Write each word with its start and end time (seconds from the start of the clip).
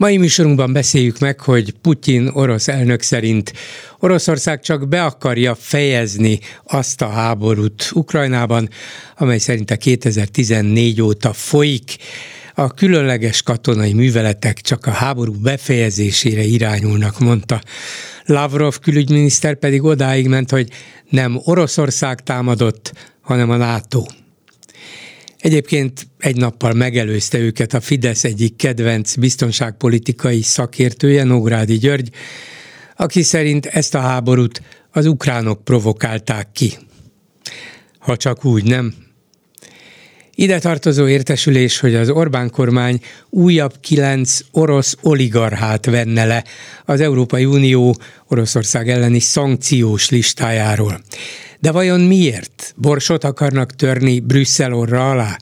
Mai 0.00 0.16
műsorunkban 0.16 0.72
beszéljük 0.72 1.18
meg, 1.18 1.40
hogy 1.40 1.74
Putyin 1.82 2.26
orosz 2.32 2.68
elnök 2.68 3.02
szerint 3.02 3.52
Oroszország 3.98 4.60
csak 4.60 4.88
be 4.88 5.04
akarja 5.04 5.54
fejezni 5.54 6.38
azt 6.64 7.02
a 7.02 7.08
háborút 7.08 7.90
Ukrajnában, 7.92 8.68
amely 9.16 9.38
szerinte 9.38 9.76
2014 9.76 11.02
óta 11.02 11.32
folyik. 11.32 11.96
A 12.54 12.74
különleges 12.74 13.42
katonai 13.42 13.92
műveletek 13.92 14.60
csak 14.60 14.86
a 14.86 14.90
háború 14.90 15.32
befejezésére 15.32 16.42
irányulnak, 16.42 17.18
mondta. 17.18 17.60
Lavrov 18.24 18.78
külügyminiszter 18.78 19.54
pedig 19.54 19.82
odáig 19.82 20.28
ment, 20.28 20.50
hogy 20.50 20.68
nem 21.10 21.40
Oroszország 21.44 22.22
támadott, 22.22 22.92
hanem 23.20 23.50
a 23.50 23.56
NATO. 23.56 24.04
Egyébként 25.40 26.06
egy 26.18 26.36
nappal 26.36 26.72
megelőzte 26.72 27.38
őket 27.38 27.74
a 27.74 27.80
Fidesz 27.80 28.24
egyik 28.24 28.56
kedvenc 28.56 29.14
biztonságpolitikai 29.14 30.42
szakértője, 30.42 31.24
Nógrádi 31.24 31.78
György, 31.78 32.10
aki 32.96 33.22
szerint 33.22 33.66
ezt 33.66 33.94
a 33.94 34.00
háborút 34.00 34.62
az 34.90 35.06
ukránok 35.06 35.64
provokálták 35.64 36.52
ki. 36.52 36.72
Ha 37.98 38.16
csak 38.16 38.44
úgy, 38.44 38.64
nem? 38.64 38.94
Ide 40.40 40.58
tartozó 40.58 41.08
értesülés, 41.08 41.80
hogy 41.80 41.94
az 41.94 42.08
Orbán 42.08 42.50
kormány 42.50 43.00
újabb 43.30 43.72
kilenc 43.80 44.38
orosz 44.50 44.96
oligarchát 45.02 45.86
venne 45.86 46.24
le 46.24 46.44
az 46.84 47.00
Európai 47.00 47.44
Unió 47.44 47.96
Oroszország 48.28 48.88
elleni 48.88 49.18
szankciós 49.18 50.10
listájáról. 50.10 51.00
De 51.58 51.70
vajon 51.70 52.00
miért? 52.00 52.74
Borsot 52.76 53.24
akarnak 53.24 53.74
törni 53.74 54.20
Brüsszel 54.20 54.74
orra 54.74 55.10
alá? 55.10 55.36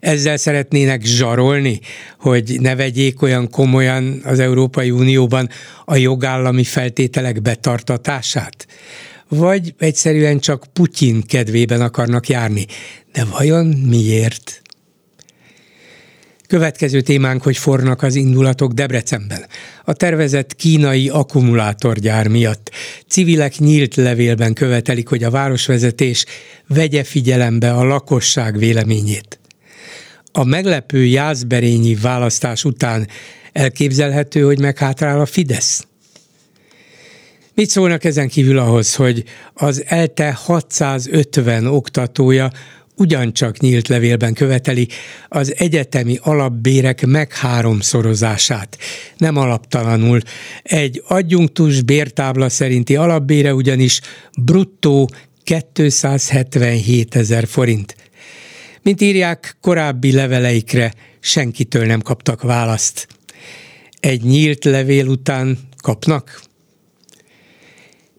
Ezzel 0.00 0.36
szeretnének 0.36 1.04
zsarolni, 1.04 1.80
hogy 2.18 2.56
ne 2.60 2.76
vegyék 2.76 3.22
olyan 3.22 3.50
komolyan 3.50 4.20
az 4.24 4.38
Európai 4.38 4.90
Unióban 4.90 5.48
a 5.84 5.96
jogállami 5.96 6.64
feltételek 6.64 7.42
betartatását? 7.42 8.66
Vagy 9.28 9.74
egyszerűen 9.78 10.38
csak 10.38 10.66
Putyin 10.72 11.22
kedvében 11.22 11.80
akarnak 11.80 12.28
járni? 12.28 12.66
De 13.12 13.24
vajon 13.24 13.66
miért? 13.66 14.62
Következő 16.46 17.00
témánk, 17.00 17.42
hogy 17.42 17.56
fornak 17.56 18.02
az 18.02 18.14
indulatok 18.14 18.72
Debrecenben. 18.72 19.46
A 19.84 19.92
tervezett 19.92 20.56
kínai 20.56 21.08
akkumulátorgyár 21.08 22.28
miatt 22.28 22.70
civilek 23.08 23.58
nyílt 23.58 23.94
levélben 23.94 24.52
követelik, 24.52 25.08
hogy 25.08 25.24
a 25.24 25.30
városvezetés 25.30 26.24
vegye 26.66 27.04
figyelembe 27.04 27.72
a 27.72 27.84
lakosság 27.84 28.58
véleményét. 28.58 29.38
A 30.32 30.44
meglepő 30.44 31.04
Jászberényi 31.04 31.94
választás 31.94 32.64
után 32.64 33.08
elképzelhető, 33.52 34.42
hogy 34.42 34.58
meghátrál 34.58 35.20
a 35.20 35.26
Fidesz? 35.26 35.86
Mit 37.54 37.70
szólnak 37.70 38.04
ezen 38.04 38.28
kívül 38.28 38.58
ahhoz, 38.58 38.94
hogy 38.94 39.24
az 39.54 39.84
ELTE 39.86 40.32
650 40.32 41.66
oktatója 41.66 42.50
ugyancsak 42.96 43.58
nyílt 43.58 43.88
levélben 43.88 44.34
követeli 44.34 44.88
az 45.28 45.54
egyetemi 45.56 46.18
alapbérek 46.22 47.06
megháromszorozását. 47.06 48.78
Nem 49.16 49.36
alaptalanul. 49.36 50.20
Egy 50.62 51.02
adjunktus 51.08 51.82
bértábla 51.82 52.48
szerinti 52.48 52.96
alapbére 52.96 53.54
ugyanis 53.54 54.00
bruttó 54.42 55.10
277 55.44 57.14
ezer 57.16 57.46
forint. 57.46 57.96
Mint 58.82 59.00
írják, 59.00 59.56
korábbi 59.60 60.12
leveleikre 60.12 60.92
senkitől 61.20 61.86
nem 61.86 62.00
kaptak 62.00 62.42
választ. 62.42 63.06
Egy 64.00 64.22
nyílt 64.22 64.64
levél 64.64 65.06
után 65.06 65.58
kapnak? 65.82 66.42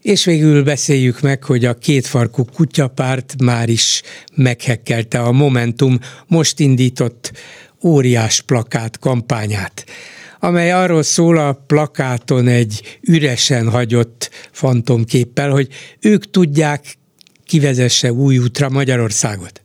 És 0.05 0.25
végül 0.25 0.63
beszéljük 0.63 1.21
meg, 1.21 1.43
hogy 1.43 1.66
a 1.66 1.73
kétfarkú 1.73 2.45
kutyapárt 2.53 3.35
már 3.43 3.69
is 3.69 4.01
meghekkelte 4.35 5.19
a 5.19 5.31
Momentum 5.31 5.99
most 6.27 6.59
indított 6.59 7.31
óriás 7.83 8.41
plakát 8.41 8.99
kampányát 8.99 9.85
amely 10.39 10.71
arról 10.71 11.03
szól 11.03 11.38
a 11.38 11.63
plakáton 11.67 12.47
egy 12.47 12.99
üresen 13.01 13.69
hagyott 13.69 14.29
fantomképpel, 14.51 15.49
hogy 15.49 15.67
ők 15.99 16.29
tudják, 16.29 16.97
kivezesse 17.45 18.13
új 18.13 18.37
útra 18.37 18.69
Magyarországot. 18.69 19.61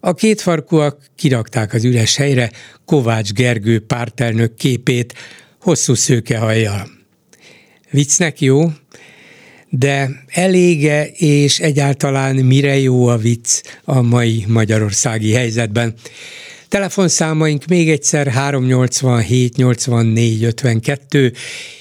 A 0.00 0.14
kétfarkúak 0.14 1.00
kirakták 1.16 1.72
az 1.72 1.84
üres 1.84 2.16
helyre 2.16 2.50
Kovács 2.84 3.32
Gergő 3.32 3.80
pártelnök 3.80 4.54
képét 4.54 5.14
hosszú 5.60 5.94
szőkehajjal. 5.94 6.88
Viccnek 7.90 8.40
jó, 8.40 8.70
de 9.70 10.06
elége 10.34 11.06
és 11.16 11.58
egyáltalán 11.58 12.34
mire 12.34 12.76
jó 12.78 13.06
a 13.06 13.16
vicc 13.16 13.62
a 13.84 14.02
mai 14.02 14.44
magyarországi 14.48 15.32
helyzetben. 15.32 15.94
Telefonszámaink 16.68 17.62
még 17.68 17.90
egyszer 17.90 18.26
387 18.26 19.56
84 19.56 20.44
52 20.44 21.30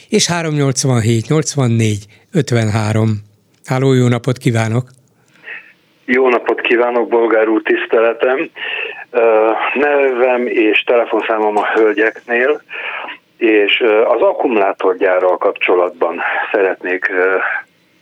és 0.09 0.27
387 0.27 1.27
84 1.27 2.05
53. 2.33 3.09
Háló, 3.65 3.93
jó 3.93 4.07
napot 4.07 4.37
kívánok! 4.37 4.83
Jó 6.05 6.29
napot 6.29 6.61
kívánok, 6.61 7.07
bolgár 7.07 7.47
úr, 7.47 7.61
tiszteletem! 7.61 8.49
Nevem 9.73 10.47
és 10.47 10.83
telefonszámom 10.83 11.57
a 11.57 11.67
hölgyeknél, 11.73 12.61
és 13.37 13.83
az 14.07 14.21
akkumulátorgyárral 14.21 15.37
kapcsolatban 15.37 16.19
szeretnék 16.51 17.11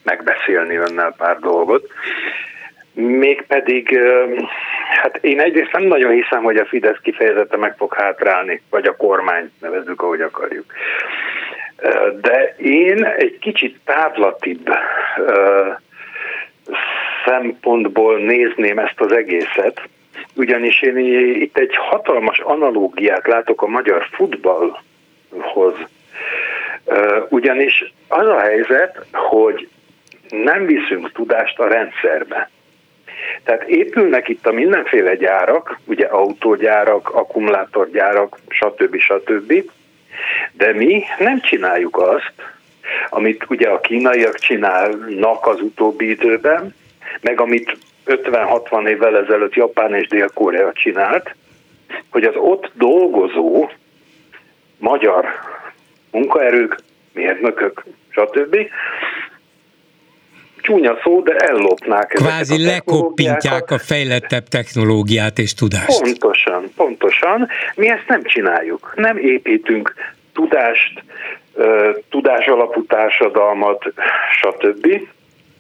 megbeszélni 0.06 0.76
önnel 0.76 1.14
pár 1.18 1.40
dolgot. 1.40 1.92
Mégpedig, 2.94 4.00
hát 5.02 5.18
én 5.22 5.40
egyrészt 5.40 5.72
nem 5.72 5.84
nagyon 5.84 6.12
hiszem, 6.12 6.44
hogy 6.44 6.58
a 6.58 6.66
Fidesz 6.66 7.00
kifejezetten 7.02 7.60
meg 7.60 7.76
fog 7.78 7.94
hátrálni, 7.94 8.62
vagy 8.70 8.86
a 8.86 8.96
kormány, 8.96 9.52
nevezzük, 9.62 10.02
ahogy 10.02 10.22
akarjuk. 10.22 10.66
De 12.22 12.56
én 12.58 13.04
egy 13.06 13.38
kicsit 13.40 13.80
távlatibb 13.86 14.70
szempontból 17.26 18.18
nézném 18.18 18.80
ezt 18.80 19.00
az 19.00 19.12
egészet, 19.12 19.82
ugyanis 20.36 20.82
én 20.82 20.98
itt 21.42 21.58
egy 21.58 21.76
hatalmas 21.76 22.40
analógiát 22.40 23.28
látok 23.28 23.62
a 23.62 23.68
magyar 23.68 24.08
futballhoz. 24.12 25.76
Ugyanis 27.30 27.94
az 28.08 28.28
a 28.28 28.40
helyzet, 28.40 29.06
hogy 29.12 29.68
nem 30.30 30.66
viszünk 30.66 31.12
tudást 31.12 31.59
a 31.59 31.68
rendszerbe. 31.68 32.50
Tehát 33.44 33.63
épülnek 33.63 34.28
itt 34.28 34.46
a 34.46 34.52
mindenféle 34.52 35.16
gyárak, 35.16 35.80
ugye 35.86 36.06
autógyárak, 36.06 37.09
akkumulátorgyárak, 37.09 38.38
stb. 38.47 38.97
stb. 38.97 39.64
De 40.52 40.74
mi 40.74 41.03
nem 41.19 41.41
csináljuk 41.41 41.97
azt, 41.97 42.34
amit 43.09 43.46
ugye 43.50 43.69
a 43.69 43.80
kínaiak 43.80 44.35
csinálnak 44.35 45.47
az 45.47 45.61
utóbbi 45.61 46.09
időben, 46.09 46.76
meg 47.22 47.40
amit 47.40 47.78
50-60 48.05 48.88
évvel 48.88 49.17
ezelőtt 49.17 49.53
Japán 49.53 49.94
és 49.94 50.08
Dél-Korea 50.08 50.72
csinált, 50.73 51.35
hogy 52.09 52.23
az 52.23 52.35
ott 52.35 52.72
dolgozó 52.73 53.70
magyar 54.78 55.26
munkaerők, 56.11 56.79
mérnökök, 57.14 57.84
stb 58.09 58.58
csúnya 60.66 60.97
szó, 61.03 61.22
de 61.22 61.35
ellopnák 61.35 62.08
Kvázi 62.08 62.64
a 62.64 62.67
lekoppintják 62.67 63.72
a 63.72 63.78
fejlettebb 63.78 64.47
technológiát 64.47 65.38
és 65.38 65.53
tudást. 65.53 66.02
Pontosan, 66.02 66.72
pontosan. 66.76 67.47
Mi 67.76 67.90
ezt 67.90 68.08
nem 68.08 68.23
csináljuk. 68.23 68.94
Nem 68.96 69.17
építünk 69.17 69.94
tudást, 70.34 71.03
tudás 72.09 72.46
alapú 72.47 72.85
társadalmat, 72.85 73.94
stb. 74.32 75.02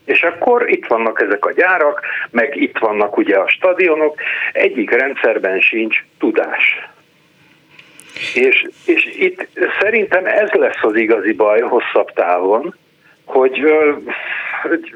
És 0.05 0.21
akkor 0.21 0.69
itt 0.69 0.85
vannak 0.85 1.21
ezek 1.21 1.45
a 1.45 1.53
gyárak, 1.53 2.01
meg 2.29 2.55
itt 2.55 2.77
vannak 2.77 3.17
ugye 3.17 3.35
a 3.35 3.47
stadionok, 3.47 4.21
egyik 4.53 4.91
rendszerben 4.91 5.59
sincs 5.59 6.03
tudás. 6.19 6.89
És, 8.33 8.67
és 8.85 9.05
itt 9.19 9.47
szerintem 9.79 10.25
ez 10.25 10.49
lesz 10.51 10.81
az 10.81 10.95
igazi 10.95 11.33
baj 11.33 11.61
hosszabb 11.61 12.11
távon, 12.13 12.75
hogy, 13.25 13.59
hogy 14.61 14.95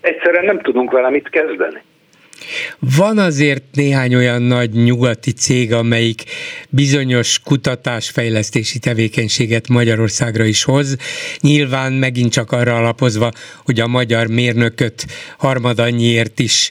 egyszerűen 0.00 0.44
nem 0.44 0.60
tudunk 0.60 0.90
vele 0.90 1.10
mit 1.10 1.28
kezdeni. 1.28 1.82
Van 2.96 3.18
azért 3.18 3.62
néhány 3.72 4.14
olyan 4.14 4.42
nagy 4.42 4.70
nyugati 4.70 5.32
cég, 5.32 5.72
amelyik 5.72 6.22
bizonyos 6.68 7.40
kutatásfejlesztési 7.44 8.78
tevékenységet 8.78 9.68
Magyarországra 9.68 10.44
is 10.44 10.64
hoz. 10.64 10.96
Nyilván 11.40 11.92
megint 11.92 12.32
csak 12.32 12.52
arra 12.52 12.76
alapozva, 12.76 13.30
hogy 13.64 13.80
a 13.80 13.86
magyar 13.86 14.26
mérnököt 14.26 15.06
harmadannyiért 15.38 16.38
is 16.38 16.70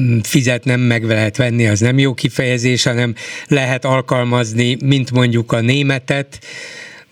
mm, 0.00 0.18
fizetnem 0.18 0.80
meg 0.80 1.04
lehet 1.04 1.36
venni, 1.36 1.66
az 1.66 1.80
nem 1.80 1.98
jó 1.98 2.14
kifejezés, 2.14 2.84
hanem 2.84 3.14
lehet 3.48 3.84
alkalmazni, 3.84 4.76
mint 4.84 5.10
mondjuk 5.10 5.52
a 5.52 5.60
németet, 5.60 6.38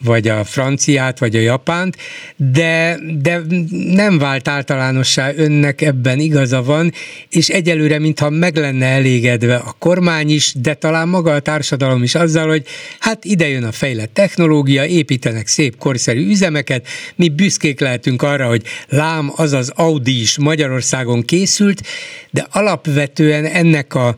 vagy 0.05 0.29
a 0.29 0.45
franciát, 0.45 1.19
vagy 1.19 1.37
a 1.37 1.41
japánt, 1.41 1.97
de, 2.37 2.99
de 3.19 3.41
nem 3.71 4.19
vált 4.19 4.49
általánossá 4.49 5.33
önnek 5.37 5.81
ebben 5.81 6.19
igaza 6.19 6.63
van, 6.63 6.93
és 7.31 7.49
egyelőre, 7.49 7.99
mintha 7.99 8.31
meg 8.31 8.57
lenne 8.57 8.87
elégedve 8.87 9.57
a 9.57 9.75
kormány 9.79 10.31
is, 10.31 10.53
de 10.55 10.75
talán 10.75 11.09
maga 11.09 11.33
a 11.33 11.41
társadalom 11.41 12.03
is 12.03 12.15
azzal, 12.15 12.49
hogy 12.49 12.67
hát 12.99 13.25
ide 13.25 13.49
jön 13.49 13.65
a 13.65 13.73
fejlett 13.73 14.15
technológia, 14.15 14.85
építenek 14.85 15.47
szép 15.47 15.77
korszerű 15.77 16.31
üzemeket, 16.31 16.87
mi 17.17 17.29
büszkék 17.29 17.81
lehetünk 17.81 18.23
arra, 18.23 18.47
hogy 18.47 18.63
lám, 18.89 19.33
az 19.37 19.53
az 19.53 19.73
Audi 19.75 20.21
is 20.21 20.39
Magyarországon 20.39 21.23
készült, 21.23 21.83
de 22.31 22.47
alapvetően 22.51 23.45
ennek 23.45 23.95
a 23.95 24.17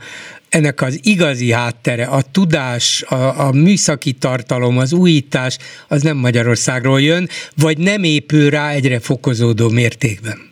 ennek 0.50 0.82
az 0.82 1.00
igazi 1.02 1.52
háttere, 1.52 2.04
a 2.04 2.20
tudás, 2.32 3.04
a, 3.08 3.14
a 3.46 3.50
műszaki 3.52 4.12
tartalom, 4.12 4.78
az 4.78 4.92
újítás, 4.92 5.58
az 5.88 6.02
nem 6.02 6.16
Magyarországról 6.16 7.00
jön, 7.00 7.28
vagy 7.62 7.78
nem 7.78 8.02
épül 8.02 8.50
rá 8.50 8.70
egyre 8.70 8.98
fokozódó 9.00 9.68
mértékben? 9.68 10.48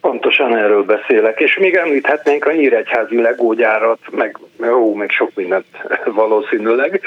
Pontosan 0.00 0.56
erről 0.56 0.82
beszélek, 0.82 1.40
és 1.40 1.58
még 1.58 1.74
említhetnénk 1.74 2.44
a 2.46 2.52
Nyíregyházi 2.52 3.20
legógyárat, 3.20 3.98
meg 4.10 4.38
ó, 4.72 4.94
meg 4.94 5.10
sok 5.10 5.30
mindent 5.34 5.66
valószínűleg. 6.22 7.00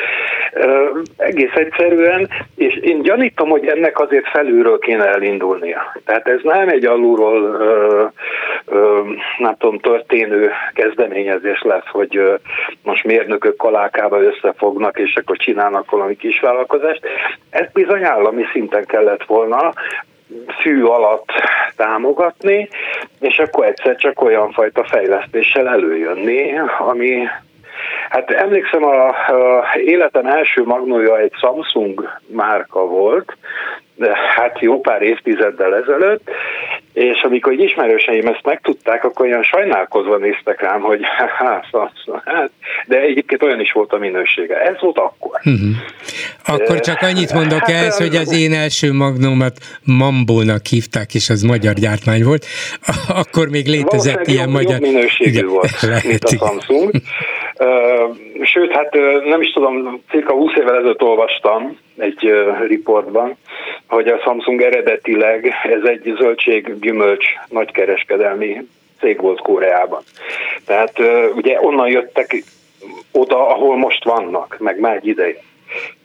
Egész 1.18 1.54
egyszerűen, 1.54 2.30
és 2.56 2.76
én 2.76 3.02
gyanítom, 3.02 3.50
hogy 3.50 3.68
ennek 3.68 4.00
azért 4.00 4.28
felülről 4.28 4.80
kéne 4.80 5.06
elindulnia. 5.06 6.02
Tehát 6.06 6.28
ez 6.28 6.40
nem 6.44 6.70
egy 6.70 6.86
alulról, 6.86 7.62
nem 9.38 9.56
tudom, 9.58 9.80
történő 9.80 10.52
kezdeményezés 10.74 11.62
lesz, 11.62 11.88
hogy 11.88 12.40
most 12.84 13.04
mérnökök 13.04 13.56
kalákába 13.56 14.22
összefognak, 14.22 15.00
és 15.00 15.16
akkor 15.16 15.38
csinálnak 15.38 15.92
valami 15.92 16.16
kis 16.16 16.40
vállalkozást. 16.40 17.02
Ez 17.50 17.66
bizony 17.74 18.04
állami 18.04 18.44
szinten 18.52 18.86
kellett 18.86 19.24
volna, 19.24 19.74
fű 20.62 20.84
alatt 20.84 21.30
támogatni, 21.76 22.70
és 23.20 23.40
akkor 23.40 23.66
egyszer 23.66 23.96
csak 23.96 24.22
olyan 24.22 24.52
fajta 24.52 24.84
fejlesztéssel 24.84 25.68
előjönni, 25.68 26.54
ami 26.80 27.28
Hát 28.10 28.32
emlékszem, 28.32 28.84
a, 28.84 29.08
a 29.08 29.66
életem 29.76 30.26
első 30.26 30.64
magnója 30.64 31.18
egy 31.18 31.34
Samsung 31.34 32.20
márka 32.28 32.86
volt, 32.86 33.38
de 33.96 34.18
hát 34.36 34.60
jó 34.60 34.80
pár 34.80 35.02
évtizeddel 35.02 35.76
ezelőtt, 35.76 36.30
és 36.94 37.22
amikor 37.22 37.52
egy 37.52 37.62
ismerőseim 37.62 38.28
ezt 38.28 38.44
megtudták, 38.44 39.04
akkor 39.04 39.26
olyan 39.26 39.44
sajnálkozva 39.44 40.18
néztek 40.18 40.62
rám, 40.62 40.82
hogy 40.82 41.00
hát, 41.38 41.66
hát, 42.26 42.52
de 42.88 43.00
egyébként 43.00 43.44
olyan 43.44 43.60
is 43.60 43.72
volt 43.72 43.94
a 43.94 43.98
minősége. 43.98 44.62
Ez 44.62 44.80
volt 44.80 44.98
akkor. 44.98 45.40
Uh-huh. 45.44 45.70
Akkor 46.46 46.80
csak 46.80 47.02
annyit 47.02 47.34
mondok 47.34 47.60
hát, 47.60 47.70
ehhez, 47.70 47.98
hogy 47.98 48.16
az 48.16 48.40
én 48.40 48.54
első 48.54 48.94
magnómat 48.94 49.54
Mambónak 49.84 50.66
hívták, 50.66 51.14
és 51.14 51.30
az 51.30 51.42
magyar 51.42 51.74
gyártmány 51.74 52.24
volt. 52.24 52.46
Akkor 53.22 53.50
még 53.50 53.68
létezett 53.68 54.28
ilyen 54.28 54.44
jobb, 54.44 54.54
magyar... 54.54 54.72
Jobb 54.72 54.82
minőségű 54.82 55.30
igen, 55.30 55.48
volt, 55.48 55.82
lehet, 55.90 56.04
mint 56.04 56.24
a 56.24 56.28
Samsung. 56.28 56.92
Sőt, 58.42 58.72
hát 58.72 58.94
nem 59.26 59.42
is 59.42 59.52
tudom, 59.52 60.02
cirka 60.10 60.34
20 60.34 60.52
évvel 60.56 60.76
ezelőtt 60.76 61.02
olvastam 61.02 61.78
egy 62.02 62.32
riportban, 62.68 63.38
hogy 63.88 64.08
a 64.08 64.20
Samsung 64.24 64.62
eredetileg 64.62 65.54
ez 65.64 65.84
egy 65.84 66.14
zöldség-gyümölcs 66.18 67.26
nagykereskedelmi 67.50 68.68
cég 69.00 69.22
volt 69.22 69.42
Koreában. 69.42 70.02
Tehát 70.66 71.00
ugye 71.36 71.58
onnan 71.62 71.88
jöttek 71.88 72.44
oda, 73.12 73.48
ahol 73.48 73.78
most 73.78 74.04
vannak, 74.04 74.56
meg 74.60 74.80
már 74.80 74.96
egy 74.96 75.08
ideje. 75.08 75.42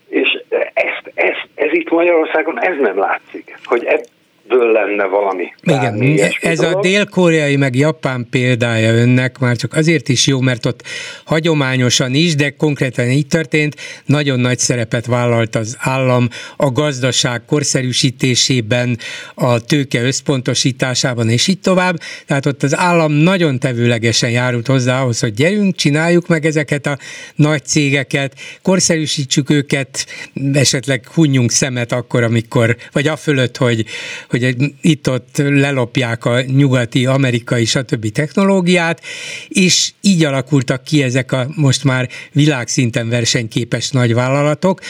És 0.08 0.42
ezt, 0.74 1.10
ez, 1.14 1.36
ez 1.54 1.72
itt 1.72 1.90
Magyarországon 1.90 2.60
ez 2.60 2.76
nem 2.80 2.98
látszik, 2.98 3.58
hogy 3.64 3.84
ebb, 3.84 4.04
ből 4.48 4.72
lenne 4.72 5.04
valami. 5.04 5.52
Igen, 5.62 6.30
ez 6.40 6.58
dolog. 6.58 6.76
a 6.76 6.80
dél-koreai 6.80 7.56
meg 7.56 7.76
japán 7.76 8.26
példája 8.30 8.94
önnek 8.94 9.38
már 9.38 9.56
csak 9.56 9.74
azért 9.74 10.08
is 10.08 10.26
jó, 10.26 10.40
mert 10.40 10.66
ott 10.66 10.82
hagyományosan 11.24 12.14
is, 12.14 12.34
de 12.34 12.50
konkrétan 12.50 13.10
így 13.10 13.26
történt, 13.26 13.76
nagyon 14.04 14.40
nagy 14.40 14.58
szerepet 14.58 15.06
vállalt 15.06 15.56
az 15.56 15.76
állam 15.78 16.28
a 16.56 16.70
gazdaság 16.70 17.44
korszerűsítésében, 17.44 18.98
a 19.34 19.60
tőke 19.60 20.02
összpontosításában, 20.02 21.28
és 21.28 21.46
így 21.46 21.60
tovább. 21.60 21.96
Tehát 22.26 22.46
ott 22.46 22.62
az 22.62 22.76
állam 22.76 23.12
nagyon 23.12 23.58
tevőlegesen 23.58 24.30
járult 24.30 24.66
hozzá 24.66 25.00
ahhoz, 25.00 25.20
hogy 25.20 25.34
gyerünk, 25.34 25.74
csináljuk 25.74 26.28
meg 26.28 26.46
ezeket 26.46 26.86
a 26.86 26.98
nagy 27.34 27.64
cégeket, 27.64 28.34
korszerűsítsük 28.62 29.50
őket, 29.50 30.06
esetleg 30.52 31.06
hunjunk 31.14 31.50
szemet 31.50 31.92
akkor, 31.92 32.22
amikor, 32.22 32.76
vagy 32.92 33.06
a 33.06 33.16
fölött, 33.16 33.56
hogy, 33.56 33.84
hogy 34.30 34.35
itt-ott 34.80 35.36
lelopják 35.36 36.24
a 36.24 36.40
nyugati, 36.40 37.06
amerikai, 37.06 37.64
stb. 37.64 38.08
technológiát, 38.12 39.02
és 39.48 39.92
így 40.00 40.24
alakultak 40.24 40.84
ki 40.84 41.02
ezek 41.02 41.32
a 41.32 41.48
most 41.54 41.84
már 41.84 42.08
világszinten 42.32 43.08
versenyképes 43.08 43.90
nagyvállalatok. 43.90 44.80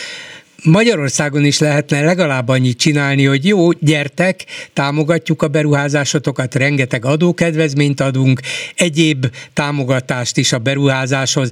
Magyarországon 0.64 1.44
is 1.44 1.58
lehetne 1.58 2.00
legalább 2.00 2.48
annyit 2.48 2.78
csinálni, 2.78 3.24
hogy 3.24 3.46
jó, 3.46 3.70
gyertek, 3.70 4.44
támogatjuk 4.72 5.42
a 5.42 5.48
beruházásotokat, 5.48 6.54
rengeteg 6.54 7.04
adókedvezményt 7.04 8.00
adunk, 8.00 8.40
egyéb 8.74 9.26
támogatást 9.52 10.36
is 10.36 10.52
a 10.52 10.58
beruházáshoz. 10.58 11.50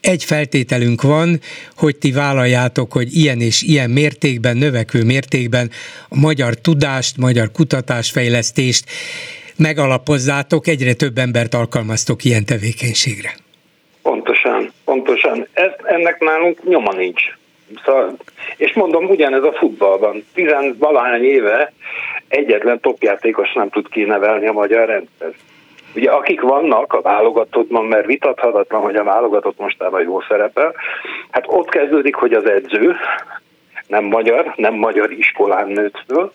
Egy 0.00 0.24
feltételünk 0.24 1.02
van, 1.02 1.40
hogy 1.76 1.96
ti 1.96 2.12
vállaljátok, 2.12 2.92
hogy 2.92 3.16
ilyen 3.16 3.40
és 3.40 3.62
ilyen 3.62 3.90
mértékben, 3.90 4.56
növekvő 4.56 5.04
mértékben 5.04 5.70
a 6.08 6.18
magyar 6.18 6.54
tudást, 6.54 7.16
magyar 7.16 7.50
kutatásfejlesztést 7.52 8.84
megalapozzátok, 9.56 10.66
egyre 10.66 10.92
több 10.92 11.18
embert 11.18 11.54
alkalmaztok 11.54 12.24
ilyen 12.24 12.44
tevékenységre. 12.44 13.34
Pontosan, 14.02 14.72
pontosan. 14.84 15.46
Ez, 15.52 15.70
ennek 15.84 16.20
nálunk 16.20 16.68
nyoma 16.68 16.92
nincs. 16.92 17.22
Szóval, 17.84 18.16
és 18.56 18.72
mondom, 18.72 19.04
ugyanez 19.04 19.42
a 19.42 19.52
futballban. 19.52 20.24
Tizenvalahány 20.34 21.24
éve 21.24 21.72
egyetlen 22.28 22.80
topjátékos 22.80 23.52
nem 23.52 23.68
tud 23.68 23.88
kinevelni 23.88 24.46
a 24.46 24.52
magyar 24.52 24.86
rendszer. 24.86 25.32
Ugye 25.94 26.10
akik 26.10 26.40
vannak 26.40 26.92
a 26.92 27.00
válogatottban, 27.00 27.84
mert 27.84 28.06
vitathatatlan, 28.06 28.80
hogy 28.80 28.96
a 28.96 29.04
válogatott 29.04 29.58
mostában 29.58 30.02
jó 30.02 30.20
szerepel, 30.20 30.74
hát 31.30 31.44
ott 31.46 31.68
kezdődik, 31.68 32.14
hogy 32.14 32.32
az 32.32 32.48
edző 32.48 32.96
nem 33.86 34.04
magyar, 34.04 34.52
nem 34.56 34.74
magyar 34.74 35.10
iskolán 35.10 35.68
nőtt 35.68 36.02
föl, 36.06 36.32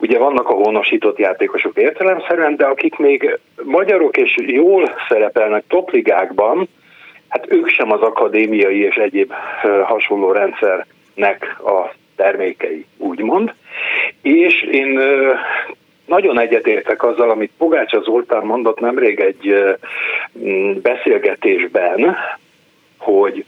Ugye 0.00 0.18
vannak 0.18 0.48
a 0.48 0.54
honosított 0.54 1.18
játékosok 1.18 1.76
értelemszerűen, 1.76 2.56
de 2.56 2.64
akik 2.64 2.96
még 2.96 3.38
magyarok 3.62 4.16
és 4.16 4.34
jól 4.46 4.94
szerepelnek 5.08 5.64
topligákban, 5.68 6.68
hát 7.28 7.52
ők 7.52 7.68
sem 7.68 7.92
az 7.92 8.00
akadémiai 8.00 8.80
és 8.80 8.94
egyéb 8.94 9.32
hasonló 9.84 10.32
rendszernek 10.32 11.56
a 11.64 11.94
termékei, 12.16 12.86
úgymond. 12.96 13.52
És 14.22 14.62
én 14.62 15.00
nagyon 16.06 16.40
egyetértek 16.40 17.02
azzal, 17.02 17.30
amit 17.30 17.52
Pogácsa 17.58 18.00
Zoltán 18.00 18.44
mondott 18.44 18.80
nemrég 18.80 19.20
egy 19.20 19.76
beszélgetésben, 20.82 22.16
hogy 22.98 23.44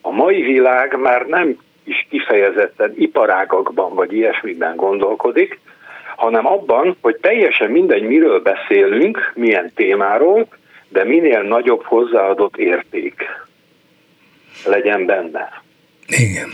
a 0.00 0.10
mai 0.10 0.42
világ 0.42 0.98
már 1.00 1.26
nem 1.26 1.56
is 1.84 2.06
kifejezetten 2.10 2.92
iparágakban 2.96 3.94
vagy 3.94 4.12
ilyesmiben 4.12 4.76
gondolkodik, 4.76 5.60
hanem 6.16 6.46
abban, 6.46 6.96
hogy 7.00 7.16
teljesen 7.16 7.70
mindegy, 7.70 8.02
miről 8.02 8.40
beszélünk, 8.40 9.32
milyen 9.34 9.72
témáról, 9.74 10.46
de 10.92 11.04
minél 11.04 11.42
nagyobb 11.42 11.82
hozzáadott 11.82 12.56
érték 12.56 13.22
legyen 14.64 15.06
benne. 15.06 15.62
Igen. 16.06 16.50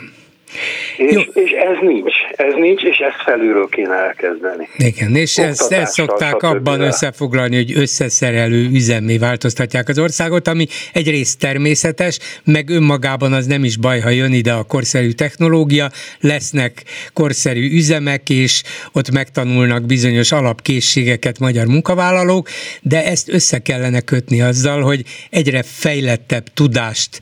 És, 0.98 1.28
és 1.34 1.50
ez 1.50 1.76
nincs, 1.80 2.14
ez 2.36 2.54
nincs, 2.54 2.82
és 2.82 2.98
ezt 2.98 3.22
felülről 3.24 3.68
kéne 3.68 3.94
elkezdeni. 3.94 4.68
Igen, 4.76 5.16
és 5.16 5.36
ezt, 5.36 5.72
ezt 5.72 5.92
szokták 5.92 6.42
abban 6.42 6.80
összefoglalni, 6.80 7.56
hogy 7.56 7.72
összeszerelő 7.76 8.68
üzemé 8.72 9.16
változtatják 9.18 9.88
az 9.88 9.98
országot, 9.98 10.48
ami 10.48 10.66
egyrészt 10.92 11.38
természetes, 11.38 12.18
meg 12.44 12.70
önmagában 12.70 13.32
az 13.32 13.46
nem 13.46 13.64
is 13.64 13.76
baj, 13.76 14.00
ha 14.00 14.10
jön 14.10 14.32
ide 14.32 14.52
a 14.52 14.62
korszerű 14.62 15.10
technológia, 15.10 15.90
lesznek 16.20 16.82
korszerű 17.12 17.70
üzemek, 17.70 18.30
és 18.30 18.62
ott 18.92 19.10
megtanulnak 19.10 19.86
bizonyos 19.86 20.32
alapkészségeket 20.32 21.38
magyar 21.38 21.66
munkavállalók, 21.66 22.48
de 22.82 23.04
ezt 23.04 23.28
össze 23.28 23.58
kellene 23.58 24.00
kötni 24.00 24.40
azzal, 24.40 24.82
hogy 24.82 25.02
egyre 25.30 25.62
fejlettebb 25.62 26.44
tudást 26.54 27.20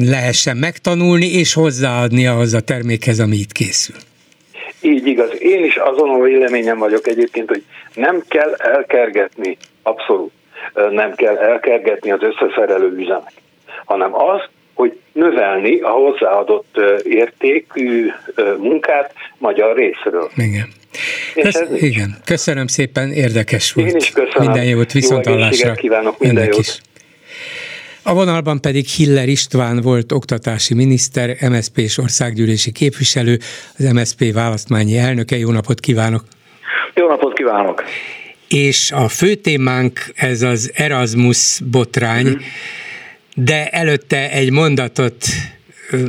lehessen 0.00 0.56
megtanulni 0.56 1.32
és 1.32 1.54
hozzáadni 1.54 2.26
ahhoz 2.26 2.54
a 2.54 2.60
termékhez, 2.60 3.20
ami 3.20 3.36
itt 3.36 3.52
készül. 3.52 3.96
Így 4.80 5.06
igaz. 5.06 5.30
Én 5.38 5.64
is 5.64 5.76
azon 5.76 6.08
a 6.08 6.22
véleményem 6.22 6.78
vagyok 6.78 7.06
egyébként, 7.06 7.48
hogy 7.48 7.62
nem 7.94 8.22
kell 8.28 8.54
elkergetni, 8.54 9.56
abszolút 9.82 10.32
nem 10.90 11.14
kell 11.14 11.36
elkergetni 11.36 12.10
az 12.10 12.20
összeszerelő 12.22 12.96
üzemek, 12.96 13.32
hanem 13.84 14.14
az, 14.14 14.40
hogy 14.74 14.98
növelni 15.12 15.80
a 15.80 15.88
hozzáadott 15.88 16.80
értékű 17.02 18.10
munkát 18.58 19.12
magyar 19.38 19.76
részről. 19.76 20.30
Igen. 20.36 20.68
Kösz, 21.34 21.54
ez 21.54 21.82
igen, 21.82 22.16
köszönöm 22.24 22.66
szépen, 22.66 23.12
érdekes 23.12 23.72
volt. 23.72 23.88
Én 23.88 23.96
is 23.96 24.10
köszönöm. 24.10 24.42
Minden 24.42 24.64
jót, 24.64 24.92
viszont 24.92 25.26
Jó 25.26 25.72
kívánok, 25.72 26.18
minden 26.18 26.44
jót. 26.44 26.58
Is. 26.58 26.80
A 28.06 28.14
vonalban 28.14 28.60
pedig 28.60 28.86
Hiller 28.86 29.28
István 29.28 29.80
volt 29.80 30.12
oktatási 30.12 30.74
miniszter, 30.74 31.36
MSZP 31.50 31.78
és 31.78 31.98
országgyűlési 31.98 32.72
képviselő, 32.72 33.38
az 33.78 33.92
MSZP 33.92 34.32
választmányi 34.32 34.98
elnöke. 34.98 35.36
Jó 35.36 35.50
napot 35.50 35.80
kívánok! 35.80 36.24
Jó 36.94 37.06
napot 37.06 37.32
kívánok! 37.32 37.82
És 38.48 38.90
a 38.90 39.08
fő 39.08 39.34
témánk 39.34 40.00
ez 40.14 40.42
az 40.42 40.72
Erasmus 40.74 41.60
botrány, 41.70 42.26
mm. 42.26 42.34
de 43.34 43.68
előtte 43.68 44.30
egy 44.30 44.50
mondatot 44.50 45.26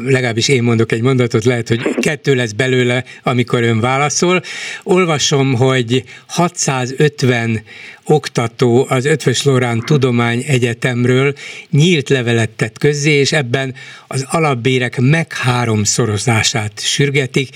legalábbis 0.05 0.47
én 0.47 0.63
mondok 0.63 0.91
egy 0.91 1.01
mondatot, 1.01 1.43
lehet, 1.43 1.67
hogy 1.67 1.95
kettő 1.99 2.35
lesz 2.35 2.51
belőle, 2.51 3.03
amikor 3.23 3.63
ön 3.63 3.79
válaszol. 3.79 4.41
Olvasom, 4.83 5.53
hogy 5.53 6.03
650 6.25 7.63
oktató 8.03 8.85
az 8.89 9.05
Ötvös 9.05 9.43
Lorán 9.43 9.79
Tudomány 9.79 10.43
Egyetemről 10.47 11.33
nyílt 11.69 12.09
levelet 12.09 12.49
tett 12.49 12.77
közzé, 12.77 13.11
és 13.11 13.31
ebben 13.31 13.75
az 14.07 14.25
alapbérek 14.29 14.99
meg 14.99 15.33
háromszorozását 15.33 16.79
sürgetik 16.79 17.49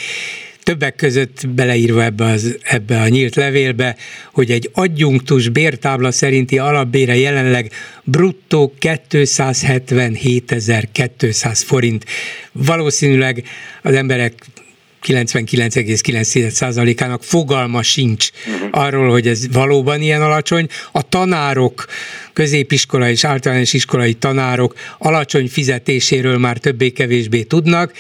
többek 0.64 0.96
között 0.96 1.48
beleírva 1.48 2.04
ebbe, 2.04 2.26
az, 2.26 2.58
ebbe 2.64 3.02
a 3.02 3.08
nyílt 3.08 3.36
levélbe, 3.36 3.96
hogy 4.34 4.52
egy 4.52 4.70
adjunktus 4.74 5.50
bértábla 5.50 6.12
szerinti 6.12 6.58
alapbére 6.58 7.16
jelenleg 7.16 7.72
bruttó 8.04 8.74
277.200 8.82 11.62
forint. 11.66 12.06
Valószínűleg 12.52 13.44
az 13.82 13.94
emberek 13.94 14.34
99,9%-ának 15.06 17.24
fogalma 17.24 17.84
sincs 17.84 18.30
uh-huh. 18.48 18.70
arról, 18.72 19.10
hogy 19.10 19.28
ez 19.28 19.54
valóban 19.54 20.02
ilyen 20.02 20.22
alacsony. 20.22 20.68
A 20.92 21.10
tanárok, 21.10 21.86
középiskolai 22.34 23.12
és 23.12 23.24
általános 23.24 23.74
iskolai 23.74 24.14
tanárok 24.14 24.74
alacsony 24.98 25.48
fizetéséről 25.48 26.38
már 26.38 26.58
többé-kevésbé 26.58 27.44
tudnak, 27.44 27.94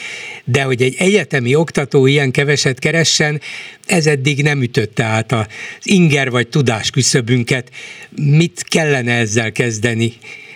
de 0.44 0.62
hogy 0.62 0.82
egy 0.82 0.96
egyetemi 0.98 1.56
oktató 1.56 2.06
ilyen 2.06 2.32
keveset 2.32 2.79
keressen, 2.79 3.41
ez 3.86 4.06
eddig 4.06 4.44
nem 4.44 4.62
ütötte 4.62 5.03
át 5.03 5.32
az 5.32 5.46
inger 5.84 6.29
vagy 6.29 6.48
tudás 6.48 6.89
küszöbünket. 6.89 7.70
Mit 8.15 8.63
kellene 8.63 9.18
ezzel 9.18 9.51
kezdeni 9.51 10.13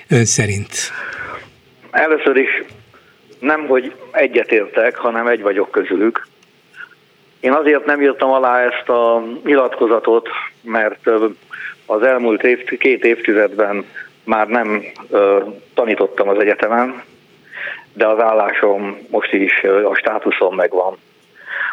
ön 0.07 0.25
szerint? 0.25 0.71
Először 1.91 2.35
is 2.35 2.63
nem, 3.39 3.65
hogy 3.65 3.93
egyetértek, 4.11 4.95
hanem 4.95 5.27
egy 5.27 5.41
vagyok 5.41 5.71
közülük. 5.71 6.31
Én 7.43 7.51
azért 7.51 7.85
nem 7.85 8.01
írtam 8.01 8.31
alá 8.31 8.59
ezt 8.59 8.89
a 8.89 9.23
nyilatkozatot, 9.43 10.29
mert 10.61 11.09
az 11.85 12.01
elmúlt 12.01 12.43
év, 12.43 12.63
két 12.63 13.05
évtizedben 13.05 13.85
már 14.23 14.47
nem 14.47 14.83
ö, 15.09 15.39
tanítottam 15.73 16.29
az 16.29 16.39
egyetemen, 16.39 17.03
de 17.93 18.07
az 18.07 18.19
állásom 18.19 18.97
most 19.09 19.33
is, 19.33 19.63
a 19.63 19.95
státuszom 19.95 20.55
megvan. 20.55 20.97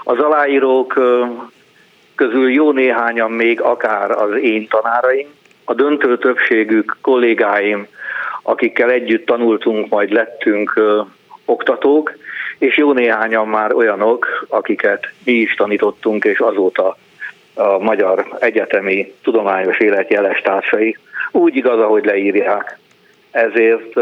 Az 0.05 0.19
aláírók 0.19 0.97
ö, 0.97 1.25
közül 2.15 2.53
jó 2.53 2.73
néhányan 2.73 3.31
még 3.31 3.61
akár 3.61 4.11
az 4.11 4.31
én 4.43 4.69
tanáraim, 4.69 5.29
a 5.65 5.75
döntő 5.75 6.19
többségük 6.19 6.97
kollégáim, 7.01 7.87
akikkel 8.43 8.91
együtt 8.91 9.27
tanultunk, 9.27 9.89
majd 9.89 10.13
lettünk 10.13 10.73
ö, 10.77 11.01
oktatók, 11.45 12.13
és 12.61 12.77
jó 12.77 12.93
néhányan 12.93 13.49
már 13.49 13.75
olyanok, 13.75 14.47
akiket 14.49 15.09
mi 15.25 15.33
is 15.33 15.55
tanítottunk, 15.55 16.25
és 16.25 16.39
azóta 16.39 16.97
a 17.55 17.79
magyar 17.79 18.27
egyetemi 18.39 19.13
tudományos 19.23 19.79
élet 19.79 20.11
jeles 20.11 20.41
társai 20.41 20.97
úgy 21.31 21.57
igaz, 21.57 21.79
ahogy 21.79 22.05
leírják. 22.05 22.79
Ezért 23.31 23.97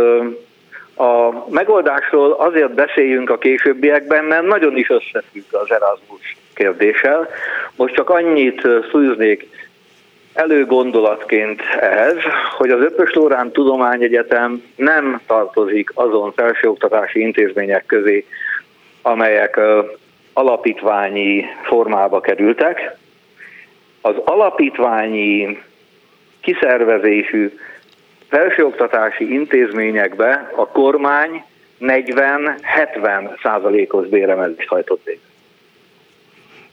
a 0.97 1.45
megoldásról 1.51 2.33
azért 2.33 2.75
beszéljünk 2.75 3.31
a 3.31 3.39
későbbiekben, 3.39 4.25
mert 4.25 4.47
nagyon 4.47 4.77
is 4.77 4.91
összefügg 4.91 5.45
az 5.51 5.71
Erasmus 5.71 6.37
kérdéssel. 6.55 7.29
Most 7.77 7.95
csak 7.95 8.11
annyit 8.11 8.67
szűznék 8.93 9.49
előgondolatként 10.33 11.63
ehhez, 11.81 12.17
hogy 12.57 12.71
az 12.71 12.81
Öpös 12.81 13.13
Lórán 13.13 13.51
Tudományegyetem 13.51 14.63
nem 14.77 15.21
tartozik 15.27 15.91
azon 15.95 16.33
felsőoktatási 16.33 17.21
intézmények 17.21 17.87
közé, 17.87 18.27
amelyek 19.03 19.61
alapítványi 20.33 21.45
formába 21.63 22.21
kerültek. 22.21 22.97
Az 24.01 24.15
alapítványi 24.25 25.63
kiszervezésű 26.41 27.53
felsőoktatási 28.29 29.33
intézményekbe 29.33 30.51
a 30.57 30.69
kormány 30.69 31.45
40-70 31.81 33.43
százalékos 33.43 34.07
béremelést 34.07 34.69
hajtott 34.69 35.05
végre. 35.05 35.27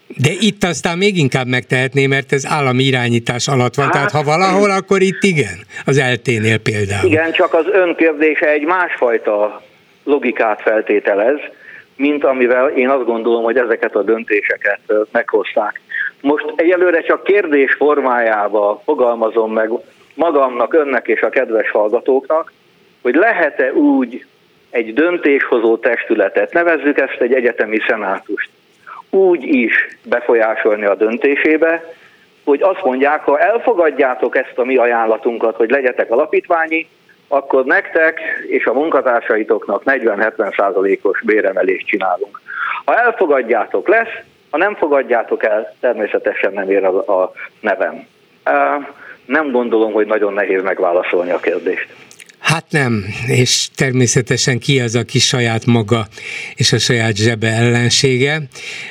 De 0.08 0.30
itt 0.40 0.64
aztán 0.64 0.98
még 0.98 1.18
inkább 1.18 1.48
megtehetné, 1.48 2.08
mert 2.08 2.32
ez 2.32 2.46
állami 2.46 2.84
irányítás 2.84 3.48
alatt 3.48 3.76
van. 3.76 3.86
Hát, 3.86 3.94
Tehát 3.94 4.12
ha 4.12 4.24
valahol, 4.24 4.72
akkor 4.72 5.02
itt 5.02 5.24
igen, 5.24 5.58
az 5.86 5.98
elténél 5.98 6.58
például. 6.58 7.12
Igen, 7.12 7.32
csak 7.32 7.54
az 7.54 7.66
önkérdése 7.72 8.50
egy 8.50 8.66
másfajta 8.66 9.62
logikát 10.04 10.62
feltételez, 10.62 11.40
mint 11.96 12.24
amivel 12.24 12.68
én 12.68 12.90
azt 12.90 13.06
gondolom, 13.06 13.44
hogy 13.44 13.58
ezeket 13.58 13.96
a 13.96 14.04
döntéseket 14.04 14.80
meghozták. 15.12 15.82
Most 16.22 16.54
egyelőre 16.56 17.02
csak 17.02 17.24
kérdés 17.24 17.74
formájába 17.74 18.82
fogalmazom 18.86 19.54
meg 19.54 19.70
magamnak, 20.14 20.74
önnek 20.74 21.08
és 21.08 21.22
a 21.22 21.30
kedves 21.30 21.72
hallgatóknak, 21.72 22.52
hogy 23.02 23.16
lehet-e 23.16 23.74
úgy 23.74 24.26
egy 24.70 24.94
döntéshozó 24.94 25.78
testületet, 25.78 26.54
nevezzük 26.54 27.00
ezt 27.00 27.22
egy 27.22 27.34
egyetemi 27.34 27.80
szenátust, 27.88 28.50
úgy 29.10 29.44
is 29.44 29.88
befolyásolni 30.04 30.86
a 30.86 30.96
döntésébe, 30.96 31.94
hogy 32.44 32.62
azt 32.62 32.84
mondják, 32.84 33.24
ha 33.24 33.40
elfogadjátok 33.40 34.38
ezt 34.38 34.54
a 34.56 34.64
mi 34.64 34.76
ajánlatunkat, 34.76 35.56
hogy 35.56 35.70
legyetek 35.70 36.12
alapítványi, 36.12 36.88
akkor 37.28 37.66
nektek 37.66 38.20
és 38.48 38.66
a 38.66 38.74
munkatársaitoknak 38.74 39.82
40-70 39.86 40.56
százalékos 40.58 41.22
béremelést 41.22 41.88
csinálunk. 41.88 42.42
Ha 42.86 42.96
elfogadjátok, 42.96 43.88
lesz, 43.88 44.14
ha 44.50 44.58
nem 44.58 44.76
fogadjátok 44.76 45.44
el, 45.44 45.76
természetesen 45.80 46.54
nem 46.54 46.70
ér 46.70 46.86
a, 46.86 47.22
a 47.22 47.32
nevem. 47.60 48.08
Nem 49.26 49.52
gondolom, 49.52 49.92
hogy 49.92 50.06
nagyon 50.06 50.34
nehéz 50.34 50.64
megválaszolni 50.64 51.32
a 51.32 51.40
kérdést. 51.40 51.88
Hát 52.46 52.66
nem, 52.70 53.06
és 53.28 53.68
természetesen 53.76 54.60
ki 54.60 54.80
az, 54.80 54.96
aki 54.96 55.20
saját 55.20 55.66
maga 55.66 56.08
és 56.56 56.72
a 56.72 56.78
saját 56.78 57.16
zsebe 57.16 57.48
ellensége. 57.48 58.48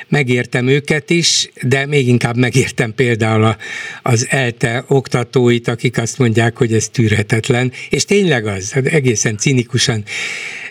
Megértem 0.07 0.67
őket 0.67 1.09
is, 1.09 1.49
de 1.61 1.85
még 1.85 2.07
inkább 2.07 2.37
megértem 2.37 2.93
például 2.95 3.55
az 4.01 4.27
ELTE 4.29 4.83
oktatóit, 4.87 5.67
akik 5.67 5.97
azt 5.97 6.17
mondják, 6.17 6.57
hogy 6.57 6.73
ez 6.73 6.89
tűrhetetlen, 6.89 7.71
és 7.89 8.05
tényleg 8.05 8.45
az, 8.45 8.71
hát 8.71 8.85
egészen 8.85 9.37
cinikusan 9.37 10.03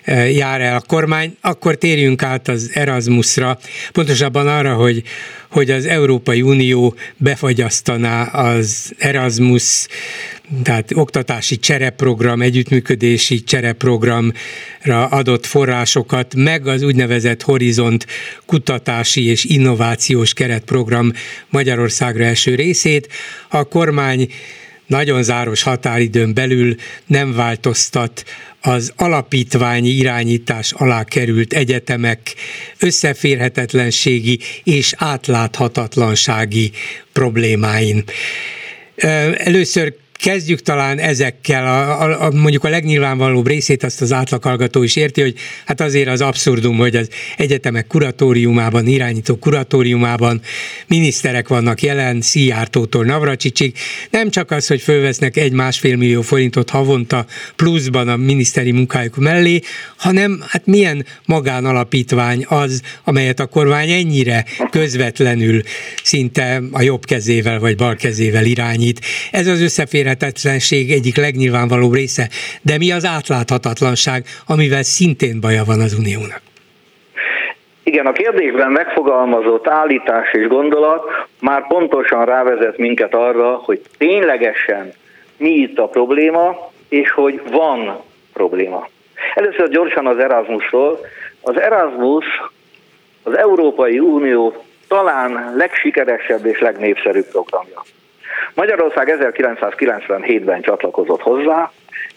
e, 0.03 0.31
jár 0.31 0.61
el 0.61 0.77
a 0.77 0.81
kormány. 0.81 1.37
Akkor 1.41 1.75
térjünk 1.77 2.23
át 2.23 2.49
az 2.49 2.71
Erasmusra, 2.75 3.59
pontosabban 3.93 4.49
arra, 4.49 4.75
hogy 4.75 5.03
hogy 5.55 5.71
az 5.71 5.87
Európai 5.87 6.43
Unió 6.43 6.95
befagyasztaná 7.17 8.23
az 8.23 8.93
Erasmus, 8.99 9.87
tehát 10.63 10.91
oktatási 10.95 11.59
csereprogram, 11.59 12.43
együttműködési 12.43 13.43
csereprogramra 13.43 15.07
adott 15.09 15.47
forrásokat, 15.47 16.35
meg 16.37 16.67
az 16.67 16.83
úgynevezett 16.83 17.43
Horizont 17.43 18.07
kutatási 18.47 19.25
és 19.27 19.45
innovációs 19.45 20.33
keretprogram 20.33 21.13
Magyarországra 21.49 22.25
eső 22.25 22.55
részét. 22.55 23.09
A 23.49 23.65
kormány 23.65 24.29
nagyon 24.87 25.23
záros 25.23 25.63
határidőn 25.63 26.35
belül 26.35 26.75
nem 27.07 27.35
változtat 27.35 28.25
az 28.61 28.93
alapítványi 28.97 29.89
irányítás 29.89 30.73
alá 30.73 31.05
került 31.05 31.53
egyetemek 31.53 32.35
összeférhetetlenségi 32.79 34.39
és 34.65 34.95
átláthatatlansági 34.97 36.73
problémáin. 37.13 38.05
Először 39.35 39.95
kezdjük 40.25 40.61
talán 40.61 40.99
ezekkel, 40.99 41.67
a, 41.67 42.03
a, 42.03 42.25
a, 42.25 42.31
mondjuk 42.31 42.65
a 42.65 42.69
legnyilvánvalóbb 42.69 43.47
részét 43.47 43.83
azt 43.83 44.01
az 44.01 44.13
átlaghallgató 44.13 44.83
is 44.83 44.97
érti, 44.97 45.21
hogy 45.21 45.35
hát 45.65 45.81
azért 45.81 46.09
az 46.09 46.21
abszurdum, 46.21 46.77
hogy 46.77 46.97
az 46.97 47.09
egyetemek 47.37 47.87
kuratóriumában, 47.87 48.87
irányító 48.87 49.37
kuratóriumában 49.37 50.41
miniszterek 50.87 51.49
vannak 51.49 51.83
jelen, 51.83 52.21
Szijjártótól 52.21 53.05
Navracsicsig, 53.05 53.77
nem 54.11 54.31
csak 54.31 54.51
az, 54.51 54.67
hogy 54.67 54.81
fölvesznek 54.81 55.37
egy-másfél 55.37 55.97
millió 55.97 56.23
forintot 56.23 56.71
havonta 56.71 57.27
pluszban 57.57 58.09
a 58.09 58.17
miniszteri 58.17 58.73
munkájuk 58.73 59.17
mellé, 59.17 59.61
hanem 59.97 60.45
hát 60.49 60.67
milyen 60.67 61.07
magánalapítvány 61.25 62.45
az, 62.49 62.81
amelyet 63.05 63.41
a 63.41 63.47
kormány 63.47 63.91
ennyire 63.91 64.45
közvetlenül 64.71 65.63
szinte 66.03 66.63
a 66.71 66.83
jobb 66.83 67.05
kezével 67.05 67.59
vagy 67.59 67.77
bal 67.77 67.97
kezével 67.97 68.45
irányít. 68.45 69.01
Ez 69.31 69.47
az 69.47 69.61
összeférhetetlenség 69.61 70.13
összeférhetetlenség 70.15 70.91
egyik 70.91 71.17
legnyilvánvalóbb 71.17 71.95
része, 71.95 72.29
de 72.63 72.79
mi 72.79 72.93
az 72.93 73.05
átláthatatlanság, 73.05 74.25
amivel 74.47 74.83
szintén 74.83 75.41
baja 75.41 75.65
van 75.65 75.81
az 75.81 75.97
Uniónak? 75.99 76.43
Igen, 77.83 78.07
a 78.07 78.13
kérdésben 78.13 78.71
megfogalmazott 78.71 79.69
állítás 79.69 80.33
és 80.33 80.47
gondolat 80.47 81.05
már 81.41 81.67
pontosan 81.67 82.25
rávezet 82.25 82.79
minket 82.79 83.15
arra, 83.15 83.55
hogy 83.55 83.81
ténylegesen 83.99 84.93
mi 85.37 85.51
itt 85.51 85.79
a 85.79 85.87
probléma, 85.87 86.73
és 86.89 87.11
hogy 87.11 87.43
van 87.51 88.03
probléma. 88.33 88.89
Először 89.35 89.69
gyorsan 89.69 90.07
az 90.07 90.19
Erasmusról. 90.19 90.99
Az 91.41 91.61
Erasmus 91.61 92.25
az 93.23 93.37
Európai 93.37 93.99
Unió 93.99 94.65
talán 94.89 95.55
legsikeresebb 95.57 96.47
és 96.47 96.61
legnépszerűbb 96.61 97.27
programja. 97.27 97.83
Magyarország 98.55 99.17
1997-ben 99.21 100.63
csatlakozott 100.63 101.21
hozzá, 101.21 101.71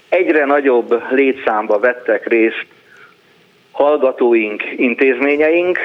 egyre 0.09 0.45
nagyobb 0.45 1.03
létszámba 1.09 1.79
vettek 1.79 2.27
részt 2.27 2.65
hallgatóink, 3.71 4.63
intézményeink. 4.75 5.79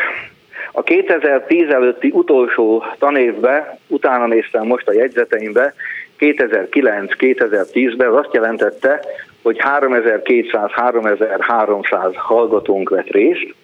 A 0.73 0.83
2010 0.83 1.69
előtti 1.69 2.11
utolsó 2.13 2.85
tanévbe, 2.99 3.79
utána 3.87 4.27
néztem 4.27 4.67
most 4.67 4.89
a 4.89 4.93
jegyzeteimbe, 4.93 5.75
2009-2010-ben 6.19 8.09
az 8.09 8.17
azt 8.17 8.35
jelentette, 8.35 9.01
hogy 9.43 9.61
3200-3300 9.79 12.15
hallgatónk 12.15 12.89
vett 12.89 13.11
részt, 13.11 13.55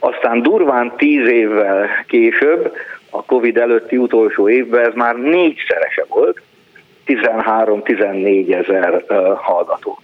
aztán 0.00 0.42
durván 0.42 0.92
10 0.96 1.28
évvel 1.28 1.88
később 2.06 2.72
a 3.10 3.24
Covid 3.24 3.56
előtti 3.56 3.96
utolsó 3.96 4.48
évben 4.48 4.86
ez 4.86 4.94
már 4.94 5.16
négyszerese 5.16 6.04
volt, 6.08 6.40
13-14 7.06 8.54
ezer 8.54 9.04
hallgató. 9.36 9.98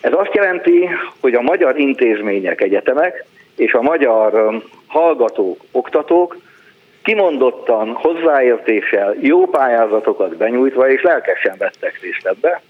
Ez 0.00 0.12
azt 0.12 0.34
jelenti, 0.34 0.88
hogy 1.20 1.34
a 1.34 1.40
magyar 1.40 1.78
intézmények, 1.78 2.60
egyetemek 2.60 3.24
és 3.56 3.72
a 3.72 3.82
magyar 3.82 4.60
hallgatók, 4.86 5.60
oktatók 5.72 6.36
kimondottan 7.02 7.92
hozzáértéssel, 7.92 9.14
jó 9.20 9.46
pályázatokat 9.46 10.36
benyújtva 10.36 10.90
és 10.90 11.02
lelkesen 11.02 11.54
vettek 11.58 12.00
részt 12.02 12.26
ebbe. 12.26 12.62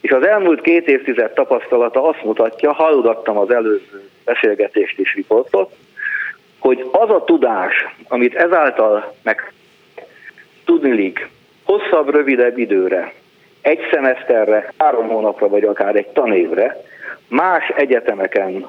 És 0.00 0.10
az 0.10 0.26
elmúlt 0.26 0.60
két 0.60 0.88
évtized 0.88 1.32
tapasztalata 1.32 2.08
azt 2.08 2.24
mutatja, 2.24 2.72
hallgattam 2.72 3.38
az 3.38 3.50
előző 3.50 4.08
beszélgetést 4.24 4.98
és 4.98 5.14
riportot, 5.14 5.72
hogy 6.66 6.88
az 6.92 7.10
a 7.10 7.24
tudás, 7.24 7.86
amit 8.08 8.34
ezáltal 8.34 9.14
meg 9.22 9.52
tudnilik 10.64 11.28
hosszabb, 11.64 12.10
rövidebb 12.10 12.58
időre, 12.58 13.12
egy 13.60 13.80
szemeszterre, 13.92 14.72
három 14.78 15.08
hónapra, 15.08 15.48
vagy 15.48 15.64
akár 15.64 15.96
egy 15.96 16.06
tanévre, 16.06 16.82
más 17.28 17.68
egyetemeken 17.76 18.66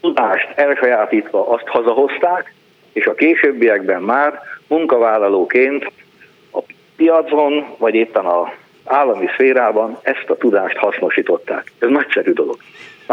tudást 0.00 0.48
elsajátítva 0.54 1.48
azt 1.48 1.66
hazahozták, 1.66 2.54
és 2.92 3.06
a 3.06 3.14
későbbiekben 3.14 4.02
már 4.02 4.40
munkavállalóként 4.66 5.90
a 6.52 6.60
piacon, 6.96 7.66
vagy 7.78 7.94
éppen 7.94 8.24
a 8.24 8.52
állami 8.84 9.26
szférában 9.26 9.98
ezt 10.02 10.30
a 10.30 10.36
tudást 10.36 10.76
hasznosították. 10.76 11.72
Ez 11.78 11.88
nagyszerű 11.88 12.32
dolog. 12.32 12.56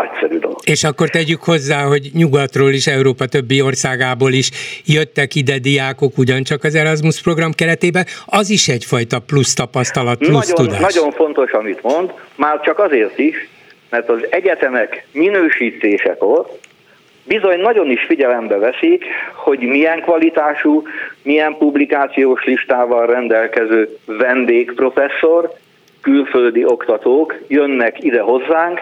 Nagyszerű 0.02 0.38
dolog. 0.38 0.58
És 0.66 0.84
akkor 0.84 1.10
tegyük 1.10 1.44
hozzá, 1.44 1.82
hogy 1.84 2.10
nyugatról 2.14 2.70
is, 2.70 2.88
Európa 2.88 3.26
többi 3.26 3.62
országából 3.62 4.32
is 4.32 4.50
jöttek 4.86 5.36
ide 5.36 5.58
diákok 5.60 6.18
ugyancsak 6.18 6.64
az 6.64 6.76
Erasmus 6.76 7.22
program 7.22 7.52
keretében, 7.52 8.06
az 8.26 8.50
is 8.50 8.68
egyfajta 8.68 9.20
plusz 9.20 9.54
tapasztalat, 9.54 10.18
plusz 10.18 10.50
nagyon, 10.50 10.66
tudás. 10.66 10.94
Nagyon 10.94 11.12
fontos, 11.12 11.52
amit 11.52 11.82
mond, 11.82 12.14
már 12.36 12.62
csak 12.62 12.80
azért 12.80 13.20
is, 13.20 13.48
mert 13.90 14.10
az 14.10 14.20
egyetemek 14.30 15.08
minősítésekor 15.12 16.46
bizony 17.30 17.60
nagyon 17.60 17.90
is 17.90 18.06
figyelembe 18.08 18.58
veszik, 18.58 19.04
hogy 19.34 19.60
milyen 19.60 20.02
kvalitású, 20.02 20.84
milyen 21.24 21.56
publikációs 21.58 22.44
listával 22.44 23.06
rendelkező 23.06 23.98
vendégprofesszor, 24.06 25.54
külföldi 26.02 26.66
oktatók 26.66 27.36
jönnek 27.48 28.04
ide 28.04 28.22
hozzánk, 28.22 28.80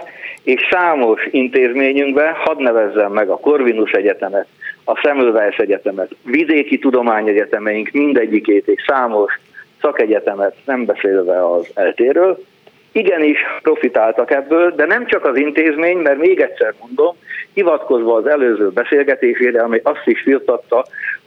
és 0.47 0.67
számos 0.69 1.27
intézményünkben, 1.31 2.33
hadd 2.33 2.61
nevezzem 2.61 3.11
meg 3.11 3.29
a 3.29 3.37
Corvinus 3.37 3.91
Egyetemet, 3.91 4.47
a 4.83 4.95
Semmelweis 4.95 5.57
Egyetemet, 5.57 6.11
vidéki 6.23 6.77
tudományegyetemeink 6.79 7.91
mindegyikét 7.91 8.67
és 8.67 8.83
számos 8.87 9.39
szakegyetemet, 9.81 10.55
nem 10.65 10.85
beszélve 10.85 11.51
az 11.51 11.67
eltéről, 11.73 12.43
igenis 12.91 13.37
profitáltak 13.61 14.31
ebből, 14.31 14.75
de 14.75 14.85
nem 14.85 15.05
csak 15.05 15.25
az 15.25 15.37
intézmény, 15.37 15.97
mert 15.97 16.17
még 16.17 16.39
egyszer 16.39 16.73
mondom, 16.79 17.15
hivatkozva 17.53 18.15
az 18.15 18.27
előző 18.27 18.69
beszélgetésére, 18.69 19.61
ami 19.61 19.79
azt 19.83 20.05
is 20.05 20.21
firtatta, 20.21 20.85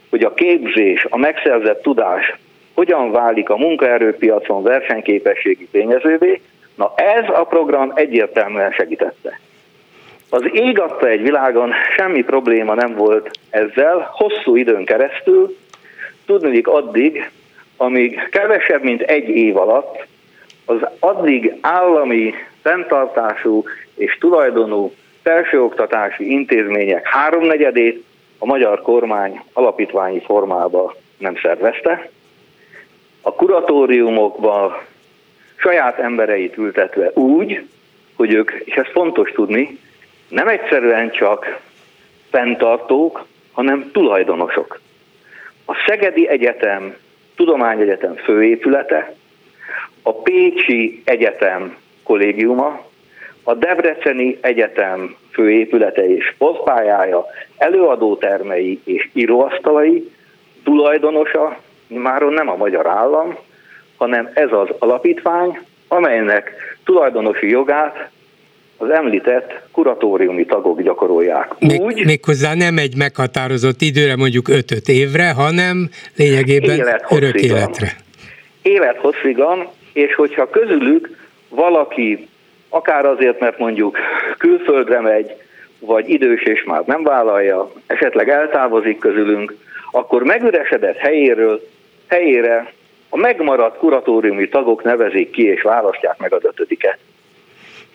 hogy 0.09 0.23
a 0.23 0.33
képzés, 0.33 1.05
a 1.09 1.17
megszerzett 1.17 1.81
tudás 1.81 2.35
hogyan 2.73 3.11
válik 3.11 3.49
a 3.49 3.57
munkaerőpiacon 3.57 4.63
versenyképességi 4.63 5.67
tényezővé, 5.71 6.41
na 6.81 6.93
ez 6.95 7.29
a 7.29 7.43
program 7.43 7.91
egyértelműen 7.95 8.71
segítette. 8.71 9.39
Az 10.29 10.43
ég 10.53 10.79
adta 10.79 11.07
egy 11.07 11.21
világon 11.21 11.71
semmi 11.95 12.23
probléma 12.23 12.73
nem 12.73 12.95
volt 12.95 13.29
ezzel, 13.49 14.09
hosszú 14.11 14.55
időn 14.55 14.85
keresztül, 14.85 15.57
tudnék 16.25 16.67
addig, 16.67 17.29
amíg 17.77 18.29
kevesebb, 18.31 18.83
mint 18.83 19.01
egy 19.01 19.29
év 19.29 19.57
alatt 19.57 20.05
az 20.65 20.77
addig 20.99 21.53
állami 21.61 22.33
fenntartású 22.61 23.63
és 23.95 24.17
tulajdonú 24.19 24.91
felsőoktatási 25.23 26.31
intézmények 26.31 27.07
háromnegyedét 27.07 28.03
a 28.37 28.45
magyar 28.45 28.81
kormány 28.81 29.41
alapítványi 29.53 30.19
formába 30.19 30.95
nem 31.17 31.35
szervezte. 31.41 32.09
A 33.21 33.33
kuratóriumokban 33.33 34.89
saját 35.61 35.99
embereit 35.99 36.57
ültetve 36.57 37.11
úgy, 37.13 37.65
hogy 38.15 38.33
ők, 38.33 38.51
és 38.63 38.73
ez 38.73 38.87
fontos 38.91 39.31
tudni, 39.31 39.79
nem 40.27 40.47
egyszerűen 40.47 41.11
csak 41.11 41.59
fenntartók, 42.29 43.25
hanem 43.51 43.89
tulajdonosok. 43.91 44.79
A 45.65 45.73
Szegedi 45.87 46.27
Egyetem, 46.27 46.95
Tudományegyetem 47.35 48.15
főépülete, 48.15 49.13
a 50.01 50.13
Pécsi 50.13 51.01
Egyetem 51.05 51.77
kollégiuma, 52.03 52.89
a 53.43 53.53
Debreceni 53.53 54.37
Egyetem 54.41 55.15
főépülete 55.31 56.07
és 56.15 56.33
posztpályája, 56.37 57.25
előadótermei 57.57 58.81
és 58.83 59.09
íróasztalai 59.13 60.11
tulajdonosa 60.63 61.59
máron 61.87 62.33
nem 62.33 62.49
a 62.49 62.55
magyar 62.55 62.87
állam, 62.87 63.37
hanem 64.01 64.29
ez 64.33 64.51
az 64.51 64.67
alapítvány, 64.79 65.59
amelynek 65.87 66.51
tulajdonosi 66.83 67.49
jogát 67.49 68.09
az 68.77 68.89
említett 68.89 69.61
kuratóriumi 69.71 70.45
tagok 70.45 70.81
gyakorolják. 70.81 71.55
Még, 71.59 71.81
Úgy, 71.81 72.05
méghozzá 72.05 72.53
nem 72.53 72.77
egy 72.77 72.95
meghatározott 72.97 73.81
időre, 73.81 74.15
mondjuk 74.15 74.45
5-5 74.49 74.87
évre, 74.87 75.31
hanem 75.31 75.89
lényegében 76.15 77.01
örök 77.09 77.41
életre. 77.41 77.91
Élethosszigan, 78.61 79.67
és 79.93 80.15
hogyha 80.15 80.49
közülük 80.49 81.17
valaki 81.49 82.27
akár 82.69 83.05
azért, 83.05 83.39
mert 83.39 83.57
mondjuk 83.57 83.97
külföldre 84.37 85.01
megy, 85.01 85.35
vagy 85.79 86.09
idős 86.09 86.41
és 86.43 86.63
már 86.63 86.83
nem 86.85 87.03
vállalja, 87.03 87.71
esetleg 87.87 88.29
eltávozik 88.29 88.99
közülünk, 88.99 89.53
akkor 89.91 90.23
megüresedett 90.23 90.97
helyéről, 90.97 91.67
helyére 92.07 92.73
a 93.13 93.17
megmaradt 93.17 93.77
kuratóriumi 93.77 94.49
tagok 94.49 94.83
nevezik 94.83 95.29
ki 95.29 95.43
és 95.43 95.61
választják 95.61 96.17
meg 96.17 96.33
az 96.33 96.43
ötödiket. 96.43 96.97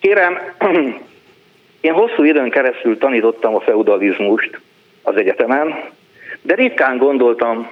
Kérem, 0.01 0.39
én 1.81 1.93
hosszú 1.93 2.23
időn 2.23 2.51
keresztül 2.51 2.99
tanítottam 2.99 3.55
a 3.55 3.61
feudalizmust 3.61 4.61
az 5.03 5.17
egyetemen, 5.17 5.75
de 6.43 6.55
ritkán 6.55 6.99
gondoltam 6.99 7.71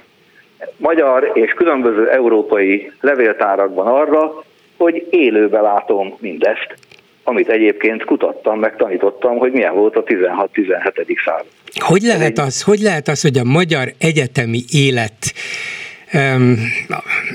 magyar 0.76 1.30
és 1.34 1.52
különböző 1.52 2.10
európai 2.10 2.92
levéltárakban 3.00 3.86
arra, 3.86 4.44
hogy 4.76 5.06
élőbe 5.10 5.60
látom 5.60 6.16
mindezt, 6.20 6.76
amit 7.22 7.48
egyébként 7.48 8.04
kutattam, 8.04 8.58
meg 8.58 8.76
tanítottam, 8.76 9.38
hogy 9.38 9.52
milyen 9.52 9.74
volt 9.74 9.96
a 9.96 10.02
16-17. 10.02 11.24
század. 11.24 11.46
Hogy 11.74 12.02
lehet 12.02 12.38
az, 12.38 12.62
hogy 12.62 12.78
lehet 12.78 13.08
az, 13.08 13.22
hogy 13.22 13.38
a 13.38 13.44
magyar 13.44 13.88
egyetemi 13.98 14.60
élet 14.72 15.32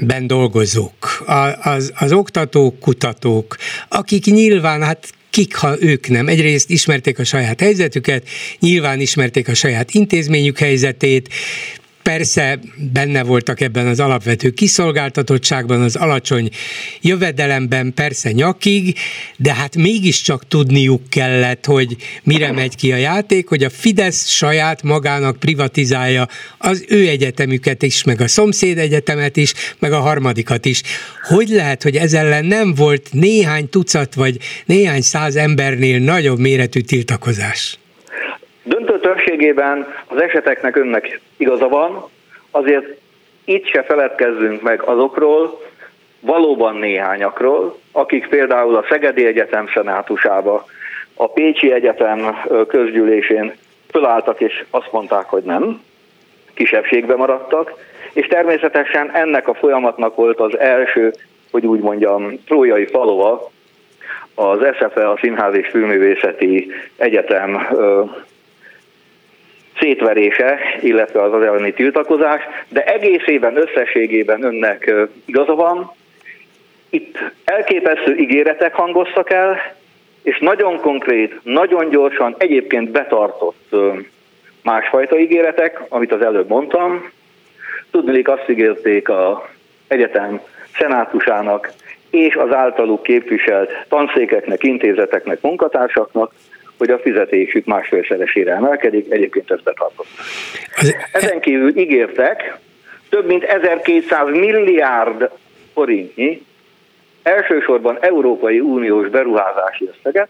ben 0.01 0.27
dolgozók, 0.27 1.23
az, 1.61 1.91
az 1.95 2.11
oktatók, 2.11 2.79
kutatók, 2.79 3.57
akik 3.89 4.25
nyilván 4.25 4.83
hát 4.83 5.09
kik, 5.29 5.55
ha 5.55 5.75
ők 5.79 6.07
nem. 6.07 6.27
Egyrészt 6.27 6.69
ismerték 6.69 7.19
a 7.19 7.23
saját 7.23 7.59
helyzetüket, 7.59 8.27
nyilván 8.59 8.99
ismerték 8.99 9.47
a 9.47 9.53
saját 9.53 9.91
intézményük 9.91 10.57
helyzetét, 10.57 11.29
persze 12.03 12.59
benne 12.93 13.23
voltak 13.23 13.61
ebben 13.61 13.87
az 13.87 13.99
alapvető 13.99 14.49
kiszolgáltatottságban, 14.49 15.81
az 15.81 15.95
alacsony 15.95 16.49
jövedelemben, 17.01 17.93
persze 17.93 18.31
nyakig, 18.31 18.97
de 19.37 19.53
hát 19.53 19.75
mégiscsak 19.75 20.47
tudniuk 20.47 21.09
kellett, 21.09 21.65
hogy 21.65 21.95
mire 22.23 22.51
megy 22.51 22.75
ki 22.75 22.91
a 22.91 22.95
játék, 22.95 23.47
hogy 23.47 23.63
a 23.63 23.69
Fidesz 23.69 24.27
saját 24.27 24.83
magának 24.83 25.39
privatizálja 25.39 26.27
az 26.57 26.85
ő 26.87 27.07
egyetemüket 27.07 27.83
is, 27.83 28.03
meg 28.03 28.21
a 28.21 28.27
szomszéd 28.27 28.77
egyetemet 28.77 29.37
is, 29.37 29.53
meg 29.79 29.91
a 29.91 29.99
harmadikat 29.99 30.65
is. 30.65 30.81
Hogy 31.23 31.49
lehet, 31.49 31.83
hogy 31.83 31.95
ez 31.95 32.13
ellen 32.13 32.45
nem 32.45 32.73
volt 32.75 33.07
néhány 33.11 33.69
tucat 33.69 34.13
vagy 34.13 34.37
néhány 34.65 35.01
száz 35.01 35.35
embernél 35.35 35.99
nagyobb 35.99 36.39
méretű 36.39 36.79
tiltakozás? 36.79 37.79
Többségében 39.09 39.93
az 40.07 40.21
eseteknek 40.21 40.75
önnek 40.75 41.19
igaza 41.37 41.67
van, 41.67 42.09
azért 42.51 42.85
itt 43.45 43.65
se 43.65 43.83
feledkezzünk 43.83 44.61
meg 44.61 44.81
azokról, 44.81 45.61
valóban 46.19 46.75
néhányakról, 46.75 47.79
akik 47.91 48.27
például 48.27 48.75
a 48.75 48.85
Szegedi 48.89 49.25
Egyetem 49.25 49.67
szenátusába, 49.73 50.65
a 51.15 51.27
Pécsi 51.31 51.71
Egyetem 51.71 52.37
közgyűlésén 52.67 53.53
fölálltak 53.91 54.41
és 54.41 54.63
azt 54.69 54.91
mondták, 54.91 55.25
hogy 55.25 55.43
nem, 55.43 55.81
kisebbségbe 56.53 57.15
maradtak, 57.15 57.73
és 58.13 58.27
természetesen 58.27 59.11
ennek 59.11 59.47
a 59.47 59.53
folyamatnak 59.53 60.15
volt 60.15 60.39
az 60.39 60.59
első, 60.59 61.13
hogy 61.51 61.65
úgy 61.65 61.79
mondjam, 61.79 62.43
trójai 62.45 62.85
falova, 62.85 63.51
az 64.35 64.59
SFE, 64.73 65.09
a 65.09 65.17
Színház 65.21 65.53
és 65.53 65.67
Filmművészeti 65.67 66.71
Egyetem 66.97 67.67
szétverése, 69.79 70.59
illetve 70.81 71.21
az 71.21 71.33
az 71.33 71.41
elleni 71.41 71.73
tiltakozás, 71.73 72.41
de 72.69 72.83
egészében, 72.83 73.57
összességében 73.57 74.43
önnek 74.43 74.93
igaza 75.25 75.55
van. 75.55 75.91
Itt 76.89 77.17
elképesztő 77.43 78.15
ígéretek 78.15 78.73
hangoztak 78.73 79.31
el, 79.31 79.75
és 80.23 80.39
nagyon 80.39 80.79
konkrét, 80.79 81.39
nagyon 81.43 81.89
gyorsan, 81.89 82.35
egyébként 82.37 82.89
betartott 82.89 83.75
másfajta 84.63 85.19
ígéretek, 85.19 85.81
amit 85.89 86.11
az 86.11 86.21
előbb 86.21 86.47
mondtam. 86.47 87.11
Tudnék 87.91 88.27
azt 88.27 88.49
ígérték 88.49 89.09
a 89.09 89.49
egyetem 89.87 90.41
szenátusának 90.77 91.71
és 92.09 92.35
az 92.35 92.53
általuk 92.53 93.03
képviselt 93.03 93.71
tanszékeknek, 93.87 94.63
intézeteknek, 94.63 95.41
munkatársaknak, 95.41 96.33
hogy 96.79 96.89
a 96.89 96.99
fizetésük 96.99 97.65
másfélszeresére 97.65 98.53
emelkedik, 98.53 99.11
egyébként 99.11 99.51
ezt 99.51 99.63
betartották. 99.63 100.25
Ezen 101.11 101.39
kívül 101.39 101.77
ígértek 101.77 102.57
több 103.09 103.25
mint 103.25 103.43
1200 103.43 104.29
milliárd 104.29 105.29
forintnyi, 105.73 106.45
elsősorban 107.23 107.97
Európai 108.01 108.59
Uniós 108.59 109.09
beruházási 109.09 109.89
összeget, 109.95 110.29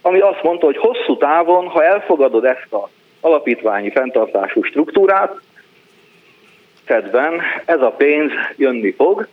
ami 0.00 0.20
azt 0.20 0.42
mondta, 0.42 0.66
hogy 0.66 0.76
hosszú 0.76 1.16
távon, 1.16 1.66
ha 1.66 1.84
elfogadod 1.84 2.44
ezt 2.44 2.72
a 2.72 2.88
alapítványi 3.20 3.90
fenntartású 3.90 4.62
struktúrát, 4.62 5.40
Fedben 6.84 7.40
ez 7.64 7.80
a 7.80 7.90
pénz 7.90 8.30
jönni 8.56 8.90
fog. 8.92 9.28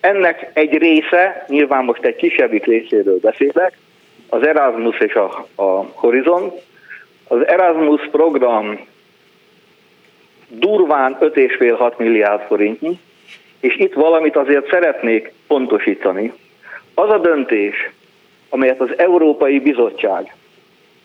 Ennek 0.00 0.50
egy 0.52 0.78
része, 0.78 1.44
nyilván 1.48 1.84
most 1.84 2.04
egy 2.04 2.16
kisebbik 2.16 2.64
részéről 2.64 3.18
beszélek, 3.20 3.78
az 4.32 4.46
Erasmus 4.46 4.98
és 4.98 5.14
a, 5.14 5.46
a 5.54 5.86
Horizon. 5.94 6.52
Az 7.28 7.46
Erasmus 7.46 8.08
program 8.10 8.78
durván 10.48 11.16
5,5-6 11.20 11.96
milliárd 11.96 12.42
forintnyi, 12.46 13.00
és 13.60 13.76
itt 13.76 13.92
valamit 13.92 14.36
azért 14.36 14.70
szeretnék 14.70 15.32
pontosítani. 15.46 16.32
Az 16.94 17.10
a 17.10 17.18
döntés, 17.18 17.90
amelyet 18.48 18.80
az 18.80 18.98
Európai 18.98 19.60
Bizottság, 19.60 20.34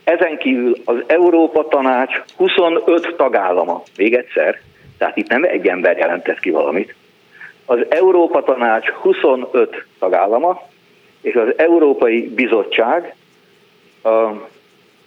ezen 0.03 0.37
kívül 0.37 0.75
az 0.85 0.97
Európa 1.07 1.67
Tanács 1.67 2.21
25 2.35 3.15
tagállama, 3.17 3.83
még 3.97 4.13
egyszer, 4.13 4.61
tehát 4.97 5.17
itt 5.17 5.29
nem 5.29 5.43
egy 5.43 5.67
ember 5.67 5.97
jelentett 5.97 6.39
ki 6.39 6.49
valamit, 6.49 6.95
az 7.65 7.79
Európa 7.89 8.43
Tanács 8.43 8.89
25 8.89 9.85
tagállama 9.99 10.61
és 11.21 11.35
az 11.35 11.53
Európai 11.57 12.27
Bizottság 12.27 13.15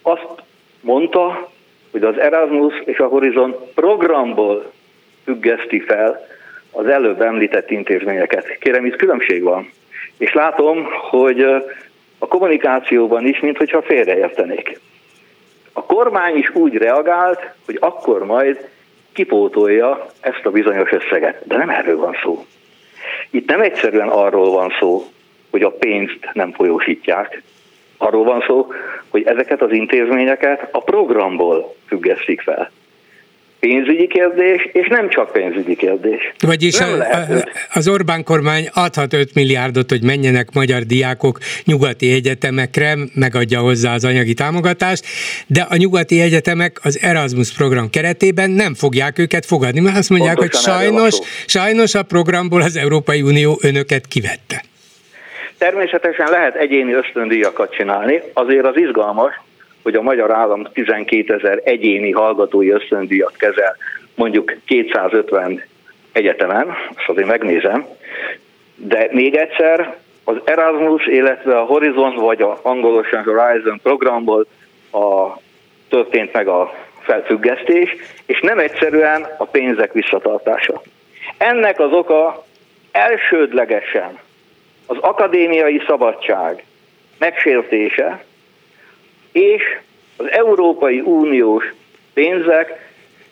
azt 0.03 0.43
mondta, 0.81 1.51
hogy 1.91 2.03
az 2.03 2.19
Erasmus 2.19 2.75
és 2.85 2.99
a 2.99 3.07
Horizon 3.07 3.57
programból 3.75 4.73
függeszti 5.25 5.81
fel 5.81 6.27
az 6.71 6.87
előbb 6.87 7.21
említett 7.21 7.71
intézményeket. 7.71 8.59
Kérem, 8.59 8.87
itt 8.87 8.97
különbség 8.97 9.43
van. 9.43 9.71
És 10.19 10.33
látom, 10.33 10.87
hogy 11.11 11.41
a 12.19 12.27
kommunikációban 12.27 13.27
is, 13.27 13.41
mintha 13.41 13.83
félreértenék. 13.83 14.81
A 15.73 15.85
kormány 15.85 16.37
is 16.37 16.55
úgy 16.55 16.75
reagált, 16.75 17.55
hogy 17.65 17.77
akkor 17.81 18.25
majd 18.25 18.69
kipótolja 19.13 20.07
ezt 20.21 20.47
a 20.47 20.51
bizonyos 20.51 20.91
összeget. 20.93 21.47
De 21.47 21.57
nem 21.57 21.71
erről 21.71 21.97
van 21.97 22.17
szó. 22.23 22.45
Itt 23.31 23.49
nem 23.49 23.61
egyszerűen 23.61 24.09
arról 24.09 24.51
van 24.51 24.73
szó, 24.81 25.05
hogy 25.51 25.63
a 25.63 25.71
pénzt 25.71 26.31
nem 26.33 26.53
folyósítják. 26.53 27.43
Arról 28.03 28.25
van 28.25 28.45
szó, 28.47 28.67
hogy 29.09 29.23
ezeket 29.27 29.63
az 29.63 29.73
intézményeket 29.73 30.69
a 30.73 30.83
programból 30.83 31.75
függesztik 31.87 32.41
fel 32.41 32.71
pénzügyi 33.61 34.07
kérdés, 34.07 34.69
és 34.73 34.89
nem 34.89 35.09
csak 35.09 35.33
pénzügyi 35.33 35.77
kérdés. 35.77 36.33
Vagyis 36.39 36.81
a, 36.81 36.99
a, 36.99 37.27
az 37.73 37.89
Orbán 37.89 38.25
kormány 38.25 38.69
adhat 38.75 39.13
5 39.13 39.35
milliárdot, 39.35 39.91
hogy 39.91 40.03
menjenek 40.03 40.53
magyar 40.53 40.83
diákok 40.83 41.39
nyugati 41.65 42.13
egyetemekre, 42.13 42.97
megadja 43.15 43.61
hozzá 43.61 43.95
az 43.95 44.05
anyagi 44.05 44.35
támogatást, 44.35 45.05
de 45.47 45.67
a 45.69 45.77
nyugati 45.77 46.21
egyetemek 46.21 46.81
az 46.83 46.99
Erasmus 47.03 47.53
program 47.53 47.91
keretében 47.91 48.51
nem 48.51 48.75
fogják 48.75 49.19
őket 49.19 49.47
fogadni, 49.47 49.81
mert 49.81 49.97
azt 49.97 50.11
mondják, 50.11 50.37
Pontosan 50.37 50.75
hogy 50.75 50.83
sajnos, 50.85 51.19
sajnos 51.47 51.95
a 51.95 52.03
programból 52.03 52.63
az 52.63 52.77
Európai 52.77 53.23
Unió 53.23 53.59
önöket 53.63 54.07
kivette. 54.07 54.63
Természetesen 55.61 56.31
lehet 56.31 56.55
egyéni 56.55 56.93
ösztöndíjakat 56.93 57.75
csinálni, 57.75 58.23
azért 58.33 58.67
az 58.67 58.77
izgalmas, 58.77 59.41
hogy 59.83 59.95
a 59.95 60.03
magyar 60.03 60.31
állam 60.31 60.67
12 60.73 61.35
ezer 61.35 61.61
egyéni 61.65 62.11
hallgatói 62.11 62.71
ösztöndíjat 62.71 63.37
kezel 63.37 63.77
mondjuk 64.15 64.55
250 64.65 65.63
egyetemen, 66.13 66.69
azt 66.97 67.09
azért 67.09 67.27
megnézem, 67.27 67.87
de 68.75 69.09
még 69.11 69.35
egyszer, 69.35 69.97
az 70.25 70.37
Erasmus, 70.45 71.07
illetve 71.07 71.59
a 71.59 71.65
Horizon, 71.65 72.15
vagy 72.15 72.43
a 72.43 72.59
angolosan 72.63 73.25
Horizon 73.25 73.81
programból 73.83 74.47
a, 74.93 75.39
történt 75.89 76.33
meg 76.33 76.49
a 76.49 76.75
felfüggesztés, 77.01 77.97
és 78.27 78.41
nem 78.41 78.59
egyszerűen 78.59 79.27
a 79.39 79.45
pénzek 79.45 79.93
visszatartása. 79.93 80.83
Ennek 81.39 81.81
az 81.81 81.93
oka 81.93 82.45
elsődlegesen 82.93 84.19
az 84.91 84.99
akadémiai 85.01 85.83
szabadság 85.87 86.65
megsértése, 87.19 88.25
és 89.33 89.63
az 90.17 90.31
Európai 90.31 91.01
Uniós 91.01 91.73
pénzek 92.15 92.91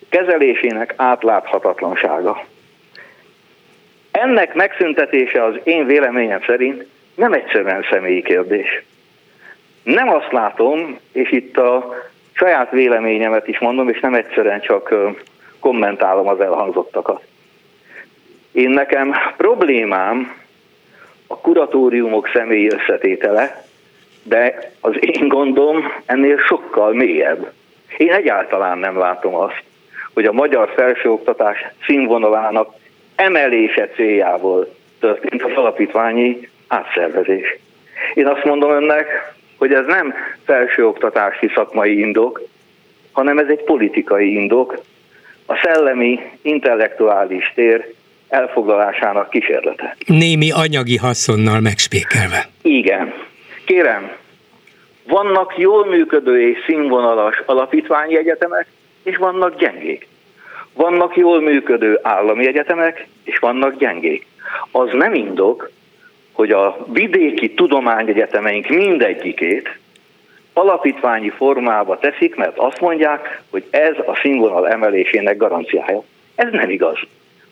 kezelésének 0.09 0.93
átláthatatlansága. 0.97 2.45
Ennek 4.11 4.53
megszüntetése 4.53 5.43
az 5.43 5.55
én 5.63 5.85
véleményem 5.85 6.41
szerint 6.45 6.85
nem 7.15 7.33
egyszerűen 7.33 7.85
személyi 7.91 8.21
kérdés. 8.21 8.83
Nem 9.83 10.09
azt 10.09 10.31
látom, 10.31 10.99
és 11.11 11.31
itt 11.31 11.57
a 11.57 11.95
saját 12.31 12.71
véleményemet 12.71 13.47
is 13.47 13.59
mondom, 13.59 13.89
és 13.89 13.99
nem 13.99 14.13
egyszerűen 14.13 14.61
csak 14.61 14.93
kommentálom 15.59 16.27
az 16.27 16.39
elhangzottakat. 16.39 17.23
Én 18.51 18.69
nekem 18.69 19.13
problémám 19.37 20.39
a 21.31 21.37
kuratóriumok 21.37 22.29
személyi 22.33 22.69
összetétele, 22.71 23.63
de 24.23 24.71
az 24.79 24.93
én 24.99 25.27
gondom 25.27 25.91
ennél 26.05 26.37
sokkal 26.37 26.93
mélyebb. 26.93 27.51
Én 27.97 28.11
egyáltalán 28.11 28.77
nem 28.77 28.97
látom 28.97 29.35
azt, 29.35 29.63
hogy 30.13 30.25
a 30.25 30.31
magyar 30.31 30.71
felsőoktatás 30.75 31.65
színvonalának 31.85 32.73
emelése 33.15 33.87
céljából 33.87 34.75
történt 34.99 35.43
az 35.43 35.51
alapítványi 35.55 36.49
átszervezés. 36.67 37.57
Én 38.13 38.27
azt 38.27 38.43
mondom 38.43 38.71
önnek, 38.71 39.33
hogy 39.57 39.73
ez 39.73 39.85
nem 39.85 40.13
felsőoktatási 40.45 41.51
szakmai 41.53 41.99
indok, 41.99 42.41
hanem 43.11 43.37
ez 43.37 43.47
egy 43.47 43.63
politikai 43.63 44.33
indok, 44.33 44.81
a 45.45 45.55
szellemi, 45.63 46.19
intellektuális 46.41 47.51
tér 47.55 47.93
elfoglalásának 48.29 49.29
kísérlete. 49.29 49.95
Némi 50.05 50.51
anyagi 50.51 50.97
haszonnal 50.97 51.59
megspékelve. 51.59 52.49
Igen. 52.61 53.13
Kérem, 53.65 54.11
vannak 55.07 55.57
jól 55.57 55.85
működő 55.85 56.49
és 56.49 56.57
színvonalas 56.65 57.41
alapítványi 57.45 58.17
egyetemek, 58.17 58.67
és 59.03 59.17
vannak 59.17 59.57
gyengék. 59.57 60.07
Vannak 60.73 61.15
jól 61.15 61.41
működő 61.41 61.99
állami 62.01 62.47
egyetemek, 62.47 63.07
és 63.23 63.37
vannak 63.37 63.77
gyengék. 63.77 64.25
Az 64.71 64.89
nem 64.91 65.13
indok, 65.13 65.71
hogy 66.31 66.51
a 66.51 66.85
vidéki 66.93 67.53
tudományegyetemeink 67.53 68.67
mindegyikét 68.67 69.77
alapítványi 70.53 71.29
formába 71.29 71.97
teszik, 71.97 72.35
mert 72.35 72.57
azt 72.57 72.81
mondják, 72.81 73.41
hogy 73.49 73.63
ez 73.69 73.95
a 74.05 74.19
színvonal 74.21 74.69
emelésének 74.69 75.37
garanciája. 75.37 76.03
Ez 76.35 76.51
nem 76.51 76.69
igaz. 76.69 76.97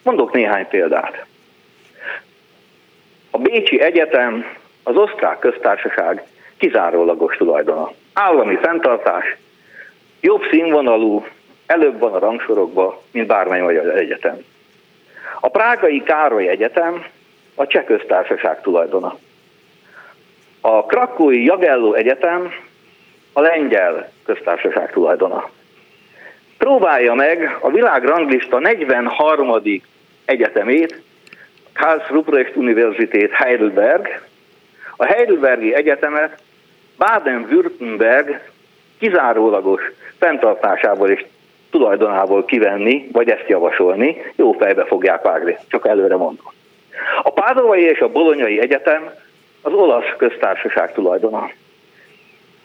Mondok 0.08 0.32
néhány 0.34 0.68
példát. 0.68 1.26
A 3.32 3.38
Bécsi 3.38 3.82
Egyetem 3.82 4.46
az 4.84 4.96
osztrák 4.96 5.40
köztársaság 5.40 6.24
kizárólagos 6.58 7.36
tulajdona. 7.38 7.92
Állami 8.14 8.56
fenntartás, 8.56 9.36
jobb 10.22 10.42
színvonalú, 10.52 11.26
előbb 11.66 12.00
van 12.00 12.14
a 12.14 12.20
rangsorokban, 12.20 12.96
mint 13.12 13.28
bármely 13.28 13.62
magyar 13.62 13.98
egyetem. 13.98 14.38
A 15.40 15.50
Prágai 15.50 16.04
Károly 16.04 16.48
Egyetem 16.48 17.06
a 17.56 17.68
Cseh 17.68 17.84
köztársaság 17.84 18.62
tulajdona. 18.62 19.18
A 20.62 20.86
Krakói 20.86 21.44
Jagelló 21.44 21.94
Egyetem 21.94 22.52
a 23.34 23.42
lengyel 23.42 24.12
köztársaság 24.26 24.92
tulajdona. 24.92 25.50
Próbálja 26.58 27.14
meg 27.14 27.58
a 27.62 27.70
világ 27.70 28.04
ranglista 28.04 28.60
43. 28.60 29.52
egyetemét, 30.28 31.02
Karls 31.74 32.10
Ruprecht 32.10 32.56
Universität 32.56 33.32
Heidelberg, 33.32 34.22
a 34.98 35.06
Heidelbergi 35.06 35.74
Egyetemet 35.74 36.42
Baden-Württemberg 36.98 38.42
kizárólagos 39.00 39.82
fenntartásából 40.20 41.10
és 41.10 41.26
tulajdonából 41.70 42.46
kivenni, 42.46 43.08
vagy 43.12 43.30
ezt 43.30 43.48
javasolni, 43.48 44.18
jó 44.36 44.52
fejbe 44.52 44.86
fogják 44.86 45.22
vágni, 45.22 45.58
csak 45.68 45.88
előre 45.88 46.16
mondom. 46.16 46.54
A 47.24 47.30
Pádovai 47.32 47.82
és 47.82 48.00
a 48.00 48.12
Bolonyai 48.12 48.60
Egyetem 48.60 49.10
az 49.62 49.74
olasz 49.74 50.14
köztársaság 50.18 50.94
tulajdona. 50.94 51.52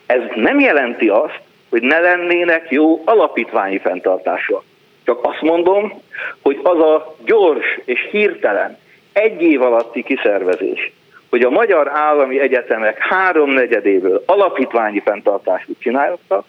Ez 0.05 0.21
nem 0.35 0.59
jelenti 0.59 1.09
azt, 1.09 1.39
hogy 1.69 1.81
ne 1.81 1.99
lennének 1.99 2.69
jó 2.69 3.01
alapítványi 3.05 3.77
fenntartása. 3.77 4.63
Csak 5.05 5.19
azt 5.21 5.41
mondom, 5.41 6.01
hogy 6.41 6.59
az 6.63 6.79
a 6.79 7.15
gyors 7.25 7.79
és 7.85 8.07
hirtelen 8.11 8.77
egy 9.13 9.41
év 9.41 9.61
alatti 9.61 10.03
kiszervezés, 10.03 10.91
hogy 11.29 11.41
a 11.41 11.49
magyar 11.49 11.89
állami 11.93 12.39
egyetemek 12.39 12.97
háromnegyedéből 12.97 14.23
alapítványi 14.25 14.99
fenntartást 14.99 15.67
csináltak, 15.79 16.45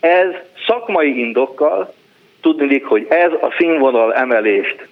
ez 0.00 0.28
szakmai 0.66 1.18
indokkal 1.18 1.94
tudnik, 2.40 2.86
hogy 2.86 3.06
ez 3.08 3.32
a 3.32 3.54
színvonal 3.58 4.14
emelést 4.14 4.88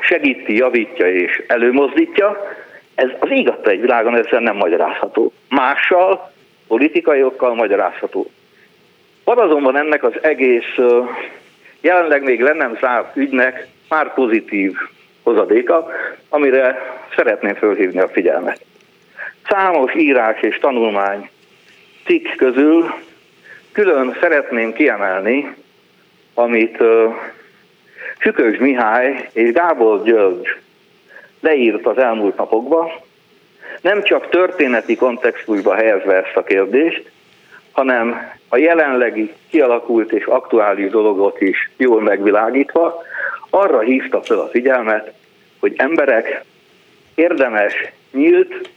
segíti, 0.00 0.56
javítja 0.56 1.12
és 1.12 1.42
előmozdítja, 1.46 2.36
ez 2.94 3.08
az 3.18 3.30
igatta 3.30 3.70
egy 3.70 3.80
világon 3.80 4.16
ezzel 4.16 4.40
nem 4.40 4.56
magyarázható. 4.56 5.32
Mással, 5.48 6.32
politikai 6.66 7.22
okkal 7.22 7.54
magyarázható. 7.54 8.30
Van 9.24 9.38
azonban 9.38 9.76
ennek 9.76 10.02
az 10.02 10.12
egész 10.22 10.74
jelenleg 11.80 12.22
még 12.22 12.40
le 12.40 12.52
nem 12.52 12.76
zárt 12.80 13.16
ügynek 13.16 13.66
már 13.88 14.14
pozitív 14.14 14.72
hozadéka, 15.22 15.90
amire 16.28 16.78
szeretném 17.16 17.54
fölhívni 17.54 18.00
a 18.00 18.08
figyelmet. 18.08 18.60
Számos 19.48 19.94
írás 19.94 20.40
és 20.40 20.58
tanulmány 20.58 21.30
cikk 22.04 22.28
közül 22.36 22.94
külön 23.72 24.16
szeretném 24.20 24.72
kiemelni, 24.72 25.54
amit 26.34 26.78
Sükös 28.18 28.58
Mihály 28.58 29.28
és 29.32 29.52
Gábor 29.52 30.02
György 30.02 30.56
leírt 31.40 31.86
az 31.86 31.98
elmúlt 31.98 32.36
napokban, 32.36 32.90
nem 33.80 34.02
csak 34.02 34.28
történeti 34.28 34.96
kontextusba 34.96 35.74
helyezve 35.74 36.14
ezt 36.14 36.36
a 36.36 36.42
kérdést, 36.42 37.10
hanem 37.72 38.32
a 38.48 38.56
jelenlegi 38.56 39.32
kialakult 39.50 40.12
és 40.12 40.24
aktuális 40.24 40.90
dologot 40.90 41.40
is 41.40 41.70
jól 41.76 42.02
megvilágítva, 42.02 43.02
arra 43.50 43.80
hívta 43.80 44.22
fel 44.22 44.38
a 44.38 44.48
figyelmet, 44.48 45.12
hogy 45.60 45.74
emberek 45.76 46.44
érdemes 47.14 47.74
nyílt 48.12 48.70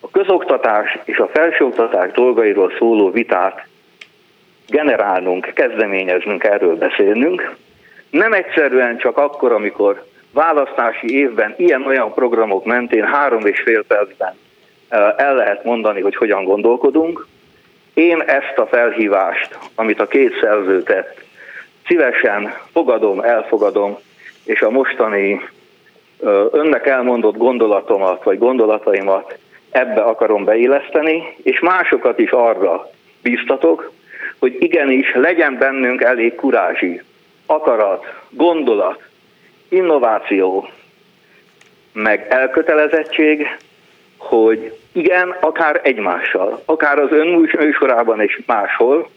a 0.00 0.10
közoktatás 0.10 0.98
és 1.04 1.18
a 1.18 1.28
felsőoktatás 1.28 2.12
dolgairól 2.12 2.72
szóló 2.78 3.10
vitát 3.10 3.66
generálnunk, 4.68 5.50
kezdeményeznünk, 5.54 6.44
erről 6.44 6.76
beszélnünk. 6.76 7.56
Nem 8.10 8.32
egyszerűen 8.32 8.98
csak 8.98 9.16
akkor, 9.16 9.52
amikor 9.52 10.04
választási 10.32 11.16
évben 11.16 11.54
ilyen-olyan 11.56 12.14
programok 12.14 12.64
mentén 12.64 13.04
három 13.04 13.46
és 13.46 13.60
fél 13.60 13.84
percben 13.84 14.34
el 15.16 15.34
lehet 15.34 15.64
mondani, 15.64 16.00
hogy 16.00 16.16
hogyan 16.16 16.44
gondolkodunk. 16.44 17.26
Én 17.94 18.20
ezt 18.20 18.58
a 18.58 18.66
felhívást, 18.66 19.58
amit 19.74 20.00
a 20.00 20.06
két 20.06 20.38
szerző 20.40 20.82
tett, 20.82 21.24
szívesen 21.86 22.54
fogadom, 22.72 23.20
elfogadom, 23.20 23.98
és 24.44 24.60
a 24.60 24.70
mostani 24.70 25.40
önnek 26.50 26.86
elmondott 26.86 27.36
gondolatomat, 27.36 28.22
vagy 28.22 28.38
gondolataimat 28.38 29.38
ebbe 29.70 30.00
akarom 30.00 30.44
beilleszteni, 30.44 31.36
és 31.42 31.60
másokat 31.60 32.18
is 32.18 32.30
arra 32.30 32.90
bíztatok, 33.22 33.92
hogy 34.38 34.56
igenis 34.58 35.14
legyen 35.14 35.58
bennünk 35.58 36.02
elég 36.02 36.34
kurázsi, 36.34 37.02
akarat, 37.46 38.04
gondolat, 38.30 39.02
innováció, 39.68 40.68
meg 41.92 42.26
elkötelezettség, 42.28 43.56
hogy 44.24 44.78
igen, 44.92 45.36
akár 45.40 45.80
egymással, 45.82 46.62
akár 46.64 46.98
az 46.98 47.10
önműsorában 47.10 48.20
és 48.20 48.40
máshol, 48.46 49.08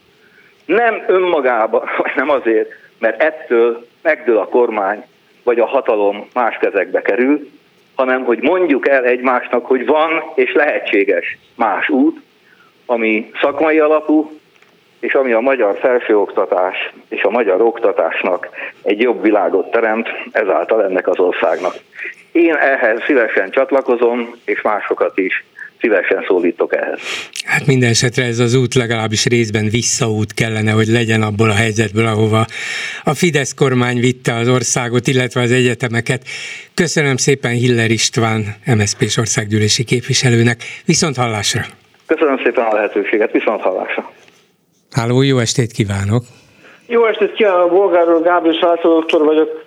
nem 0.65 1.03
önmagában, 1.07 1.89
vagy 1.97 2.11
nem 2.15 2.29
azért, 2.29 2.69
mert 2.99 3.21
ettől 3.21 3.87
megdől 4.01 4.37
a 4.37 4.47
kormány, 4.47 5.03
vagy 5.43 5.59
a 5.59 5.65
hatalom 5.65 6.27
más 6.33 6.57
kezekbe 6.57 7.01
kerül, 7.01 7.49
hanem 7.95 8.23
hogy 8.23 8.41
mondjuk 8.41 8.87
el 8.87 9.03
egymásnak, 9.03 9.65
hogy 9.65 9.85
van 9.85 10.23
és 10.35 10.53
lehetséges 10.53 11.37
más 11.55 11.89
út, 11.89 12.21
ami 12.85 13.31
szakmai 13.41 13.79
alapú, 13.79 14.39
és 14.99 15.13
ami 15.13 15.31
a 15.31 15.39
magyar 15.39 15.77
felsőoktatás 15.79 16.93
és 17.09 17.21
a 17.21 17.29
magyar 17.29 17.61
oktatásnak 17.61 18.49
egy 18.83 19.01
jobb 19.01 19.21
világot 19.21 19.71
teremt, 19.71 20.07
ezáltal 20.31 20.83
ennek 20.83 21.07
az 21.07 21.19
országnak. 21.19 21.73
Én 22.31 22.55
ehhez 22.55 23.03
szívesen 23.05 23.49
csatlakozom, 23.49 24.35
és 24.45 24.61
másokat 24.61 25.17
is 25.17 25.43
szívesen 25.79 26.23
szólítok 26.27 26.75
ehhez. 26.75 26.99
Hát 27.45 27.65
minden 27.65 27.89
esetre 27.89 28.23
ez 28.23 28.39
az 28.39 28.55
út 28.55 28.73
legalábbis 28.73 29.25
részben 29.25 29.69
visszaút 29.69 30.33
kellene, 30.33 30.71
hogy 30.71 30.87
legyen 30.87 31.21
abból 31.21 31.49
a 31.49 31.53
helyzetből, 31.53 32.05
ahova 32.05 32.45
a 33.03 33.13
Fidesz 33.13 33.53
kormány 33.53 33.99
vitte 33.99 34.33
az 34.33 34.49
országot, 34.49 35.07
illetve 35.07 35.41
az 35.41 35.51
egyetemeket. 35.51 36.21
Köszönöm 36.73 37.17
szépen 37.17 37.51
Hiller 37.51 37.89
István, 37.89 38.43
MSZP-s 38.65 39.17
országgyűlési 39.17 39.83
képviselőnek. 39.83 40.57
Viszont 40.85 41.15
hallásra! 41.15 41.61
Köszönöm 42.05 42.37
szépen 42.43 42.65
a 42.65 42.73
lehetőséget, 42.73 43.31
viszont 43.31 43.61
hallásra. 43.61 44.11
Háló, 44.97 45.21
jó 45.21 45.37
estét 45.37 45.71
kívánok! 45.71 46.23
Jó 46.87 47.05
estét 47.05 47.33
kívánok, 47.33 47.71
Bolgáról 47.71 48.21
Gábor 48.21 48.53
Sászló 48.53 48.93
doktor 48.93 49.25
vagyok. 49.25 49.65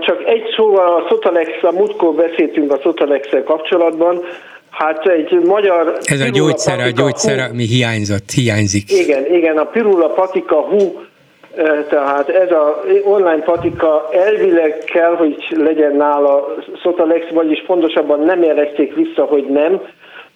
Csak 0.00 0.24
egy 0.26 0.42
szóval 0.56 0.94
a 0.94 1.06
Sotalex, 1.08 1.50
a 1.62 1.72
múltkor 1.72 2.14
beszéltünk 2.14 2.72
a 2.72 2.78
sotalex 2.82 3.28
kapcsolatban, 3.44 4.24
Hát 4.70 5.06
egy 5.06 5.40
magyar... 5.44 5.98
Ez 6.02 6.20
a 6.20 6.28
gyógyszer, 6.28 6.78
a 6.80 6.90
gyógyszer, 6.90 7.50
ami 7.50 7.64
hiányzott, 7.64 8.30
hiányzik. 8.30 8.92
Igen, 8.92 9.34
igen, 9.34 9.58
a 9.58 9.64
pirula 9.64 10.08
patika 10.08 10.60
hú, 10.60 11.00
tehát 11.88 12.28
ez 12.28 12.50
a 12.50 12.84
online 13.04 13.42
patika 13.42 14.08
elvileg 14.12 14.78
kell, 14.78 15.16
hogy 15.16 15.36
legyen 15.50 15.96
nála 15.96 16.54
Sotalex, 16.82 17.26
vagyis 17.32 17.64
pontosabban 17.66 18.20
nem 18.20 18.42
jelezték 18.42 18.94
vissza, 18.94 19.24
hogy 19.24 19.44
nem, 19.44 19.80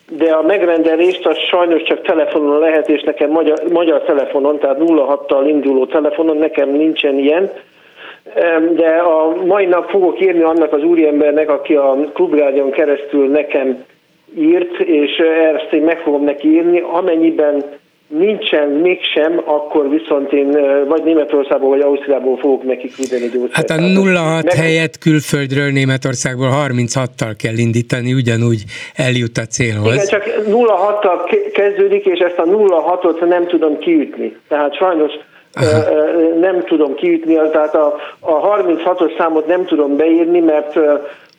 de 0.08 0.32
a 0.32 0.42
megrendelést 0.42 1.26
az 1.26 1.36
sajnos 1.38 1.82
csak 1.82 2.02
telefonon 2.02 2.58
lehet, 2.58 2.88
és 2.88 3.02
nekem 3.02 3.30
magyar, 3.30 3.58
magyar 3.72 4.02
telefonon, 4.02 4.58
tehát 4.58 4.78
06-tal 4.80 5.44
induló 5.46 5.86
telefonon, 5.86 6.36
nekem 6.36 6.70
nincsen 6.70 7.18
ilyen. 7.18 7.50
De 8.74 8.88
a 8.88 9.34
mai 9.44 9.66
nap 9.66 9.90
fogok 9.90 10.20
írni 10.20 10.42
annak 10.42 10.72
az 10.72 10.82
úriembernek, 10.82 11.50
aki 11.50 11.74
a 11.74 11.96
klubrádion 12.12 12.70
keresztül 12.70 13.28
nekem 13.28 13.84
írt, 14.38 14.80
és 14.80 15.16
ezt 15.54 15.72
én 15.72 15.82
meg 15.82 15.98
fogom 15.98 16.24
neki 16.24 16.48
írni, 16.48 16.80
amennyiben 16.92 17.64
nincsen 18.18 18.68
mégsem, 18.68 19.42
akkor 19.44 19.88
viszont 19.88 20.32
én 20.32 20.50
vagy 20.88 21.02
Németországból, 21.04 21.68
vagy 21.68 21.80
Ausztriából 21.80 22.36
fogok 22.36 22.62
neki 22.62 22.90
küldeni 22.90 23.28
gyógyszert. 23.28 23.70
Hát 23.70 23.70
a 23.70 23.82
06 23.82 24.44
meg... 24.44 24.54
helyett 24.54 24.98
külföldről 24.98 25.70
Németországból 25.70 26.48
36-tal 26.68 27.34
kell 27.38 27.56
indítani, 27.56 28.12
ugyanúgy 28.14 28.64
eljut 28.94 29.38
a 29.38 29.46
célhoz. 29.46 29.94
Igen, 29.94 30.06
csak 30.06 30.24
06-tal 30.48 31.50
kezdődik, 31.52 32.04
és 32.04 32.18
ezt 32.18 32.38
a 32.38 32.44
06-ot 32.44 33.28
nem 33.28 33.46
tudom 33.46 33.78
kiütni. 33.78 34.36
Tehát 34.48 34.76
sajnos 34.76 35.12
Aha. 35.52 35.82
nem 36.40 36.64
tudom 36.64 36.94
kiütni, 36.94 37.34
tehát 37.52 37.74
a, 37.74 37.94
a 38.20 38.62
36-os 38.62 39.18
számot 39.18 39.46
nem 39.46 39.64
tudom 39.64 39.96
beírni, 39.96 40.40
mert 40.40 40.78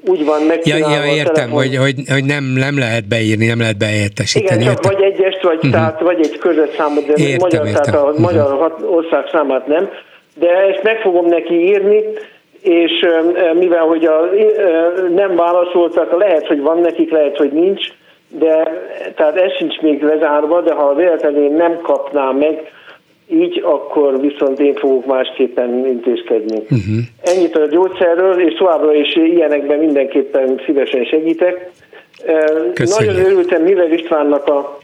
úgy 0.05 0.25
van 0.25 0.41
megcsinálva. 0.41 0.95
Ja, 0.95 1.03
ja 1.03 1.15
értem, 1.15 1.49
hogy, 1.49 1.75
hogy, 1.75 1.95
hogy 2.11 2.25
nem, 2.25 2.43
nem 2.43 2.77
lehet 2.77 3.07
beírni, 3.07 3.45
nem 3.45 3.59
lehet 3.59 3.77
beértesíteni. 3.77 4.61
Igen, 4.61 4.73
csak 4.73 4.83
vagy 4.83 5.01
egyest, 5.03 5.41
vagy, 5.41 5.55
uh-huh. 5.55 5.71
tehát, 5.71 5.99
vagy 5.99 6.19
egy 6.19 6.37
közös 6.37 6.69
számot, 6.77 7.05
de 7.05 7.13
értem, 7.15 7.37
magyar, 7.39 7.65
értem. 7.65 7.83
tehát 7.83 7.99
a 7.99 8.07
uh-huh. 8.07 8.19
magyar 8.19 8.75
ország 8.85 9.27
számát 9.31 9.67
nem. 9.67 9.89
De 10.35 10.49
ezt 10.49 10.83
meg 10.83 10.99
fogom 10.99 11.25
neki 11.25 11.53
írni, 11.53 12.03
és 12.61 13.05
mivel 13.53 13.85
hogy 13.85 14.05
a, 14.05 14.29
nem 15.15 15.35
válaszoltak, 15.35 16.19
lehet, 16.19 16.47
hogy 16.47 16.61
van 16.61 16.79
nekik, 16.79 17.11
lehet, 17.11 17.37
hogy 17.37 17.51
nincs, 17.51 17.87
de 18.29 18.81
tehát 19.15 19.35
ez 19.35 19.51
sincs 19.57 19.79
még 19.79 20.03
lezárva, 20.03 20.61
de 20.61 20.73
ha 20.73 20.93
véletlenül 20.93 21.49
nem 21.49 21.79
kapnám 21.81 22.35
meg, 22.35 22.71
így 23.33 23.61
akkor 23.65 24.21
viszont 24.21 24.59
én 24.59 24.75
fogok 24.75 25.05
másképpen 25.05 25.85
intézkedni. 25.85 26.57
Uh-huh. 26.57 26.97
Ennyit 27.21 27.55
a 27.55 27.65
gyógyszerről, 27.65 28.47
és 28.47 28.53
továbbra 28.53 28.93
is 28.93 29.15
ilyenekben 29.15 29.79
mindenképpen 29.79 30.61
szívesen 30.65 31.03
segítek. 31.03 31.71
Köszönjük. 32.73 33.15
Nagyon 33.15 33.31
örültem 33.31 33.61
Miller 33.61 33.91
Istvánnak 33.91 34.47
a, 34.47 34.77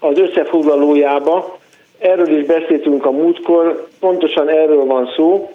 az 0.00 0.18
összefoglalójába, 0.18 1.58
erről 1.98 2.38
is 2.38 2.46
beszéltünk 2.46 3.06
a 3.06 3.10
múltkor, 3.10 3.86
pontosan 4.00 4.48
erről 4.48 4.84
van 4.84 5.12
szó, 5.16 5.50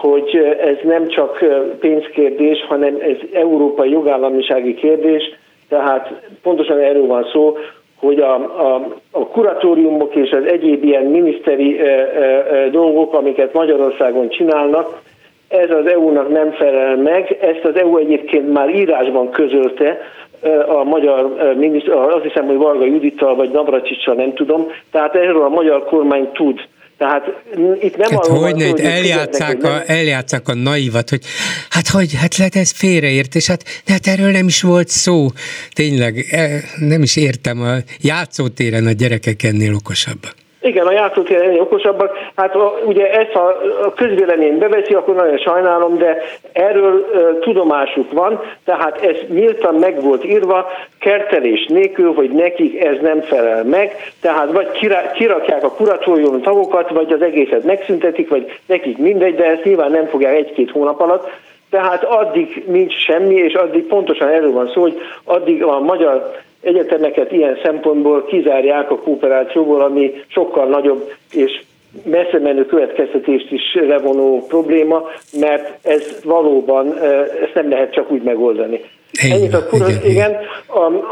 hogy 0.00 0.36
ez 0.60 0.76
nem 0.82 1.08
csak 1.08 1.44
pénzkérdés, 1.78 2.64
hanem 2.68 2.96
ez 3.00 3.16
európai 3.32 3.90
jogállamisági 3.90 4.74
kérdés, 4.74 5.22
tehát 5.68 6.20
pontosan 6.42 6.78
erről 6.78 7.06
van 7.06 7.28
szó, 7.32 7.56
hogy 8.04 8.18
a, 8.18 8.34
a, 8.34 8.86
a 9.10 9.26
kuratóriumok 9.26 10.14
és 10.14 10.30
az 10.30 10.44
egyéb 10.44 10.84
ilyen 10.84 11.04
miniszteri 11.04 11.78
e, 11.78 11.84
e, 11.84 12.68
dolgok, 12.68 13.14
amiket 13.14 13.52
Magyarországon 13.52 14.28
csinálnak, 14.28 15.02
ez 15.48 15.70
az 15.70 15.86
EU-nak 15.86 16.28
nem 16.28 16.50
felel 16.50 16.96
meg, 16.96 17.38
ezt 17.40 17.64
az 17.64 17.76
EU 17.76 17.96
egyébként 17.96 18.52
már 18.52 18.74
írásban 18.74 19.30
közölte, 19.30 19.98
a 20.68 20.84
magyar 20.84 21.34
miniszter, 21.56 21.94
azt 21.94 22.22
hiszem, 22.22 22.46
hogy 22.46 22.56
Varga 22.56 22.84
Judittal 22.84 23.34
vagy 23.34 23.50
Navracsicsal 23.50 24.14
nem 24.14 24.34
tudom, 24.34 24.66
tehát 24.90 25.14
erről 25.14 25.42
a 25.42 25.48
magyar 25.48 25.84
kormány 25.84 26.28
tud. 26.32 26.60
Tehát 26.98 27.24
itt 27.80 27.96
nem 27.96 28.10
hát 28.10 28.26
arról 28.26 28.42
hogy, 28.42 28.52
van, 28.52 28.70
hogy 28.70 28.80
eljátszák, 28.80 29.62
a, 29.62 29.82
eljátszák 29.86 30.48
a 30.48 30.54
naivat, 30.54 31.10
hogy 31.10 31.24
hát 31.70 31.88
hogy, 31.88 32.14
hát 32.14 32.36
lehet 32.36 32.56
ez 32.56 32.70
félreértés, 32.70 33.46
hát, 33.46 33.64
de 33.84 33.92
hát 33.92 34.06
erről 34.06 34.30
nem 34.30 34.46
is 34.46 34.62
volt 34.62 34.88
szó. 34.88 35.26
Tényleg, 35.72 36.26
e, 36.30 36.60
nem 36.78 37.02
is 37.02 37.16
értem, 37.16 37.60
a 37.60 37.76
játszótéren 38.00 38.86
a 38.86 38.92
gyerekek 38.92 39.42
ennél 39.42 39.74
okosabbak. 39.74 40.34
Igen, 40.64 40.86
a 40.86 40.92
játszótér 40.92 41.42
ennél 41.42 41.60
okosabbak. 41.60 42.18
Hát 42.36 42.54
a, 42.54 42.78
ugye 42.84 43.10
ezt 43.10 43.34
a, 43.34 43.46
a 43.84 43.92
közvélemény 43.92 44.58
beveszi, 44.58 44.94
akkor 44.94 45.14
nagyon 45.14 45.38
sajnálom, 45.38 45.96
de 45.98 46.22
erről 46.52 46.92
uh, 46.92 47.38
tudomásuk 47.38 48.12
van, 48.12 48.40
tehát 48.64 49.02
ez 49.02 49.16
nyíltan 49.28 49.74
meg 49.74 50.02
volt 50.02 50.24
írva, 50.24 50.66
kertelés 51.00 51.66
nélkül, 51.66 52.14
hogy 52.14 52.30
nekik 52.30 52.84
ez 52.84 52.96
nem 53.00 53.20
felel 53.20 53.64
meg, 53.64 53.96
tehát 54.20 54.52
vagy 54.52 54.70
kira, 54.70 55.10
kirakják 55.14 55.64
a 55.64 55.70
kuratórium 55.70 56.40
tagokat, 56.40 56.90
vagy 56.90 57.12
az 57.12 57.22
egészet 57.22 57.64
megszüntetik, 57.64 58.28
vagy 58.28 58.58
nekik 58.66 58.98
mindegy, 58.98 59.34
de 59.34 59.44
ezt 59.44 59.64
nyilván 59.64 59.90
nem 59.90 60.06
fogják 60.06 60.36
egy-két 60.36 60.70
hónap 60.70 61.00
alatt, 61.00 61.30
tehát 61.70 62.04
addig 62.04 62.64
nincs 62.66 62.94
semmi, 63.04 63.34
és 63.34 63.54
addig 63.54 63.82
pontosan 63.82 64.28
erről 64.28 64.52
van 64.52 64.70
szó, 64.74 64.80
hogy 64.80 65.00
addig 65.24 65.62
a 65.62 65.80
magyar 65.80 66.42
egyetemeket 66.64 67.32
ilyen 67.32 67.58
szempontból 67.62 68.24
kizárják 68.24 68.90
a 68.90 68.98
kooperációból, 68.98 69.80
ami 69.80 70.12
sokkal 70.26 70.68
nagyobb 70.68 71.12
és 71.32 71.62
messze 72.04 72.38
menő 72.38 72.66
következtetést 72.66 73.50
is 73.50 73.74
levonó 73.74 74.46
probléma, 74.48 75.02
mert 75.40 75.86
ez 75.86 76.20
valóban, 76.24 76.98
ezt 77.42 77.54
nem 77.54 77.70
lehet 77.70 77.92
csak 77.92 78.10
úgy 78.10 78.22
megoldani. 78.22 78.80
Igen, 79.22 79.36
Ennyit 79.36 79.54
a 79.54 79.66
kura, 79.66 79.88
igen, 79.88 80.04
igen, 80.10 80.36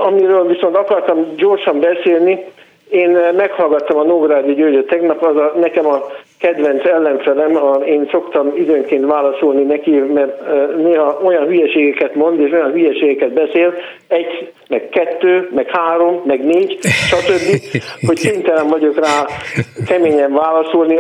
amiről 0.07 0.47
viszont 0.47 0.77
akartam 0.77 1.27
gyorsan 1.37 1.81
beszélni, 1.81 2.45
én 2.89 3.11
meghallgattam 3.37 3.99
a 3.99 4.03
Nógrádi 4.03 4.55
Györgyöt 4.55 4.87
tegnap, 4.87 5.23
az 5.23 5.37
a, 5.37 5.53
nekem 5.61 5.87
a 5.87 6.11
kedvenc 6.43 6.85
ellenfelem, 6.85 7.57
a, 7.57 7.75
én 7.75 8.09
szoktam 8.11 8.53
időnként 8.57 9.07
válaszolni 9.07 9.63
neki, 9.63 9.91
mert 9.91 10.41
néha 10.77 11.21
olyan 11.25 11.47
hülyeségeket 11.47 12.15
mond, 12.15 12.41
és 12.41 12.53
olyan 12.53 12.73
hülyeségeket 12.73 13.33
beszél, 13.33 13.75
egy, 14.09 14.53
meg 14.69 14.89
kettő, 14.89 15.49
meg 15.55 15.71
három, 15.71 16.21
meg 16.25 16.45
négy, 16.45 16.79
stb., 16.81 17.61
hogy 18.07 18.21
kénytelen 18.21 18.69
vagyok 18.69 18.99
rá 18.99 19.27
keményen 19.87 20.33
válaszolni 20.33 20.97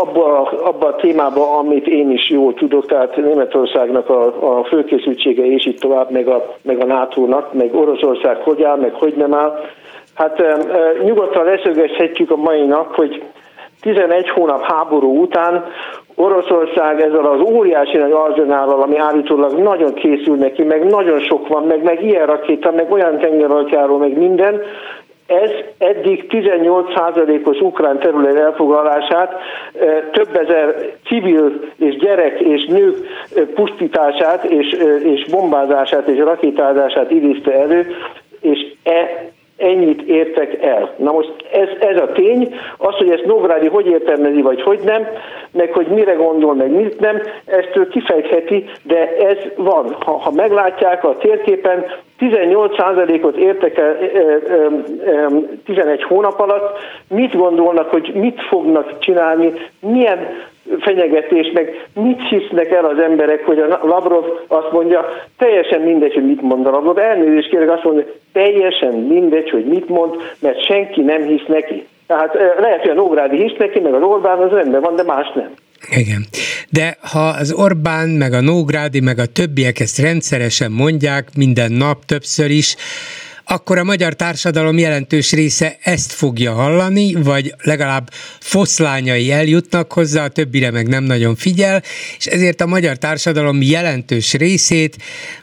abba, 0.00 0.40
abba 0.42 0.86
a 0.86 0.96
témába, 0.96 1.58
amit 1.58 1.86
én 1.86 2.10
is 2.10 2.30
jól 2.30 2.54
tudok, 2.54 2.86
tehát 2.86 3.16
Németországnak 3.16 4.10
a, 4.10 4.58
a 4.58 4.64
főkészültsége 4.64 5.44
és 5.44 5.66
itt 5.66 5.80
tovább, 5.80 6.10
meg 6.10 6.28
a, 6.28 6.56
meg 6.62 6.80
a 6.80 6.86
NATO-nak, 6.86 7.52
meg 7.52 7.74
Oroszország 7.74 8.36
hogy 8.36 8.62
áll, 8.62 8.76
meg 8.76 8.92
hogy 8.92 9.14
nem 9.16 9.34
áll. 9.34 9.60
Hát 10.14 10.42
nyugodtan 11.04 11.44
leszögezhetjük 11.44 12.30
a 12.30 12.36
mai 12.36 12.66
nap, 12.66 12.94
hogy 12.94 13.22
11 13.86 14.28
hónap 14.28 14.62
háború 14.62 15.20
után 15.22 15.64
Oroszország 16.14 17.00
ezzel 17.00 17.26
az 17.26 17.40
óriási 17.40 17.96
nagy 17.96 18.12
arzenállal, 18.12 18.82
ami 18.82 18.98
állítólag 18.98 19.58
nagyon 19.58 19.94
készül 19.94 20.36
neki, 20.36 20.62
meg 20.62 20.84
nagyon 20.84 21.20
sok 21.20 21.48
van, 21.48 21.62
meg, 21.62 21.82
meg 21.82 22.04
ilyen 22.04 22.26
rakéta, 22.26 22.70
meg 22.70 22.92
olyan 22.92 23.18
tengeralattjáró, 23.18 23.96
meg 23.96 24.18
minden, 24.18 24.60
ez 25.26 25.50
eddig 25.78 26.26
18%-os 26.28 27.60
ukrán 27.60 27.98
terület 27.98 28.36
elfoglalását, 28.36 29.32
több 30.12 30.36
ezer 30.36 30.74
civil 31.04 31.60
és 31.78 31.96
gyerek 31.96 32.40
és 32.40 32.66
nők 32.66 32.96
pusztítását 33.54 34.44
és, 34.44 34.76
és 35.02 35.26
bombázását 35.30 36.08
és 36.08 36.18
rakétázását 36.18 37.10
idézte 37.10 37.52
elő, 37.52 37.86
és 38.40 38.58
e 38.82 39.34
ennyit 39.56 40.02
értek 40.02 40.62
el. 40.62 40.94
Na 40.96 41.12
most 41.12 41.32
ez, 41.52 41.68
ez 41.80 42.00
a 42.00 42.12
tény, 42.12 42.54
az, 42.76 42.94
hogy 42.94 43.10
ezt 43.10 43.24
Nógrádi 43.24 43.66
hogy 43.66 43.86
értelmezi, 43.86 44.42
vagy 44.42 44.62
hogy 44.62 44.80
nem, 44.84 45.06
meg 45.52 45.72
hogy 45.72 45.86
mire 45.86 46.12
gondol, 46.12 46.54
meg 46.54 46.70
mit 46.70 47.00
nem, 47.00 47.22
ezt 47.44 47.70
ő 47.74 47.88
kifejtheti, 47.88 48.64
de 48.82 49.16
ez 49.16 49.36
van. 49.56 49.96
Ha, 50.04 50.10
ha 50.10 50.30
meglátják 50.30 51.04
a 51.04 51.16
térképen, 51.16 51.86
18%-ot 52.20 53.36
értek 53.36 53.78
el 53.78 53.96
11 55.64 56.02
hónap 56.02 56.40
alatt, 56.40 56.78
mit 57.08 57.36
gondolnak, 57.36 57.90
hogy 57.90 58.10
mit 58.14 58.40
fognak 58.40 58.98
csinálni, 58.98 59.52
milyen 59.80 60.18
fenyegetés, 60.80 61.50
meg 61.54 61.88
mit 61.94 62.28
hisznek 62.28 62.70
el 62.70 62.84
az 62.84 62.98
emberek, 62.98 63.44
hogy 63.44 63.58
a 63.58 63.80
Lavrov 63.82 64.24
azt 64.46 64.72
mondja, 64.72 65.04
teljesen 65.38 65.80
mindegy, 65.80 66.14
hogy 66.14 66.26
mit 66.26 66.40
mond 66.40 66.66
a 66.66 66.70
Lavrov, 66.70 66.98
elnézést 66.98 67.48
kérek 67.48 67.70
azt 67.70 67.84
mondja, 67.84 68.04
teljesen 68.32 68.92
mindegy, 68.92 69.50
hogy 69.50 69.64
mit 69.64 69.88
mond, 69.88 70.14
mert 70.38 70.64
senki 70.64 71.00
nem 71.00 71.22
hisz 71.22 71.46
neki. 71.46 71.86
Tehát 72.06 72.34
lehet, 72.58 72.80
hogy 72.80 72.90
a 72.90 72.94
Nógrádi 72.94 73.36
hisz 73.36 73.56
neki, 73.58 73.80
meg 73.80 73.94
az 73.94 74.02
Orbán 74.02 74.38
az 74.38 74.50
rendben 74.50 74.80
van, 74.80 74.96
de 74.96 75.02
más 75.02 75.32
nem. 75.34 75.50
Igen. 75.90 76.24
De 76.70 76.96
ha 77.12 77.26
az 77.40 77.52
Orbán, 77.52 78.08
meg 78.08 78.32
a 78.32 78.40
Nógrádi, 78.40 79.00
meg 79.00 79.18
a 79.18 79.26
többiek 79.26 79.80
ezt 79.80 79.98
rendszeresen 79.98 80.70
mondják, 80.72 81.28
minden 81.36 81.72
nap, 81.72 82.04
többször 82.04 82.50
is, 82.50 82.76
akkor 83.48 83.78
a 83.78 83.84
magyar 83.84 84.14
társadalom 84.14 84.78
jelentős 84.78 85.32
része 85.32 85.76
ezt 85.82 86.12
fogja 86.12 86.52
hallani, 86.52 87.14
vagy 87.14 87.54
legalább 87.62 88.10
foszlányai 88.40 89.32
eljutnak 89.32 89.92
hozzá, 89.92 90.24
a 90.24 90.28
többire 90.28 90.70
meg 90.70 90.88
nem 90.88 91.04
nagyon 91.04 91.36
figyel, 91.36 91.82
és 92.18 92.26
ezért 92.26 92.60
a 92.60 92.66
magyar 92.66 92.96
társadalom 92.96 93.62
jelentős 93.62 94.32
részét 94.32 94.96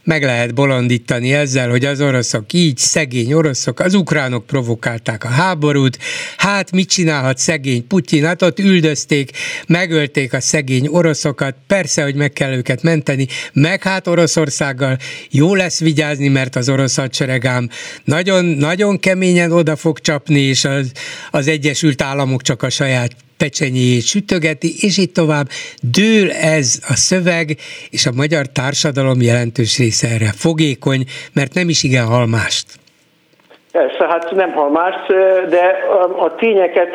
meg 0.03 0.23
lehet 0.23 0.53
bolondítani 0.53 1.33
ezzel, 1.33 1.69
hogy 1.69 1.85
az 1.85 2.01
oroszok 2.01 2.53
így, 2.53 2.77
szegény 2.77 3.33
oroszok, 3.33 3.79
az 3.79 3.93
ukránok 3.93 4.45
provokálták 4.45 5.23
a 5.23 5.27
háborút, 5.27 5.97
hát 6.37 6.71
mit 6.71 6.89
csinálhat 6.89 7.37
szegény 7.37 7.87
Putyin, 7.87 8.25
hát 8.25 8.41
ott 8.41 8.59
üldözték, 8.59 9.31
megölték 9.67 10.33
a 10.33 10.41
szegény 10.41 10.87
oroszokat, 10.87 11.55
persze, 11.67 12.03
hogy 12.03 12.15
meg 12.15 12.33
kell 12.33 12.53
őket 12.53 12.81
menteni, 12.81 13.27
meg 13.53 13.83
hát 13.83 14.07
Oroszországgal 14.07 14.97
jó 15.29 15.55
lesz 15.55 15.79
vigyázni, 15.79 16.27
mert 16.27 16.55
az 16.55 16.69
orosz 16.69 16.95
hadseregám 16.95 17.69
nagyon, 18.03 18.45
nagyon 18.45 18.99
keményen 18.99 19.51
oda 19.51 19.75
fog 19.75 19.99
csapni, 19.99 20.39
és 20.39 20.65
az, 20.65 20.91
az 21.31 21.47
Egyesült 21.47 22.01
Államok 22.01 22.41
csak 22.41 22.63
a 22.63 22.69
saját 22.69 23.11
pecsenyéjét 23.37 24.05
sütögeti, 24.05 24.67
és 24.79 24.97
így 24.97 25.11
tovább. 25.11 25.47
Dől 25.95 26.31
ez 26.31 26.79
a 26.93 26.95
szöveg, 26.95 27.47
és 27.89 28.05
a 28.05 28.17
magyar 28.21 28.45
társadalom 28.47 29.21
jelentős 29.21 29.77
része 29.77 30.07
erre 30.07 30.31
fogékony, 30.45 31.03
mert 31.33 31.53
nem 31.53 31.69
is 31.69 31.83
igen 31.83 32.05
hal 32.05 32.27
mást. 32.27 32.65
Persze, 33.71 34.07
hát 34.07 34.31
nem 34.31 34.51
hal 34.51 34.69
mást, 34.69 35.07
de 35.49 35.65
a 36.17 36.35
tényeket 36.35 36.93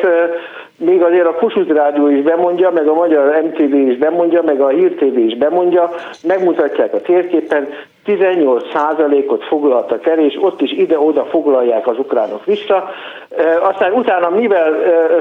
még 0.77 1.01
azért 1.01 1.25
a 1.25 1.33
Kossuth 1.33 1.73
Rádió 1.73 2.07
is 2.07 2.21
bemondja, 2.21 2.71
meg 2.71 2.87
a 2.87 2.93
Magyar 2.93 3.41
MTV 3.43 3.73
is 3.73 3.97
bemondja, 3.97 4.41
meg 4.41 4.61
a 4.61 4.67
Hír 4.67 4.95
TV 4.95 5.17
is 5.17 5.37
bemondja, 5.37 5.89
megmutatják 6.23 6.93
a 6.93 7.01
térképen, 7.01 7.67
18%-ot 8.09 9.43
foglaltak 9.43 10.07
el, 10.07 10.19
és 10.19 10.37
ott 10.41 10.61
is 10.61 10.71
ide-oda 10.71 11.25
foglalják 11.25 11.87
az 11.87 11.97
ukránok 11.97 12.45
vissza. 12.45 12.89
Aztán 13.61 13.91
utána 13.91 14.29
mivel 14.29 14.73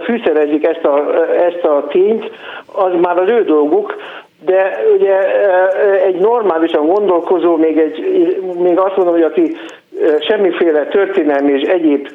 fűszerezik 0.05 0.67
ezt 0.67 0.85
a, 0.85 1.25
ezt 1.35 1.65
a 1.65 1.87
tényt, 1.89 2.31
az 2.73 2.93
már 3.01 3.19
az 3.19 3.29
ő 3.29 3.45
dolguk, 3.45 3.97
de 4.45 4.83
ugye 4.97 5.17
egy 6.05 6.17
normálisan 6.17 6.87
gondolkozó, 6.87 7.57
még, 7.57 7.79
egy, 7.79 8.41
még 8.59 8.79
azt 8.79 8.97
mondom, 8.97 9.15
hogy 9.15 9.23
aki 9.23 9.57
semmiféle 10.21 10.87
történelmi 10.87 11.53
és 11.53 11.69
egyéb 11.69 12.09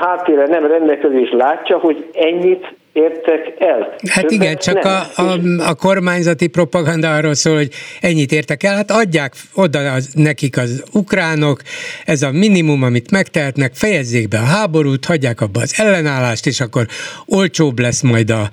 háttérre 0.00 0.46
nem 0.46 0.66
rendelkezés 0.66 1.30
látja, 1.32 1.78
hogy 1.78 2.10
ennyit 2.12 2.78
értek 2.92 3.54
el. 3.58 3.94
Hát 4.08 4.26
Többet 4.26 4.30
igen, 4.30 4.56
csak 4.56 4.84
a, 4.84 4.98
a, 5.16 5.38
a 5.68 5.74
kormányzati 5.74 6.46
propaganda 6.46 7.14
arról 7.14 7.34
szól, 7.34 7.56
hogy 7.56 7.70
ennyit 8.00 8.32
értek 8.32 8.62
el, 8.62 8.74
hát 8.74 8.90
adják 8.90 9.32
oda 9.54 9.92
az, 9.92 10.12
nekik 10.14 10.58
az 10.58 10.84
ukránok, 10.92 11.60
ez 12.04 12.22
a 12.22 12.30
minimum, 12.30 12.82
amit 12.82 13.10
megtehetnek, 13.10 13.74
fejezzék 13.74 14.28
be 14.28 14.38
a 14.38 14.44
háborút, 14.44 15.04
hagyják 15.04 15.40
abba 15.40 15.60
az 15.60 15.74
ellenállást, 15.76 16.46
és 16.46 16.60
akkor 16.60 16.86
olcsóbb 17.26 17.78
lesz 17.78 18.02
majd 18.02 18.30
a, 18.30 18.48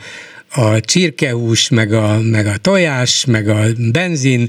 a 0.55 0.79
csirkehús, 0.79 1.69
meg 1.69 1.91
a, 1.91 2.07
meg 2.31 2.45
a 2.45 2.57
tojás, 2.61 3.25
meg 3.25 3.47
a 3.47 3.59
benzin, 3.91 4.47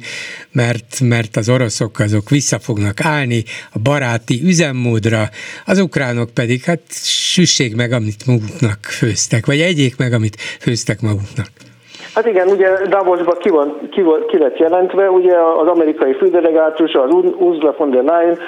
mert, 0.52 1.00
mert 1.00 1.36
az 1.36 1.48
oroszok 1.48 1.98
azok 1.98 2.28
vissza 2.28 2.58
fognak 2.58 3.04
állni 3.04 3.42
a 3.72 3.78
baráti 3.82 4.40
üzemmódra, 4.44 5.22
az 5.66 5.78
ukránok 5.80 6.30
pedig 6.34 6.62
hát 6.62 6.80
süssék 7.32 7.76
meg, 7.76 7.92
amit 7.92 8.26
maguknak 8.26 8.78
főztek, 8.98 9.46
vagy 9.46 9.60
egyék 9.60 9.96
meg, 9.96 10.12
amit 10.12 10.36
főztek 10.60 11.00
maguknak. 11.00 11.48
Hát 12.14 12.26
igen, 12.26 12.48
ugye 12.48 12.68
Davosban 12.88 13.36
ki, 13.38 13.48
van, 13.48 13.88
ki, 13.90 14.02
van, 14.02 14.26
ki 14.26 14.38
lett 14.38 14.58
jelentve, 14.58 15.10
ugye 15.10 15.34
az 15.62 15.68
amerikai 15.68 16.14
fődelegátus, 16.14 16.92
az 16.92 17.10
Ursula 17.38 17.74
von 17.78 17.90
der 17.90 18.02
Leyen, 18.02 18.38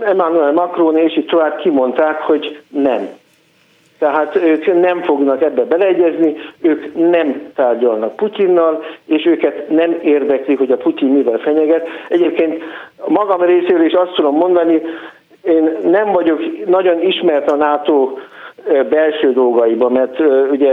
Emmanuel 0.00 0.52
Macron 0.52 0.96
és 0.96 1.16
itt 1.16 1.28
tovább 1.28 1.56
kimondták, 1.56 2.20
hogy 2.20 2.62
nem 2.68 3.08
tehát 3.98 4.36
ők 4.36 4.80
nem 4.80 5.02
fognak 5.02 5.42
ebbe 5.42 5.64
beleegyezni, 5.64 6.36
ők 6.62 7.10
nem 7.10 7.42
tárgyalnak 7.54 8.16
Putyinnal, 8.16 8.84
és 9.06 9.26
őket 9.26 9.68
nem 9.68 9.98
érdekli, 10.02 10.54
hogy 10.54 10.70
a 10.70 10.76
Putyin 10.76 11.08
mivel 11.08 11.38
fenyeget. 11.38 11.88
Egyébként 12.08 12.62
magam 13.06 13.40
részéről 13.40 13.86
is 13.86 13.92
azt 13.92 14.14
tudom 14.14 14.36
mondani, 14.36 14.82
én 15.42 15.76
nem 15.82 16.12
vagyok 16.12 16.40
nagyon 16.66 17.02
ismert 17.02 17.50
a 17.50 17.56
NATO 17.56 18.10
belső 18.88 19.32
dolgaiba, 19.32 19.88
mert 19.88 20.20
ugye 20.50 20.72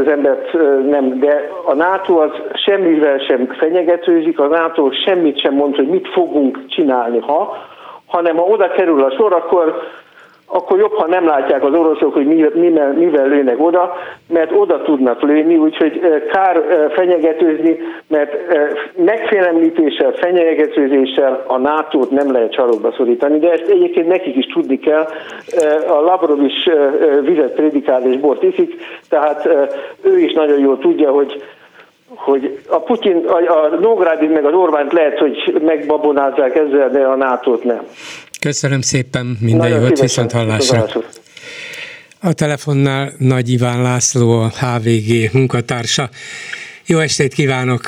az 0.00 0.08
embert 0.08 0.52
nem, 0.88 1.18
de 1.18 1.50
a 1.64 1.74
NATO 1.74 2.18
az 2.18 2.30
semmivel 2.52 3.18
sem 3.18 3.46
fenyegetőzik, 3.46 4.38
a 4.38 4.46
NATO 4.46 4.90
semmit 4.90 5.40
sem 5.40 5.54
mond, 5.54 5.76
hogy 5.76 5.88
mit 5.88 6.08
fogunk 6.08 6.66
csinálni, 6.66 7.18
ha, 7.18 7.56
hanem 8.06 8.36
ha 8.36 8.42
oda 8.42 8.68
kerül 8.68 9.02
a 9.02 9.10
sor, 9.10 9.32
akkor 9.32 9.82
akkor 10.46 10.78
jobb, 10.78 10.92
ha 10.92 11.06
nem 11.06 11.26
látják 11.26 11.64
az 11.64 11.74
oroszok, 11.74 12.12
hogy 12.12 12.26
mivel, 12.26 12.92
mivel 12.92 13.28
lőnek 13.28 13.60
oda, 13.60 13.96
mert 14.28 14.52
oda 14.52 14.82
tudnak 14.82 15.22
lőni, 15.22 15.56
úgyhogy 15.56 16.00
kár 16.32 16.62
fenyegetőzni, 16.90 17.78
mert 18.08 18.36
megfélemlítéssel, 18.96 20.12
fenyegetőzéssel 20.12 21.44
a 21.46 21.58
nato 21.58 22.06
nem 22.10 22.32
lehet 22.32 22.54
sarokba 22.54 22.92
szorítani, 22.96 23.38
de 23.38 23.52
ezt 23.52 23.68
egyébként 23.68 24.08
nekik 24.08 24.36
is 24.36 24.46
tudni 24.46 24.78
kell. 24.78 25.06
A 25.88 26.00
Lavrov 26.00 26.42
is 26.42 26.68
vizet 27.20 27.54
prédikál 27.54 28.02
és 28.02 28.18
bort 28.18 28.42
iszik, 28.42 28.74
tehát 29.08 29.48
ő 30.02 30.18
is 30.18 30.32
nagyon 30.32 30.58
jól 30.58 30.78
tudja, 30.78 31.10
hogy 31.10 31.42
hogy 32.14 32.58
a 32.68 32.78
Putyin, 32.78 33.26
a, 33.26 33.64
a 33.64 33.68
Nógrádi 33.80 34.26
meg 34.26 34.44
az 34.44 34.54
Orbánt 34.54 34.92
lehet, 34.92 35.18
hogy 35.18 35.60
megbabonázzák 35.64 36.56
ezzel, 36.56 36.90
de 36.90 37.04
a 37.04 37.16
nato 37.16 37.58
nem. 37.62 37.80
Köszönöm 38.46 38.80
szépen, 38.80 39.36
minden 39.40 39.68
Nagyon 39.70 39.88
jót, 39.88 40.00
viszont 40.00 40.32
hallásra. 40.32 40.88
A 42.20 42.32
telefonnál 42.32 43.12
Nagy 43.18 43.48
Iván 43.50 43.82
László, 43.82 44.40
a 44.40 44.48
HVG 44.48 45.32
munkatársa. 45.32 46.10
Jó 46.86 46.98
estét 46.98 47.34
kívánok! 47.34 47.82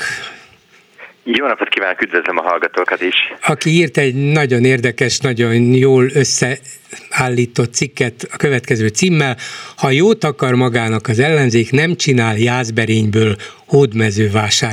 Jó 1.32 1.46
napot 1.46 1.68
kívánok, 1.68 2.02
üdvözlöm 2.02 2.38
a 2.38 2.42
hallgatókat 2.42 3.00
is. 3.00 3.14
Aki 3.46 3.70
írt 3.70 3.96
egy 3.96 4.14
nagyon 4.14 4.64
érdekes, 4.64 5.18
nagyon 5.18 5.54
jól 5.54 6.10
összeállított 6.14 7.72
cikket 7.72 8.28
a 8.32 8.36
következő 8.36 8.88
címmel, 8.88 9.36
ha 9.76 9.90
jót 9.90 10.24
akar 10.24 10.54
magának 10.54 11.08
az 11.08 11.18
ellenzék, 11.18 11.70
nem 11.70 11.96
csinál 11.96 12.38
jászberényből 12.38 13.36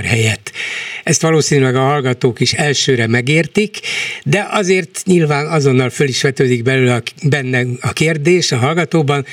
helyett. 0.04 0.52
Ezt 1.04 1.22
valószínűleg 1.22 1.76
a 1.76 1.82
hallgatók 1.82 2.40
is 2.40 2.54
elsőre 2.54 3.08
megértik, 3.08 3.80
de 4.24 4.48
azért 4.50 5.02
nyilván 5.06 5.48
azonnal 5.48 5.90
föl 5.90 6.08
is 6.08 6.22
vetődik 6.22 6.64
belőle 6.64 6.94
a, 6.94 7.02
benne 7.30 7.64
a 7.82 7.94
kérdés 7.94 8.52
a 8.52 8.58
hallgatóban, 8.58 9.26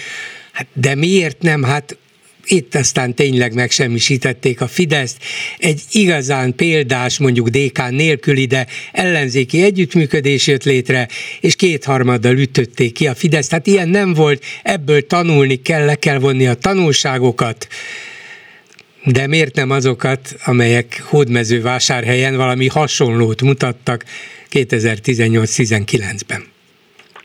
Hát 0.52 0.66
de 0.72 0.94
miért 0.94 1.42
nem? 1.42 1.62
Hát 1.62 1.96
itt 2.52 2.74
aztán 2.74 3.14
tényleg 3.14 3.54
megsemmisítették 3.54 4.60
a 4.60 4.66
Fideszt. 4.66 5.16
Egy 5.58 5.82
igazán 5.90 6.54
példás, 6.54 7.18
mondjuk 7.18 7.48
DK 7.48 7.90
nélküli, 7.90 8.46
de 8.46 8.66
ellenzéki 8.92 9.62
együttműködés 9.62 10.46
jött 10.46 10.64
létre, 10.64 11.08
és 11.40 11.56
kétharmaddal 11.56 12.38
ütötték 12.38 12.92
ki 12.92 13.06
a 13.06 13.14
Fideszt. 13.14 13.50
Hát 13.50 13.66
ilyen 13.66 13.88
nem 13.88 14.14
volt, 14.14 14.44
ebből 14.62 15.06
tanulni 15.06 15.62
kell, 15.62 15.84
le 15.84 15.94
kell 15.94 16.18
vonni 16.18 16.46
a 16.46 16.54
tanulságokat. 16.54 17.68
De 19.04 19.26
miért 19.26 19.54
nem 19.54 19.70
azokat, 19.70 20.36
amelyek 20.44 21.02
hódmezővásárhelyen 21.04 22.36
valami 22.36 22.66
hasonlót 22.66 23.42
mutattak 23.42 24.04
2018-19-ben? 24.50 26.51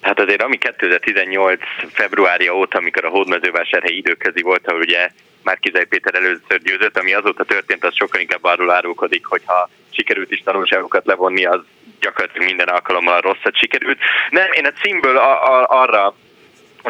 Hát 0.07 0.19
azért 0.19 0.41
ami 0.41 0.57
2018 0.57 1.59
februárja 1.93 2.55
óta, 2.55 2.77
amikor 2.77 3.05
a 3.05 3.09
hódmezővásárhely 3.09 3.93
időközi 3.93 4.41
volt, 4.41 4.67
ahol 4.67 4.79
ugye 4.79 5.09
Márkizai 5.43 5.85
Péter 5.85 6.15
először 6.15 6.61
győzött, 6.63 6.97
ami 6.97 7.13
azóta 7.13 7.43
történt, 7.43 7.83
az 7.83 7.95
sokkal 7.95 8.21
inkább 8.21 8.43
arról 8.43 8.71
árulkodik, 8.71 9.25
hogy 9.25 9.41
ha 9.45 9.69
sikerült 9.89 10.31
is 10.31 10.41
tanulságokat 10.43 11.05
levonni, 11.05 11.45
az 11.45 11.59
gyakorlatilag 11.99 12.47
minden 12.47 12.67
alkalommal 12.67 13.21
rosszat 13.21 13.57
sikerült. 13.57 13.99
Nem, 14.29 14.51
én 14.51 14.65
a 14.65 14.71
címből 14.81 15.17
a, 15.17 15.59
a, 15.59 15.65
arra 15.69 16.15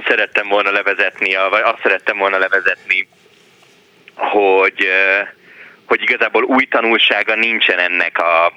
szerettem 0.07 0.47
volna 0.47 0.71
levezetni, 0.71 1.35
vagy 1.49 1.61
azt 1.61 1.81
szerettem 1.81 2.17
volna 2.17 2.37
levezetni, 2.37 3.07
hogy, 4.15 4.87
hogy 5.85 6.01
igazából 6.01 6.43
új 6.43 6.65
tanulsága 6.65 7.35
nincsen 7.35 7.79
ennek 7.79 8.17
a 8.17 8.53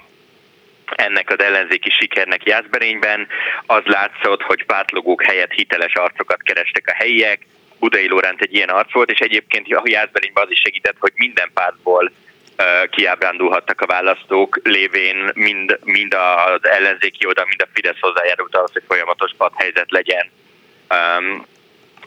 ennek 0.97 1.31
az 1.31 1.41
ellenzéki 1.41 1.91
sikernek 1.91 2.45
Jászberényben. 2.45 3.27
Az 3.67 3.83
látszott, 3.85 4.43
hogy 4.43 4.65
pártlogók 4.65 5.23
helyett 5.23 5.53
hiteles 5.53 5.95
arcokat 5.95 6.43
kerestek 6.43 6.87
a 6.87 6.95
helyiek. 6.95 7.47
Budai 7.79 8.09
Lóránt 8.09 8.41
egy 8.41 8.55
ilyen 8.55 8.69
arc 8.69 8.93
volt, 8.93 9.11
és 9.11 9.19
egyébként 9.19 9.73
a 9.73 9.83
Jászberényben 9.85 10.45
az 10.45 10.51
is 10.51 10.61
segített, 10.61 10.97
hogy 10.99 11.13
minden 11.15 11.51
pártból 11.55 12.13
kiábrándulhattak 12.91 13.81
a 13.81 13.87
választók, 13.87 14.61
lévén 14.63 15.31
mind, 15.35 15.79
mind 15.85 16.15
az 16.15 16.69
ellenzéki 16.69 17.27
oldal, 17.27 17.45
mind 17.45 17.63
a 17.63 17.69
Fidesz 17.75 18.01
hozzájárult 18.01 18.57
ahhoz, 18.57 18.73
hogy 18.73 18.83
folyamatos 18.87 19.31
padhelyzet 19.37 19.91
legyen 19.91 20.31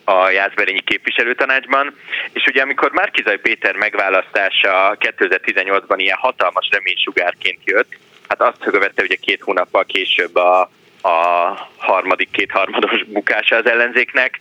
a 0.03 0.29
Jászberényi 0.29 0.81
képviselőtanácsban, 0.81 1.95
és 2.33 2.45
ugye 2.45 2.61
amikor 2.61 2.91
Márkizaj 2.91 3.37
Péter 3.37 3.75
megválasztása 3.75 4.97
2018-ban 4.99 5.95
ilyen 5.97 6.17
hatalmas 6.17 6.67
reménysugárként 6.71 7.59
jött, 7.63 7.97
hát 8.39 8.53
azt 8.53 8.71
követte 8.71 9.01
ugye 9.01 9.15
két 9.15 9.41
hónappal 9.41 9.85
később 9.85 10.35
a 10.35 10.69
a 11.05 11.53
harmadik 11.77 12.31
kétharmados 12.31 13.03
bukása 13.03 13.55
az 13.55 13.65
ellenzéknek, 13.65 14.39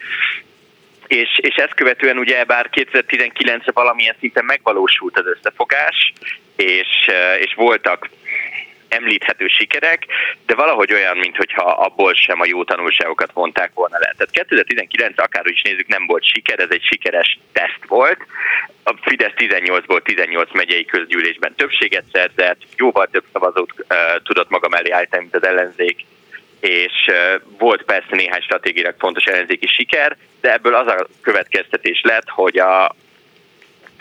és, 1.06 1.38
és 1.38 1.54
ezt 1.54 1.74
követően 1.74 2.18
ugye 2.18 2.44
bár 2.44 2.70
2019-re 2.72 3.72
valamilyen 3.72 4.14
szinten 4.18 4.44
megvalósult 4.44 5.18
az 5.18 5.26
összefogás, 5.26 6.12
és, 6.56 6.88
és 7.40 7.54
voltak 7.54 8.08
említhető 8.92 9.46
sikerek, 9.48 10.06
de 10.46 10.54
valahogy 10.54 10.92
olyan, 10.92 11.16
mintha 11.16 11.64
abból 11.64 12.14
sem 12.14 12.40
a 12.40 12.46
jó 12.46 12.64
tanulságokat 12.64 13.32
vonták 13.32 13.70
volna 13.74 13.98
le. 13.98 14.14
Tehát 14.16 14.30
2019 14.30 15.18
akárhogy 15.18 15.52
is 15.52 15.62
nézzük, 15.62 15.86
nem 15.86 16.06
volt 16.06 16.24
siker, 16.24 16.58
ez 16.58 16.70
egy 16.70 16.84
sikeres 16.84 17.38
teszt 17.52 17.84
volt. 17.88 18.18
A 18.84 18.94
Fidesz 19.00 19.32
18-ból 19.36 20.02
18 20.02 20.52
megyei 20.52 20.84
közgyűlésben 20.84 21.54
többséget 21.54 22.04
szerzett, 22.12 22.60
jóval 22.76 23.06
több 23.06 23.24
szavazót 23.32 23.72
uh, 23.78 23.96
tudott 24.22 24.50
maga 24.50 24.68
mellé 24.68 24.90
állítani, 24.90 25.22
mint 25.22 25.36
az 25.36 25.46
ellenzék, 25.46 26.04
és 26.60 27.10
volt 27.58 27.82
persze 27.82 28.16
néhány 28.16 28.40
stratégiailag 28.40 28.94
fontos 28.98 29.24
ellenzéki 29.24 29.66
siker, 29.66 30.16
de 30.40 30.52
ebből 30.52 30.74
az 30.74 30.86
a 30.86 31.06
következtetés 31.20 32.00
lett, 32.02 32.28
hogy 32.28 32.58
a, 32.58 32.94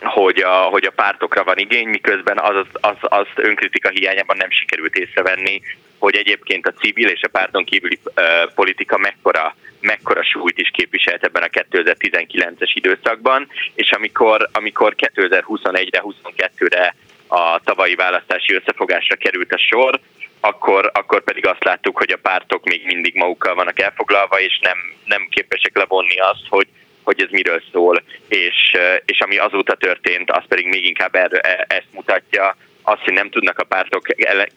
hogy 0.01 0.39
a, 0.39 0.53
hogy 0.53 0.85
a 0.85 0.91
pártokra 0.95 1.43
van 1.43 1.57
igény, 1.57 1.87
miközben 1.87 2.39
az, 2.39 2.55
az, 2.55 2.67
az, 2.81 2.97
az 2.99 3.27
önkritika 3.35 3.89
hiányában 3.89 4.37
nem 4.37 4.51
sikerült 4.51 4.95
észrevenni, 4.95 5.61
hogy 5.97 6.15
egyébként 6.15 6.67
a 6.67 6.73
civil 6.73 7.07
és 7.07 7.21
a 7.21 7.27
párton 7.27 7.63
kívüli 7.63 7.99
uh, 8.03 8.53
politika 8.55 8.97
mekkora, 8.97 9.55
mekkora 9.79 10.23
súlyt 10.23 10.57
is 10.57 10.69
képviselt 10.73 11.25
ebben 11.25 11.43
a 11.43 11.65
2019-es 11.71 12.71
időszakban, 12.73 13.47
és 13.73 13.91
amikor, 13.91 14.49
amikor 14.51 14.95
2021-re, 14.97 16.03
22-re 16.03 16.95
a 17.27 17.59
tavalyi 17.63 17.95
választási 17.95 18.53
összefogásra 18.53 19.15
került 19.15 19.53
a 19.53 19.57
sor, 19.57 19.99
akkor, 20.39 20.91
akkor 20.93 21.23
pedig 21.23 21.45
azt 21.45 21.63
láttuk, 21.63 21.97
hogy 21.97 22.11
a 22.11 22.17
pártok 22.21 22.63
még 22.63 22.85
mindig 22.85 23.15
magukkal 23.15 23.55
vannak 23.55 23.79
elfoglalva, 23.79 24.39
és 24.39 24.59
nem, 24.61 24.77
nem 25.05 25.27
képesek 25.29 25.77
levonni 25.77 26.17
azt, 26.17 26.45
hogy, 26.49 26.67
hogy 27.03 27.21
ez 27.21 27.29
miről 27.29 27.61
szól, 27.71 28.03
és, 28.27 28.77
és 29.05 29.19
ami 29.19 29.37
azóta 29.37 29.75
történt, 29.75 30.31
az 30.31 30.43
pedig 30.47 30.67
még 30.67 30.85
inkább 30.85 31.15
erre, 31.15 31.39
e, 31.39 31.65
ezt 31.67 31.93
mutatja, 31.93 32.55
azt, 32.81 33.01
hogy 33.01 33.13
nem 33.13 33.29
tudnak 33.29 33.59
a 33.59 33.63
pártok 33.63 34.07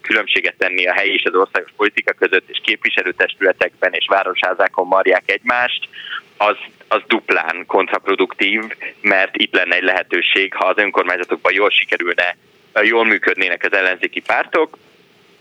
különbséget 0.01 0.55
tenni 0.59 0.87
a 0.87 0.93
helyi 0.93 1.13
és 1.15 1.25
az 1.25 1.35
országos 1.35 1.71
politika 1.77 2.13
között, 2.13 2.49
és 2.49 2.61
képviselőtestületekben 2.63 3.93
és 3.93 4.07
városházákon 4.09 4.87
marják 4.87 5.23
egymást, 5.27 5.89
az, 6.37 6.57
az 6.89 7.03
duplán 7.07 7.65
kontraproduktív, 7.67 8.63
mert 9.01 9.37
itt 9.37 9.55
lenne 9.55 9.77
egy 9.77 9.83
lehetőség, 9.83 10.55
ha 10.55 10.67
az 10.67 10.79
önkormányzatokban 10.79 11.53
jól 11.53 11.71
sikerülne, 11.71 12.37
jól 12.83 13.05
működnének 13.05 13.65
az 13.65 13.73
ellenzéki 13.73 14.21
pártok, 14.21 14.79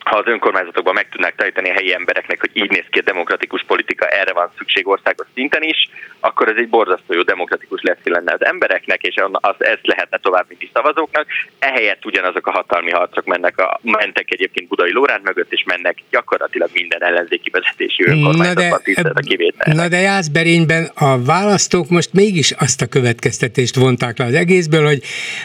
ha 0.04 0.18
az 0.18 0.28
önkormányzatokban 0.28 0.93
meg 0.93 1.10
tudnák 1.10 1.36
tanítani 1.36 1.70
a 1.70 1.74
helyi 1.74 1.93
embereknek, 1.93 2.39
hogy 2.39 2.49
így 2.54 2.70
néz 2.70 2.86
ki 2.89 2.99
a 2.99 3.04
demokratikus 3.04 3.64
politika, 3.68 4.06
erre 4.08 4.34
van 4.34 4.51
szükség 4.58 4.88
országos 4.88 5.28
szinten 5.34 5.64
is, 5.64 5.89
akkor 6.20 6.47
ez 6.47 6.56
egy 6.58 6.70
borzasztó 6.70 7.14
jó 7.14 7.22
demokratikus 7.22 7.82
lesz 7.82 8.04
lenne 8.04 8.34
az 8.34 8.45
embereknek, 8.45 9.01
és 9.01 9.16
az, 9.32 9.56
ezt 9.58 9.88
lehetne 9.88 10.18
tovább 10.18 10.45
vinni 10.47 10.70
szavazóknak. 10.74 11.26
Ehelyett 11.60 12.06
ugyanazok 12.06 12.47
a 12.47 12.51
hatalmi 12.51 12.91
harcok 12.91 13.26
mennek 13.26 13.58
a, 13.58 13.80
mentek 13.82 14.32
egyébként 14.32 14.68
Budai 14.68 14.91
Lóránt 14.93 15.24
mögött, 15.24 15.51
és 15.51 15.64
mennek 15.66 15.97
gyakorlatilag 16.10 16.70
minden 16.74 17.04
ellenzéki 17.04 17.49
vezetésű 17.49 18.04
önkormányzatban 18.06 19.12
a 19.14 19.20
kivétel. 19.20 19.74
Na 19.74 19.88
de 19.88 19.99
Jászberényben 19.99 20.91
a 20.95 21.24
választók 21.24 21.89
most 21.89 22.14
mégis 22.14 22.51
azt 22.51 22.82
a 22.82 22.88
következtetést 22.88 23.76
vonták 23.76 24.18
le 24.18 24.26
az 24.26 24.34
egészből, 24.34 24.86
hogy 24.86 25.01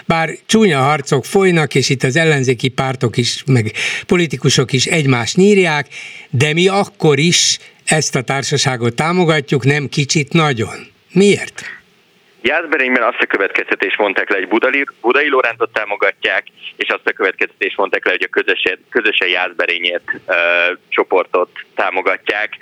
bár 0.06 0.28
csúnya 0.46 0.78
harcok 0.78 1.24
folynak, 1.24 1.74
és 1.74 1.88
itt 1.88 2.02
az 2.02 2.16
ellenzéki 2.16 2.68
pártok 2.68 3.16
is, 3.16 3.42
meg 3.46 3.72
politikus 4.06 4.47
politikusok 4.49 4.72
is 4.72 4.86
egymást 4.86 5.36
nyírják, 5.36 5.86
de 6.30 6.53
mi 6.53 6.68
akkor 6.68 7.18
is 7.18 7.59
ezt 7.84 8.16
a 8.16 8.22
társaságot 8.22 8.94
támogatjuk, 8.94 9.64
nem 9.64 9.88
kicsit 9.88 10.32
nagyon. 10.32 10.76
Miért? 11.12 11.62
Jászberényben 12.42 13.03
azt 13.03 13.20
a 13.20 13.26
következtetést 13.26 13.99
mondták 13.99 14.30
le, 14.30 14.36
hogy 14.36 14.49
Budai, 14.49 14.84
Budai 15.01 15.28
Lorántot 15.28 15.72
támogatják, 15.72 16.44
és 16.76 16.88
azt 16.88 17.07
a 17.09 17.12
következtetést 17.12 17.76
mondták 17.76 18.05
le, 18.05 18.11
hogy 18.11 18.26
a 18.30 18.38
közösen, 18.38 18.78
közösen 18.90 19.28
Jászberényért 19.28 20.12
uh, 20.12 20.34
csoportot 20.88 21.51
támogatják. 21.74 22.57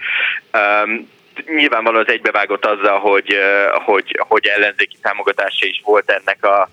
Um, 0.53 1.09
nyilvánvalóan 1.57 2.05
az 2.07 2.13
egybevágott 2.13 2.65
azzal, 2.65 2.99
hogy, 2.99 3.37
hogy, 3.85 4.17
hogy 4.19 4.47
ellenzéki 4.47 4.97
támogatása 5.03 5.67
is 5.67 5.81
volt 5.85 6.11
ennek 6.11 6.45
a 6.45 6.71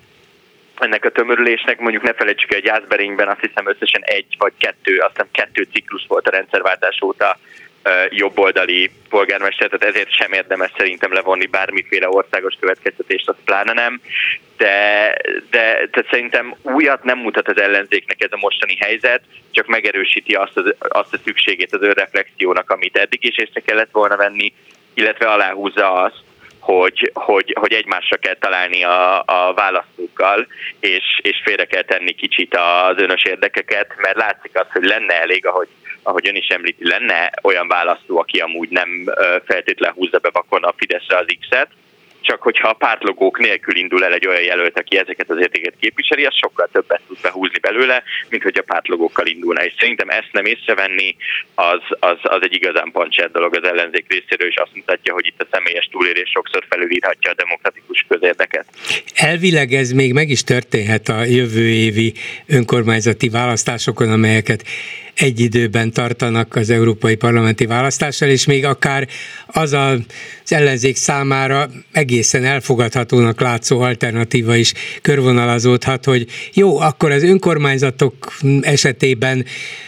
ennek 0.78 1.04
a 1.04 1.10
tömörülésnek, 1.10 1.78
mondjuk 1.78 2.02
ne 2.02 2.12
felejtsük 2.12 2.52
el, 2.52 2.60
hogy 2.60 2.68
Jászberényben 2.68 3.28
azt 3.28 3.40
hiszem 3.40 3.68
összesen 3.68 4.02
egy 4.04 4.36
vagy 4.38 4.52
kettő, 4.58 4.98
azt 4.98 5.10
hiszem 5.10 5.28
kettő 5.32 5.68
ciklus 5.72 6.04
volt 6.08 6.26
a 6.26 6.30
rendszerváltás 6.30 7.02
óta 7.02 7.38
jobboldali 8.08 8.90
polgármester, 9.08 9.68
tehát 9.68 9.94
ezért 9.94 10.12
sem 10.12 10.32
érdemes 10.32 10.72
szerintem 10.76 11.12
levonni 11.12 11.46
bármiféle 11.46 12.08
országos 12.08 12.54
következtetést, 12.60 13.28
az 13.28 13.34
pláne 13.44 13.72
nem, 13.72 14.00
de, 14.56 15.16
de 15.50 15.88
tehát 15.90 16.08
szerintem 16.10 16.54
újat 16.62 17.04
nem 17.04 17.18
mutat 17.18 17.48
az 17.48 17.60
ellenzéknek 17.60 18.22
ez 18.22 18.32
a 18.32 18.36
mostani 18.40 18.76
helyzet, 18.80 19.20
csak 19.50 19.66
megerősíti 19.66 20.34
azt, 20.34 20.56
az, 20.56 20.74
azt 20.78 21.14
a 21.14 21.18
szükségét 21.24 21.74
az 21.74 21.82
önreflexiónak, 21.82 22.70
amit 22.70 22.96
eddig 22.96 23.24
is 23.24 23.38
észre 23.38 23.60
kellett 23.60 23.90
volna 23.92 24.16
venni, 24.16 24.52
illetve 24.94 25.26
aláhúzza 25.26 25.92
azt, 25.92 26.22
hogy, 26.64 27.10
hogy, 27.14 27.56
hogy 27.60 27.72
egymásra 27.72 28.16
kell 28.16 28.34
találni 28.34 28.84
a, 28.84 29.22
a 29.26 29.54
választókkal, 29.54 30.46
és, 30.80 31.04
és 31.22 31.40
félre 31.44 31.64
kell 31.64 31.82
tenni 31.82 32.12
kicsit 32.12 32.56
az 32.56 32.96
önös 32.96 33.24
érdekeket, 33.24 33.94
mert 33.96 34.16
látszik 34.16 34.50
az, 34.58 34.66
hogy 34.72 34.84
lenne 34.84 35.20
elég, 35.20 35.46
ahogy, 35.46 35.68
ahogy 36.02 36.28
ön 36.28 36.34
is 36.34 36.46
említi, 36.46 36.88
lenne 36.88 37.30
olyan 37.42 37.68
választó, 37.68 38.18
aki 38.18 38.38
amúgy 38.38 38.68
nem 38.68 38.88
feltétlenül 39.44 39.96
húzza 39.96 40.18
be 40.18 40.30
vakon 40.32 40.62
a 40.62 40.74
Fideszre 40.76 41.16
az 41.16 41.26
X-et, 41.40 41.68
csak 42.24 42.42
hogyha 42.42 42.68
a 42.68 42.72
pártlogók 42.72 43.38
nélkül 43.38 43.76
indul 43.76 44.04
el 44.04 44.12
egy 44.12 44.26
olyan 44.26 44.42
jelölt, 44.42 44.78
aki 44.78 44.98
ezeket 44.98 45.30
az 45.30 45.38
értéket 45.40 45.74
képviseli, 45.80 46.24
az 46.24 46.36
sokkal 46.36 46.68
többet 46.72 47.00
tud 47.06 47.18
behúzni 47.22 47.58
belőle, 47.58 48.02
mint 48.28 48.42
hogy 48.42 48.58
a 48.58 48.62
pártlogókkal 48.62 49.26
indulna. 49.26 49.64
És 49.64 49.74
szerintem 49.78 50.08
ezt 50.08 50.32
nem 50.32 50.44
észrevenni, 50.44 51.16
az, 51.54 51.82
az, 52.00 52.18
az 52.22 52.42
egy 52.42 52.54
igazán 52.54 52.90
pancsert 52.92 53.32
dolog 53.32 53.56
az 53.56 53.68
ellenzék 53.68 54.04
részéről, 54.08 54.48
és 54.48 54.56
azt 54.56 54.74
mutatja, 54.74 55.12
hogy 55.12 55.26
itt 55.26 55.42
a 55.42 55.46
személyes 55.50 55.88
túlélés 55.90 56.30
sokszor 56.30 56.64
felülírhatja 56.68 57.30
a 57.30 57.34
demokratikus 57.34 58.04
közérdeket. 58.08 58.66
Elvileg 59.14 59.72
ez 59.72 59.90
még 59.90 60.12
meg 60.12 60.28
is 60.28 60.44
történhet 60.44 61.08
a 61.08 61.24
jövő 61.24 61.68
évi 61.68 62.12
önkormányzati 62.46 63.28
választásokon, 63.28 64.12
amelyeket 64.12 64.64
egy 65.14 65.40
időben 65.40 65.92
tartanak 65.92 66.56
az 66.56 66.70
európai 66.70 67.16
parlamenti 67.16 67.66
választással, 67.66 68.28
és 68.28 68.46
még 68.46 68.64
akár 68.64 69.08
az 69.46 69.72
az 70.44 70.52
ellenzék 70.52 70.96
számára 70.96 71.70
egészen 71.92 72.44
elfogadhatónak 72.44 73.40
látszó 73.40 73.80
alternatíva 73.80 74.56
is 74.56 74.72
körvonalazódhat, 75.02 76.04
hogy 76.04 76.26
jó, 76.52 76.78
akkor 76.78 77.10
az 77.10 77.22
önkormányzatok 77.22 78.32
esetében 78.60 79.44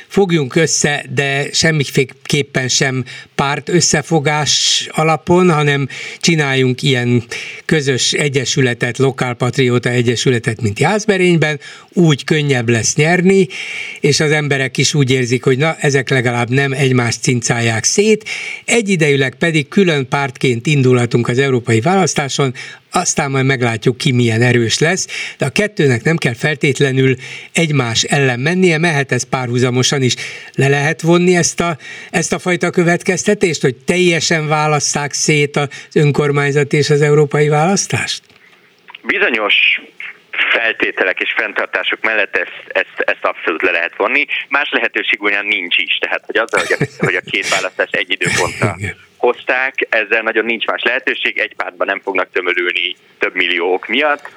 fogjunk 0.08 0.54
össze, 0.54 1.04
de 1.14 1.46
semmiféleképpen 1.52 2.68
sem 2.68 3.04
párt 3.34 3.68
összefogás 3.68 4.86
alapon, 4.92 5.50
hanem 5.50 5.88
csináljunk 6.18 6.82
ilyen 6.82 7.22
közös 7.64 8.12
egyesületet, 8.12 8.98
lokálpatrióta 8.98 9.88
egyesületet, 9.88 10.62
mint 10.62 10.78
Jászberényben, 10.78 11.60
úgy 11.92 12.24
könnyebb 12.24 12.68
lesz 12.68 12.94
nyerni, 12.94 13.46
és 14.00 14.20
az 14.20 14.30
emberek 14.30 14.76
is 14.76 14.94
úgy 14.94 15.10
érzik, 15.10 15.44
hogy 15.44 15.58
na, 15.58 15.76
ezek 15.80 16.08
legalább 16.08 16.50
nem 16.50 16.72
egymást 16.72 17.22
cincálják 17.22 17.84
szét, 17.84 18.28
egyidejűleg 18.64 19.34
pedig 19.34 19.68
külön 19.68 20.08
pártként 20.08 20.45
indulhatunk 20.62 21.28
az 21.28 21.38
európai 21.38 21.80
választáson, 21.80 22.54
aztán 22.92 23.30
majd 23.30 23.44
meglátjuk 23.44 23.96
ki 23.96 24.12
milyen 24.12 24.42
erős 24.42 24.78
lesz, 24.78 25.34
de 25.38 25.44
a 25.44 25.50
kettőnek 25.50 26.02
nem 26.02 26.16
kell 26.16 26.34
feltétlenül 26.34 27.16
egymás 27.52 28.02
ellen 28.02 28.40
mennie, 28.40 28.78
mehet 28.78 29.12
ez 29.12 29.22
párhuzamosan 29.22 30.02
is. 30.02 30.14
Le 30.54 30.68
lehet 30.68 31.00
vonni 31.00 31.36
ezt 31.36 31.60
a, 31.60 31.76
ezt 32.10 32.32
a 32.32 32.38
fajta 32.38 32.70
következtetést, 32.70 33.62
hogy 33.62 33.76
teljesen 33.76 34.48
válasszák 34.48 35.12
szét 35.12 35.56
az 35.56 35.68
önkormányzat 35.94 36.72
és 36.72 36.90
az 36.90 37.02
európai 37.02 37.48
választást? 37.48 38.22
Bizonyos 39.02 39.54
feltételek 40.50 41.20
és 41.20 41.32
fenntartások 41.36 42.00
mellett 42.00 42.36
ezt, 42.36 42.62
ezt, 42.66 43.00
ezt 43.10 43.24
abszolút 43.24 43.62
le 43.62 43.70
lehet 43.70 43.96
vonni. 43.96 44.26
Más 44.48 44.68
lehetőség 44.70 45.22
ugyan 45.22 45.46
nincs 45.46 45.76
is, 45.78 45.98
tehát 45.98 46.22
hogy 46.26 46.36
azzal, 46.36 46.60
hogy 46.60 46.76
a, 46.78 47.04
hogy 47.04 47.14
a 47.14 47.30
két 47.30 47.48
választás 47.48 47.88
egy 47.90 48.10
időpontra 48.10 48.76
hozták, 49.16 49.86
ezzel 49.88 50.22
nagyon 50.22 50.44
nincs 50.44 50.66
más 50.66 50.82
lehetőség, 50.82 51.38
egy 51.38 51.54
pártban 51.54 51.86
nem 51.86 52.00
fognak 52.00 52.30
tömörülni 52.32 52.96
több 53.18 53.34
milliók 53.34 53.86
miatt. 53.86 54.28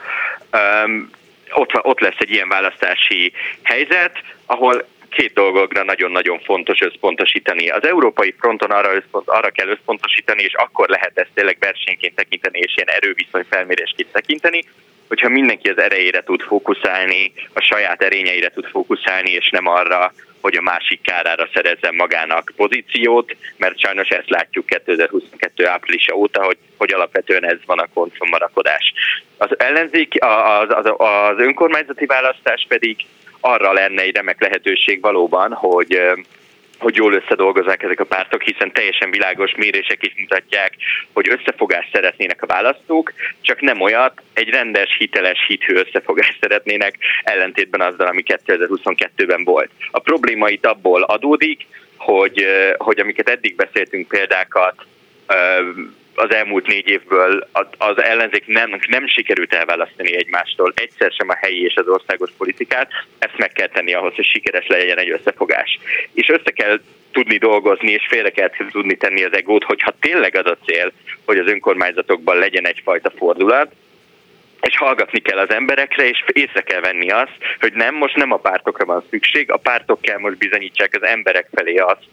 Um, 0.86 1.10
ott, 1.52 1.86
ott 1.86 2.00
lesz 2.00 2.18
egy 2.18 2.32
ilyen 2.32 2.48
választási 2.50 3.34
helyzet, 3.64 4.18
ahol 4.46 4.88
két 5.10 5.34
dolgokra 5.34 5.84
nagyon-nagyon 5.84 6.40
fontos 6.40 6.82
összpontosítani. 6.82 7.70
Az 7.70 7.86
európai 7.86 8.36
fronton 8.40 8.72
arra, 8.72 8.96
összpont, 8.96 9.28
arra 9.28 9.50
kell 9.50 9.68
összpontosítani, 9.68 10.44
és 10.44 10.54
akkor 10.54 10.90
lehet 10.90 11.12
ezt 11.18 11.30
tényleg 11.34 11.58
versenyként 11.60 12.16
tekinteni, 12.16 12.60
és 12.60 12.74
ilyen 12.76 12.90
erőviszony 12.90 13.46
felmérésként 13.50 14.12
tekinteni, 14.12 14.64
hogyha 15.08 15.30
mindenki 15.30 15.70
az 15.70 15.78
erejére 15.78 16.24
tud 16.24 16.42
fókuszálni, 16.42 17.34
a 17.54 17.62
saját 17.62 18.02
erényeire 18.02 18.50
tud 18.50 18.66
fókuszálni, 18.66 19.32
és 19.32 19.50
nem 19.50 19.68
arra, 19.68 20.14
hogy 20.42 20.56
a 20.56 20.62
másik 20.62 21.02
kárára 21.02 21.50
szerezzen 21.54 21.96
magának 21.96 22.52
pozíciót, 22.56 23.36
mert 23.58 23.80
sajnos 23.80 24.08
ezt 24.08 24.30
látjuk 24.30 24.66
2022 24.66 25.68
áprilisa 25.68 26.16
óta, 26.16 26.44
hogy, 26.44 26.58
hogy 26.78 26.94
alapvetően 26.94 27.46
ez 27.46 27.58
van 27.66 27.80
a 27.80 27.88
konfrommarakodás. 27.94 28.94
Az 29.38 29.60
ellenzék, 29.60 30.14
az, 30.24 30.70
az, 30.70 30.94
az 30.98 31.38
önkormányzati 31.38 32.06
választás 32.06 32.66
pedig 32.68 32.98
arra 33.40 33.74
lenne 33.74 34.02
egy 34.02 34.16
remek 34.16 34.42
lehetőség 34.42 35.02
valóban, 35.02 35.54
hogy 35.54 36.02
hogy 36.80 36.96
jól 36.96 37.14
összedolgozzák 37.14 37.84
ezek 37.84 38.00
a 38.00 38.06
pártok, 38.06 38.42
hiszen 38.42 38.72
teljesen 38.72 39.12
világos 39.12 39.56
mérések 39.56 40.06
is 40.06 40.14
mutatják, 40.18 40.76
hogy 41.14 41.30
összefogást 41.30 41.90
szeretnének 41.94 42.42
a 42.42 42.46
választók, 42.46 43.14
csak 43.42 43.62
nem 43.62 43.82
olyat, 43.82 44.22
egy 44.34 44.50
rendes, 44.50 44.96
hiteles, 44.98 45.46
hithű 45.48 45.76
összefogást 45.76 46.38
szeretnének, 46.42 46.98
ellentétben 47.24 47.82
azzal, 47.82 48.08
ami 48.08 48.24
2022-ben 48.26 49.44
volt. 49.44 49.70
A 49.92 50.00
probléma 50.00 50.50
itt 50.50 50.66
abból 50.66 51.02
adódik, 51.02 51.66
hogy, 51.98 52.46
hogy 52.78 53.00
amiket 53.00 53.30
eddig 53.30 53.56
beszéltünk 53.56 54.08
példákat, 54.08 54.86
az 56.20 56.34
elmúlt 56.34 56.68
négy 56.68 56.88
évből 56.88 57.48
az 57.78 58.02
ellenzék 58.02 58.46
nem, 58.46 58.80
nem 58.88 59.08
sikerült 59.08 59.54
elválasztani 59.54 60.16
egymástól 60.16 60.74
egyszer 60.76 61.12
sem 61.12 61.30
a 61.30 61.38
helyi 61.42 61.64
és 61.64 61.76
az 61.76 61.88
országos 61.88 62.30
politikát, 62.38 62.92
ezt 63.20 63.38
meg 63.38 63.52
kell 63.52 63.68
tenni 63.68 63.94
ahhoz, 63.94 64.16
hogy 64.16 64.26
sikeres 64.26 64.68
legyen 64.68 64.98
egy 64.98 65.10
összefogás. 65.10 65.80
És 66.14 66.30
össze 66.30 66.52
kell 66.52 66.80
tudni 67.12 67.38
dolgozni, 67.38 67.92
és 67.92 68.08
félre 68.10 68.30
kell 68.30 68.50
tudni 68.72 68.96
tenni 68.98 69.24
az 69.24 69.34
egót, 69.34 69.64
hogyha 69.64 69.94
tényleg 70.00 70.36
az 70.36 70.46
a 70.46 70.58
cél, 70.66 70.92
hogy 71.26 71.38
az 71.38 71.48
önkormányzatokban 71.48 72.38
legyen 72.38 72.68
egyfajta 72.68 73.12
fordulat, 73.18 73.72
és 74.62 74.78
hallgatni 74.78 75.20
kell 75.20 75.38
az 75.38 75.52
emberekre, 75.52 76.08
és 76.08 76.24
észre 76.34 76.62
kell 76.62 76.82
venni 76.82 77.10
azt, 77.10 77.38
hogy 77.60 77.74
nem, 77.74 77.96
most 77.96 78.16
nem 78.16 78.32
a 78.32 78.38
pártokra 78.38 78.86
van 78.86 79.04
szükség, 79.10 79.52
a 79.52 79.58
pártok 79.58 80.02
kell 80.02 80.18
most 80.18 80.38
bizonyítsák 80.38 80.96
az 80.96 81.08
emberek 81.08 81.48
felé 81.52 81.76
azt, 81.76 82.04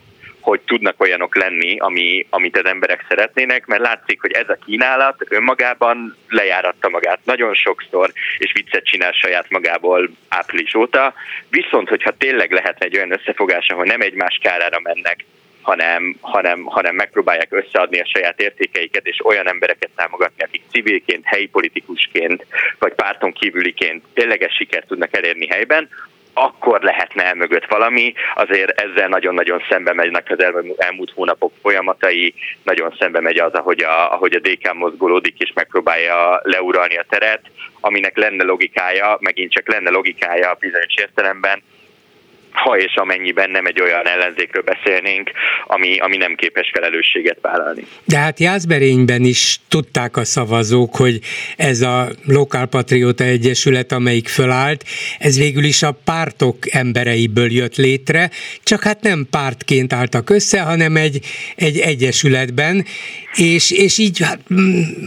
hogy 0.47 0.61
tudnak 0.61 1.01
olyanok 1.01 1.36
lenni, 1.36 1.78
ami, 1.78 2.26
amit 2.30 2.57
az 2.57 2.64
emberek 2.64 3.05
szeretnének, 3.09 3.66
mert 3.66 3.82
látszik, 3.82 4.20
hogy 4.20 4.32
ez 4.32 4.49
a 4.49 4.59
kínálat 4.64 5.24
önmagában 5.28 6.16
lejáratta 6.28 6.88
magát 6.88 7.18
nagyon 7.24 7.55
sokszor, 7.55 8.12
és 8.38 8.53
viccet 8.53 8.84
csinál 8.84 9.12
saját 9.12 9.51
magából 9.51 10.11
április 10.28 10.74
óta. 10.74 11.14
Viszont, 11.49 11.88
hogyha 11.88 12.16
tényleg 12.18 12.53
lehetne 12.53 12.86
egy 12.86 12.97
olyan 12.97 13.12
összefogás, 13.12 13.68
ahol 13.68 13.84
nem 13.84 14.01
egymás 14.01 14.38
kárára 14.42 14.80
mennek, 14.82 15.24
hanem, 15.62 16.16
hanem, 16.20 16.64
hanem 16.64 16.94
megpróbálják 16.94 17.53
összeadni 17.53 18.01
a 18.01 18.11
saját 18.12 18.40
értékeiket, 18.40 19.07
és 19.07 19.24
olyan 19.24 19.49
embereket 19.49 19.90
támogatni, 19.97 20.42
akik 20.42 20.62
civilként, 20.70 21.24
helyi 21.24 21.47
politikusként, 21.47 22.47
vagy 22.78 22.92
párton 22.92 23.32
kívüliként 23.32 24.05
tényleges 24.14 24.55
sikert 24.55 24.86
tudnak 24.86 25.16
elérni 25.16 25.47
helyben, 25.47 25.88
akkor 26.39 26.80
lehetne 26.82 27.24
el 27.24 27.34
mögött 27.34 27.66
valami, 27.66 28.12
azért 28.34 28.80
ezzel 28.80 29.09
nagyon-nagyon 29.09 29.62
szembe 29.68 29.93
megynek 29.93 30.30
az 30.30 30.43
elmúlt 30.76 31.12
hónapok 31.14 31.53
folyamatai, 31.62 32.34
nagyon 32.62 32.95
szembe 32.99 33.20
megy 33.20 33.39
az, 33.39 33.53
ahogy 33.53 33.82
a, 33.82 34.12
ahogy 34.12 34.34
a 34.34 34.39
DK 34.39 34.74
mozgolódik 34.74 35.39
és 35.39 35.53
megpróbálja 35.55 36.41
leuralni 36.43 36.97
a 36.97 37.05
teret, 37.09 37.41
aminek 37.80 38.16
lenne 38.16 38.45
logikája, 38.45 39.16
megint 39.20 39.53
csak 39.53 39.68
lenne 39.68 39.91
logikája 39.91 40.57
bizonyos 40.61 40.95
értelemben, 40.97 41.62
ha 42.57 42.78
és 42.78 42.94
amennyiben 42.94 43.50
nem 43.50 43.66
egy 43.66 43.80
olyan 43.80 44.07
ellenzékről 44.07 44.62
beszélnénk, 44.62 45.30
ami, 45.66 45.98
ami 45.98 46.16
nem 46.16 46.34
képes 46.34 46.70
felelősséget 46.74 47.38
vállalni. 47.40 47.86
De 48.04 48.16
hát 48.16 48.40
Jászberényben 48.40 49.24
is 49.24 49.61
tudták 49.68 50.16
a 50.16 50.24
szavazók, 50.24 50.96
hogy 50.96 51.18
ez 51.57 51.80
a 51.80 52.09
Lokálpatrióta 52.26 53.24
Egyesület, 53.24 53.92
amelyik 53.92 54.28
fölállt, 54.28 54.84
ez 55.18 55.38
végül 55.38 55.64
is 55.64 55.82
a 55.82 55.98
pártok 56.04 56.57
embereiből 56.70 57.52
jött 57.52 57.76
létre, 57.76 58.30
csak 58.62 58.82
hát 58.82 59.02
nem 59.02 59.26
pártként 59.30 59.92
álltak 59.92 60.30
össze, 60.30 60.61
hanem 60.61 60.96
egy, 60.96 61.20
egy 61.57 61.78
egyesületben, 61.78 62.84
és, 63.37 63.70
és 63.70 63.99
így 63.99 64.18
hát, 64.18 64.39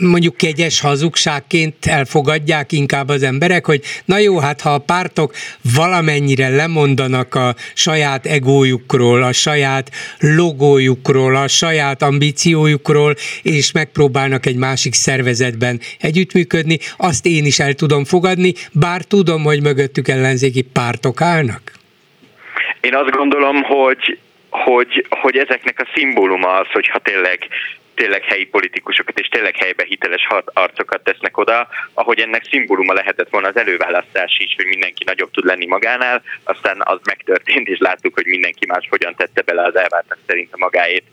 mondjuk 0.02 0.38
kegyes 0.38 0.82
hazugságként 0.82 1.86
elfogadják 1.86 2.72
inkább 2.72 3.10
az 3.10 3.24
emberek, 3.24 3.66
hogy 3.66 3.82
na 4.06 4.18
jó, 4.18 4.40
hát 4.40 4.62
ha 4.62 4.70
a 4.70 4.78
pártok 4.78 5.34
valamennyire 5.76 6.50
lemondanak 6.50 7.36
a 7.36 7.56
saját 7.74 8.26
egójukról, 8.26 9.24
a 9.24 9.32
saját 9.32 9.92
logójukról, 10.20 11.36
a 11.36 11.48
saját 11.48 12.02
ambíciójukról, 12.02 13.16
és 13.44 13.72
megpróbálnak 13.72 14.46
egy 14.46 14.56
másik 14.58 14.94
szervezetben 14.94 15.80
együttműködni, 16.00 16.78
azt 16.98 17.26
én 17.26 17.46
is 17.46 17.60
el 17.60 17.74
tudom 17.74 18.06
fogadni, 18.06 18.54
bár 18.72 19.02
tudom, 19.02 19.44
hogy 19.44 19.62
mögöttük 19.62 20.08
ellenzéki 20.08 20.62
pártok 20.62 21.22
állnak. 21.22 21.62
Én 22.82 22.96
azt 22.96 23.10
gondolom, 23.10 23.64
hogy 23.64 24.18
hogy, 24.50 25.06
hogy 25.10 25.38
ezeknek 25.38 25.80
a 25.80 25.88
szimbóluma 25.96 26.60
az, 26.60 26.68
hogyha 26.72 27.00
tényleg 27.00 27.48
tényleg 28.00 28.24
helyi 28.24 28.46
politikusokat 28.46 29.20
és 29.20 29.28
tényleg 29.28 29.56
helybe 29.56 29.84
hiteles 29.84 30.28
arcokat 30.54 31.04
tesznek 31.04 31.38
oda, 31.38 31.68
ahogy 31.94 32.20
ennek 32.20 32.44
szimbóluma 32.50 32.94
lehetett 32.94 33.30
volna 33.30 33.48
az 33.48 33.58
előválasztás 33.58 34.38
is, 34.38 34.54
hogy 34.56 34.66
mindenki 34.66 35.04
nagyobb 35.04 35.32
tud 35.32 35.46
lenni 35.46 35.66
magánál, 35.66 36.22
aztán 36.44 36.78
az 36.84 37.00
megtörtént, 37.04 37.68
és 37.68 37.78
láttuk, 37.80 38.14
hogy 38.14 38.26
mindenki 38.26 38.66
más 38.66 38.88
hogyan 38.90 39.16
tette 39.16 39.42
bele 39.42 39.64
az 39.64 39.76
elvártak 39.76 40.18
szerint 40.28 40.54
a 40.54 40.58
magáét. 40.58 41.04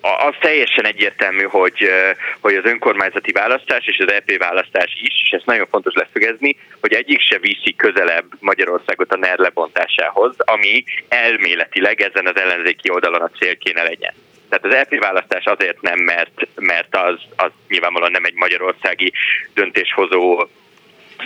Az 0.00 0.34
teljesen 0.40 0.86
egyértelmű, 0.86 1.42
hogy, 1.42 1.90
hogy 2.40 2.54
az 2.54 2.64
önkormányzati 2.64 3.32
választás 3.32 3.86
és 3.86 3.98
az 3.98 4.12
EP 4.12 4.38
választás 4.38 4.98
is, 5.02 5.14
és 5.24 5.30
ez 5.30 5.42
nagyon 5.44 5.66
fontos 5.70 5.94
leszögezni, 5.94 6.56
hogy 6.80 6.92
egyik 6.92 7.20
se 7.20 7.38
viszi 7.38 7.74
közelebb 7.76 8.26
Magyarországot 8.40 9.12
a 9.12 9.16
NER 9.16 9.38
lebontásához, 9.38 10.34
ami 10.38 10.84
elméletileg 11.08 12.00
ezen 12.00 12.26
az 12.26 12.36
ellenzéki 12.36 12.90
oldalon 12.90 13.22
a 13.22 13.30
cél 13.38 13.56
kéne 13.56 13.82
legyen. 13.82 14.14
Tehát 14.48 14.64
az 14.64 14.74
EP 14.74 15.00
választás 15.00 15.44
azért 15.44 15.80
nem, 15.80 15.98
mert, 15.98 16.48
mert 16.54 16.96
az, 16.96 17.20
az 17.36 17.50
nyilvánvalóan 17.68 18.10
nem 18.10 18.24
egy 18.24 18.34
magyarországi 18.34 19.12
döntéshozó 19.54 20.48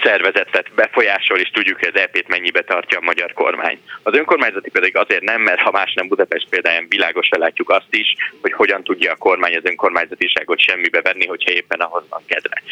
szervezetet 0.02 0.72
befolyásol, 0.74 1.38
és 1.38 1.50
tudjuk, 1.50 1.78
hogy 1.78 1.90
az 1.94 2.00
EP-t 2.00 2.28
mennyibe 2.28 2.62
tartja 2.62 2.98
a 2.98 3.04
magyar 3.04 3.32
kormány. 3.32 3.78
Az 4.02 4.14
önkormányzati 4.14 4.70
pedig 4.70 4.96
azért 4.96 5.22
nem, 5.22 5.40
mert 5.40 5.60
ha 5.60 5.70
más 5.70 5.94
nem 5.94 6.08
Budapest 6.08 6.48
példáján 6.48 6.86
világosra 6.88 7.38
látjuk 7.38 7.70
azt 7.70 7.94
is, 7.94 8.16
hogy 8.40 8.52
hogyan 8.52 8.82
tudja 8.82 9.12
a 9.12 9.16
kormány 9.16 9.56
az 9.56 9.64
önkormányzatiságot 9.64 10.60
semmibe 10.60 11.00
venni, 11.00 11.26
hogyha 11.26 11.52
éppen 11.52 11.80
ahhoz 11.80 12.04
van 12.08 12.22
kedve. 12.26 12.62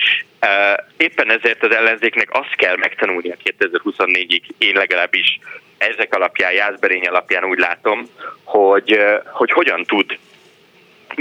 Éppen 0.96 1.30
ezért 1.30 1.62
az 1.62 1.74
ellenzéknek 1.74 2.28
azt 2.32 2.54
kell 2.56 2.76
megtanulnia 2.76 3.36
2024-ig, 3.44 4.42
én 4.58 4.74
legalábbis 4.74 5.38
ezek 5.78 6.14
alapján, 6.14 6.52
Jászberény 6.52 7.06
alapján 7.06 7.44
úgy 7.44 7.58
látom, 7.58 8.02
hogy, 8.44 8.98
hogy 9.32 9.50
hogyan 9.50 9.84
tud 9.84 10.18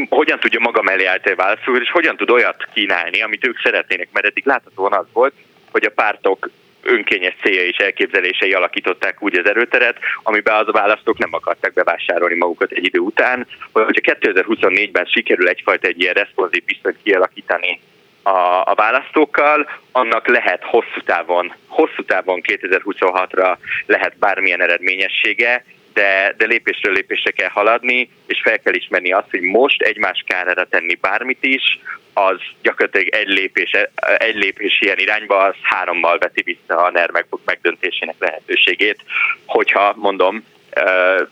hogyan 0.09 0.39
tudja 0.39 0.59
maga 0.59 0.81
mellé 0.81 1.05
állítani 1.05 1.35
válaszolni, 1.35 1.79
és 1.83 1.91
hogyan 1.91 2.17
tud 2.17 2.29
olyat 2.29 2.67
kínálni, 2.73 3.21
amit 3.21 3.47
ők 3.47 3.59
szeretnének, 3.59 4.09
mert 4.11 4.25
eddig 4.25 4.45
láthatóan 4.45 4.93
az 4.93 5.05
volt, 5.13 5.33
hogy 5.71 5.85
a 5.85 5.91
pártok 5.91 6.49
önkényes 6.83 7.35
célja 7.41 7.63
és 7.63 7.77
elképzelései 7.77 8.53
alakították 8.53 9.23
úgy 9.23 9.37
az 9.37 9.45
erőteret, 9.45 9.97
amiben 10.23 10.55
az 10.55 10.67
a 10.67 10.71
választók 10.71 11.17
nem 11.17 11.33
akartak 11.33 11.73
bevásárolni 11.73 12.35
magukat 12.35 12.71
egy 12.71 12.85
idő 12.85 12.99
után, 12.99 13.47
hogyha 13.71 14.17
2024-ben 14.21 15.05
sikerül 15.05 15.47
egyfajta 15.47 15.87
egy 15.87 16.01
ilyen 16.01 16.13
responsív 16.13 16.63
viszonyt 16.65 16.97
kialakítani 17.03 17.79
a, 18.23 18.61
a 18.65 18.73
választókkal, 18.75 19.69
annak 19.91 20.27
lehet 20.27 20.63
hosszú 20.63 21.01
távon, 21.05 21.53
hosszú 21.67 22.03
távon 22.05 22.41
2026-ra 22.43 23.57
lehet 23.85 24.17
bármilyen 24.17 24.61
eredményessége, 24.61 25.65
de, 25.99 26.33
de 26.37 26.45
lépésről 26.45 26.93
lépésre 26.93 27.31
kell 27.31 27.49
haladni, 27.49 28.09
és 28.27 28.41
fel 28.43 28.59
kell 28.59 28.73
ismerni 28.73 29.11
azt, 29.11 29.29
hogy 29.29 29.41
most 29.41 29.81
egymás 29.81 30.23
kárára 30.27 30.65
tenni 30.65 30.95
bármit 30.95 31.43
is, 31.43 31.79
az 32.13 32.37
gyakorlatilag 32.61 33.07
egy 33.07 33.27
lépés, 33.27 33.71
egy 34.17 34.35
lépés 34.35 34.81
ilyen 34.81 34.97
irányba, 34.97 35.37
az 35.37 35.55
hárommal 35.61 36.17
veti 36.17 36.41
vissza 36.41 36.83
a 36.83 36.91
NER 36.91 37.11
megdöntésének 37.45 38.15
lehetőségét, 38.19 38.99
hogyha 39.45 39.93
mondom, 39.95 40.43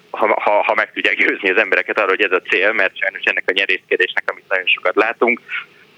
ha, 0.09 0.41
ha, 0.41 0.63
ha 0.63 0.74
meg 0.76 0.91
tudják 0.91 1.15
győzni 1.15 1.49
az 1.49 1.57
embereket 1.57 1.99
arra, 1.99 2.09
hogy 2.09 2.22
ez 2.22 2.32
a 2.32 2.41
cél, 2.41 2.72
mert 2.72 2.97
sajnos 2.97 3.22
ennek 3.24 3.43
a 3.47 3.51
nyerészkedésnek, 3.51 4.24
amit 4.32 4.49
nagyon 4.49 4.68
sokat 4.68 4.95
látunk, 4.95 5.41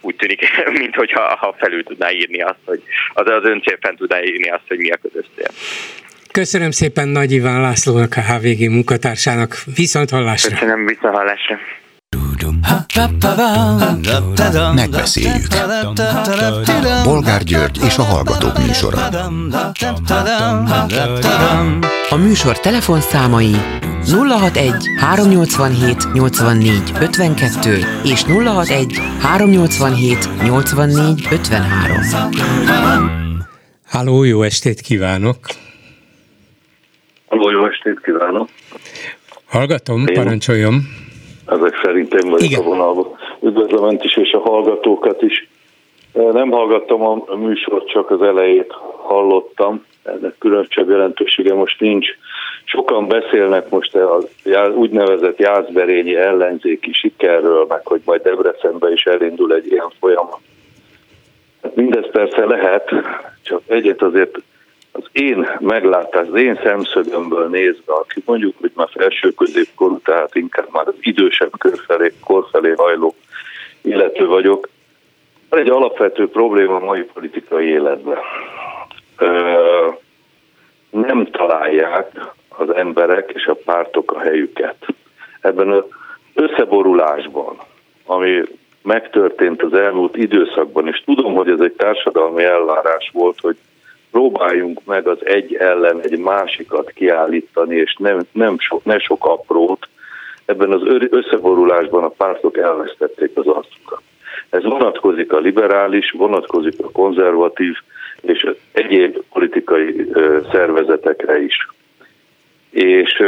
úgy 0.01 0.15
tűnik, 0.15 0.63
mintha 0.79 1.35
ha 1.35 1.55
felül 1.57 1.83
tudná 1.83 2.11
írni 2.11 2.41
azt, 2.41 2.65
hogy 2.65 2.83
az, 3.13 3.27
az 3.27 3.43
öncél 3.43 3.77
fent 3.81 3.97
tudná 3.97 4.23
írni 4.23 4.49
azt, 4.49 4.67
hogy 4.67 4.77
mi 4.77 4.89
a 4.89 4.97
közös 5.01 5.25
cél. 5.35 5.51
Köszönöm 6.31 6.71
szépen 6.71 7.07
Nagy 7.07 7.31
Iván 7.31 7.61
Lászlónak, 7.61 8.17
a 8.17 8.21
HVG 8.21 8.69
munkatársának. 8.69 9.63
Viszont 9.75 10.09
hallásra. 10.09 10.49
Köszönöm, 10.49 10.85
viszont 10.85 11.15
hallásra. 11.15 11.57
Megbeszéljük. 14.73 15.47
Bolgár 17.03 17.43
György 17.43 17.79
és 17.85 17.97
a 17.97 18.03
Hallgatók 18.03 18.57
műsora. 18.57 19.07
A 22.09 22.15
műsor 22.15 22.59
telefonszámai 22.59 23.55
061 24.05 24.73
387 24.99 26.13
84 26.13 26.91
52 26.99 27.77
és 28.03 28.23
061 28.23 28.99
387 29.21 30.29
84 30.43 31.27
53. 31.31 32.01
Háló, 33.85 34.23
jó 34.23 34.43
estét 34.43 34.81
kívánok! 34.81 35.37
Halló, 37.49 37.61
jó 37.61 37.67
estét 37.67 37.99
kívánok! 38.03 38.47
Hallgatom, 39.47 40.05
Én 40.07 40.13
parancsoljon. 40.13 40.73
Ezek 41.45 41.79
szerint 41.83 42.13
én 42.13 42.29
vagyok 42.29 42.49
Igen. 42.49 42.59
a 42.59 42.63
vonalban. 42.63 43.17
Üdvözlöm 43.41 43.83
Önt 43.83 44.03
is 44.03 44.17
és 44.17 44.31
a 44.31 44.39
hallgatókat 44.39 45.21
is. 45.21 45.49
Nem 46.13 46.49
hallgattam 46.49 47.01
a 47.01 47.35
műsort, 47.35 47.87
csak 47.87 48.11
az 48.11 48.21
elejét 48.21 48.71
hallottam. 49.07 49.85
Ennek 50.03 50.35
különösebb 50.39 50.89
jelentősége 50.89 51.53
most 51.53 51.79
nincs. 51.79 52.07
Sokan 52.63 53.07
beszélnek 53.07 53.69
most 53.69 53.95
az 53.95 54.27
úgynevezett 54.75 55.39
Jászberényi 55.39 56.15
ellenzéki 56.15 56.93
sikerről, 56.93 57.65
meg 57.69 57.85
hogy 57.85 58.01
majd 58.05 58.21
Debrecenbe 58.21 58.91
is 58.91 59.03
elindul 59.03 59.53
egy 59.53 59.71
ilyen 59.71 59.91
folyamat. 59.99 60.39
Mindez 61.73 62.11
persze 62.11 62.45
lehet, 62.45 62.89
csak 63.41 63.61
egyet 63.67 64.01
azért 64.01 64.37
az 64.99 65.09
én 65.11 65.49
meglátás, 65.59 66.27
az 66.27 66.35
én 66.35 66.59
szemszögömből 66.63 67.47
nézve, 67.47 67.93
aki 67.93 68.21
mondjuk, 68.25 68.55
hogy 68.59 68.71
már 68.75 68.89
felső 68.91 69.31
középkorú, 69.31 69.99
tehát 69.99 70.35
inkább 70.35 70.67
már 70.71 70.87
az 70.87 70.95
idősebb 70.99 71.51
kor 71.57 71.79
felé, 71.87 72.13
kor 72.23 72.47
felé 72.51 72.73
hajló 72.77 73.15
illető 73.81 74.25
vagyok, 74.25 74.69
van 75.49 75.59
egy 75.59 75.69
alapvető 75.69 76.29
probléma 76.29 76.75
a 76.75 76.85
mai 76.85 77.01
politikai 77.01 77.67
életben. 77.67 78.17
Nem 80.89 81.25
találják 81.31 82.11
az 82.49 82.73
emberek 82.73 83.31
és 83.33 83.45
a 83.45 83.57
pártok 83.65 84.11
a 84.11 84.19
helyüket. 84.19 84.85
Ebben 85.41 85.69
az 85.69 85.83
összeborulásban, 86.33 87.57
ami 88.05 88.41
megtörtént 88.81 89.61
az 89.61 89.73
elmúlt 89.73 90.17
időszakban, 90.17 90.87
és 90.87 91.01
tudom, 91.05 91.33
hogy 91.33 91.49
ez 91.49 91.59
egy 91.59 91.73
társadalmi 91.73 92.43
elvárás 92.43 93.09
volt, 93.13 93.39
hogy 93.39 93.57
próbáljunk 94.11 94.79
meg 94.85 95.07
az 95.07 95.25
egy 95.25 95.55
ellen 95.55 96.01
egy 96.01 96.17
másikat 96.17 96.91
kiállítani, 96.91 97.75
és 97.75 97.95
nem, 97.99 98.19
nem 98.31 98.59
sok, 98.59 98.83
ne 98.83 98.99
sok 98.99 99.25
aprót. 99.25 99.87
Ebben 100.45 100.71
az 100.71 100.81
összeborulásban 101.09 102.03
a 102.03 102.09
pártok 102.09 102.57
elvesztették 102.57 103.31
az 103.33 103.47
arcukat. 103.47 104.01
Ez 104.49 104.63
vonatkozik 104.63 105.33
a 105.33 105.39
liberális, 105.39 106.11
vonatkozik 106.11 106.79
a 106.83 106.91
konzervatív 106.91 107.75
és 108.21 108.49
egyéb 108.71 109.17
politikai 109.33 110.11
szervezetekre 110.51 111.41
is. 111.41 111.67
És 112.69 113.23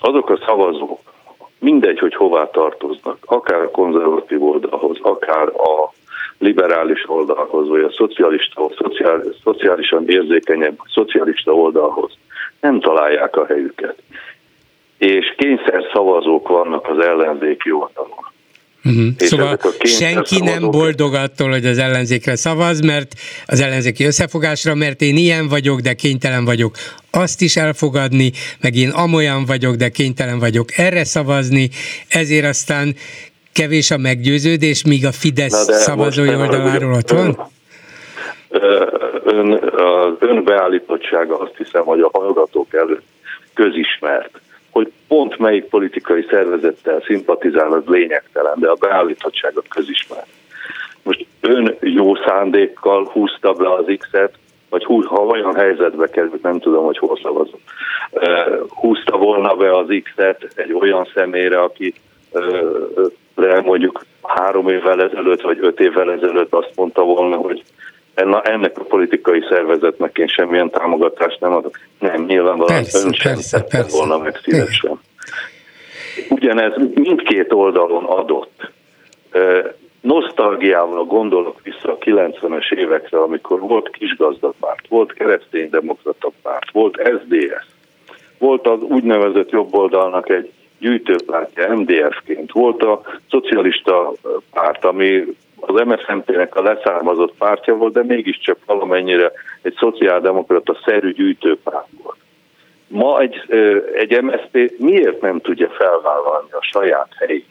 azok 0.00 0.30
a 0.30 0.42
szavazók, 0.46 1.00
mindegy, 1.58 1.98
hogy 1.98 2.14
hová 2.14 2.50
tartoznak, 2.50 3.18
akár 3.24 3.60
a 3.60 3.70
konzervatív 3.70 4.42
oldalhoz, 4.42 4.98
akár 5.02 5.48
a 5.48 5.92
liberális 6.38 7.04
oldalhoz, 7.06 7.68
vagy 7.68 7.82
a 7.82 7.92
szocialista, 7.92 8.70
szociál, 8.78 9.24
szociálisan 9.42 10.08
érzékenyebb 10.08 10.78
szocialista 10.94 11.52
oldalhoz, 11.52 12.12
nem 12.60 12.80
találják 12.80 13.36
a 13.36 13.46
helyüket. 13.46 13.96
És 14.98 15.34
kényszer 15.36 15.90
szavazók 15.92 16.48
vannak 16.48 16.88
az 16.88 16.98
ellenzéki 16.98 17.72
oldalon. 17.72 18.32
Uh-huh. 18.84 19.06
Szóval 19.16 19.58
senki 19.78 20.40
nem 20.40 20.70
boldog 20.70 21.14
attól, 21.14 21.50
hogy 21.50 21.66
az 21.66 21.78
ellenzékre 21.78 22.36
szavaz, 22.36 22.80
mert 22.80 23.12
az 23.46 23.60
ellenzéki 23.60 24.04
összefogásra, 24.04 24.74
mert 24.74 25.00
én 25.00 25.16
ilyen 25.16 25.48
vagyok, 25.48 25.80
de 25.80 25.94
kénytelen 25.94 26.44
vagyok 26.44 26.74
azt 27.10 27.40
is 27.40 27.56
elfogadni, 27.56 28.32
meg 28.60 28.74
én 28.74 28.90
amolyan 28.90 29.44
vagyok, 29.44 29.74
de 29.74 29.88
kénytelen 29.88 30.38
vagyok 30.38 30.78
erre 30.78 31.04
szavazni, 31.04 31.68
ezért 32.08 32.44
aztán 32.44 32.94
kevés 33.54 33.90
a 33.90 33.98
meggyőződés, 33.98 34.84
míg 34.84 35.06
a 35.06 35.12
Fidesz 35.12 35.82
szavazói 35.82 36.34
oldaláról 36.34 36.92
ott 36.92 37.10
van? 37.10 37.36
Ön, 39.24 39.52
az 39.76 40.12
ön 40.18 40.44
beállítottsága 40.44 41.38
azt 41.38 41.56
hiszem, 41.56 41.84
hogy 41.84 42.00
a 42.00 42.10
hallgatók 42.12 42.74
előtt 42.74 43.06
közismert 43.54 44.42
hogy 44.74 44.92
pont 45.08 45.38
melyik 45.38 45.64
politikai 45.64 46.26
szervezettel 46.30 47.02
szimpatizál, 47.06 47.72
az 47.72 47.82
lényegtelen, 47.86 48.54
de 48.56 48.68
a 48.68 48.74
beállítottsága 48.74 49.62
közismert. 49.68 50.26
Most 51.02 51.26
ön 51.40 51.76
jó 51.80 52.14
szándékkal 52.14 53.04
húzta 53.04 53.52
be 53.52 53.72
az 53.72 53.84
X-et, 53.98 54.34
vagy 54.68 54.84
hú, 54.84 55.02
ha 55.02 55.20
olyan 55.20 55.54
helyzetbe 55.54 56.08
került, 56.08 56.42
nem 56.42 56.58
tudom, 56.58 56.84
hogy 56.84 56.98
hol 56.98 57.18
szavazom, 57.22 57.60
húzta 58.68 59.16
volna 59.16 59.54
be 59.54 59.76
az 59.76 59.86
X-et 60.02 60.52
egy 60.54 60.72
olyan 60.72 61.08
személyre, 61.14 61.62
aki 61.62 61.94
mondjuk 63.64 64.04
három 64.22 64.68
évvel 64.68 65.02
ezelőtt, 65.02 65.40
vagy 65.40 65.58
öt 65.60 65.80
évvel 65.80 66.12
ezelőtt 66.12 66.52
azt 66.52 66.72
mondta 66.74 67.02
volna, 67.02 67.36
hogy 67.36 67.62
ennek 68.42 68.78
a 68.78 68.84
politikai 68.84 69.44
szervezetnek 69.48 70.18
én 70.18 70.26
semmilyen 70.26 70.70
támogatást 70.70 71.40
nem 71.40 71.52
adok. 71.52 71.78
Nem, 71.98 72.24
nyilvánvalóan 72.24 72.82
persze, 72.82 73.06
ön 73.06 73.12
sem 73.12 73.32
persze, 73.32 73.62
persze. 73.62 73.96
volna 73.98 74.18
meg 74.22 74.36
szívesen. 74.42 75.00
Ugyanez 76.28 76.72
mindkét 76.94 77.52
oldalon 77.52 78.04
adott. 78.04 78.72
Nosztalgiával 80.00 81.04
gondolok 81.04 81.60
vissza 81.62 81.92
a 81.92 81.98
90-es 81.98 82.72
évekre, 82.72 83.18
amikor 83.18 83.60
volt 83.60 83.90
kisgazdapárt, 83.90 84.88
volt 84.88 85.12
kereszténydemokrata 85.12 86.30
párt, 86.42 86.70
volt 86.72 87.00
SDS, 87.00 87.66
volt 88.38 88.66
az 88.66 88.80
úgynevezett 88.80 89.50
jobboldalnak 89.50 90.30
egy 90.30 90.52
gyűjtőpártja 90.84 91.74
MDF-ként, 91.74 92.52
volt 92.52 92.82
a 92.82 93.00
szocialista 93.30 94.12
párt, 94.52 94.84
ami 94.84 95.24
az 95.60 95.82
MSZMP-nek 95.84 96.56
a 96.56 96.62
leszármazott 96.62 97.34
pártja 97.38 97.74
volt, 97.74 97.92
de 97.92 98.02
mégiscsak 98.02 98.58
valamennyire 98.66 99.32
egy 99.62 99.74
szociáldemokrata 99.78 100.76
szerű 100.84 101.12
gyűjtőpárt 101.12 101.86
volt. 102.02 102.16
Ma 102.86 103.20
egy, 103.20 103.54
egy 103.94 104.22
MSZP 104.22 104.72
miért 104.78 105.20
nem 105.20 105.40
tudja 105.40 105.68
felvállalni 105.68 106.50
a 106.50 106.62
saját 106.72 107.08
helyét? 107.18 107.46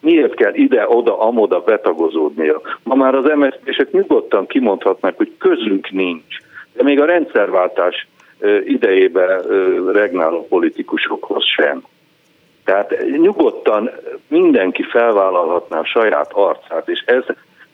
Miért 0.00 0.34
kell 0.34 0.54
ide-oda, 0.54 1.20
amoda 1.20 1.60
betagozódnia? 1.60 2.60
Ma 2.82 2.94
már 2.94 3.14
az 3.14 3.32
MSZP-sek 3.34 3.90
nyugodtan 3.90 4.46
kimondhatnak, 4.46 5.16
hogy 5.16 5.32
közünk 5.38 5.90
nincs. 5.90 6.36
De 6.72 6.82
még 6.82 7.00
a 7.00 7.04
rendszerváltás 7.04 8.08
idejében 8.64 9.42
regnáló 9.92 10.46
politikusokhoz 10.46 11.44
sem. 11.44 11.82
Tehát 12.68 12.94
nyugodtan 13.20 13.90
mindenki 14.26 14.82
felvállalhatná 14.82 15.82
saját 15.82 16.32
arcát, 16.32 16.88
és 16.88 17.02
ez 17.06 17.24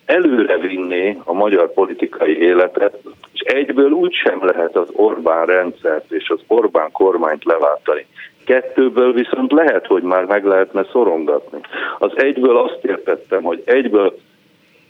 előre 0.05 0.59
vinné 0.59 1.18
a 1.24 1.32
magyar 1.32 1.72
politikai 1.72 2.38
életet, 2.38 2.99
és 3.32 3.40
egyből 3.40 3.90
úgy 3.90 4.12
sem 4.12 4.47
lehet 4.47 4.76
az 4.76 4.88
Orbán 4.92 5.47
rendszert 5.47 6.12
és 6.12 6.28
az 6.28 6.40
Orbán 6.47 6.90
kormányt 6.92 7.45
leváltani. 7.45 8.07
Kettőből 8.45 9.12
viszont 9.12 9.53
lehet, 9.53 9.86
hogy 9.86 10.03
már 10.03 10.24
meg 10.24 10.45
lehetne 10.45 10.84
szorongatni. 10.92 11.59
Az 11.99 12.12
egyből 12.16 12.57
azt 12.57 12.84
értettem, 12.84 13.42
hogy 13.42 13.62
egyből 13.64 14.18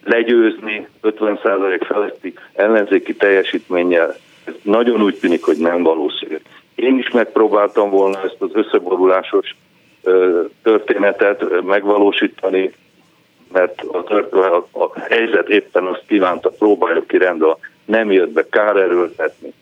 legyőzni 0.04 0.88
50% 1.02 1.80
feletti 1.86 2.34
ellenzéki 2.52 3.14
teljesítménnyel, 3.14 4.14
nagyon 4.62 5.02
úgy 5.02 5.18
tűnik, 5.18 5.44
hogy 5.44 5.56
nem 5.58 5.82
valószínű. 5.82 6.36
Én 6.74 6.98
is 6.98 7.10
megpróbáltam 7.10 7.90
volna 7.90 8.22
ezt 8.22 8.36
az 8.38 8.50
összeborulásos 8.52 9.54
történetet 10.62 11.62
megvalósítani, 11.62 12.72
mert 13.52 13.82
a, 13.82 13.96
a, 14.36 14.66
a 14.72 15.00
helyzet 15.00 15.48
éppen 15.48 15.86
azt 15.86 16.02
kívánta, 16.06 16.48
próbáljuk 16.48 17.06
ki 17.06 17.18
rendel, 17.18 17.58
nem 17.84 18.12
jött 18.12 18.30
be 18.30 18.46
kár 18.48 18.76
erőltetni. 18.76 19.52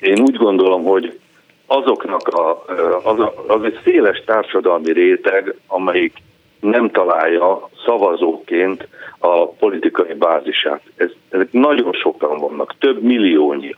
Én 0.00 0.20
úgy 0.20 0.36
gondolom, 0.36 0.84
hogy 0.84 1.18
azoknak 1.66 2.28
a, 2.28 2.64
az, 3.02 3.20
a, 3.20 3.34
az 3.46 3.62
egy 3.62 3.78
széles 3.84 4.22
társadalmi 4.26 4.92
réteg, 4.92 5.54
amelyik 5.66 6.12
nem 6.60 6.90
találja 6.90 7.68
szavazóként 7.84 8.88
a 9.18 9.48
politikai 9.48 10.14
bázisát. 10.14 10.82
Ez, 10.96 11.10
ezek 11.28 11.52
nagyon 11.52 11.92
sokan 11.92 12.38
vannak, 12.38 12.74
több 12.78 13.02
milliónyi. 13.02 13.76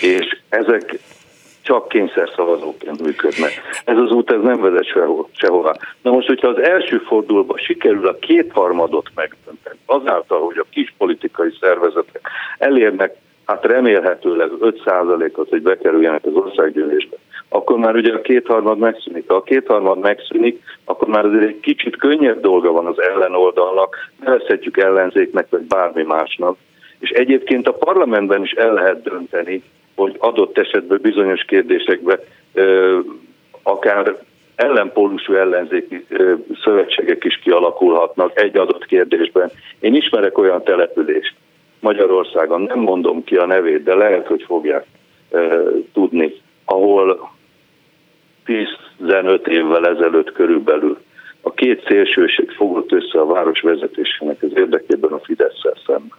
És 0.00 0.38
ezek 0.48 0.98
csak 1.62 1.88
kényszer 1.88 2.30
szavazóként 2.36 3.02
működnek. 3.02 3.50
Ez 3.84 3.96
az 3.96 4.10
út 4.10 4.30
ez 4.30 4.42
nem 4.42 4.60
vezet 4.60 4.86
sehová. 5.32 5.72
Na 6.02 6.10
most, 6.10 6.26
hogyha 6.26 6.48
az 6.48 6.58
első 6.58 6.98
fordulóban 6.98 7.58
sikerül 7.58 8.06
a 8.06 8.16
kétharmadot 8.20 9.08
megdönteni, 9.14 9.78
azáltal, 9.86 10.40
hogy 10.40 10.58
a 10.58 10.66
kis 10.70 10.94
politikai 10.98 11.50
szervezetek 11.60 12.30
elérnek 12.58 13.14
hát 13.46 13.64
remélhetőleg 13.64 14.50
5%-ot, 14.60 15.48
hogy 15.48 15.62
bekerüljenek 15.62 16.24
az 16.24 16.34
országgyűlésbe, 16.34 17.16
akkor 17.48 17.78
már 17.78 17.94
ugye 17.94 18.12
a 18.12 18.20
kétharmad 18.20 18.78
megszűnik. 18.78 19.24
Ha 19.28 19.34
a 19.34 19.42
kétharmad 19.42 19.98
megszűnik, 19.98 20.62
akkor 20.84 21.08
már 21.08 21.24
azért 21.24 21.48
egy 21.48 21.60
kicsit 21.60 21.96
könnyebb 21.96 22.40
dolga 22.40 22.72
van 22.72 22.86
az 22.86 23.00
ellenoldalnak, 23.00 23.96
nevezhetjük 24.24 24.76
ellenzéknek, 24.76 25.46
vagy 25.50 25.62
bármi 25.62 26.02
másnak. 26.02 26.56
És 26.98 27.10
egyébként 27.10 27.68
a 27.68 27.72
parlamentben 27.72 28.42
is 28.42 28.50
el 28.50 28.72
lehet 28.72 29.02
dönteni, 29.02 29.62
hogy 30.02 30.16
adott 30.18 30.58
esetben 30.58 30.98
bizonyos 31.02 31.44
kérdésekben 31.44 32.18
akár 33.62 34.18
ellenpólusú 34.54 35.34
ellenzéki 35.34 36.06
szövetségek 36.64 37.24
is 37.24 37.40
kialakulhatnak 37.44 38.40
egy 38.40 38.56
adott 38.56 38.86
kérdésben. 38.86 39.50
Én 39.80 39.94
ismerek 39.94 40.38
olyan 40.38 40.62
települést 40.62 41.34
Magyarországon, 41.80 42.60
nem 42.60 42.78
mondom 42.78 43.24
ki 43.24 43.36
a 43.36 43.46
nevét, 43.46 43.82
de 43.82 43.94
lehet, 43.94 44.26
hogy 44.26 44.42
fogják 44.42 44.86
tudni, 45.92 46.34
ahol 46.64 47.30
10-15 49.00 49.46
évvel 49.46 49.86
ezelőtt 49.86 50.32
körülbelül 50.32 50.98
a 51.40 51.52
két 51.52 51.84
szélsőség 51.86 52.50
fogott 52.50 52.92
össze 52.92 53.20
a 53.20 53.26
város 53.26 53.60
vezetésének 53.60 54.42
az 54.42 54.50
érdekében 54.54 55.12
a 55.12 55.18
fidesz 55.18 55.60
szemben. 55.86 56.18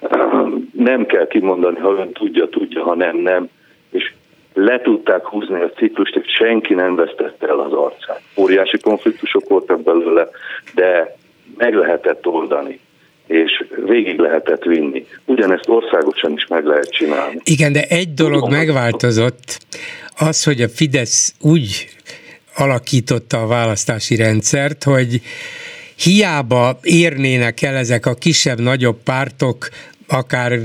Nem 0.90 1.06
kell 1.06 1.26
kimondani, 1.26 1.78
ha 1.78 1.92
ön 1.98 2.12
tudja, 2.12 2.48
tudja, 2.48 2.82
ha 2.82 2.94
nem, 2.94 3.16
nem. 3.16 3.48
És 3.90 4.12
le 4.54 4.80
tudták 4.80 5.26
húzni 5.26 5.60
a 5.60 5.70
ciklust, 5.70 6.16
és 6.16 6.34
senki 6.34 6.74
nem 6.74 6.94
vesztette 6.94 7.46
el 7.46 7.58
az 7.58 7.72
arcát. 7.72 8.20
Óriási 8.36 8.78
konfliktusok 8.78 9.48
voltak 9.48 9.82
belőle, 9.82 10.28
de 10.74 11.16
meg 11.56 11.74
lehetett 11.74 12.26
oldani 12.26 12.80
és 13.26 13.64
végig 13.86 14.18
lehetett 14.18 14.62
vinni. 14.62 15.06
Ugyanezt 15.24 15.68
országosan 15.68 16.32
is 16.32 16.46
meg 16.46 16.64
lehet 16.64 16.90
csinálni. 16.90 17.40
Igen, 17.44 17.72
de 17.72 17.82
egy 17.82 18.14
dolog 18.14 18.50
megváltozott, 18.50 19.58
az, 20.18 20.44
hogy 20.44 20.60
a 20.60 20.68
Fidesz 20.68 21.34
úgy 21.40 21.88
alakította 22.56 23.42
a 23.42 23.46
választási 23.46 24.16
rendszert, 24.16 24.84
hogy 24.84 25.20
hiába 25.96 26.78
érnének 26.82 27.62
el 27.62 27.76
ezek 27.76 28.06
a 28.06 28.14
kisebb-nagyobb 28.14 29.02
pártok 29.02 29.68
akár 30.06 30.58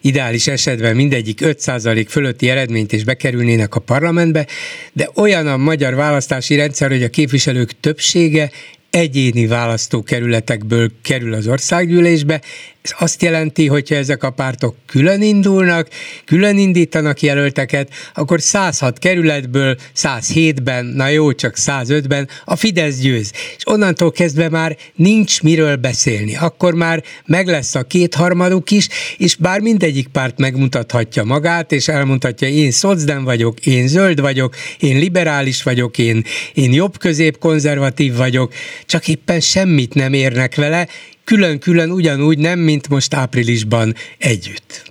ideális 0.00 0.46
esetben 0.46 0.96
mindegyik 0.96 1.40
5% 1.42 2.06
fölötti 2.08 2.48
eredményt 2.48 2.92
és 2.92 3.04
bekerülnének 3.04 3.74
a 3.74 3.80
parlamentbe, 3.80 4.46
de 4.92 5.10
olyan 5.14 5.46
a 5.46 5.56
magyar 5.56 5.94
választási 5.94 6.56
rendszer, 6.56 6.90
hogy 6.90 7.02
a 7.02 7.08
képviselők 7.08 7.80
többsége 7.80 8.50
egyéni 8.90 9.46
választókerületekből 9.46 10.90
kerül 11.02 11.34
az 11.34 11.46
országgyűlésbe. 11.46 12.40
Ez 12.86 12.92
azt 12.98 13.22
jelenti, 13.22 13.66
hogyha 13.66 13.94
ezek 13.94 14.22
a 14.22 14.30
pártok 14.30 14.76
külön 14.86 15.22
indulnak, 15.22 15.88
külön 16.24 16.58
indítanak 16.58 17.20
jelölteket, 17.20 17.90
akkor 18.14 18.40
106 18.40 18.98
kerületből 18.98 19.76
107-ben, 19.96 20.84
na 20.84 21.08
jó, 21.08 21.32
csak 21.32 21.54
105-ben 21.56 22.28
a 22.44 22.56
Fidesz 22.56 22.98
győz. 22.98 23.32
És 23.56 23.66
onnantól 23.66 24.12
kezdve 24.12 24.48
már 24.48 24.76
nincs 24.94 25.42
miről 25.42 25.76
beszélni. 25.76 26.36
Akkor 26.36 26.74
már 26.74 27.02
meg 27.24 27.46
lesz 27.46 27.74
a 27.74 27.82
kétharmaduk 27.82 28.70
is, 28.70 28.88
és 29.16 29.36
bár 29.36 29.60
mindegyik 29.60 30.08
párt 30.08 30.38
megmutathatja 30.38 31.24
magát, 31.24 31.72
és 31.72 31.88
elmondhatja, 31.88 32.48
én 32.48 32.70
szocdem 32.70 33.24
vagyok, 33.24 33.66
én 33.66 33.88
zöld 33.88 34.20
vagyok, 34.20 34.56
én 34.78 34.98
liberális 34.98 35.62
vagyok, 35.62 35.98
én, 35.98 36.24
én 36.54 36.72
jobb-közép 36.72 37.38
konzervatív 37.38 38.16
vagyok, 38.16 38.52
csak 38.84 39.08
éppen 39.08 39.40
semmit 39.40 39.94
nem 39.94 40.12
érnek 40.12 40.54
vele, 40.54 40.88
külön-külön 41.26 41.90
ugyanúgy, 41.90 42.38
nem 42.38 42.58
mint 42.58 42.88
most 42.88 43.14
áprilisban 43.14 43.92
együtt. 44.18 44.82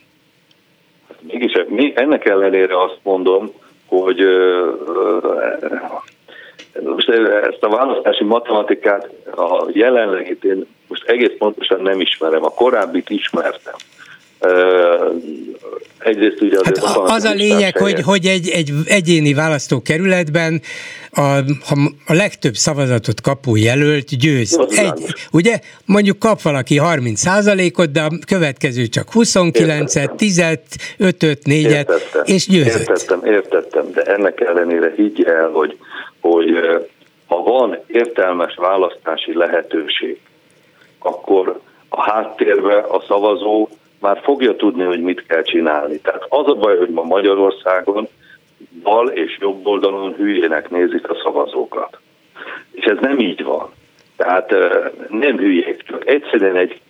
Mégis 1.22 1.52
mi 1.68 1.94
ennek 1.96 2.26
ellenére 2.26 2.84
azt 2.84 3.00
mondom, 3.04 3.52
hogy 3.86 4.20
most 6.84 7.10
ezt 7.50 7.64
a 7.64 7.70
választási 7.70 8.24
matematikát, 8.24 9.10
a 9.36 9.70
jelenlegit 9.74 10.44
én 10.44 10.66
most 10.88 11.04
egész 11.08 11.34
pontosan 11.38 11.82
nem 11.82 12.00
ismerem, 12.00 12.44
a 12.44 12.50
korábbit 12.50 13.10
ismertem. 13.10 13.74
Egyrészt 16.06 16.42
ugye 16.42 16.58
hát 16.64 16.78
az 16.94 17.24
a 17.24 17.34
lényeg, 17.34 17.78
hogy, 17.78 18.02
hogy 18.02 18.26
egy, 18.26 18.50
egy 18.50 18.72
egyéni 18.86 19.34
választókerületben 19.34 20.62
a, 21.12 21.22
ha 21.22 21.76
a 22.06 22.14
legtöbb 22.14 22.54
szavazatot 22.54 23.22
kapó 23.22 23.56
jelölt 23.56 24.18
győz. 24.18 24.60
Egy, 24.70 25.14
ugye 25.32 25.60
mondjuk 25.86 26.20
kap 26.20 26.42
valaki 26.42 26.78
30 26.78 27.26
ot 27.76 27.92
de 27.92 28.02
a 28.02 28.10
következő 28.28 28.88
csak 28.88 29.08
29-et, 29.14 30.12
10-et, 30.18 30.60
5-öt, 31.00 31.40
4-et, 31.46 32.02
és 32.24 32.48
győzött. 32.48 32.80
Értettem, 32.80 33.26
értettem, 33.26 33.92
de 33.92 34.02
ennek 34.02 34.42
ellenére 34.42 34.94
higgy 34.96 35.24
el, 35.24 35.50
hogy, 35.50 35.78
hogy 36.22 36.50
ha 37.28 37.44
van 37.44 37.80
értelmes 37.88 38.56
választási 38.56 39.34
lehetőség, 39.34 40.20
akkor 41.00 41.60
a 41.90 42.12
háttérbe 42.12 42.78
a 42.78 43.04
szavazó 43.08 43.70
már 44.06 44.22
fogja 44.24 44.56
tudni, 44.56 44.84
hogy 44.84 45.02
mit 45.02 45.26
kell 45.26 45.42
csinálni. 45.42 46.00
Tehát 46.00 46.26
az 46.30 46.48
a 46.48 46.56
baj, 46.56 46.78
hogy 46.78 46.90
ma 46.90 47.04
Magyarországon 47.04 48.08
bal 48.84 49.08
és 49.08 49.38
jobb 49.40 49.66
oldalon 49.66 50.14
hülyének 50.14 50.70
nézik 50.70 51.10
a 51.10 51.18
szavazókat. 51.24 51.98
És 52.72 52.86
ez 52.86 52.98
nem 53.02 53.20
így 53.20 53.44
van. 53.44 53.70
Tehát 54.18 54.56
nem 55.10 55.38
hülyék, 55.38 55.84
csak 55.84 56.08
egyszerűen 56.10 56.56
egy 56.56 56.82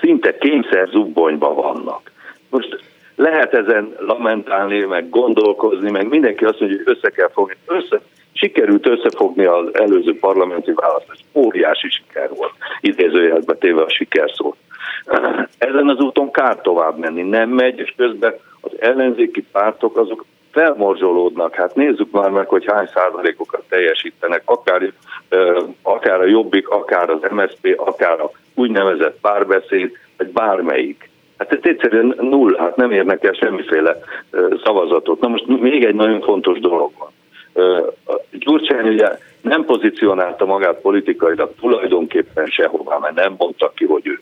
szinte 0.00 0.38
kényszer 0.38 0.88
zubbonyban 0.88 1.54
vannak. 1.54 2.10
Most 2.50 2.78
lehet 3.16 3.54
ezen 3.54 3.94
lamentálni, 3.98 4.80
meg 4.80 5.08
gondolkozni, 5.08 5.90
meg 5.90 6.08
mindenki 6.08 6.44
azt 6.44 6.60
mondja, 6.60 6.78
hogy 6.78 6.96
össze 6.96 7.10
kell 7.10 7.30
fogni. 7.32 7.54
Össze, 7.66 8.00
sikerült 8.32 8.86
összefogni 8.86 9.44
az 9.44 9.74
előző 9.74 10.18
parlamenti 10.18 10.72
választás. 10.74 11.18
Óriási 11.34 11.88
siker 11.88 12.28
volt, 12.28 12.52
idézőjelbe 12.80 13.54
téve 13.54 13.82
a 13.82 13.90
sikerszót. 13.90 14.56
Ezen 15.58 15.88
az 15.88 15.98
úton 15.98 16.30
kár 16.30 16.60
tovább 16.60 16.98
menni, 16.98 17.22
nem 17.22 17.50
megy, 17.50 17.78
és 17.78 17.94
közben 17.96 18.34
az 18.60 18.70
ellenzéki 18.78 19.46
pártok 19.52 19.96
azok 19.96 20.24
felmorzsolódnak. 20.50 21.54
Hát 21.54 21.74
nézzük 21.74 22.10
már 22.10 22.30
meg, 22.30 22.48
hogy 22.48 22.64
hány 22.66 22.88
százalékokat 22.94 23.62
teljesítenek, 23.68 24.42
akár, 24.44 24.92
akár 25.82 26.20
a 26.20 26.26
Jobbik, 26.26 26.68
akár 26.68 27.10
az 27.10 27.20
MSZP, 27.30 27.74
akár 27.76 28.20
a 28.20 28.30
úgynevezett 28.54 29.18
párbeszéd, 29.20 29.90
vagy 30.16 30.28
bármelyik. 30.28 31.10
Hát 31.38 31.52
ez 31.52 31.58
egyszerűen 31.62 32.14
null, 32.20 32.56
hát 32.56 32.76
nem 32.76 32.90
érnek 32.90 33.24
el 33.24 33.32
semmiféle 33.32 33.98
szavazatot. 34.64 35.20
Na 35.20 35.28
most 35.28 35.46
még 35.46 35.84
egy 35.84 35.94
nagyon 35.94 36.20
fontos 36.20 36.58
dolog 36.58 36.90
van. 36.98 37.10
Gyurcsány 38.30 38.88
ugye 38.88 39.18
nem 39.40 39.64
pozícionálta 39.64 40.44
magát 40.44 40.80
politikailag 40.80 41.52
tulajdonképpen 41.60 42.46
sehová, 42.46 42.98
mert 42.98 43.14
nem 43.14 43.34
mondta 43.38 43.72
ki, 43.74 43.84
hogy 43.84 44.06
ő 44.06 44.20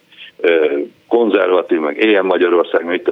konzervatív, 1.08 1.78
meg 1.78 1.96
éljen 1.96 2.24
Magyarország, 2.24 3.02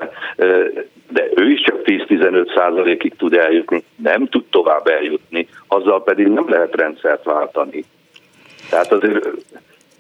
de 1.09 1.29
ő 1.35 1.51
is 1.51 1.61
csak 1.61 1.81
10-15 1.85 2.55
százalékig 2.55 3.15
tud 3.17 3.35
eljutni, 3.35 3.83
nem 3.97 4.27
tud 4.27 4.45
tovább 4.51 4.87
eljutni, 4.87 5.49
azzal 5.69 6.03
pedig 6.03 6.27
nem 6.27 6.49
lehet 6.49 6.75
rendszert 6.75 7.25
váltani. 7.25 7.85
Tehát 8.71 8.93
azért 8.93 9.29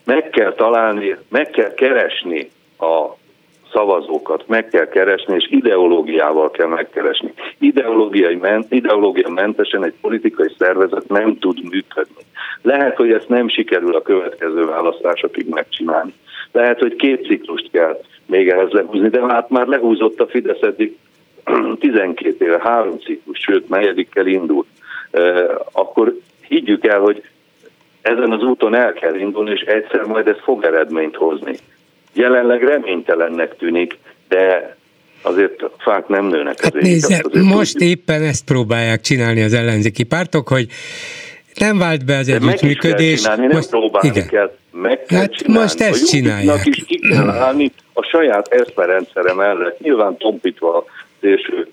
meg 0.04 0.30
kell 0.30 0.52
találni, 0.52 1.16
meg 1.28 1.50
kell 1.50 1.74
keresni 1.74 2.50
a 2.78 3.20
szavazókat, 3.72 4.44
meg 4.46 4.68
kell 4.68 4.88
keresni, 4.88 5.34
és 5.34 5.46
ideológiával 5.50 6.50
kell 6.50 6.66
megkeresni. 6.66 7.32
Ideológiai 7.58 8.36
ment, 8.36 8.72
ideológia 8.72 9.28
mentesen 9.28 9.84
egy 9.84 9.94
politikai 10.00 10.54
szervezet 10.58 11.08
nem 11.08 11.38
tud 11.38 11.70
működni. 11.70 12.22
Lehet, 12.62 12.96
hogy 12.96 13.12
ezt 13.12 13.28
nem 13.28 13.48
sikerül 13.48 13.94
a 13.94 14.02
következő 14.02 14.64
választásokig 14.64 15.48
megcsinálni. 15.48 16.14
Lehet, 16.52 16.78
hogy 16.78 16.96
két 16.96 17.26
ciklust 17.26 17.70
kell 17.70 18.00
még 18.26 18.48
ehhez 18.48 18.70
lehúzni, 18.70 19.08
de 19.08 19.20
hát 19.28 19.50
már 19.50 19.66
lehúzott 19.66 20.20
a 20.20 20.26
Fidesz 20.26 20.60
eddig 20.60 20.96
12 21.80 22.44
éve, 22.44 22.60
három 22.62 22.98
ciklus, 22.98 23.38
sőt, 23.38 23.68
negyedikkel 23.68 24.26
indult. 24.26 24.66
Akkor 25.72 26.18
higgyük 26.48 26.86
el, 26.86 27.00
hogy 27.00 27.22
ezen 28.02 28.32
az 28.32 28.42
úton 28.42 28.74
el 28.74 28.92
kell 28.92 29.14
indulni, 29.14 29.50
és 29.50 29.60
egyszer 29.60 30.02
majd 30.02 30.28
ez 30.28 30.36
fog 30.42 30.64
eredményt 30.64 31.16
hozni. 31.16 31.56
Jelenleg 32.12 32.62
reménytelennek 32.62 33.56
tűnik, 33.56 33.98
de 34.28 34.76
azért 35.22 35.64
fák 35.78 36.08
nem 36.08 36.26
nőnek. 36.26 36.60
Hát 36.60 36.72
nézze, 36.72 37.22
most 37.32 37.72
tudjuk. 37.72 37.90
éppen 37.90 38.22
ezt 38.22 38.44
próbálják 38.44 39.00
csinálni 39.00 39.42
az 39.42 39.52
ellenzéki 39.52 40.02
pártok, 40.02 40.48
hogy 40.48 40.66
nem 41.54 41.78
vált 41.78 42.04
be 42.04 42.16
az 42.16 42.28
együttműködés. 42.28 43.26
Meg 43.26 43.38
nem 43.38 43.48
most, 43.50 43.68
próbálni 43.68 44.08
igen. 44.08 44.26
kell, 44.26 44.56
meg 44.72 45.04
kell 45.04 45.18
hát 45.18 45.32
csinálni. 45.32 45.60
most 45.60 45.80
ezt 45.80 46.02
a 46.02 46.06
csinálják. 46.06 46.66
is 46.66 46.84
ki 46.84 46.98
kell 46.98 47.28
állni 47.28 47.72
a 47.92 48.02
saját 48.02 48.48
eszperendszere 48.48 49.32
mellett, 49.32 49.80
nyilván 49.80 50.16
tompítva 50.16 50.76
a 50.76 50.84
szélső 51.20 51.68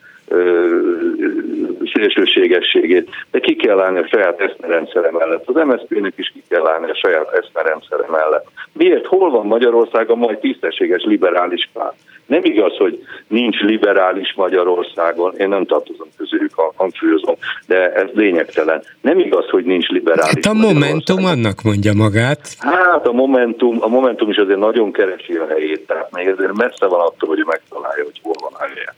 szélsőségességét, 1.93 3.09
de 3.31 3.39
ki 3.39 3.55
kell 3.55 3.79
állni 3.79 3.97
a 3.97 4.07
saját 4.07 4.41
eszmerendszere 4.41 5.11
mellett. 5.11 5.47
Az 5.47 5.55
MSZP-nek 5.65 6.13
is 6.15 6.31
ki 6.33 6.43
kell 6.49 6.67
állni 6.67 6.89
a 6.89 6.95
saját 6.95 7.33
eszmerendszere 7.33 8.05
mellett. 8.11 8.47
Miért? 8.71 9.05
Hol 9.05 9.29
van 9.29 9.45
Magyarországon 9.45 10.17
majd 10.17 10.37
tisztességes 10.37 11.03
liberális 11.03 11.69
párt? 11.73 11.95
Nem 12.25 12.43
igaz, 12.43 12.77
hogy 12.77 13.03
nincs 13.27 13.59
liberális 13.59 14.33
Magyarországon, 14.35 15.33
én 15.37 15.47
nem 15.49 15.65
tartozom 15.65 16.07
közülük, 16.29 16.53
hangsúlyozom, 16.75 17.35
de 17.67 17.93
ez 17.93 18.07
lényegtelen. 18.13 18.83
Nem 19.01 19.19
igaz, 19.19 19.49
hogy 19.49 19.63
nincs 19.63 19.87
liberális 19.87 20.33
Hát 20.33 20.45
a 20.45 20.53
Momentum 20.53 21.25
annak 21.25 21.61
mondja 21.61 21.93
magát. 21.93 22.55
Hát 22.57 23.07
a 23.07 23.11
Momentum, 23.11 23.77
a 23.81 23.87
Momentum 23.87 24.29
is 24.29 24.37
azért 24.37 24.59
nagyon 24.59 24.91
keresi 24.91 25.35
a 25.35 25.47
helyét, 25.47 25.87
tehát 25.87 26.11
még 26.11 26.27
ezért 26.27 26.53
messze 26.53 26.85
van 26.85 26.99
attól, 26.99 27.29
hogy 27.29 27.43
megtalálja, 27.45 28.03
hogy 28.03 28.19
hol 28.23 28.33
van 28.41 28.51
a 28.53 28.65
helye. 28.65 28.93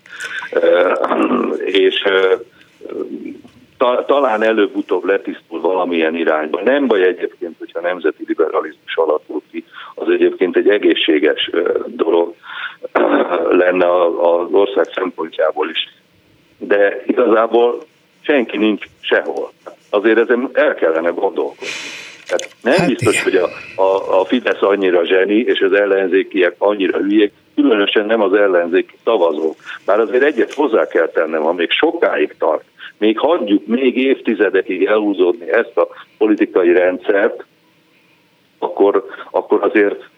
És 1.65 2.03
ta, 3.77 4.05
talán 4.07 4.43
előbb-utóbb 4.43 5.05
letisztul 5.05 5.61
valamilyen 5.61 6.15
irányba. 6.15 6.61
Nem 6.63 6.87
baj 6.87 7.03
egyébként, 7.03 7.55
hogyha 7.59 7.81
nemzeti 7.81 8.23
liberalizmus 8.27 8.95
alakul 8.95 9.41
ki, 9.51 9.65
az 9.95 10.09
egyébként 10.09 10.55
egy 10.57 10.69
egészséges 10.69 11.49
dolog 11.85 12.33
lenne 13.49 13.85
az 14.21 14.47
ország 14.51 14.85
szempontjából 14.93 15.69
is. 15.69 16.00
De 16.67 17.03
igazából 17.07 17.83
senki 18.21 18.57
nincs 18.57 18.85
sehol. 18.99 19.51
Azért 19.89 20.17
ezen 20.17 20.49
el 20.53 20.75
kellene 20.75 21.09
gondolkodni. 21.09 21.67
Tehát 22.27 22.55
nem 22.61 22.73
hát 22.73 22.87
biztos, 22.87 23.13
igen. 23.13 23.23
hogy 23.23 23.35
a, 23.75 23.81
a, 23.81 24.19
a 24.19 24.25
Fidesz 24.25 24.61
annyira 24.61 25.05
zseni, 25.05 25.35
és 25.35 25.59
az 25.59 25.73
ellenzékiek 25.73 26.55
annyira 26.57 26.97
hülyék, 26.97 27.33
különösen 27.55 28.05
nem 28.05 28.21
az 28.21 28.33
ellenzéki 28.33 28.95
szavazók. 29.03 29.55
Bár 29.85 29.99
azért 29.99 30.23
egyet 30.23 30.53
hozzá 30.53 30.87
kell 30.87 31.07
tennem, 31.07 31.41
ha 31.41 31.53
még 31.53 31.71
sokáig 31.71 32.35
tart, 32.37 32.63
még 32.97 33.19
hagyjuk 33.19 33.65
még 33.65 33.97
évtizedekig 33.97 34.85
elhúzódni 34.85 35.51
ezt 35.51 35.77
a 35.77 35.87
politikai 36.17 36.73
rendszert, 36.73 37.45
akkor, 38.59 39.05
akkor 39.31 39.63
azért, 39.63 40.09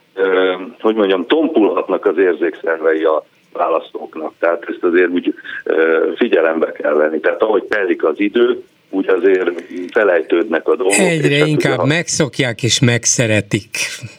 hogy 0.79 0.95
mondjam, 0.95 1.25
tompulhatnak 1.25 2.05
az 2.05 2.17
érzékszervei 2.17 3.03
a 3.03 3.25
választóknak. 3.53 4.33
Tehát 4.39 4.63
ezt 4.67 4.83
azért 4.83 5.09
úgy 5.09 5.33
figyelembe 6.15 6.71
kell 6.71 6.93
venni. 6.93 7.19
Tehát 7.19 7.41
ahogy 7.41 7.63
telik 7.63 8.03
az 8.03 8.19
idő, 8.19 8.63
úgy 8.89 9.09
azért 9.09 9.49
felejtődnek 9.91 10.67
a 10.67 10.75
dolgok. 10.75 10.97
Egyre 10.97 11.35
és 11.35 11.45
inkább 11.45 11.79
a... 11.79 11.85
megszokják 11.85 12.63
és 12.63 12.79
megszeretik. 12.79 13.69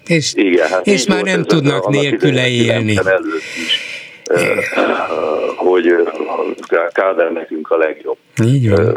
És, 0.07 0.35
Igen, 0.35 0.69
hát 0.69 0.87
és 0.87 1.07
már 1.07 1.23
nem 1.23 1.43
tudnak 1.43 1.89
nélküle 1.89 2.49
élni. 2.49 2.99
Hogy 5.57 5.95
Kádár 6.93 7.33
nekünk 7.33 7.71
a 7.71 7.77
legjobb. 7.77 8.17
Így 8.45 8.71
van. 8.71 8.97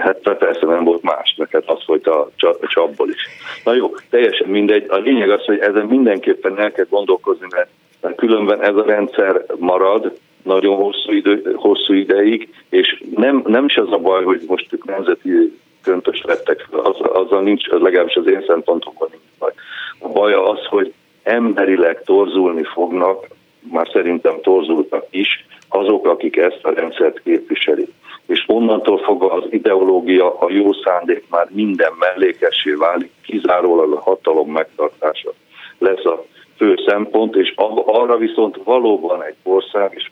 Hát 0.00 0.18
persze 0.38 0.66
nem 0.66 0.84
volt 0.84 1.02
más, 1.02 1.36
hát 1.50 1.62
az 1.66 1.82
volt 1.86 2.06
a 2.06 2.30
csapból 2.68 3.08
is. 3.08 3.28
Na 3.64 3.74
jó, 3.74 3.94
teljesen 4.10 4.48
mindegy. 4.48 4.84
A 4.88 4.96
lényeg 4.96 5.30
az, 5.30 5.44
hogy 5.44 5.58
ezen 5.58 5.86
mindenképpen 5.86 6.58
el 6.58 6.72
kell 6.72 6.86
gondolkozni, 6.88 7.46
mert 7.50 7.68
különben 8.16 8.62
ez 8.62 8.74
a 8.74 8.84
rendszer 8.84 9.44
marad, 9.58 10.18
nagyon 10.42 10.76
hosszú, 10.76 11.12
idő, 11.12 11.52
hosszú 11.56 11.92
ideig, 11.92 12.48
és 12.68 13.02
nem, 13.14 13.42
nem 13.46 13.64
is 13.64 13.76
az 13.76 13.92
a 13.92 13.98
baj, 13.98 14.24
hogy 14.24 14.42
most 14.46 14.72
ők 14.72 14.84
nemzeti 14.84 15.58
köntös 15.82 16.22
vettek 16.26 16.66
az, 16.70 16.96
azzal 17.00 17.42
nincs, 17.42 17.66
legalábbis 17.66 18.14
az 18.14 18.26
én 18.26 18.44
szempontomban 18.46 19.08
nincs 19.10 19.24
baj. 19.38 19.52
A 19.98 20.08
baj 20.08 20.32
az, 20.32 20.64
hogy 20.68 20.92
emberileg 21.22 22.02
torzulni 22.02 22.62
fognak 22.64 23.26
már 23.70 23.88
szerintem 23.92 24.40
torzultak 24.42 25.06
is, 25.10 25.46
azok, 25.68 26.06
akik 26.06 26.36
ezt 26.36 26.60
a 26.62 26.72
rendszert 26.72 27.22
képviselik. 27.22 27.90
És 28.26 28.44
onnantól 28.46 28.98
fogva 28.98 29.32
az 29.32 29.44
ideológia, 29.50 30.38
a 30.38 30.50
jó 30.50 30.72
szándék 30.72 31.24
már 31.30 31.48
minden 31.50 31.92
mellékessé 31.98 32.70
válik, 32.70 33.10
kizárólag 33.22 33.92
a 33.92 34.00
hatalom 34.00 34.50
megtartása 34.50 35.32
lesz 35.78 36.04
a 36.04 36.24
fő 36.56 36.74
szempont, 36.86 37.36
és 37.36 37.52
arra 37.86 38.16
viszont 38.16 38.56
valóban 38.64 39.22
egy 39.22 39.34
ország, 39.42 39.92
és 39.94 40.10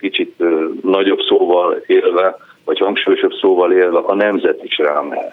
kicsit 0.00 0.34
nagyobb 0.82 1.20
szóval 1.28 1.82
élve, 1.86 2.36
vagy 2.64 2.78
hangsúlyosabb 2.78 3.32
szóval 3.40 3.72
élve, 3.72 3.98
a 3.98 4.14
nemzet 4.14 4.64
is 4.64 4.78
rámel. 4.78 5.32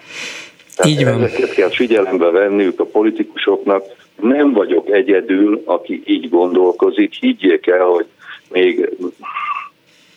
Tehát 0.76 0.92
Így 0.92 1.04
van. 1.04 1.22
ezeket 1.22 1.54
kell 1.54 1.68
figyelembe 1.70 2.30
venniük 2.30 2.80
a 2.80 2.84
politikusoknak, 2.84 3.84
nem 4.20 4.52
vagyok 4.52 4.90
egyedül, 4.90 5.62
aki 5.64 6.02
így 6.06 6.28
gondolkozik. 6.28 7.12
Higgyék 7.12 7.66
el, 7.66 7.84
hogy 7.84 8.06
még 8.50 8.90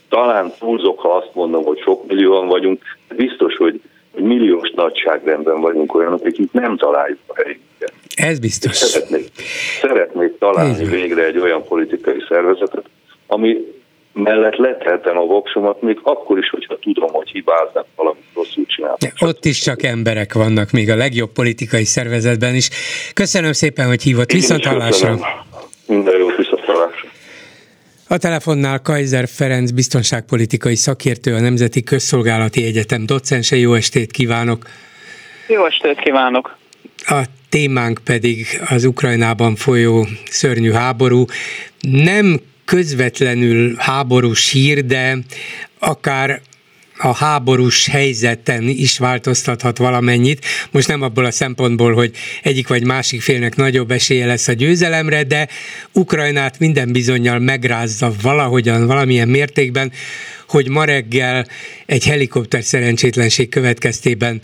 talán 0.10 0.52
túlzok, 0.60 1.00
ha 1.00 1.16
azt 1.16 1.30
mondom, 1.34 1.64
hogy 1.64 1.80
sok 1.80 2.08
millióan 2.08 2.48
vagyunk, 2.48 2.82
biztos, 3.16 3.56
hogy 3.56 3.82
milliós 4.16 4.72
nagyságrendben 4.76 5.62
vagyunk 5.62 5.96
olyanok, 5.96 6.26
akik 6.26 6.52
nem 6.52 6.78
találjuk 6.78 7.20
a 7.28 7.34
helyünket. 7.36 7.94
Ez 8.16 8.40
biztos. 8.40 8.76
Szeretnék, 8.76 9.30
szeretnék 9.82 10.38
találni 10.38 10.86
végre 10.86 11.26
egy 11.26 11.38
olyan 11.38 11.64
politikai 11.64 12.24
szervezetet, 12.30 12.86
ami 13.28 13.58
mellett 14.14 14.56
leteltem 14.56 15.18
a 15.18 15.26
voksomat, 15.26 15.82
még 15.82 16.00
akkor 16.04 16.38
is, 16.38 16.50
hogyha 16.50 16.78
tudom, 16.80 17.12
hogy 17.12 17.30
hibáznak 17.30 17.86
valamit 17.96 18.24
rosszul 18.36 18.66
csináltam. 18.66 19.10
Ott 19.20 19.46
is 19.46 19.60
csak 19.60 19.84
emberek 19.84 20.34
vannak, 20.34 20.72
még 20.72 20.90
a 20.90 20.96
legjobb 20.96 21.32
politikai 21.32 21.84
szervezetben 21.84 22.56
is. 22.56 22.70
Köszönöm 23.14 23.52
szépen, 23.52 23.88
hogy 23.88 24.02
hívott. 24.02 24.32
Viszontlátásra. 24.32 25.18
Minden 25.88 26.18
jó 26.18 26.28
viszontlátásra. 26.28 27.11
A 28.12 28.18
telefonnál 28.18 28.82
Kaiser 28.82 29.28
Ferenc 29.28 29.72
biztonságpolitikai 29.72 30.76
szakértő, 30.76 31.36
a 31.36 31.40
Nemzeti 31.40 31.84
Közszolgálati 31.84 32.66
Egyetem 32.66 33.06
docense. 33.06 33.56
Jó 33.56 33.74
estét 33.74 34.12
kívánok! 34.12 34.68
Jó 35.48 35.66
estét 35.66 36.00
kívánok! 36.00 36.58
A 36.98 37.24
témánk 37.50 38.00
pedig 38.04 38.62
az 38.70 38.86
Ukrajnában 38.86 39.56
folyó 39.56 40.08
szörnyű 40.30 40.72
háború. 40.72 41.26
Nem 41.80 42.40
közvetlenül 42.66 43.76
háborús 43.78 44.52
hír, 44.52 44.86
de 44.86 45.18
akár 45.80 46.42
a 47.02 47.14
háborús 47.14 47.88
helyzeten 47.88 48.64
is 48.64 48.98
változtathat 48.98 49.78
valamennyit. 49.78 50.46
Most 50.72 50.88
nem 50.88 51.02
abból 51.02 51.26
a 51.26 51.32
szempontból, 51.32 51.94
hogy 51.94 52.12
egyik 52.44 52.68
vagy 52.68 52.86
másik 52.86 53.22
félnek 53.22 53.56
nagyobb 53.56 53.92
esélye 53.92 54.26
lesz 54.26 54.48
a 54.48 54.54
győzelemre, 54.54 55.24
de 55.24 55.48
Ukrajnát 55.94 56.60
minden 56.60 56.92
bizonyal 56.92 57.40
megrázza 57.40 58.14
valahogyan, 58.22 58.88
valamilyen 58.88 59.28
mértékben, 59.28 59.92
hogy 60.48 60.70
ma 60.70 60.84
reggel 60.84 61.48
egy 61.86 62.06
helikopter 62.06 62.64
szerencsétlenség 62.64 63.50
következtében 63.50 64.42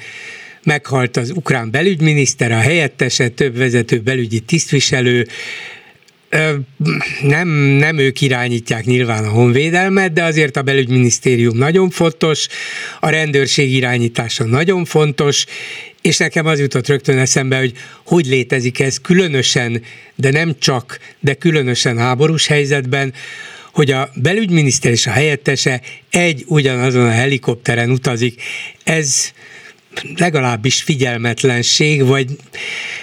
meghalt 0.64 1.18
az 1.18 1.32
ukrán 1.36 1.72
belügyminiszter, 1.72 2.51
a 2.51 2.60
helyettese, 2.60 3.28
több 3.28 3.58
vezető 3.58 3.99
belügyi 3.99 4.39
tisztviselő, 4.39 5.28
nem, 7.21 7.47
nem 7.80 7.97
ők 7.97 8.21
irányítják 8.21 8.86
nyilván 8.86 9.25
a 9.25 9.30
honvédelmet, 9.30 10.13
de 10.13 10.23
azért 10.23 10.57
a 10.57 10.61
belügyminisztérium 10.61 11.57
nagyon 11.57 11.89
fontos, 11.89 12.47
a 12.99 13.09
rendőrség 13.09 13.73
irányítása 13.73 14.43
nagyon 14.43 14.86
fontos, 14.86 15.45
és 16.01 16.17
nekem 16.17 16.45
az 16.45 16.59
jutott 16.59 16.88
rögtön 16.88 17.17
eszembe, 17.17 17.57
hogy 17.57 17.73
hogy 18.05 18.25
létezik 18.25 18.80
ez 18.80 18.97
különösen, 19.01 19.82
de 20.15 20.32
nem 20.32 20.55
csak, 20.59 20.99
de 21.19 21.34
különösen 21.34 21.97
háborús 21.97 22.47
helyzetben, 22.47 23.13
hogy 23.73 23.91
a 23.91 24.09
belügyminiszter 24.15 24.91
és 24.91 25.07
a 25.07 25.11
helyettese 25.11 25.82
egy 26.09 26.43
ugyanazon 26.47 27.05
a 27.05 27.11
helikopteren 27.11 27.89
utazik. 27.89 28.41
Ez 28.84 29.32
legalábbis 30.17 30.83
figyelmetlenség, 30.83 32.07
vagy, 32.07 32.27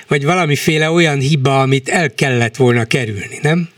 vagy 0.08 0.24
valamiféle 0.24 0.90
olyan 0.90 1.18
hiba, 1.18 1.60
amit 1.60 1.88
el 1.88 2.14
kellett 2.14 2.56
volna 2.56 2.84
kerülni, 2.84 3.38
nem? 3.42 3.68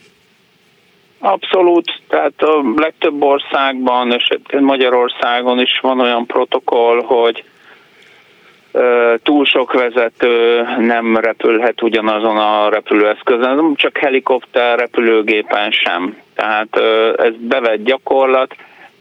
Abszolút, 1.19 2.01
tehát 2.09 2.43
a 2.43 2.63
legtöbb 2.77 3.23
országban, 3.23 4.13
és 4.13 4.29
Magyarországon 4.61 5.61
is 5.61 5.79
van 5.83 6.01
olyan 6.01 6.27
protokoll, 6.27 7.03
hogy 7.03 7.45
túl 9.23 9.45
sok 9.45 9.73
vezető 9.73 10.63
nem 10.79 11.17
repülhet 11.17 11.83
ugyanazon 11.83 12.37
a 12.37 12.69
repülőeszközön, 12.69 13.75
csak 13.75 13.99
helikopter, 13.99 14.79
repülőgépen 14.79 15.71
sem. 15.71 16.17
Tehát 16.35 16.77
ez 17.17 17.33
bevett 17.39 17.85
gyakorlat, 17.85 18.57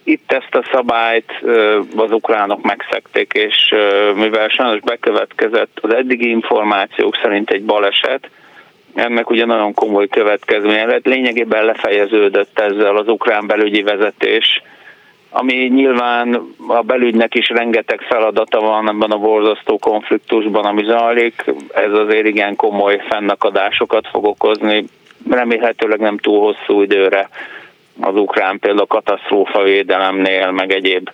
itt 0.08 0.32
ezt 0.32 0.56
a 0.56 0.68
szabályt 0.72 1.32
az 1.96 2.12
ukránok 2.12 2.62
megszekték, 2.62 3.34
és 3.34 3.76
mivel 4.16 4.48
sajnos 4.48 4.80
bekövetkezett 4.80 5.80
az 5.82 5.94
eddigi 5.94 6.30
információk 6.30 7.20
szerint 7.22 7.50
egy 7.50 7.64
baleset, 7.64 8.30
ennek 8.96 9.30
ugye 9.30 9.46
nagyon 9.46 9.74
komoly 9.74 10.08
következménye 10.08 10.86
lett. 10.86 11.06
Lényegében 11.06 11.66
lefejeződött 11.66 12.60
ezzel 12.60 12.98
az 12.98 13.08
ukrán 13.08 13.48
belügyi 13.48 13.82
vezetés, 13.82 14.62
ami 15.30 15.54
nyilván 15.54 16.42
a 16.68 16.82
belügynek 16.82 17.36
is 17.36 17.50
rengeteg 17.50 18.02
feladata 18.02 18.60
van 18.60 18.90
ebben 18.90 19.12
a 19.12 19.18
borzasztó 19.18 19.78
konfliktusban, 19.78 20.66
ami 20.66 20.84
zajlik. 20.84 21.44
Ez 21.74 21.92
azért 21.92 22.28
igen 22.28 22.56
komoly 22.56 23.02
fennakadásokat 23.10 24.08
fog 24.08 24.26
okozni, 24.26 24.86
remélhetőleg 25.30 26.00
nem 26.00 26.18
túl 26.18 26.40
hosszú 26.40 26.82
időre 26.82 27.30
az 28.02 28.16
ukrán 28.16 28.60
például 28.60 28.88
katasztrófa 28.88 29.64
védelemnél, 29.64 30.52
meg 30.52 30.72
egyéb 30.72 31.10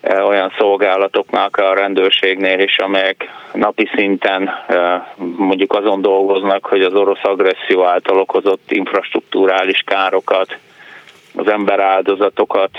e, 0.00 0.22
olyan 0.22 0.52
szolgálatoknak 0.58 1.56
a 1.56 1.74
rendőrségnél 1.74 2.58
is, 2.58 2.78
amelyek 2.78 3.24
napi 3.52 3.90
szinten 3.94 4.48
e, 4.68 5.06
mondjuk 5.36 5.72
azon 5.72 6.02
dolgoznak, 6.02 6.66
hogy 6.66 6.82
az 6.82 6.94
orosz 6.94 7.24
agresszió 7.24 7.84
által 7.84 8.18
okozott 8.18 8.70
infrastruktúrális 8.70 9.82
károkat, 9.86 10.56
az 11.34 11.48
emberáldozatokat 11.48 12.70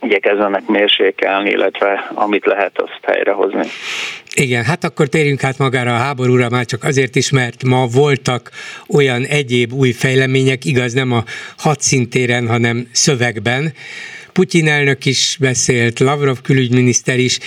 igyekezzenek 0.00 0.66
mérsékelni, 0.66 1.50
illetve 1.50 2.10
amit 2.14 2.46
lehet, 2.46 2.80
azt 2.80 3.00
helyrehozni. 3.02 3.66
Igen, 4.36 4.64
hát 4.64 4.84
akkor 4.84 5.08
térjünk 5.08 5.44
át 5.44 5.58
magára 5.58 5.94
a 5.94 5.98
háborúra, 5.98 6.48
már 6.48 6.64
csak 6.64 6.84
azért 6.84 7.16
is, 7.16 7.30
mert 7.30 7.64
ma 7.64 7.86
voltak 7.86 8.50
olyan 8.88 9.24
egyéb 9.24 9.72
új 9.72 9.92
fejlemények, 9.92 10.64
igaz 10.64 10.92
nem 10.92 11.12
a 11.12 11.24
hadszintéren, 11.56 12.48
hanem 12.48 12.88
szövegben. 12.92 13.72
Putyin 14.32 14.68
elnök 14.68 15.06
is 15.06 15.36
beszélt, 15.40 15.98
Lavrov 15.98 16.40
külügyminiszter 16.42 17.18
is, 17.18 17.38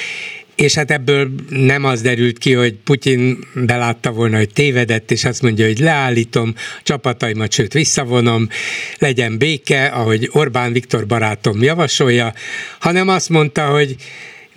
és 0.55 0.73
hát 0.73 0.91
ebből 0.91 1.29
nem 1.49 1.83
az 1.83 2.01
derült 2.01 2.38
ki, 2.38 2.53
hogy 2.53 2.73
Putyin 2.73 3.38
belátta 3.53 4.11
volna, 4.11 4.38
hogy 4.38 4.53
tévedett, 4.53 5.11
és 5.11 5.25
azt 5.25 5.41
mondja, 5.41 5.65
hogy 5.65 5.79
leállítom 5.79 6.53
csapataimat, 6.83 7.51
sőt 7.51 7.73
visszavonom, 7.73 8.49
legyen 8.97 9.38
béke, 9.38 9.85
ahogy 9.85 10.29
Orbán 10.31 10.71
Viktor 10.71 11.05
barátom 11.05 11.63
javasolja, 11.63 12.33
hanem 12.79 13.07
azt 13.07 13.29
mondta, 13.29 13.65
hogy 13.65 13.95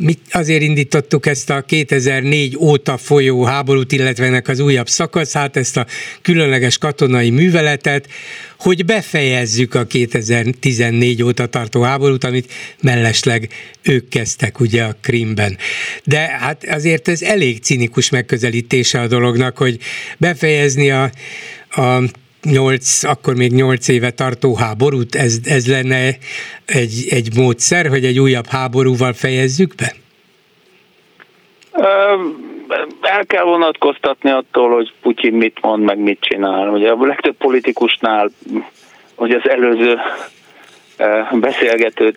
mit 0.01 0.21
azért 0.31 0.63
indítottuk 0.63 1.27
ezt 1.27 1.51
a 1.51 1.63
2004 1.63 2.57
óta 2.57 2.97
folyó 2.97 3.45
háborút, 3.45 3.93
illetve 3.93 4.25
ennek 4.25 4.49
az 4.49 4.61
újabb 4.61 4.89
szakaszát, 4.89 5.57
ezt 5.57 5.77
a 5.77 5.87
különleges 6.23 6.79
katonai 6.79 7.31
műveletet, 7.31 8.09
hogy 8.59 8.85
befejezzük 8.85 9.75
a 9.75 9.85
2014 9.85 11.23
óta 11.23 11.47
tartó 11.47 11.83
háborút, 11.83 12.25
amit 12.25 12.53
mellesleg 12.83 13.49
ők 13.83 14.09
kezdtek 14.09 14.61
ugye 14.61 14.83
a 14.83 14.97
Krimben. 15.01 15.57
De 16.05 16.19
hát 16.19 16.65
azért 16.65 17.09
ez 17.09 17.23
elég 17.23 17.63
cinikus 17.63 18.11
megközelítése 18.11 19.01
a 19.01 19.07
dolognak, 19.07 19.57
hogy 19.57 19.79
befejezni 20.19 20.91
a, 20.91 21.11
a 21.71 22.03
nyolc, 22.43 23.05
akkor 23.05 23.35
még 23.35 23.53
nyolc 23.53 23.89
éve 23.89 24.11
tartó 24.11 24.55
háborút, 24.55 25.15
ez, 25.15 25.39
ez 25.45 25.69
lenne 25.69 26.09
egy, 26.65 27.07
egy 27.11 27.37
módszer, 27.37 27.87
hogy 27.87 28.05
egy 28.05 28.19
újabb 28.19 28.47
háborúval 28.47 29.13
fejezzük 29.13 29.75
be? 29.75 29.93
El 33.01 33.27
kell 33.27 33.45
vonatkoztatni 33.45 34.31
attól, 34.31 34.75
hogy 34.75 34.93
Putyin 35.03 35.33
mit 35.33 35.59
mond, 35.63 35.85
meg 35.85 35.99
mit 35.99 36.21
csinál. 36.21 36.69
Ugye 36.69 36.91
a 36.91 37.07
legtöbb 37.07 37.37
politikusnál, 37.37 38.31
hogy 39.15 39.31
az 39.31 39.49
előző 39.49 39.99
beszélgető 41.33 42.15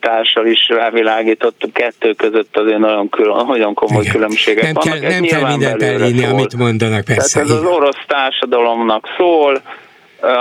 társal 0.00 0.46
is 0.46 0.68
rávilágított, 0.68 1.68
kettő 1.72 2.12
között 2.12 2.56
azért 2.56 2.78
nagyon, 2.78 3.08
külön, 3.08 3.46
nagyon 3.46 3.74
komoly 3.74 4.00
Igen. 4.00 4.14
különbségek 4.14 4.62
nem 4.62 4.72
vannak. 4.74 5.00
Kell, 5.00 5.10
nem 5.10 5.22
kell 5.22 5.48
mindent 5.48 5.82
elhinni, 5.82 6.24
amit 6.24 6.56
mondanak 6.56 7.04
persze. 7.04 7.40
Tehát 7.40 7.48
ez 7.48 7.64
az 7.64 7.64
orosz 7.64 8.04
társadalomnak 8.06 9.06
szól, 9.16 9.60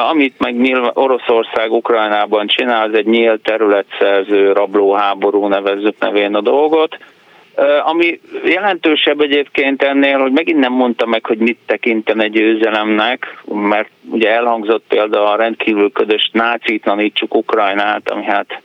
amit 0.10 0.39
meg 0.39 0.58
nyilván 0.58 0.91
Oroszország 0.93 1.72
Ukrajnában 1.72 2.48
csinál, 2.48 2.88
ez 2.88 2.93
egy 2.93 3.06
nyílt 3.06 3.41
területszerző 3.41 4.52
rablóháború 4.52 5.48
nevezzük 5.48 5.96
nevén 6.00 6.36
a 6.36 6.41
dolgot, 6.41 6.98
ami 7.84 8.20
jelentősebb 8.45 9.22
egyébként 9.22 9.84
ennél, 9.84 10.20
hogy 10.20 10.32
megint 10.32 10.60
nem 10.60 10.74
mondta 10.74 11.06
meg, 11.06 11.26
hogy 11.26 11.38
mit 11.38 11.58
tekinten 11.66 12.22
egy 12.22 12.32
győzelemnek, 12.32 13.41
mert 13.45 13.89
ugye 14.10 14.32
elhangzott 14.32 14.84
például 14.88 15.26
a 15.26 15.36
rendkívül 15.36 15.91
ködös 15.91 16.30
nácítlanítsuk 16.34 17.36
Ukrajnát, 17.36 18.10
ami 18.10 18.24
hát 18.24 18.62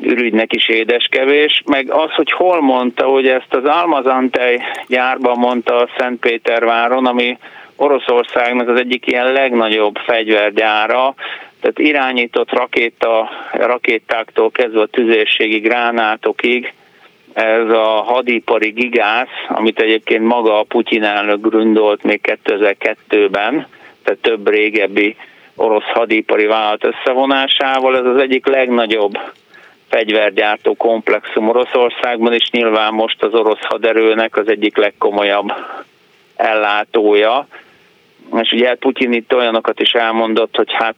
ürügynek 0.00 0.52
is 0.52 0.68
édeskevés, 0.68 1.62
meg 1.66 1.90
az, 1.90 2.10
hogy 2.10 2.32
hol 2.32 2.60
mondta, 2.60 3.04
hogy 3.04 3.28
ezt 3.28 3.54
az 3.54 3.64
Almazantej 3.64 4.62
gyárban 4.88 5.38
mondta 5.38 5.76
a 5.76 5.88
Szentpéterváron, 5.98 7.06
ami 7.06 7.38
Oroszországnak 7.76 8.68
az 8.68 8.78
egyik 8.78 9.06
ilyen 9.06 9.32
legnagyobb 9.32 9.96
fegyvergyára, 9.96 11.14
tehát 11.60 11.78
irányított 11.78 12.52
rakéta, 12.52 13.30
rakétáktól 13.52 14.50
kezdve 14.50 14.80
a 14.80 14.86
tüzérségi 14.86 15.58
gránátokig, 15.58 16.72
ez 17.32 17.68
a 17.68 18.02
hadipari 18.02 18.70
gigász, 18.70 19.28
amit 19.48 19.80
egyébként 19.80 20.24
maga 20.24 20.58
a 20.58 20.62
Putyin 20.62 21.04
elnök 21.04 21.48
grundolt 21.48 22.02
még 22.02 22.38
2002-ben, 22.44 23.66
tehát 24.02 24.20
több 24.20 24.48
régebbi 24.48 25.16
orosz 25.56 25.90
hadipari 25.92 26.46
vállalat 26.46 26.84
összevonásával, 26.84 27.96
ez 27.96 28.04
az 28.04 28.20
egyik 28.20 28.46
legnagyobb 28.46 29.18
fegyvergyártó 29.88 30.74
komplexum 30.74 31.48
Oroszországban, 31.48 32.32
és 32.32 32.50
nyilván 32.50 32.94
most 32.94 33.22
az 33.22 33.34
orosz 33.34 33.62
haderőnek 33.62 34.36
az 34.36 34.48
egyik 34.48 34.76
legkomolyabb 34.76 35.52
ellátója. 36.36 37.46
És 38.40 38.52
ugye 38.52 38.74
Putyin 38.74 39.12
itt 39.12 39.34
olyanokat 39.34 39.80
is 39.80 39.92
elmondott, 39.92 40.56
hogy 40.56 40.72
hát 40.72 40.94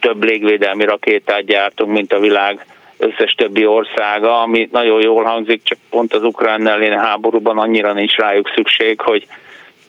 több 0.00 0.24
légvédelmi 0.24 0.84
rakétát 0.84 1.44
gyártunk, 1.44 1.92
mint 1.92 2.12
a 2.12 2.20
világ 2.20 2.66
összes 2.98 3.32
többi 3.32 3.66
országa, 3.66 4.40
ami 4.40 4.68
nagyon 4.72 5.02
jól 5.02 5.24
hangzik, 5.24 5.62
csak 5.62 5.78
pont 5.90 6.14
az 6.14 6.22
ukrán 6.22 6.66
elleni 6.66 6.96
háborúban 6.96 7.58
annyira 7.58 7.92
nincs 7.92 8.16
rájuk 8.16 8.50
szükség, 8.54 9.00
hogy 9.00 9.26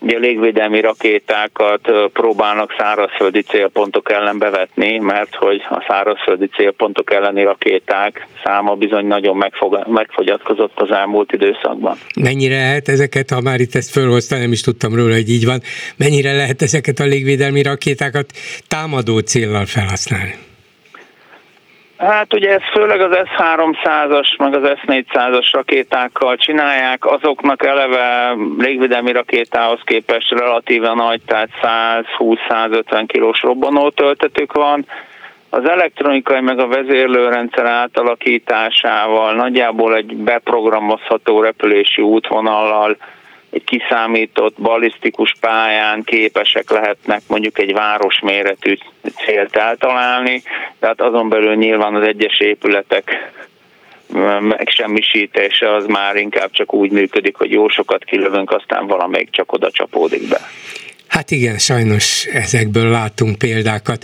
Ugye 0.02 0.18
légvédelmi 0.18 0.82
rakétákat 0.82 1.92
próbálnak 2.14 2.76
szárazföldi 2.78 3.42
célpontok 3.42 4.12
ellen 4.12 4.38
bevetni, 4.38 4.98
mert 4.98 5.36
hogy 5.36 5.62
a 5.70 5.86
szárazföldi 5.88 6.48
célpontok 6.48 7.14
elleni 7.14 7.44
rakéták 7.44 8.28
száma 8.44 8.76
bizony 8.76 9.06
nagyon 9.06 9.38
megfog, 9.38 9.86
megfogyatkozott 9.88 10.80
az 10.80 10.92
elmúlt 10.92 11.32
időszakban. 11.32 11.98
Mennyire 12.22 12.56
lehet 12.56 12.88
ezeket, 12.88 13.30
ha 13.30 13.42
már 13.42 13.60
itt 13.60 13.76
ezt 13.76 13.92
fölhozta, 13.92 14.38
nem 14.38 14.52
is 14.52 14.62
tudtam 14.62 14.96
róla, 14.96 15.14
hogy 15.14 15.30
így 15.30 15.46
van, 15.46 15.62
mennyire 15.98 16.32
lehet 16.36 16.62
ezeket 16.62 17.00
a 17.00 17.06
légvédelmi 17.06 17.62
rakétákat 17.62 18.32
támadó 18.68 19.20
céllal 19.20 19.66
felhasználni? 19.66 20.48
Hát 22.00 22.34
ugye 22.34 22.54
ez 22.54 22.62
főleg 22.74 23.02
az 23.02 23.18
S-300-as, 23.26 24.38
meg 24.38 24.54
az 24.54 24.78
S-400-as 24.80 25.50
rakétákkal 25.52 26.36
csinálják, 26.36 27.06
azoknak 27.06 27.66
eleve 27.66 28.36
légvédelmi 28.58 29.12
rakétához 29.12 29.80
képest 29.84 30.32
relatíven 30.32 30.96
nagy, 30.96 31.22
tehát 31.26 31.50
120-150 31.62 33.04
kilós 33.08 33.42
robbanó 33.42 33.90
töltetük 33.90 34.54
van. 34.54 34.86
Az 35.50 35.70
elektronikai 35.70 36.42
meg 36.42 36.60
a 36.60 36.68
vezérlőrendszer 36.68 37.66
átalakításával 37.66 39.34
nagyjából 39.34 39.96
egy 39.96 40.16
beprogramozható 40.16 41.42
repülési 41.42 42.02
útvonallal 42.02 42.98
egy 43.52 43.64
kiszámított 43.64 44.62
balisztikus 44.62 45.34
pályán 45.40 46.04
képesek 46.04 46.70
lehetnek 46.70 47.22
mondjuk 47.28 47.60
egy 47.60 47.74
városméretű 47.74 48.78
célt 49.26 49.56
eltalálni, 49.56 50.44
tehát 50.80 51.02
azon 51.02 51.30
belül 51.30 51.56
nyilván 51.56 51.96
az 51.96 52.08
egyes 52.08 52.40
épületek 52.40 53.32
megsemmisítése 54.40 55.76
az 55.76 55.86
már 55.86 56.16
inkább 56.16 56.52
csak 56.52 56.74
úgy 56.74 56.92
működik, 56.92 57.36
hogy 57.36 57.52
jó 57.52 57.70
sokat 57.70 58.04
kilövünk, 58.04 58.52
aztán 58.52 58.88
valamelyik 58.88 59.30
csak 59.32 59.52
oda 59.52 59.72
csapódik 59.72 60.28
be. 60.28 60.40
Hát 61.08 61.32
igen, 61.32 61.58
sajnos 61.58 62.26
ezekből 62.26 62.90
látunk 62.90 63.38
példákat. 63.38 64.04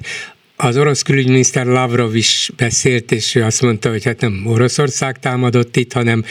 Az 0.58 0.78
orosz 0.78 1.02
külügyminiszter 1.02 1.66
Lavrov 1.66 2.16
is 2.16 2.52
beszélt, 2.58 3.12
és 3.12 3.36
ő 3.36 3.44
azt 3.44 3.62
mondta, 3.62 3.90
hogy 3.90 4.04
hát 4.06 4.22
nem 4.22 4.44
Oroszország 4.48 5.20
támadott 5.20 5.76
itt, 5.76 5.94
hanem 5.94 6.24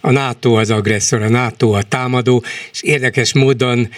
a 0.00 0.10
NATO 0.10 0.52
az 0.52 0.70
agresszor, 0.70 1.22
a 1.22 1.28
NATO 1.28 1.70
a 1.70 1.82
támadó, 1.82 2.44
és 2.72 2.82
érdekes 2.82 3.32
módon 3.32 3.88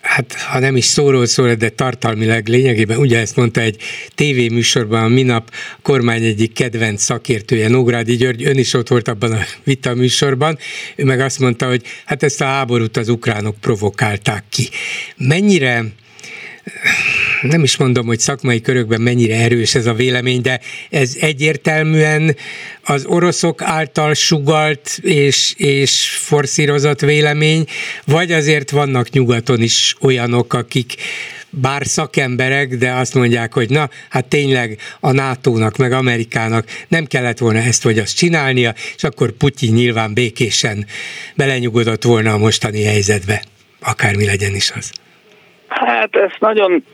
hát 0.00 0.32
ha 0.32 0.58
nem 0.58 0.76
is 0.76 0.84
szóról 0.84 1.26
szól, 1.26 1.54
de 1.54 1.68
tartalmilag 1.68 2.48
lényegében 2.48 2.98
ugye 2.98 3.18
ezt 3.18 3.36
mondta 3.36 3.60
egy 3.60 3.76
tévéműsorban 4.14 5.04
a 5.04 5.08
minap 5.08 5.50
a 5.52 5.78
kormány 5.82 6.24
egyik 6.24 6.52
kedvenc 6.52 7.02
szakértője, 7.02 7.68
Nógrádi 7.68 8.16
György, 8.16 8.44
ön 8.44 8.58
is 8.58 8.74
ott 8.74 8.88
volt 8.88 9.08
abban 9.08 9.32
a 9.32 9.40
vita 9.64 9.94
műsorban, 9.94 10.58
ő 10.96 11.04
meg 11.04 11.20
azt 11.20 11.38
mondta, 11.38 11.66
hogy 11.66 11.82
hát 12.04 12.22
ezt 12.22 12.40
a 12.40 12.44
háborút 12.44 12.96
az 12.96 13.08
ukránok 13.08 13.56
provokálták 13.60 14.44
ki. 14.48 14.68
Mennyire 15.16 15.84
nem 17.42 17.62
is 17.62 17.76
mondom, 17.76 18.06
hogy 18.06 18.18
szakmai 18.18 18.60
körökben 18.60 19.00
mennyire 19.00 19.34
erős 19.34 19.74
ez 19.74 19.86
a 19.86 19.94
vélemény, 19.94 20.40
de 20.40 20.60
ez 20.90 21.16
egyértelműen 21.20 22.36
az 22.82 23.04
oroszok 23.04 23.62
által 23.62 24.14
sugalt 24.14 24.98
és, 25.02 25.54
és 25.56 26.08
forszírozott 26.08 27.00
vélemény, 27.00 27.64
vagy 28.04 28.32
azért 28.32 28.70
vannak 28.70 29.10
nyugaton 29.10 29.62
is 29.62 29.94
olyanok, 30.00 30.54
akik 30.54 30.94
bár 31.50 31.86
szakemberek, 31.86 32.74
de 32.74 32.92
azt 32.92 33.14
mondják, 33.14 33.54
hogy 33.54 33.70
na, 33.70 33.88
hát 34.08 34.26
tényleg 34.26 34.78
a 35.00 35.12
NATO-nak, 35.12 35.76
meg 35.76 35.92
Amerikának 35.92 36.66
nem 36.88 37.04
kellett 37.04 37.38
volna 37.38 37.58
ezt 37.58 37.82
vagy 37.82 37.98
azt 37.98 38.16
csinálnia, 38.16 38.74
és 38.96 39.04
akkor 39.04 39.30
Putyin 39.30 39.74
nyilván 39.74 40.14
békésen 40.14 40.86
belenyugodott 41.36 42.02
volna 42.02 42.32
a 42.32 42.38
mostani 42.38 42.82
helyzetbe, 42.82 43.42
akármi 43.80 44.24
legyen 44.24 44.54
is 44.54 44.70
az. 44.70 44.92
Hát 45.68 46.16
ezt 46.16 46.36
nagyon 46.40 46.84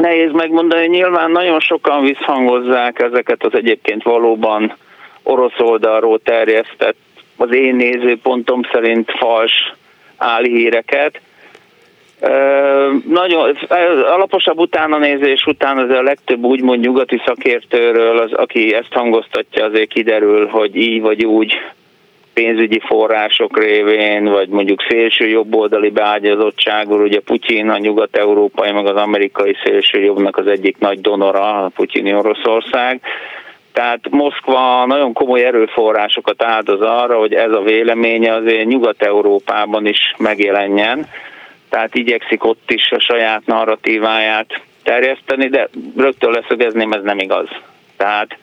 nehéz 0.00 0.32
megmondani. 0.32 0.86
Nyilván 0.86 1.30
nagyon 1.30 1.60
sokan 1.60 2.02
visszhangozzák 2.02 3.00
ezeket 3.00 3.44
az 3.44 3.54
egyébként 3.54 4.02
valóban 4.02 4.76
orosz 5.22 5.58
oldalról 5.58 6.20
terjesztett, 6.24 6.96
az 7.36 7.54
én 7.54 7.74
nézőpontom 7.74 8.60
szerint 8.72 9.10
fals 9.18 9.52
álhíreket. 10.16 11.20
nagyon 13.08 13.56
alaposabb 14.10 14.58
utánanézés 14.58 15.44
után 15.46 15.78
az 15.78 15.90
a 15.90 16.02
legtöbb 16.02 16.44
úgymond 16.44 16.80
nyugati 16.80 17.22
szakértőről, 17.26 18.18
az, 18.18 18.32
aki 18.32 18.74
ezt 18.74 18.92
hangoztatja, 18.92 19.64
azért 19.64 19.92
kiderül, 19.92 20.46
hogy 20.46 20.76
így 20.76 21.00
vagy 21.00 21.24
úgy 21.24 21.54
pénzügyi 22.34 22.80
források 22.84 23.58
révén, 23.58 24.24
vagy 24.24 24.48
mondjuk 24.48 24.84
szélső 24.88 25.28
jobboldali 25.28 25.90
beágyazottságról, 25.90 27.00
ugye 27.00 27.20
Putyin 27.20 27.68
a 27.68 27.78
nyugat-európai, 27.78 28.72
meg 28.72 28.86
az 28.86 28.96
amerikai 28.96 29.56
szélső 29.64 30.00
jobbnak 30.00 30.36
az 30.36 30.46
egyik 30.46 30.78
nagy 30.78 31.00
donora, 31.00 31.64
a 31.64 31.70
putyini 31.74 32.14
Oroszország. 32.14 33.00
Tehát 33.72 34.10
Moszkva 34.10 34.86
nagyon 34.86 35.12
komoly 35.12 35.44
erőforrásokat 35.44 36.42
áldoz 36.42 36.80
arra, 36.80 37.18
hogy 37.18 37.34
ez 37.34 37.52
a 37.52 37.60
véleménye 37.60 38.34
azért 38.34 38.66
Nyugat-Európában 38.66 39.86
is 39.86 40.14
megjelenjen 40.18 41.06
tehát 41.70 41.94
igyekszik 41.94 42.44
ott 42.44 42.70
is 42.70 42.90
a 42.90 43.00
saját 43.00 43.46
narratíváját 43.46 44.60
terjeszteni, 44.82 45.48
de 45.48 45.68
rögtön 45.96 46.30
leszögezném, 46.30 46.92
ez 46.92 47.02
nem 47.02 47.18
igaz. 47.18 47.48
Tehát 47.96 48.38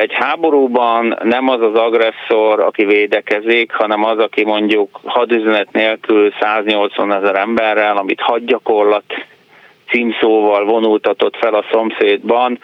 egy 0.00 0.12
háborúban 0.12 1.18
nem 1.22 1.48
az 1.48 1.60
az 1.60 1.74
agresszor, 1.74 2.60
aki 2.60 2.84
védekezik, 2.84 3.72
hanem 3.72 4.04
az, 4.04 4.18
aki 4.18 4.44
mondjuk 4.44 5.00
hadüzenet 5.04 5.72
nélkül 5.72 6.32
180 6.40 7.12
ezer 7.12 7.34
emberrel, 7.34 7.96
amit 7.96 8.20
hadgyakorlat 8.20 9.04
címszóval 9.90 10.64
vonultatott 10.64 11.36
fel 11.36 11.54
a 11.54 11.64
szomszédban, 11.70 12.58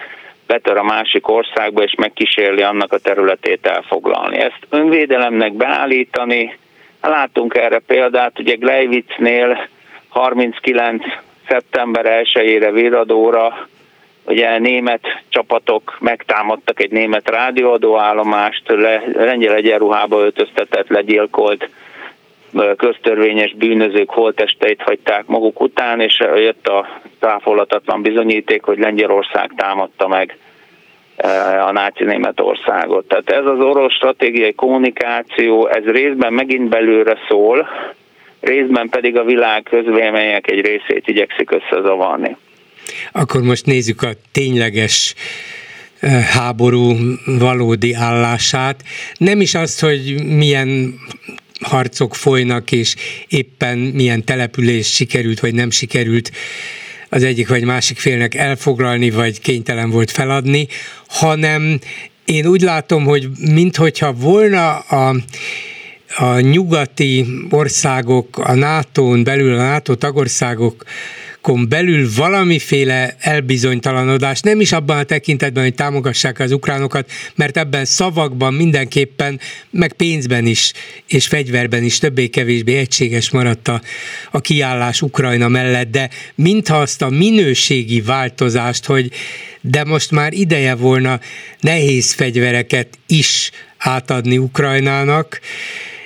betör 0.47 0.77
a 0.77 0.83
másik 0.83 1.29
országba, 1.29 1.83
és 1.83 1.95
megkísérli 1.95 2.63
annak 2.63 2.93
a 2.93 2.99
területét 2.99 3.67
elfoglalni. 3.67 4.39
Ezt 4.39 4.67
önvédelemnek 4.71 5.53
beállítani, 5.53 6.59
Látunk 7.07 7.57
erre 7.57 7.79
példát, 7.79 8.39
ugye 8.39 8.55
Gleivitznél 8.55 9.69
39. 10.09 11.05
szeptember 11.49 12.25
1-ére 12.25 12.71
viradóra 12.73 13.69
ugye 14.27 14.59
német 14.59 15.01
csapatok 15.29 15.97
megtámadtak 16.01 16.81
egy 16.81 16.91
német 16.91 17.31
rádióadóállomást, 17.31 18.63
le, 18.67 19.03
lengyel 19.13 19.55
egyenruhába 19.55 20.21
öltöztetett, 20.21 20.89
legyilkolt 20.89 21.69
köztörvényes 22.77 23.55
bűnözők 23.55 24.11
holtesteit 24.11 24.83
hagyták 24.83 25.27
maguk 25.27 25.61
után, 25.61 26.01
és 26.01 26.19
jött 26.35 26.69
a 26.69 26.87
táfolatatlan 27.19 28.03
bizonyíték, 28.03 28.63
hogy 28.63 28.79
Lengyelország 28.79 29.51
támadta 29.57 30.09
meg 30.09 30.39
a 31.67 31.73
náci 31.73 32.05
Németországot. 32.05 33.09
Tehát 33.09 33.31
ez 33.31 33.47
az 33.47 33.61
orosz 33.61 33.93
stratégiai 33.93 34.55
kommunikáció, 34.55 35.67
ez 35.67 35.85
részben 35.85 36.33
megint 36.33 36.69
belőle 36.69 37.17
szól, 37.29 37.69
részben 38.41 38.89
pedig 38.89 39.17
a 39.17 39.25
világ 39.25 39.63
közvélemények 39.63 40.51
egy 40.51 40.61
részét 40.61 41.09
igyekszik 41.09 41.51
összezavarni. 41.51 42.37
Akkor 43.13 43.43
most 43.43 43.67
nézzük 43.67 44.03
a 44.03 44.17
tényleges 44.33 45.15
háború 46.31 46.97
valódi 47.25 47.95
állását. 47.95 48.85
Nem 49.17 49.41
is 49.41 49.55
azt, 49.55 49.81
hogy 49.81 50.25
milyen 50.25 50.95
harcok 51.61 52.15
folynak, 52.15 52.73
és 52.73 52.95
éppen 53.29 53.79
milyen 53.79 54.25
település 54.25 54.95
sikerült, 54.95 55.41
vagy 55.41 55.55
nem 55.55 55.71
sikerült 55.71 56.33
az 57.09 57.23
egyik 57.23 57.49
vagy 57.49 57.65
másik 57.65 57.99
félnek 57.99 58.35
elfoglalni, 58.35 59.11
vagy 59.11 59.41
kénytelen 59.41 59.91
volt 59.91 60.11
feladni, 60.11 60.67
hanem 61.09 61.79
én 62.25 62.47
úgy 62.47 62.61
látom, 62.61 63.05
hogy 63.05 63.29
minthogyha 63.39 64.13
volna 64.13 64.79
a 64.79 65.15
a 66.17 66.41
nyugati 66.41 67.27
országok, 67.51 68.39
a 68.39 68.55
NATO-n 68.55 69.25
belül, 69.25 69.55
a 69.55 69.63
NATO 69.63 69.95
tagországok 69.95 70.85
kon 71.45 71.69
belül 71.69 72.09
valamiféle 72.15 73.17
elbizonytalanodás, 73.19 74.41
nem 74.41 74.61
is 74.61 74.73
abban 74.73 74.99
a 74.99 75.03
tekintetben, 75.03 75.63
hogy 75.63 75.75
támogassák 75.75 76.39
az 76.39 76.53
ukránokat, 76.53 77.11
mert 77.35 77.57
ebben 77.57 77.85
szavakban 77.85 78.55
mindenképpen, 78.55 79.41
meg 79.71 79.93
pénzben 79.93 80.47
is, 80.47 80.73
és 81.07 81.27
fegyverben 81.27 81.83
is 81.83 81.99
többé-kevésbé 81.99 82.77
egységes 82.77 83.31
maradt 83.31 83.69
a, 83.69 83.81
a 84.31 84.41
kiállás 84.41 85.03
Ukrajna 85.03 85.49
mellett, 85.49 85.91
de 85.91 86.11
mintha 86.35 86.77
azt 86.77 87.03
a 87.03 87.09
minőségi 87.09 88.01
változást, 88.01 88.85
hogy 88.85 89.11
de 89.61 89.85
most 89.85 90.11
már 90.11 90.33
ideje 90.33 90.75
volna 90.75 91.21
nehéz 91.61 92.13
fegyvereket 92.13 92.99
is 93.07 93.51
átadni 93.79 94.39
Ukrajnának, 94.39 95.41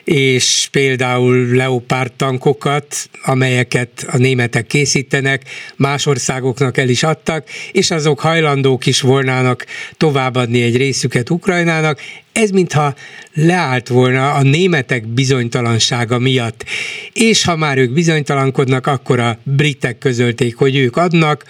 és 0.08 0.68
például 0.72 1.46
leopárd 1.46 2.12
tankokat, 2.12 3.10
amelyeket 3.22 4.06
a 4.10 4.16
németek 4.16 4.66
készítenek, 4.66 5.42
más 5.76 6.06
országoknak 6.06 6.76
el 6.76 6.88
is 6.88 7.02
adtak, 7.02 7.48
és 7.72 7.90
azok 7.90 8.20
hajlandók 8.20 8.86
is 8.86 9.00
volnának 9.00 9.66
továbbadni 9.96 10.62
egy 10.62 10.76
részüket 10.76 11.30
Ukrajnának. 11.30 12.00
Ez 12.32 12.50
mintha 12.50 12.94
leállt 13.34 13.88
volna 13.88 14.32
a 14.32 14.42
németek 14.42 15.06
bizonytalansága 15.06 16.18
miatt. 16.18 16.64
És 17.12 17.44
ha 17.44 17.56
már 17.56 17.78
ők 17.78 17.92
bizonytalankodnak, 17.92 18.86
akkor 18.86 19.20
a 19.20 19.38
britek 19.42 19.98
közölték, 19.98 20.56
hogy 20.56 20.76
ők 20.76 20.96
adnak, 20.96 21.44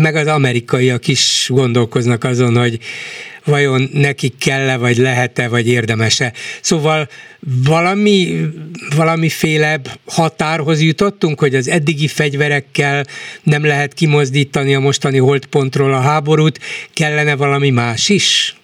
meg 0.00 0.14
az 0.14 0.26
amerikaiak 0.26 1.08
is 1.08 1.46
gondolkoznak 1.52 2.24
azon, 2.24 2.56
hogy 2.56 2.78
vajon 3.44 3.88
nekik 3.92 4.38
kell-e, 4.38 4.76
vagy 4.76 4.96
lehet-e, 4.96 5.48
vagy 5.48 5.68
érdemese. 5.68 6.32
Szóval 6.60 7.08
valami, 7.68 8.40
valamiféle 8.96 9.80
határhoz 10.06 10.82
jutottunk, 10.82 11.40
hogy 11.40 11.54
az 11.54 11.68
eddigi 11.68 12.08
fegyverekkel 12.08 13.04
nem 13.42 13.64
lehet 13.64 13.94
kimozdítani 13.94 14.74
a 14.74 14.80
mostani 14.80 15.18
holdpontról 15.18 15.92
a 15.92 16.00
háborút, 16.00 16.58
kellene 16.94 17.36
valami 17.36 17.70
más 17.70 18.08
is? 18.08 18.56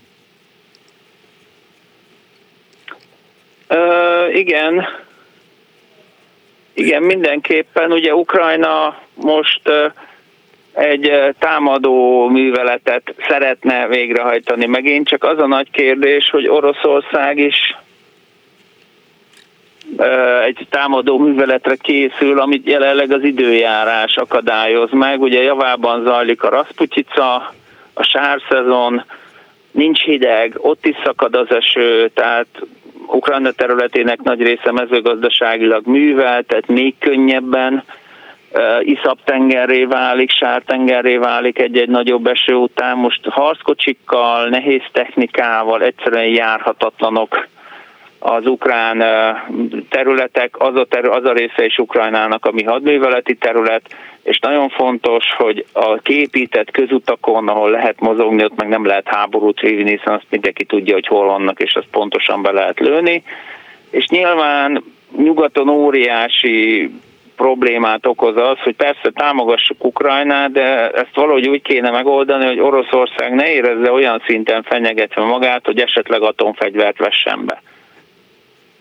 Ö, 3.68 4.28
igen, 4.32 4.84
igen, 6.74 7.02
mindenképpen. 7.02 7.92
Ugye 7.92 8.14
Ukrajna 8.14 9.02
most 9.14 9.62
egy 10.74 11.34
támadó 11.38 12.28
műveletet 12.28 13.14
szeretne 13.28 13.86
végrehajtani. 13.86 14.66
Megint 14.66 15.08
csak 15.08 15.24
az 15.24 15.38
a 15.38 15.46
nagy 15.46 15.70
kérdés, 15.70 16.30
hogy 16.30 16.48
Oroszország 16.48 17.38
is 17.38 17.76
egy 20.44 20.66
támadó 20.70 21.18
műveletre 21.18 21.74
készül, 21.74 22.40
amit 22.40 22.66
jelenleg 22.66 23.12
az 23.12 23.22
időjárás 23.22 24.16
akadályoz 24.16 24.90
meg. 24.92 25.20
Ugye 25.20 25.42
javában 25.42 26.04
zajlik 26.04 26.42
a 26.42 26.48
Rasputica, 26.48 27.54
a 27.94 28.02
sárszezon, 28.02 29.04
nincs 29.70 30.00
hideg, 30.02 30.54
ott 30.56 30.86
is 30.86 30.96
szakad 31.04 31.34
az 31.34 31.50
eső, 31.50 32.08
tehát 32.14 32.46
Ukrajna 33.06 33.50
területének 33.50 34.22
nagy 34.22 34.42
része 34.42 34.72
mezőgazdaságilag 34.72 35.86
művel, 35.86 36.42
tehát 36.42 36.66
még 36.66 36.94
könnyebben 36.98 37.84
iszap 38.80 39.18
tengerré 39.24 39.84
válik, 39.84 40.30
sártengerré 40.30 41.16
válik 41.16 41.58
egy-egy 41.58 41.88
nagyobb 41.88 42.26
eső 42.26 42.54
után. 42.54 42.96
Most 42.96 43.20
harckocsikkal, 43.28 44.48
nehéz 44.48 44.82
technikával 44.92 45.82
egyszerűen 45.82 46.28
járhatatlanok 46.28 47.48
az 48.18 48.46
ukrán 48.46 49.04
területek, 49.88 50.60
az 50.60 50.76
a, 50.76 50.84
terü- 50.84 51.12
az 51.12 51.24
a 51.24 51.32
része 51.32 51.64
is 51.64 51.78
Ukrajnának, 51.78 52.46
ami 52.46 52.62
hadműveleti 52.62 53.34
terület, 53.34 53.82
és 54.22 54.38
nagyon 54.38 54.68
fontos, 54.68 55.24
hogy 55.36 55.66
a 55.72 55.94
képített 55.94 56.70
közutakon, 56.70 57.48
ahol 57.48 57.70
lehet 57.70 58.00
mozogni, 58.00 58.44
ott 58.44 58.56
meg 58.56 58.68
nem 58.68 58.86
lehet 58.86 59.08
háborút 59.08 59.60
hívni, 59.60 59.90
hiszen 59.90 60.14
azt 60.14 60.26
mindenki 60.30 60.64
tudja, 60.64 60.94
hogy 60.94 61.06
hol 61.06 61.26
vannak, 61.26 61.60
és 61.60 61.74
azt 61.74 61.88
pontosan 61.90 62.42
be 62.42 62.50
lehet 62.50 62.80
lőni. 62.80 63.22
És 63.90 64.06
nyilván 64.06 64.84
nyugaton 65.16 65.68
óriási 65.68 66.90
problémát 67.36 68.06
okoz 68.06 68.36
az, 68.36 68.58
hogy 68.58 68.74
persze 68.74 69.10
támogassuk 69.14 69.84
Ukrajnát, 69.84 70.52
de 70.52 70.90
ezt 70.90 71.14
valahogy 71.14 71.48
úgy 71.48 71.62
kéne 71.62 71.90
megoldani, 71.90 72.46
hogy 72.46 72.60
Oroszország 72.60 73.34
ne 73.34 73.52
érezze 73.52 73.92
olyan 73.92 74.22
szinten 74.26 74.62
fenyegetve 74.62 75.22
magát, 75.22 75.66
hogy 75.66 75.80
esetleg 75.80 76.22
atomfegyvert 76.22 76.98
vessen 76.98 77.46
be. 77.46 77.62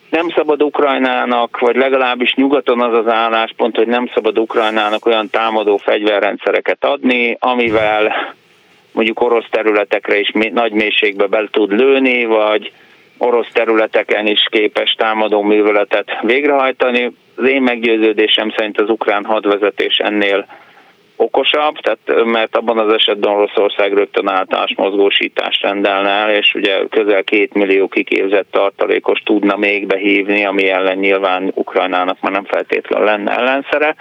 Nem 0.09 0.29
szabad 0.29 0.63
Ukrajnának, 0.63 1.59
vagy 1.59 1.75
legalábbis 1.75 2.33
nyugaton 2.33 2.81
az 2.81 2.97
az 2.97 3.07
álláspont, 3.07 3.75
hogy 3.75 3.87
nem 3.87 4.09
szabad 4.13 4.39
Ukrajnának 4.39 5.05
olyan 5.05 5.29
támadó 5.29 5.77
fegyverrendszereket 5.77 6.85
adni, 6.85 7.37
amivel 7.39 8.33
mondjuk 8.91 9.21
orosz 9.21 9.47
területekre 9.49 10.19
is 10.19 10.31
nagy 10.51 10.71
mélységbe 10.71 11.25
be 11.27 11.47
tud 11.51 11.71
lőni, 11.71 12.25
vagy 12.25 12.71
orosz 13.17 13.51
területeken 13.53 14.27
is 14.27 14.47
képes 14.51 14.95
támadó 14.97 15.41
műveletet 15.41 16.07
végrehajtani. 16.21 17.11
Az 17.35 17.47
én 17.47 17.61
meggyőződésem 17.61 18.53
szerint 18.55 18.81
az 18.81 18.89
ukrán 18.89 19.25
hadvezetés 19.25 19.97
ennél 19.97 20.45
okosabb, 21.15 21.75
tehát, 21.75 22.25
mert 22.25 22.57
abban 22.57 22.77
az 22.77 22.93
esetben 22.93 23.33
Oroszország 23.33 23.93
rögtön 23.93 24.27
általános 24.27 24.75
mozgósítást 24.75 25.61
rendelne 25.61 26.09
el, 26.09 26.31
és 26.31 26.53
ugye 26.53 26.87
közel 26.89 27.23
két 27.23 27.53
millió 27.53 27.87
kiképzett 27.87 28.51
tartalékos 28.51 29.19
tudna 29.19 29.57
még 29.57 29.87
behívni, 29.87 30.45
ami 30.45 30.69
ellen 30.69 30.97
nyilván 30.97 31.51
Ukrajnának 31.53 32.17
már 32.21 32.31
nem 32.31 32.45
feltétlenül 32.45 33.05
lenne 33.05 33.31
ellenszere. 33.37 33.95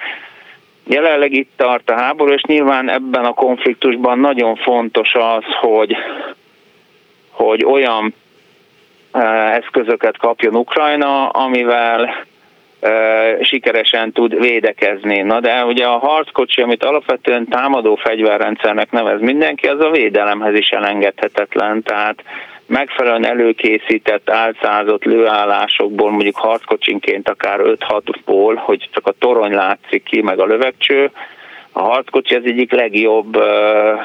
Jelenleg 0.87 1.33
itt 1.33 1.51
tart 1.57 1.91
a 1.91 1.95
háború, 1.95 2.33
és 2.33 2.43
nyilván 2.43 2.91
ebben 2.91 3.25
a 3.25 3.33
konfliktusban 3.33 4.19
nagyon 4.19 4.57
fontos 4.57 5.15
az, 5.15 5.45
hogy, 5.61 5.97
hogy 7.31 7.65
olyan 7.65 8.15
eszközöket 9.53 10.19
kapjon 10.19 10.55
Ukrajna, 10.55 11.29
amivel 11.29 12.27
sikeresen 13.41 14.13
tud 14.13 14.41
védekezni. 14.41 15.21
Na 15.21 15.41
de 15.41 15.65
ugye 15.65 15.87
a 15.87 15.99
harckocsi, 15.99 16.63
amit 16.63 16.85
alapvetően 16.85 17.49
támadó 17.49 17.95
fegyverrendszernek 17.95 18.91
nevez 18.91 19.21
mindenki, 19.21 19.67
az 19.67 19.81
a 19.81 19.91
védelemhez 19.91 20.55
is 20.55 20.69
elengedhetetlen, 20.69 21.83
tehát 21.83 22.23
megfelelően 22.67 23.27
előkészített, 23.27 24.31
álcázott 24.31 25.05
lőállásokból, 25.05 26.11
mondjuk 26.11 26.37
harckocsinként 26.37 27.29
akár 27.29 27.61
5-6-ból, 27.63 28.55
hogy 28.57 28.89
csak 28.93 29.07
a 29.07 29.15
torony 29.19 29.53
látszik 29.53 30.03
ki, 30.03 30.23
meg 30.23 30.41
a 30.41 30.47
lövegcső, 30.47 31.11
a 31.73 31.83
harckocsi 31.83 32.35
az 32.35 32.45
egyik 32.45 32.73
legjobb 32.73 33.37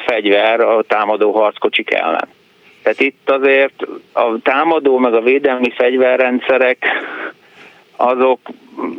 fegyver 0.06 0.60
a 0.60 0.84
támadó 0.88 1.32
harckocsik 1.32 1.94
ellen. 1.94 2.28
Tehát 2.84 3.00
itt 3.00 3.30
azért 3.30 3.88
a 4.14 4.42
támadó 4.44 4.98
meg 4.98 5.14
a 5.14 5.22
védelmi 5.22 5.72
fegyverrendszerek 5.72 6.86
azok 7.96 8.40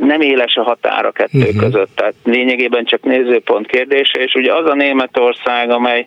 nem 0.01 0.21
éles 0.21 0.57
a 0.57 0.63
határ 0.63 1.05
a 1.05 1.11
kettő 1.11 1.39
uh-huh. 1.39 1.61
között, 1.61 1.91
tehát 1.95 2.15
lényegében 2.25 2.85
csak 2.85 3.03
nézőpont 3.03 3.67
kérdése, 3.67 4.21
és 4.21 4.35
ugye 4.35 4.55
az 4.55 4.67
a 4.67 4.75
Németország, 4.75 5.71
amely 5.71 6.07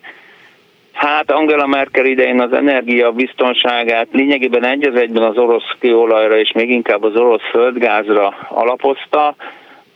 Hát 0.92 1.32
Angela 1.32 1.68
Merkel 1.68 2.06
idején 2.06 2.42
az 2.42 2.54
energia 2.54 3.12
biztonságát 3.12 4.08
lényegében 4.12 4.66
egy 4.66 4.88
az 4.88 4.96
egyben 4.96 5.24
az 5.24 5.38
orosz 5.38 5.76
kőolajra 5.80 6.38
és 6.38 6.52
még 6.52 6.70
inkább 6.70 7.04
az 7.04 7.16
orosz 7.16 7.50
földgázra 7.52 8.34
alapozta, 8.50 9.36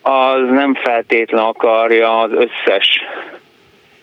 az 0.02 0.50
nem 0.50 0.74
feltétlen 0.74 1.44
akarja 1.44 2.20
az 2.20 2.32
összes 2.32 3.02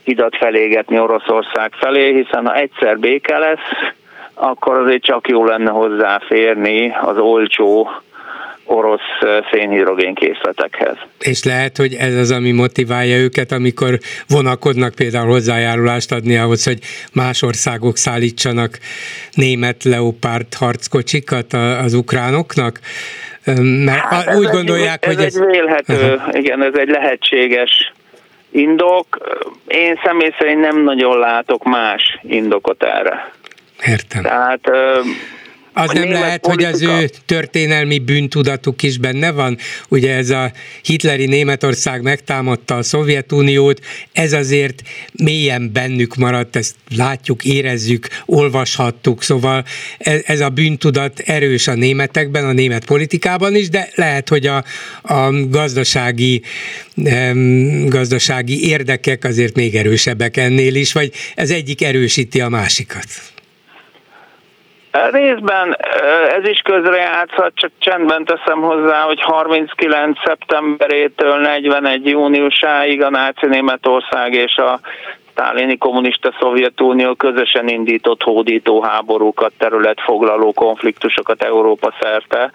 hidat 0.05 0.37
felégetni 0.37 0.99
Oroszország 0.99 1.73
felé, 1.73 2.13
hiszen 2.13 2.47
ha 2.47 2.55
egyszer 2.55 2.99
béke 2.99 3.39
lesz, 3.39 3.95
akkor 4.35 4.77
azért 4.77 5.03
csak 5.03 5.29
jó 5.29 5.45
lenne 5.45 5.71
hozzáférni 5.71 6.95
az 7.01 7.19
olcsó 7.19 7.91
orosz 8.73 9.41
szénhidrogén 9.53 10.15
készletekhez. 10.15 10.97
És 11.21 11.45
lehet, 11.45 11.77
hogy 11.77 11.95
ez 11.95 12.15
az, 12.15 12.31
ami 12.31 12.51
motiválja 12.51 13.17
őket, 13.17 13.53
amikor 13.53 13.99
vonakodnak 14.29 14.95
például 14.95 15.27
hozzájárulást 15.27 16.13
adni 16.13 16.37
ahhoz, 16.37 16.65
hogy 16.65 16.79
más 17.13 17.43
országok 17.43 17.97
szállítsanak 17.97 18.79
német 19.33 19.85
leopárt 19.85 20.55
harckocsikat 20.55 21.53
az 21.85 21.95
ukránoknak? 21.95 22.81
Mert 23.85 24.01
hát 24.01 24.35
úgy 24.35 24.49
gondolják, 24.49 25.07
egy, 25.07 25.11
ez 25.11 25.17
hogy 25.17 25.25
ez... 25.25 25.37
egy 25.37 25.47
vélhető, 25.47 26.15
Aha. 26.15 26.39
igen, 26.39 26.63
ez 26.63 26.75
egy 26.75 26.89
lehetséges 26.89 27.93
indok. 28.51 29.07
Én 29.67 30.01
személy 30.05 30.35
szerint 30.39 30.61
nem 30.61 30.83
nagyon 30.83 31.19
látok 31.19 31.65
más 31.65 32.19
indokot 32.23 32.83
erre. 32.83 33.33
Értem. 33.87 34.23
Tehát 34.23 34.71
az 35.73 35.91
nem 35.93 36.11
lehet, 36.11 36.41
politika. 36.41 36.71
hogy 36.71 36.75
az 36.75 36.83
ő 36.83 37.11
történelmi 37.27 37.99
bűntudatuk 37.99 38.83
is 38.83 38.99
benne 38.99 39.31
van? 39.31 39.59
Ugye 39.89 40.15
ez 40.15 40.31
a 40.31 40.53
hitleri 40.83 41.27
Németország 41.27 42.03
megtámadta 42.03 42.77
a 42.77 42.83
Szovjetuniót, 42.83 43.81
ez 44.13 44.33
azért 44.33 44.83
mélyen 45.13 45.73
bennük 45.73 46.17
maradt, 46.17 46.57
ezt 46.57 46.75
látjuk, 46.97 47.45
érezzük, 47.45 48.09
olvashattuk, 48.27 49.23
szóval 49.23 49.65
ez, 49.99 50.21
ez 50.25 50.41
a 50.41 50.49
bűntudat 50.49 51.19
erős 51.19 51.69
a 51.69 51.75
németekben, 51.75 52.45
a 52.45 52.53
német 52.53 52.85
politikában 52.85 53.55
is, 53.55 53.69
de 53.69 53.89
lehet, 53.95 54.29
hogy 54.29 54.47
a, 54.47 54.65
a 55.03 55.49
gazdasági, 55.49 56.43
em, 57.05 57.87
gazdasági 57.89 58.69
érdekek 58.69 59.25
azért 59.25 59.57
még 59.57 59.75
erősebbek 59.75 60.37
ennél 60.37 60.75
is, 60.75 60.93
vagy 60.93 61.13
ez 61.35 61.51
egyik 61.51 61.83
erősíti 61.83 62.41
a 62.41 62.49
másikat. 62.49 63.07
Részben 64.93 65.77
ez 66.39 66.49
is 66.49 66.61
közrejátszhat, 66.61 67.53
csak 67.55 67.71
csendben 67.79 68.25
teszem 68.25 68.61
hozzá, 68.61 69.01
hogy 69.03 69.21
39. 69.21 70.19
szeptemberétől 70.25 71.37
41. 71.37 72.07
júniusáig 72.07 73.03
a 73.03 73.11
náci 73.11 73.47
Németország 73.47 74.33
és 74.33 74.57
a 74.57 74.81
Stálini 75.31 75.79
kommunista 75.79 76.35
Szovjetunió 76.41 77.15
közösen 77.15 77.69
indított 77.69 78.23
hódító 78.23 78.83
háborúkat, 78.83 79.53
területfoglaló 79.59 80.53
konfliktusokat 80.53 81.43
Európa 81.43 81.95
szerte. 82.01 82.51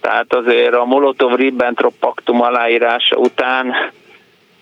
Tehát 0.00 0.34
azért 0.34 0.74
a 0.74 0.84
Molotov-Ribbentrop 0.84 1.94
paktum 2.00 2.42
aláírása 2.42 3.16
után 3.16 3.74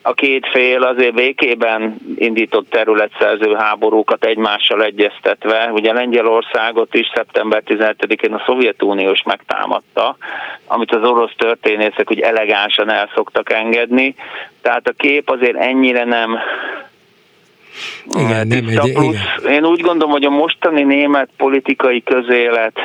a 0.08 0.12
két 0.12 0.46
fél 0.52 0.82
azért 0.82 1.14
békében 1.14 1.96
indított 2.16 2.70
területszerző 2.70 3.54
háborúkat 3.54 4.24
egymással 4.24 4.82
egyeztetve. 4.84 5.70
Ugye 5.72 5.92
Lengyelországot 5.92 6.94
is 6.94 7.10
szeptember 7.14 7.62
17-én 7.66 8.32
a 8.32 8.42
Szovjetunió 8.46 9.10
is 9.10 9.22
megtámadta, 9.22 10.16
amit 10.66 10.94
az 10.94 11.08
orosz 11.08 11.34
történészek 11.36 12.10
úgy 12.10 12.20
elegánsan 12.20 12.90
el 12.90 13.10
szoktak 13.14 13.52
engedni. 13.52 14.14
Tehát 14.62 14.88
a 14.88 14.92
kép 14.96 15.30
azért 15.30 15.56
ennyire 15.56 16.04
nem 16.04 16.38
igen, 18.18 18.46
nem 18.46 18.68
egy, 18.68 18.86
igen. 18.86 19.52
Én 19.52 19.64
úgy 19.64 19.80
gondolom, 19.80 20.12
hogy 20.12 20.24
a 20.24 20.30
mostani 20.30 20.82
német 20.82 21.28
politikai 21.36 22.02
közélet 22.02 22.78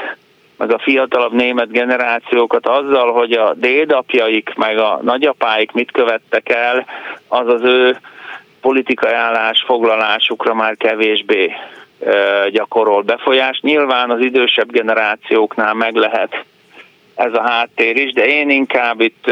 meg 0.58 0.74
a 0.74 0.80
fiatalabb 0.80 1.34
német 1.34 1.72
generációkat 1.72 2.68
azzal, 2.68 3.12
hogy 3.12 3.32
a 3.32 3.54
dédapjaik 3.54 4.54
meg 4.56 4.78
a 4.78 5.00
nagyapáik 5.02 5.72
mit 5.72 5.92
követtek 5.92 6.50
el, 6.50 6.86
az 7.28 7.48
az 7.48 7.62
ő 7.64 7.98
politikai 8.62 9.14
állásfoglalásukra 9.14 10.54
már 10.54 10.78
kevésbé 10.78 11.52
gyakorol 12.52 13.02
befolyás. 13.02 13.60
Nyilván 13.62 14.10
az 14.10 14.20
idősebb 14.20 14.72
generációknál 14.72 15.74
meg 15.74 15.96
lehet 15.96 16.46
ez 17.16 17.34
a 17.34 17.42
háttér 17.42 17.98
is, 17.98 18.14
de 18.14 18.26
én 18.26 18.50
inkább 18.50 19.02
itt 19.02 19.32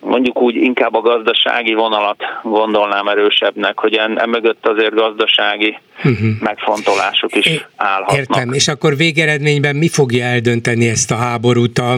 mondjuk 0.00 0.42
úgy 0.42 0.54
inkább 0.54 0.94
a 0.94 1.00
gazdasági 1.00 1.74
vonalat 1.74 2.22
gondolnám 2.42 3.08
erősebbnek, 3.08 3.78
hogy 3.78 3.94
en, 3.94 4.28
mögött 4.28 4.66
azért 4.66 4.94
gazdasági 4.94 5.78
uh-huh. 6.04 6.28
megfontolások 6.40 7.34
is 7.34 7.46
é, 7.46 7.60
állhatnak. 7.76 8.18
Értem, 8.18 8.52
és 8.52 8.68
akkor 8.68 8.96
végeredményben 8.96 9.76
mi 9.76 9.88
fogja 9.88 10.24
eldönteni 10.24 10.88
ezt 10.88 11.10
a 11.10 11.16
háborút? 11.16 11.78
A, 11.78 11.92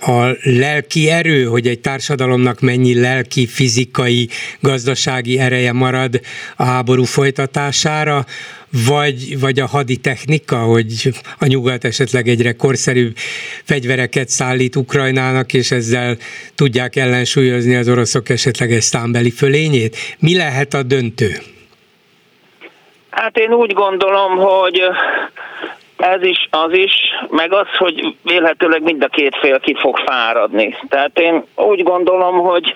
a 0.00 0.36
lelki 0.42 1.10
erő, 1.10 1.44
hogy 1.44 1.66
egy 1.66 1.80
társadalomnak 1.80 2.60
mennyi 2.60 3.00
lelki, 3.00 3.46
fizikai, 3.46 4.28
gazdasági 4.60 5.38
ereje 5.38 5.72
marad 5.72 6.20
a 6.56 6.64
háború 6.64 7.04
folytatására, 7.04 8.24
vagy, 8.88 9.40
vagy 9.40 9.60
a 9.60 9.66
hadi 9.66 9.96
technika, 9.96 10.56
hogy 10.56 10.92
a 11.38 11.46
nyugat 11.46 11.84
esetleg 11.84 12.28
egyre 12.28 12.52
korszerűbb 12.52 13.12
fegyvereket 13.64 14.28
szállít 14.28 14.76
Ukrajnának, 14.76 15.52
és 15.52 15.70
ezzel 15.70 16.16
tudják 16.54 16.96
ellensúlyozni 16.96 17.74
az 17.74 17.88
oroszok 17.88 18.28
esetleges 18.28 18.84
számbeli 18.84 19.30
fölényét. 19.30 19.96
Mi 20.18 20.36
lehet 20.36 20.74
a 20.74 20.82
döntő? 20.82 21.30
Hát 23.10 23.38
én 23.38 23.52
úgy 23.52 23.72
gondolom, 23.72 24.36
hogy 24.36 24.80
ez 25.96 26.22
is, 26.22 26.48
az 26.50 26.72
is, 26.72 26.92
meg 27.30 27.52
az, 27.52 27.66
hogy 27.78 28.16
vélhetőleg 28.22 28.82
mind 28.82 29.02
a 29.02 29.08
két 29.08 29.36
fél 29.40 29.60
ki 29.60 29.76
fog 29.78 29.98
fáradni. 30.06 30.76
Tehát 30.88 31.18
én 31.18 31.44
úgy 31.54 31.82
gondolom, 31.82 32.38
hogy 32.38 32.74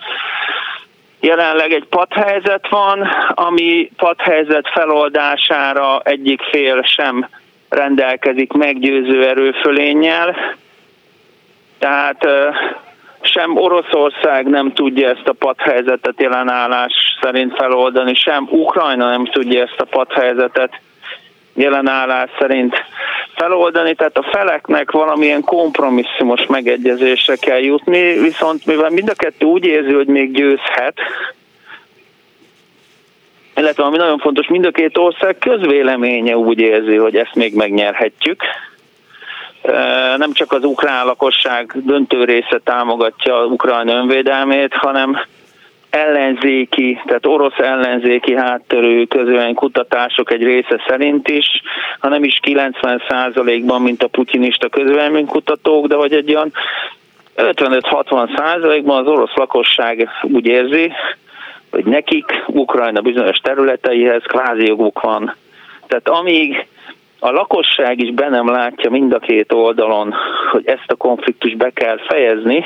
Jelenleg 1.20 1.72
egy 1.72 1.86
padhelyzet 1.88 2.68
van, 2.68 3.09
ami 3.28 3.90
padhelyzet 3.97 4.68
feloldására 4.68 6.01
egyik 6.05 6.42
fél 6.42 6.82
sem 6.82 7.28
rendelkezik 7.68 8.52
meggyőző 8.52 9.26
erőfölénnyel. 9.26 10.36
Tehát 11.78 12.26
sem 13.20 13.56
Oroszország 13.56 14.47
nem 14.47 14.72
tudja 14.72 15.09
ezt 15.09 15.28
a 15.28 15.32
padhelyzetet 15.32 16.20
jelenállás 16.20 16.92
szerint 17.20 17.56
feloldani, 17.56 18.14
sem 18.14 18.48
Ukrajna 18.51 19.09
nem 19.09 19.24
tudja 19.24 19.62
ezt 19.62 19.80
a 19.80 19.84
padhelyzetet 19.84 20.80
jelenállás 21.61 22.31
szerint 22.39 22.74
feloldani, 23.35 23.95
tehát 23.95 24.16
a 24.16 24.28
feleknek 24.32 24.91
valamilyen 24.91 25.41
kompromisszumos 25.41 26.47
megegyezésre 26.47 27.37
kell 27.37 27.59
jutni, 27.59 28.19
viszont 28.19 28.66
mivel 28.66 28.91
mind 28.91 29.09
a 29.09 29.15
kettő 29.15 29.47
úgy 29.47 29.65
érzi, 29.65 29.93
hogy 29.93 30.07
még 30.07 30.32
győzhet, 30.32 30.99
illetve 33.57 33.82
ami 33.82 33.97
nagyon 33.97 34.19
fontos, 34.19 34.47
mind 34.47 34.65
a 34.65 34.70
két 34.70 34.99
ország 34.99 35.39
közvéleménye 35.39 36.37
úgy 36.37 36.61
érzi, 36.61 36.97
hogy 36.97 37.16
ezt 37.16 37.35
még 37.35 37.55
megnyerhetjük. 37.55 38.43
Nem 40.16 40.32
csak 40.32 40.53
az 40.53 40.65
ukrán 40.65 41.07
lakosság 41.07 41.73
döntő 41.74 42.24
része 42.24 42.61
támogatja 42.65 43.45
Ukrajna 43.45 43.93
önvédelmét, 43.93 44.74
hanem 44.74 45.20
ellenzéki, 45.90 47.00
tehát 47.06 47.26
orosz 47.26 47.58
ellenzéki 47.58 48.36
hátterű 48.36 49.04
közvélemény 49.04 49.54
kutatások 49.54 50.32
egy 50.32 50.42
része 50.42 50.84
szerint 50.88 51.28
is, 51.28 51.46
ha 51.98 52.08
nem 52.08 52.24
is 52.24 52.40
90%-ban, 52.42 53.82
mint 53.82 54.02
a 54.02 54.08
putinista 54.08 54.68
kutatók, 55.26 55.86
de 55.86 55.94
hogy 55.94 56.12
egy 56.12 56.34
olyan 56.34 56.52
55-60 57.36 58.36
százalékban 58.36 58.98
az 59.00 59.06
orosz 59.06 59.34
lakosság 59.34 60.08
úgy 60.22 60.46
érzi, 60.46 60.92
hogy 61.70 61.84
nekik 61.84 62.44
Ukrajna 62.46 63.00
bizonyos 63.00 63.38
területeihez 63.38 64.22
kvázi 64.22 64.66
joguk 64.66 65.00
van. 65.00 65.34
Tehát 65.86 66.08
amíg 66.08 66.66
a 67.18 67.30
lakosság 67.30 68.00
is 68.00 68.10
be 68.10 68.28
nem 68.28 68.50
látja 68.50 68.90
mind 68.90 69.12
a 69.12 69.18
két 69.18 69.52
oldalon, 69.52 70.14
hogy 70.50 70.66
ezt 70.66 70.90
a 70.90 70.94
konfliktust 70.94 71.56
be 71.56 71.70
kell 71.70 71.98
fejezni, 71.98 72.64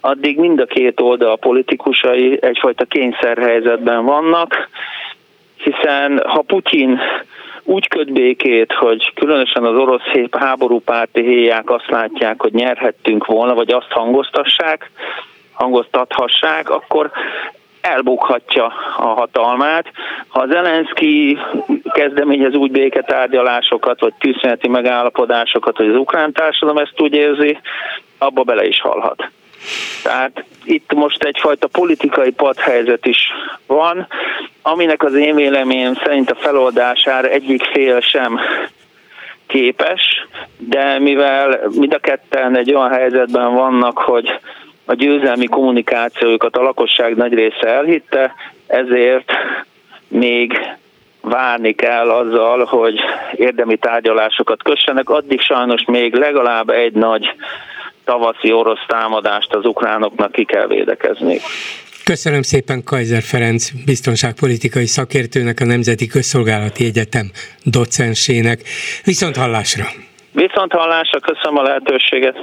addig 0.00 0.38
mind 0.38 0.60
a 0.60 0.66
két 0.66 1.00
oldal 1.00 1.36
politikusai 1.36 2.38
egyfajta 2.40 2.84
kényszerhelyzetben 2.84 4.04
vannak, 4.04 4.68
hiszen 5.56 6.22
ha 6.26 6.42
Putyin 6.42 7.00
úgy 7.64 7.88
köt 7.88 8.12
békét, 8.12 8.72
hogy 8.72 9.12
különösen 9.14 9.64
az 9.64 9.76
orosz 9.76 10.28
háborúpárti 10.30 11.22
héják 11.22 11.70
azt 11.70 11.90
látják, 11.90 12.40
hogy 12.40 12.52
nyerhettünk 12.52 13.26
volna, 13.26 13.54
vagy 13.54 13.72
azt 13.72 13.90
hangoztassák, 13.90 14.90
hangoztathassák, 15.52 16.70
akkor 16.70 17.10
elbukhatja 17.80 18.72
a 18.96 19.06
hatalmát. 19.06 19.86
Ha 20.28 20.46
Zelenszky 20.46 21.38
kezdeményez 21.92 22.54
úgy 22.54 22.70
béketárgyalásokat, 22.70 24.00
vagy 24.00 24.14
tűzszüneti 24.18 24.68
megállapodásokat, 24.68 25.76
hogy 25.76 25.88
az 25.88 25.96
ukrán 25.96 26.32
társadalom 26.32 26.82
ezt 26.82 27.00
úgy 27.00 27.14
érzi, 27.14 27.58
abba 28.18 28.42
bele 28.42 28.66
is 28.66 28.80
halhat. 28.80 29.30
Tehát 30.02 30.44
itt 30.64 30.92
most 30.92 31.24
egyfajta 31.24 31.66
politikai 31.66 32.30
padhelyzet 32.30 33.06
is 33.06 33.18
van, 33.66 34.06
aminek 34.62 35.02
az 35.02 35.14
én 35.14 35.34
véleményem 35.34 35.94
szerint 35.94 36.30
a 36.30 36.34
feloldására 36.34 37.28
egyik 37.28 37.62
fél 37.64 38.00
sem 38.00 38.40
képes, 39.46 40.26
de 40.56 40.98
mivel 40.98 41.60
mind 41.70 41.94
a 41.94 41.98
ketten 41.98 42.56
egy 42.56 42.74
olyan 42.74 42.90
helyzetben 42.90 43.54
vannak, 43.54 43.98
hogy 43.98 44.38
a 44.84 44.94
győzelmi 44.94 45.46
kommunikációjukat 45.46 46.56
a 46.56 46.62
lakosság 46.62 47.16
nagy 47.16 47.34
része 47.34 47.66
elhitte, 47.66 48.34
ezért 48.66 49.32
még 50.08 50.58
várni 51.20 51.72
kell 51.72 52.10
azzal, 52.10 52.64
hogy 52.64 53.00
érdemi 53.34 53.76
tárgyalásokat 53.76 54.62
kössenek, 54.62 55.10
addig 55.10 55.40
sajnos 55.40 55.84
még 55.84 56.14
legalább 56.14 56.70
egy 56.70 56.92
nagy 56.92 57.34
tavaszi 58.10 58.52
orosz 58.52 58.84
támadást 58.86 59.54
az 59.54 59.64
ukránoknak 59.64 60.32
ki 60.32 60.44
kell 60.44 60.66
védekezni. 60.66 61.38
Köszönöm 62.04 62.42
szépen 62.42 62.84
Kaiser 62.84 63.22
Ferenc 63.22 63.70
biztonságpolitikai 63.84 64.86
szakértőnek, 64.86 65.60
a 65.60 65.64
Nemzeti 65.64 66.06
Közszolgálati 66.06 66.84
Egyetem 66.84 67.26
docensének. 67.64 68.58
Viszont 69.04 69.36
hallásra! 69.36 69.84
Viszont 70.32 70.72
hallásra, 70.72 71.18
köszönöm 71.20 71.58
a 71.58 71.62
lehetőséget! 71.62 72.36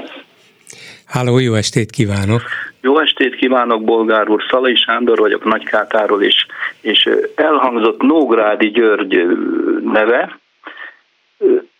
Háló, 1.05 1.39
jó 1.39 1.53
estét 1.53 1.89
kívánok! 1.89 2.41
Jó 2.81 2.99
estét 2.99 3.35
kívánok, 3.35 3.83
Bolgár 3.83 4.29
úr, 4.29 4.43
Szalai 4.49 4.75
Sándor 4.75 5.17
vagyok 5.17 5.43
Nagykátáról 5.43 6.23
is, 6.23 6.45
és 6.81 7.09
elhangzott 7.35 8.01
Nógrádi 8.01 8.69
György 8.71 9.25
neve, 9.83 10.39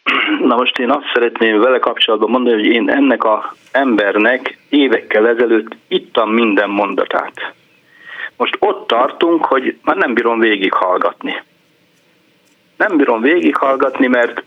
Na 0.49 0.56
most 0.56 0.80
én 0.80 0.90
azt 0.90 1.11
szeretném 1.14 1.60
vele 1.60 1.80
kapcsolatban 1.80 2.30
mondani, 2.30 2.56
hogy 2.56 2.65
én 2.65 2.90
ennek 2.90 3.23
a 3.23 3.53
embernek 3.72 4.57
évekkel 4.69 5.27
ezelőtt 5.27 5.76
ittam 5.88 6.30
minden 6.30 6.69
mondatát. 6.69 7.53
Most 8.38 8.56
ott 8.60 8.88
tartunk, 8.88 9.45
hogy 9.45 9.77
már 9.84 9.95
nem 9.95 10.14
bírom 10.14 10.40
végighallgatni. 10.40 11.41
Nem 12.77 12.98
bírom 12.98 13.22
végighallgatni, 13.22 14.07
mert 14.07 14.44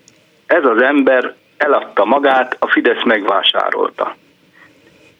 ez 0.46 0.64
az 0.64 0.82
ember 0.82 1.34
eladta 1.56 2.04
magát, 2.04 2.56
a 2.60 2.68
Fidesz 2.68 3.04
megvásárolta. 3.04 4.16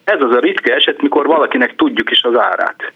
Ez 0.05 0.23
az 0.23 0.35
a 0.35 0.41
ritka 0.41 0.73
eset, 0.73 1.03
mikor 1.03 1.27
valakinek 1.27 1.77
tudjuk 1.77 2.11
is 2.11 2.23
az 2.23 2.39
árát. 2.39 2.93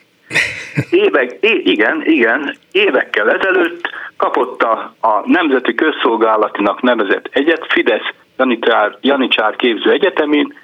Évek, 0.90 1.36
é, 1.40 1.62
igen, 1.64 2.02
igen, 2.04 2.56
évekkel 2.72 3.30
ezelőtt 3.30 3.90
kapott 4.16 4.62
a, 4.62 4.94
a 5.00 5.22
Nemzeti 5.24 5.74
Közszolgálatinak 5.74 6.82
nevezett 6.82 7.28
egyet, 7.30 7.66
Fidesz 7.68 8.08
Janicsár, 8.36 8.96
Janicsár 9.00 9.56
képző 9.56 9.90
egyetemén 9.90 10.54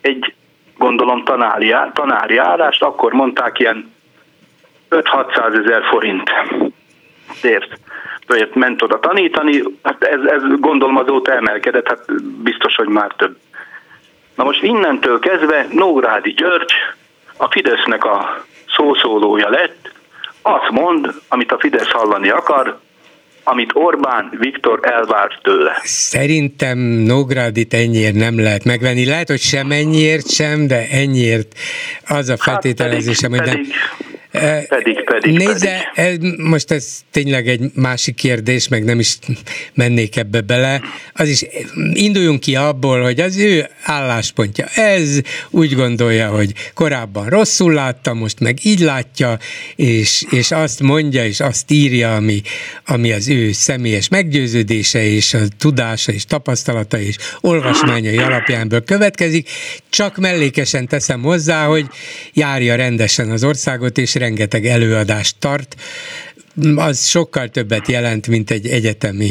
egy 0.00 0.34
gondolom 0.78 1.24
tanári, 1.24 1.74
tanári 1.92 2.36
állást, 2.36 2.82
akkor 2.82 3.12
mondták 3.12 3.58
ilyen 3.58 3.94
5-600 4.90 5.64
ezer 5.64 5.82
forint 5.84 6.30
ért 7.42 7.78
vagy 8.26 8.50
ment 8.54 8.82
oda 8.82 9.00
tanítani, 9.00 9.62
hát 9.82 10.04
ez, 10.04 10.20
ez 10.24 10.42
gondolom 10.60 10.96
azóta 10.96 11.32
emelkedett, 11.32 11.88
hát 11.88 12.22
biztos, 12.42 12.74
hogy 12.76 12.88
már 12.88 13.12
több. 13.16 13.36
Na 14.34 14.44
most 14.44 14.62
innentől 14.62 15.18
kezdve 15.18 15.66
Nógrádi 15.70 16.32
György 16.32 16.72
a 17.36 17.50
Fidesznek 17.50 18.04
a 18.04 18.44
szószólója 18.76 19.48
lett, 19.48 19.92
azt 20.42 20.70
mond, 20.70 21.14
amit 21.28 21.52
a 21.52 21.58
Fidesz 21.58 21.90
hallani 21.90 22.28
akar, 22.30 22.78
amit 23.44 23.70
Orbán 23.74 24.30
Viktor 24.38 24.80
elvárt 24.82 25.42
tőle. 25.42 25.80
Szerintem 25.82 26.78
Nógrádit 26.78 27.74
ennyiért 27.74 28.14
nem 28.14 28.40
lehet 28.40 28.64
megvenni. 28.64 29.06
Lehet, 29.06 29.28
hogy 29.28 29.40
sem 29.40 29.70
ennyiért 29.70 30.30
sem, 30.30 30.66
de 30.66 30.88
ennyiért 30.90 31.52
az 32.08 32.28
a 32.28 32.36
feltételezésem, 32.36 33.32
hát 33.32 33.40
pedig, 33.40 33.56
hogy 33.56 33.66
nem. 33.66 34.15
Pedig, 34.30 35.04
pedig, 35.04 35.36
Nézze, 35.36 35.92
pedig. 35.94 36.38
most 36.38 36.70
ez 36.70 37.00
tényleg 37.10 37.48
egy 37.48 37.70
másik 37.74 38.14
kérdés, 38.14 38.68
meg 38.68 38.84
nem 38.84 38.98
is 38.98 39.18
mennék 39.74 40.16
ebbe 40.16 40.40
bele. 40.40 40.80
Az 41.12 41.28
is 41.28 41.44
induljunk 41.92 42.40
ki 42.40 42.54
abból, 42.56 43.02
hogy 43.02 43.20
az 43.20 43.36
ő 43.36 43.68
álláspontja 43.82 44.66
ez, 44.66 45.20
úgy 45.50 45.74
gondolja, 45.74 46.28
hogy 46.28 46.52
korábban 46.74 47.28
rosszul 47.28 47.72
látta, 47.72 48.14
most 48.14 48.40
meg 48.40 48.58
így 48.62 48.80
látja, 48.80 49.38
és, 49.76 50.24
és 50.30 50.50
azt 50.50 50.80
mondja, 50.80 51.24
és 51.24 51.40
azt 51.40 51.70
írja, 51.70 52.14
ami, 52.14 52.42
ami 52.86 53.12
az 53.12 53.28
ő 53.28 53.52
személyes 53.52 54.08
meggyőződése, 54.08 55.04
és 55.04 55.34
a 55.34 55.40
tudása, 55.58 56.12
és 56.12 56.24
tapasztalata, 56.24 57.00
és 57.00 57.16
olvasmányai 57.40 58.18
alapjánból 58.18 58.80
következik. 58.80 59.48
Csak 59.90 60.16
mellékesen 60.16 60.86
teszem 60.86 61.22
hozzá, 61.22 61.66
hogy 61.66 61.86
járja 62.32 62.74
rendesen 62.74 63.30
az 63.30 63.44
országot, 63.44 63.98
és 63.98 64.14
rengeteg 64.16 64.64
előadást 64.64 65.40
tart, 65.40 65.74
az 66.76 67.06
sokkal 67.06 67.48
többet 67.48 67.88
jelent, 67.88 68.28
mint 68.28 68.50
egy 68.50 68.66
egyetemi 68.66 69.30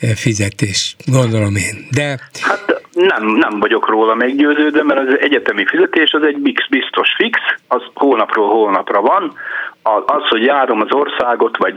eh, 0.00 0.10
fizetés, 0.10 0.96
gondolom 1.06 1.56
én. 1.56 1.86
De... 1.90 2.20
Hát 2.40 2.82
nem, 2.92 3.26
nem 3.26 3.60
vagyok 3.60 3.88
róla 3.88 4.14
meggyőződve, 4.14 4.82
mert 4.82 5.00
az 5.00 5.18
egyetemi 5.20 5.66
fizetés 5.66 6.12
az 6.12 6.22
egy 6.22 6.38
biztos 6.70 7.14
fix, 7.16 7.38
az 7.68 7.82
hónapról 7.94 8.48
hónapra 8.48 9.00
van. 9.00 9.34
Az, 10.06 10.28
hogy 10.28 10.42
járom 10.42 10.80
az 10.80 10.92
országot, 10.92 11.56
vagy 11.56 11.74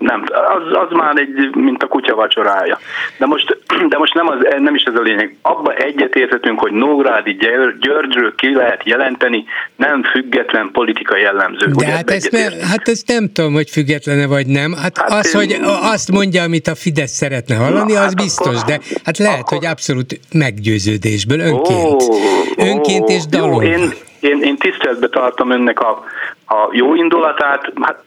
nem, 0.00 0.24
az, 0.30 0.76
az 0.88 0.96
már 0.96 1.16
egy, 1.16 1.54
mint 1.54 1.82
a 1.82 1.86
kutya 1.86 2.14
vacsorája. 2.14 2.78
De 3.18 3.26
most, 3.26 3.58
de 3.92 3.98
most 3.98 4.14
nem, 4.14 4.28
az, 4.28 4.36
nem 4.58 4.74
is 4.74 4.82
ez 4.82 4.94
a 4.94 5.02
lényeg. 5.02 5.36
Abba 5.42 5.72
egyetértetünk, 5.72 6.60
hogy 6.60 6.72
Nógrádi 6.72 7.36
Györgyről 7.80 8.34
ki 8.34 8.54
lehet 8.54 8.84
jelenteni 8.84 9.44
nem 9.76 10.02
független 10.02 10.70
politikai 10.72 11.20
jellemző. 11.20 11.66
De 11.66 11.86
hát 11.86 12.10
ezt, 12.10 12.30
nem, 12.30 12.52
hát 12.70 12.88
ezt 12.88 13.08
nem 13.08 13.32
tudom, 13.32 13.52
hogy 13.52 13.70
függetlene 13.70 14.26
vagy 14.26 14.46
nem. 14.46 14.72
Hát, 14.72 14.98
hát 14.98 15.10
az, 15.10 15.32
hogy 15.32 15.56
azt 15.82 16.10
mondja, 16.10 16.42
amit 16.42 16.66
a 16.66 16.74
Fidesz 16.74 17.12
szeretne 17.12 17.54
hallani, 17.54 17.92
na, 17.92 17.98
az 17.98 18.04
hát 18.04 18.16
biztos, 18.16 18.46
akkor, 18.46 18.62
de 18.66 18.78
hát 19.04 19.18
lehet, 19.18 19.40
akkor, 19.40 19.58
hogy 19.58 19.66
abszolút 19.66 20.20
meggyőződésből, 20.32 21.40
önként. 21.40 22.02
Ó, 22.02 22.14
önként 22.56 23.08
és 23.08 23.26
dalolva. 23.26 23.64
Én, 23.64 23.92
én, 24.20 24.42
én 24.42 24.56
tiszteletbe 24.56 25.08
tartom 25.08 25.50
önnek 25.50 25.80
a, 25.80 26.04
a 26.46 26.68
jó 26.72 26.94
indulatát, 26.94 27.72
hát 27.80 28.02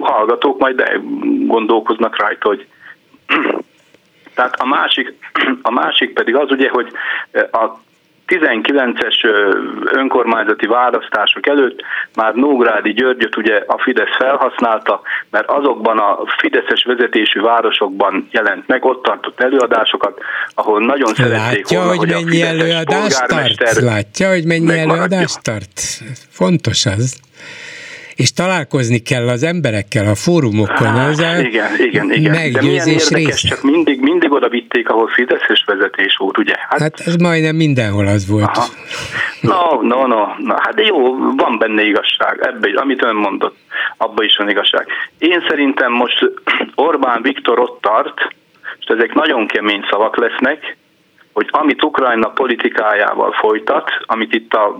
hallgatók 0.00 0.58
majd 0.58 1.00
gondolkoznak 1.46 2.20
rajta, 2.20 2.48
hogy 2.48 2.66
tehát 4.34 4.60
a 4.60 4.66
másik, 4.66 5.14
a 5.62 5.70
másik 5.70 6.12
pedig 6.12 6.34
az 6.36 6.50
ugye, 6.50 6.68
hogy 6.70 6.92
a 7.32 7.86
19-es 8.28 9.14
önkormányzati 9.92 10.66
választások 10.66 11.46
előtt 11.46 11.82
már 12.14 12.34
Nógrádi 12.34 12.92
Györgyöt 12.92 13.36
ugye 13.36 13.62
a 13.66 13.78
Fidesz 13.78 14.16
felhasználta, 14.18 15.00
mert 15.30 15.50
azokban 15.50 15.98
a 15.98 16.18
fideszes 16.38 16.84
vezetésű 16.84 17.40
városokban 17.40 18.28
jelent 18.30 18.66
meg, 18.66 18.84
ott 18.84 19.02
tartott 19.02 19.40
előadásokat, 19.40 20.20
ahol 20.54 20.80
nagyon 20.80 21.14
szerették 21.14 21.38
Látja, 21.38 21.78
volna, 21.78 21.96
hogy, 21.96 22.12
hogy 22.12 22.24
mennyi 22.24 22.42
előadást 22.42 23.26
tart? 23.26 23.80
Látja, 23.80 24.28
hogy 24.28 24.44
mennyi 24.44 24.78
előadást 24.78 25.42
tart? 25.42 25.80
Fontos 26.30 26.86
az 26.86 27.20
és 28.22 28.32
találkozni 28.32 28.98
kell 28.98 29.28
az 29.28 29.42
emberekkel 29.42 30.06
a 30.06 30.14
fórumokon. 30.14 30.86
Hát, 30.86 31.08
az 31.08 31.18
a 31.18 31.38
igen, 31.38 31.70
igen, 31.78 32.12
igen. 32.12 32.30
Meggyőzés 32.30 33.08
De 33.08 33.16
milyen 33.16 33.20
érdekes, 33.20 33.42
csak 33.42 33.62
mindig, 33.62 34.00
mindig 34.00 34.32
oda 34.32 34.48
vitték, 34.48 34.88
ahol 34.88 35.08
Fideszes 35.08 35.64
vezetés 35.66 36.16
volt, 36.16 36.38
ugye? 36.38 36.54
Hát, 36.68 36.80
hát 36.80 37.00
ez 37.00 37.16
majdnem 37.16 37.56
mindenhol 37.56 38.06
az 38.06 38.28
volt. 38.28 38.56
Aha. 38.56 38.66
No, 39.40 39.82
no, 39.82 40.06
no, 40.06 40.26
no, 40.38 40.54
hát 40.56 40.80
jó, 40.86 41.16
van 41.36 41.58
benne 41.58 41.82
igazság, 41.82 42.38
ebbe, 42.42 42.80
amit 42.80 43.02
ön 43.02 43.16
mondott, 43.16 43.56
abban 43.96 44.24
is 44.24 44.36
van 44.36 44.48
igazság. 44.48 44.86
Én 45.18 45.44
szerintem 45.48 45.92
most 45.92 46.30
Orbán 46.88 47.22
Viktor 47.22 47.58
ott 47.58 47.80
tart, 47.80 48.34
és 48.78 48.86
ezek 48.86 49.14
nagyon 49.14 49.46
kemény 49.46 49.84
szavak 49.90 50.16
lesznek, 50.16 50.76
hogy 51.32 51.48
amit 51.50 51.84
Ukrajna 51.84 52.28
politikájával 52.28 53.32
folytat, 53.32 53.90
amit 54.06 54.34
itt 54.34 54.52
a 54.54 54.78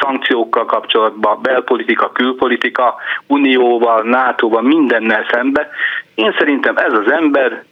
szankciókkal 0.00 0.64
kapcsolatban, 0.64 1.38
belpolitika, 1.42 2.12
külpolitika, 2.12 2.94
unióval, 3.26 4.02
NATO-val, 4.02 4.62
mindennel 4.62 5.26
szembe. 5.30 5.68
Én 6.14 6.34
szerintem 6.38 6.76
ez 6.76 6.92
az 6.92 7.12
ember 7.12 7.64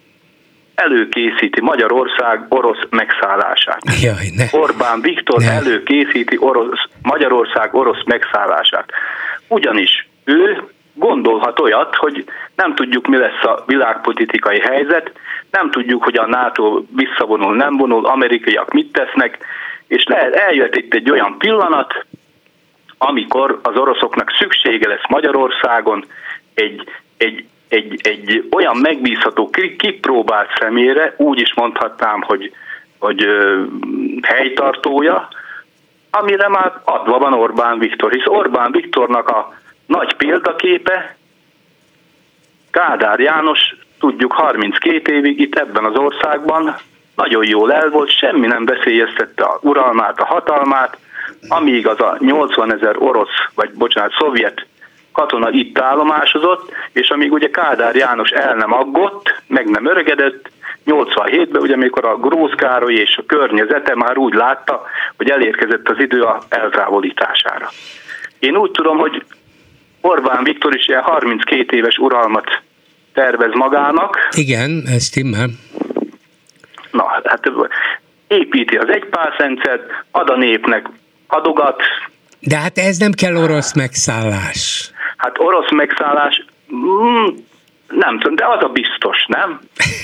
előkészíti 0.75 1.61
Magyarország 1.61 2.47
orosz 2.49 2.83
megszállását. 2.91 3.81
Jaj, 4.03 4.31
ne. 4.37 4.45
Orbán 4.61 5.01
Viktor 5.01 5.41
ne. 5.41 5.51
előkészíti 5.51 6.37
orosz, 6.41 6.85
Magyarország 7.03 7.75
orosz 7.75 8.05
megszállását. 8.05 8.91
Ugyanis 9.49 10.09
ő 10.25 10.63
gondolhat 10.95 11.61
olyat, 11.61 11.95
hogy 11.95 12.25
nem 12.57 12.75
tudjuk, 12.75 13.07
mi 13.07 13.17
lesz 13.17 13.45
a 13.45 13.63
világpolitikai 13.67 14.61
helyzet, 14.61 15.13
nem 15.51 15.71
tudjuk, 15.71 16.05
hogy 16.05 16.17
a 16.17 16.27
NATO 16.27 16.83
visszavonul, 16.97 17.57
nem 17.57 17.77
vonul, 17.77 18.07
amerikaiak 18.07 18.73
mit 18.73 18.93
tesznek, 18.93 19.39
és 19.89 20.05
lehet, 20.05 20.35
eljött 20.35 20.77
itt 20.77 20.95
egy 20.95 21.11
olyan 21.11 21.39
pillanat, 21.39 22.07
amikor 22.99 23.59
az 23.63 23.77
oroszoknak 23.77 24.31
szüksége 24.39 24.89
lesz 24.89 25.09
Magyarországon 25.09 26.05
egy, 26.55 26.89
egy, 27.17 27.45
egy, 27.69 28.01
egy 28.03 28.49
olyan 28.51 28.77
megbízható, 28.77 29.51
kipróbált 29.79 30.51
személyre, 30.59 31.15
úgy 31.17 31.41
is 31.41 31.55
mondhatnám, 31.55 32.23
hogy, 32.23 32.53
hogy 32.99 33.27
helytartója, 34.23 35.29
amire 36.11 36.49
már 36.49 36.81
adva 36.85 37.19
van 37.19 37.33
Orbán 37.33 37.79
Viktor, 37.79 38.13
hisz 38.13 38.27
Orbán 38.27 38.73
Viktornak 38.73 39.29
a 39.29 39.55
nagy 39.87 40.17
példaképe 40.17 41.17
Kádár 42.71 43.21
János, 43.21 43.77
tudjuk 43.99 44.33
32 44.33 45.13
évig 45.13 45.41
itt 45.41 45.59
ebben 45.59 45.85
az 45.85 45.97
országban 45.97 46.77
nagyon 47.15 47.47
jól 47.47 47.73
el 47.73 47.91
volt, 47.91 48.11
semmi 48.11 48.47
nem 48.47 48.65
veszélyeztette 48.65 49.45
a 49.45 49.59
uralmát, 49.63 50.21
a 50.21 50.25
hatalmát, 50.25 50.99
amíg 51.49 51.87
az 51.87 52.01
a 52.01 52.17
80 52.19 52.73
ezer 52.73 52.95
orosz, 52.99 53.29
vagy 53.55 53.71
bocsánat, 53.71 54.13
szovjet 54.19 54.67
katona 55.13 55.51
itt 55.51 55.79
állomásozott, 55.79 56.73
és 56.93 57.09
amíg 57.09 57.33
ugye 57.33 57.51
Kádár 57.51 57.95
János 57.95 58.31
el 58.31 58.55
nem 58.55 58.73
aggott, 58.73 59.43
meg 59.47 59.69
nem 59.69 59.87
öregedett, 59.87 60.51
87-ben, 60.87 61.63
ugye 61.63 61.75
amikor 61.75 62.05
a 62.05 62.17
Grósz 62.17 62.55
Károly 62.57 62.95
és 62.95 63.17
a 63.17 63.25
környezete 63.27 63.95
már 63.95 64.17
úgy 64.17 64.35
látta, 64.35 64.83
hogy 65.17 65.31
elérkezett 65.31 65.89
az 65.89 65.99
idő 65.99 66.23
a 66.23 66.43
eltávolítására. 66.49 67.69
Én 68.39 68.57
úgy 68.57 68.71
tudom, 68.71 68.99
hogy 68.99 69.25
Orbán 70.01 70.45
Viktor 70.45 70.75
is 70.75 70.89
ilyen 70.89 71.03
32 71.03 71.77
éves 71.77 71.99
uralmat 71.99 72.63
tervez 73.15 73.53
magának. 73.55 74.29
Igen, 74.37 74.83
ez 74.87 75.05
stimmel. 75.05 75.49
Na, 76.91 77.21
hát 77.25 77.51
építi 78.29 78.77
az 78.77 78.89
egypárszendszert, 78.89 80.05
ad 80.11 80.31
a 80.31 80.37
népnek 80.37 80.89
adogat. 81.27 81.83
De 82.41 82.57
hát 82.57 82.79
ez 82.79 82.97
nem 82.97 83.13
kell 83.13 83.37
orosz 83.37 83.75
megszállás. 83.75 84.91
Hát 85.17 85.39
orosz 85.39 85.71
megszállás, 85.71 86.45
mm, 86.75 87.27
nem 87.89 88.19
tudom, 88.19 88.37
de 88.37 88.47
az 88.47 88.63
a 88.63 88.69
biztos, 88.69 89.27
nem? 89.29 89.61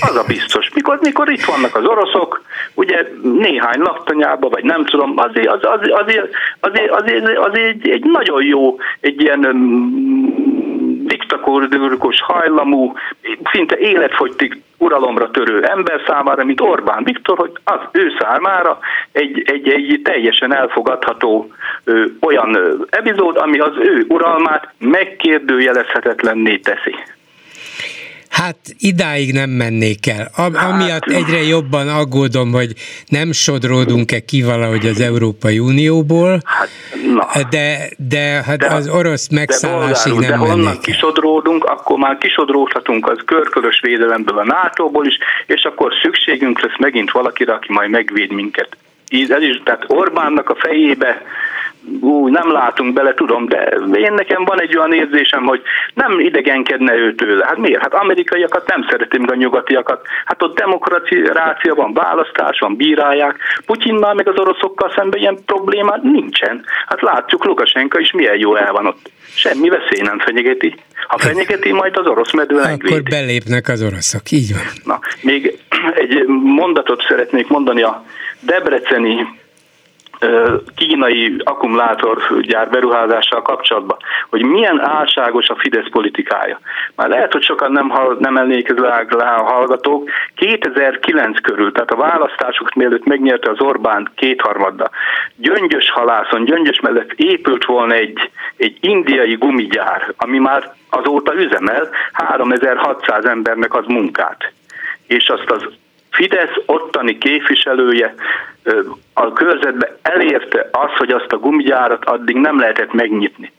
Az 0.09 0.15
a 0.15 0.23
biztos. 0.27 0.69
Mikor, 0.73 0.99
mikor 1.01 1.31
itt 1.31 1.43
vannak 1.43 1.75
az 1.75 1.85
oroszok, 1.85 2.41
ugye 2.73 3.07
néhány 3.21 3.79
laktanyába, 3.79 4.49
vagy 4.49 4.63
nem 4.63 4.85
tudom, 4.85 5.13
azért, 5.15 5.47
az, 5.47 5.59
az, 5.61 5.79
azért, 5.91 6.29
azért, 6.59 6.91
azért, 6.91 7.37
azért 7.37 7.67
egy, 7.67 7.89
egy 7.89 8.03
nagyon 8.03 8.43
jó, 8.43 8.77
egy 8.99 9.21
ilyen 9.21 9.45
um, 9.45 10.62
diktatórikus 11.27 12.21
hajlamú, 12.21 12.93
szinte 13.51 13.77
életfogytig 13.77 14.61
uralomra 14.77 15.31
törő 15.31 15.63
ember 15.63 16.01
számára, 16.07 16.43
mint 16.43 16.61
Orbán 16.61 17.03
Viktor, 17.03 17.37
hogy 17.37 17.51
az 17.63 17.79
ő 17.91 18.11
számára 18.19 18.79
egy, 19.11 19.43
egy, 19.45 19.69
egy 19.69 19.99
teljesen 20.03 20.55
elfogadható 20.55 21.51
ö, 21.83 22.05
olyan 22.21 22.55
ö, 22.55 22.73
epizód, 22.89 23.37
ami 23.37 23.59
az 23.59 23.73
ő 23.77 24.05
uralmát 24.07 24.73
megkérdőjelezhetetlenné 24.79 26.57
teszi. 26.57 26.95
Hát 28.43 28.57
idáig 28.79 29.33
nem 29.33 29.49
mennék 29.49 30.07
el. 30.07 30.31
Am- 30.35 30.53
hát, 30.53 30.71
amiatt 30.71 31.05
egyre 31.05 31.41
jobban 31.41 31.87
aggódom, 31.89 32.51
hogy 32.51 32.73
nem 33.07 33.31
sodródunk-e 33.31 34.19
ki 34.19 34.41
valahogy 34.41 34.85
az 34.87 34.99
Európai 35.01 35.59
Unióból, 35.59 36.39
hát, 36.45 36.69
na, 37.13 37.27
de, 37.49 37.89
de, 37.97 38.43
hát 38.45 38.57
de 38.57 38.67
az 38.67 38.89
orosz 38.89 39.29
megszállásig 39.29 40.13
de 40.13 40.27
nem 40.27 40.39
de 40.39 40.45
mennék 40.45 40.65
De 40.65 40.91
kisodródunk, 40.91 41.63
akkor 41.63 41.97
már 41.97 42.17
kisodródhatunk 42.17 43.09
az 43.09 43.17
körkörös 43.25 43.79
védelemből 43.81 44.37
a 44.37 44.43
NATO-ból 44.43 45.05
is, 45.05 45.17
és 45.45 45.63
akkor 45.63 45.93
szükségünk 46.01 46.61
lesz 46.61 46.77
megint 46.77 47.11
valakire, 47.11 47.53
aki 47.53 47.71
majd 47.71 47.89
megvéd 47.89 48.31
minket. 48.31 48.77
Ez 49.29 49.41
is, 49.41 49.61
tehát 49.63 49.83
Orbánnak 49.87 50.49
a 50.49 50.55
fejébe 50.55 51.21
ú, 51.99 52.27
nem 52.27 52.51
látunk 52.51 52.93
bele, 52.93 53.13
tudom, 53.13 53.47
de 53.47 53.77
én 53.93 54.13
nekem 54.13 54.43
van 54.45 54.61
egy 54.61 54.77
olyan 54.77 54.93
érzésem, 54.93 55.43
hogy 55.43 55.61
nem 55.93 56.19
idegenkedne 56.19 56.93
ő 56.95 57.15
tőle. 57.15 57.45
Hát 57.45 57.57
miért? 57.57 57.81
Hát 57.81 57.93
amerikaiakat 57.93 58.67
nem 58.67 58.85
szeretünk 58.89 59.31
a 59.31 59.35
nyugatiakat. 59.35 60.01
Hát 60.25 60.41
ott 60.41 60.57
demokrácia 60.57 61.75
van, 61.75 61.93
választás 61.93 62.59
van, 62.59 62.75
bírálják. 62.75 63.37
Putyinnal 63.65 64.13
meg 64.13 64.27
az 64.27 64.39
oroszokkal 64.39 64.91
szemben 64.95 65.19
ilyen 65.19 65.37
probléma 65.45 65.97
nincsen. 66.01 66.65
Hát 66.87 67.01
látjuk, 67.01 67.45
Lukasenka 67.45 67.99
is 67.99 68.11
milyen 68.11 68.37
jó 68.37 68.55
el 68.55 68.71
van 68.71 68.85
ott. 68.85 69.11
Semmi 69.35 69.69
veszély 69.69 70.01
nem 70.01 70.19
fenyegeti. 70.19 70.75
Ha 71.07 71.17
fenyegeti, 71.17 71.71
majd 71.71 71.97
az 71.97 72.07
orosz 72.07 72.33
medő 72.33 72.57
Akkor 72.57 73.03
belépnek 73.03 73.67
az 73.67 73.83
oroszok, 73.83 74.31
így 74.31 74.53
van. 74.53 74.63
Na, 74.83 74.99
még 75.21 75.57
egy 75.95 76.25
mondatot 76.27 77.05
szeretnék 77.07 77.47
mondani 77.47 77.81
a 77.81 78.03
debreceni 78.39 79.41
kínai 80.75 81.35
akkumulátorgyár 81.43 82.69
beruházással 82.69 83.41
kapcsolatban, 83.41 83.97
hogy 84.29 84.45
milyen 84.45 84.81
álságos 84.81 85.49
a 85.49 85.55
Fidesz 85.55 85.89
politikája. 85.91 86.59
Már 86.95 87.09
lehet, 87.09 87.31
hogy 87.31 87.43
sokan 87.43 87.71
nem, 87.71 87.93
nem 88.19 88.37
emlékeznek 88.37 89.19
rá 89.19 89.35
a 89.35 89.43
hallgatók, 89.43 90.09
2009 90.35 91.41
körül, 91.41 91.71
tehát 91.71 91.91
a 91.91 91.95
választások 91.95 92.73
mielőtt 92.73 93.05
megnyerte 93.05 93.49
az 93.51 93.61
Orbán 93.61 94.11
kétharmadda, 94.15 94.89
Gyöngyös 95.35 95.91
halászon, 95.91 96.45
Gyöngyös 96.45 96.79
mellett 96.79 97.11
épült 97.15 97.65
volna 97.65 97.93
egy, 97.93 98.29
egy 98.57 98.77
indiai 98.81 99.35
gumigyár, 99.35 100.13
ami 100.17 100.37
már 100.37 100.73
azóta 100.89 101.35
üzemel, 101.35 101.89
3600 102.11 103.25
embernek 103.25 103.73
az 103.73 103.85
munkát 103.87 104.53
és 105.07 105.29
azt 105.29 105.49
az 105.49 105.67
Fidesz 106.13 106.55
ottani 106.65 107.17
képviselője 107.17 108.15
a 109.13 109.33
körzetbe 109.33 109.97
elérte 110.01 110.69
azt, 110.71 110.93
hogy 110.93 111.11
azt 111.11 111.31
a 111.31 111.37
gumigyárat 111.37 112.05
addig 112.05 112.35
nem 112.35 112.59
lehetett 112.59 112.93
megnyitni. 112.93 113.51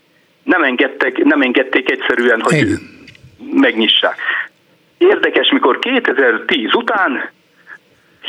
Nem 0.43 0.63
engedtek, 0.63 1.17
nem 1.17 1.41
engedték 1.41 1.91
egyszerűen, 1.91 2.41
hogy 2.41 2.53
Igen. 2.57 2.79
megnyissák. 3.51 4.15
Érdekes, 4.97 5.51
mikor 5.51 5.79
2010 5.79 6.73
után 6.73 7.29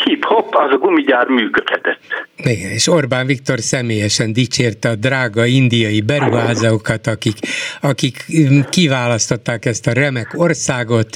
hip-hop, 0.04 0.54
az 0.54 0.72
a 0.72 0.76
gumigyár 0.76 1.26
működhetett. 1.26 2.00
Igen, 2.36 2.70
és 2.70 2.88
Orbán 2.88 3.26
Viktor 3.26 3.58
személyesen 3.58 4.32
dicsérte 4.32 4.88
a 4.88 4.94
drága 4.94 5.44
indiai 5.44 6.00
beruházókat, 6.00 7.06
akik, 7.06 7.36
akik 7.80 8.24
kiválasztották 8.70 9.64
ezt 9.64 9.86
a 9.86 9.92
remek 9.92 10.28
országot, 10.34 11.08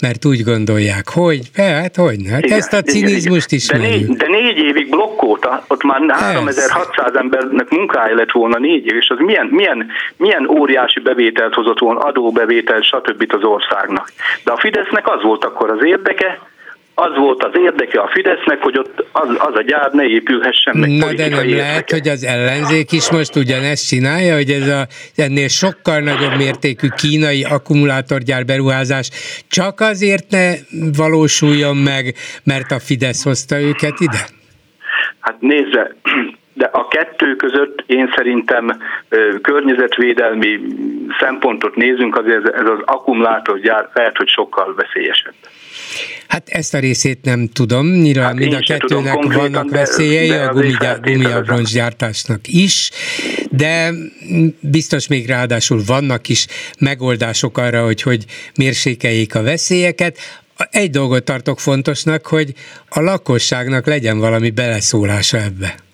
mert 0.00 0.24
úgy 0.24 0.42
gondolják, 0.42 1.08
hogy, 1.08 1.40
hát 1.54 1.96
hogy 1.96 2.16
hát 2.30 2.44
ezt 2.44 2.72
a 2.72 2.82
cinizmust 2.82 3.52
is 3.52 3.66
de 3.66 3.78
négy, 3.78 4.06
de 4.06 4.26
négy 4.28 4.58
évig 4.58 4.90
blokkolta, 4.90 5.64
ott 5.68 5.82
már 5.82 6.00
3600 6.10 7.14
embernek 7.14 7.68
munkája 7.70 8.14
lett 8.14 8.30
volna 8.30 8.58
négy 8.58 8.86
év, 8.86 8.96
és 8.96 9.08
az 9.08 9.18
milyen, 9.18 9.46
milyen, 9.46 9.86
milyen 10.16 10.48
óriási 10.48 11.00
bevételt 11.00 11.54
hozott 11.54 11.78
volna, 11.78 12.00
adóbevételt, 12.00 12.84
stb. 12.84 13.24
az 13.28 13.44
országnak. 13.44 14.12
De 14.44 14.52
a 14.52 14.58
Fidesznek 14.58 15.08
az 15.08 15.22
volt 15.22 15.44
akkor 15.44 15.70
az 15.70 15.84
érdeke, 15.84 16.38
az 16.98 17.16
volt 17.16 17.44
az 17.44 17.50
érdeke 17.54 18.00
a 18.00 18.10
Fidesznek, 18.12 18.62
hogy 18.62 18.78
ott 18.78 19.04
az, 19.12 19.28
az 19.38 19.54
a 19.54 19.62
gyár 19.62 19.90
ne 19.92 20.04
épülhessen 20.04 20.76
meg. 20.76 20.90
Na 20.90 21.12
de 21.12 21.28
nem 21.28 21.38
érdeke. 21.38 21.62
lehet, 21.62 21.90
hogy 21.90 22.08
az 22.08 22.24
ellenzék 22.24 22.92
is 22.92 23.10
most 23.10 23.36
ugyanezt 23.36 23.88
csinálja, 23.88 24.34
hogy 24.34 24.50
ez 24.50 24.68
a, 24.68 24.86
ennél 25.16 25.48
sokkal 25.48 26.00
nagyobb 26.00 26.36
mértékű 26.36 26.88
kínai 26.96 27.44
akkumulátorgyár 27.44 28.44
beruházás 28.44 29.10
csak 29.48 29.80
azért 29.80 30.30
ne 30.30 30.52
valósuljon 30.96 31.76
meg, 31.76 32.14
mert 32.44 32.70
a 32.70 32.78
Fidesz 32.78 33.24
hozta 33.24 33.60
őket 33.60 34.00
ide? 34.00 34.22
Hát 35.20 35.36
nézze, 35.40 35.94
de 36.60 36.64
a 36.72 36.88
kettő 36.88 37.34
között 37.34 37.84
én 37.86 38.12
szerintem 38.16 38.82
környezetvédelmi 39.42 40.60
szempontot 41.18 41.74
nézünk, 41.74 42.16
azért 42.18 42.48
ez 42.48 42.68
az 42.68 42.78
akkumulátorgyár 42.84 43.88
lehet, 43.92 44.16
hogy 44.16 44.28
sokkal 44.28 44.74
veszélyesebb. 44.74 45.34
Hát 46.28 46.48
ezt 46.48 46.74
a 46.74 46.78
részét 46.78 47.18
nem 47.22 47.48
tudom, 47.48 47.86
nyilván 47.86 48.24
hát 48.24 48.34
mind 48.34 48.52
a 48.52 48.58
kettőnek 48.58 49.22
vannak 49.22 49.70
veszélyei, 49.70 50.28
de, 50.28 50.52
de 50.78 50.88
a 50.88 50.98
gumiabroncsgyártásnak 51.00 52.40
is, 52.48 52.90
de 53.50 53.92
biztos 54.60 55.06
még 55.06 55.26
ráadásul 55.26 55.82
vannak 55.86 56.28
is 56.28 56.46
megoldások 56.78 57.58
arra, 57.58 57.84
hogy 57.84 58.02
hogy 58.02 58.24
mérsékeljék 58.54 59.34
a 59.34 59.42
veszélyeket. 59.42 60.18
Egy 60.70 60.90
dolgot 60.90 61.24
tartok 61.24 61.60
fontosnak, 61.60 62.26
hogy 62.26 62.54
a 62.88 63.00
lakosságnak 63.00 63.86
legyen 63.86 64.18
valami 64.18 64.50
beleszólása 64.50 65.42
ebbe. 65.42 65.85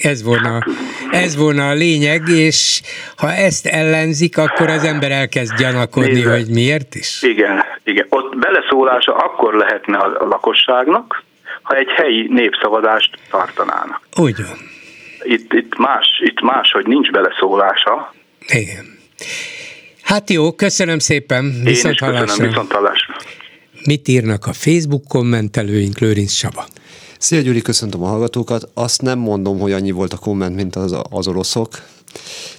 Ez 0.00 0.22
volna, 0.22 0.66
ez 1.10 1.36
volna 1.36 1.68
a 1.68 1.72
lényeg, 1.72 2.28
és 2.28 2.82
ha 3.16 3.32
ezt 3.32 3.66
ellenzik, 3.66 4.38
akkor 4.38 4.68
az 4.68 4.84
ember 4.84 5.10
elkezd 5.10 5.56
gyanakodni, 5.58 6.12
Nézve. 6.12 6.30
hogy 6.30 6.48
miért 6.48 6.94
is. 6.94 7.22
Igen, 7.22 7.64
igen. 7.84 8.06
Ott 8.08 8.38
beleszólása 8.38 9.14
akkor 9.14 9.54
lehetne 9.54 9.96
a 9.96 10.26
lakosságnak, 10.26 11.22
ha 11.62 11.76
egy 11.76 11.88
helyi 11.88 12.26
népszavazást 12.28 13.18
tartanának. 13.30 14.00
Úgy 14.16 14.36
van. 14.36 14.58
Itt, 15.22 15.52
itt, 15.52 15.78
más, 15.78 16.06
itt 16.24 16.40
más, 16.40 16.72
hogy 16.72 16.86
nincs 16.86 17.10
beleszólása. 17.10 18.14
Igen. 18.46 18.98
Hát 20.02 20.30
jó, 20.30 20.52
köszönöm 20.52 20.98
szépen. 20.98 21.44
Viszont 21.64 22.00
Én 22.00 22.08
is 22.08 22.18
köszönöm, 22.18 22.48
viszont 22.48 22.72
hallásra. 22.72 23.14
Mit 23.84 24.08
írnak 24.08 24.46
a 24.46 24.52
Facebook 24.52 25.04
kommentelőink, 25.08 25.98
Lőrinc 25.98 26.32
Saba? 26.32 26.64
Szia 27.22 27.40
Gyuri, 27.40 27.62
köszöntöm 27.62 28.02
a 28.02 28.06
hallgatókat. 28.06 28.68
Azt 28.74 29.02
nem 29.02 29.18
mondom, 29.18 29.58
hogy 29.58 29.72
annyi 29.72 29.90
volt 29.90 30.12
a 30.12 30.16
komment, 30.16 30.54
mint 30.54 30.76
az, 30.76 30.96
az 31.10 31.26
oroszok 31.26 31.68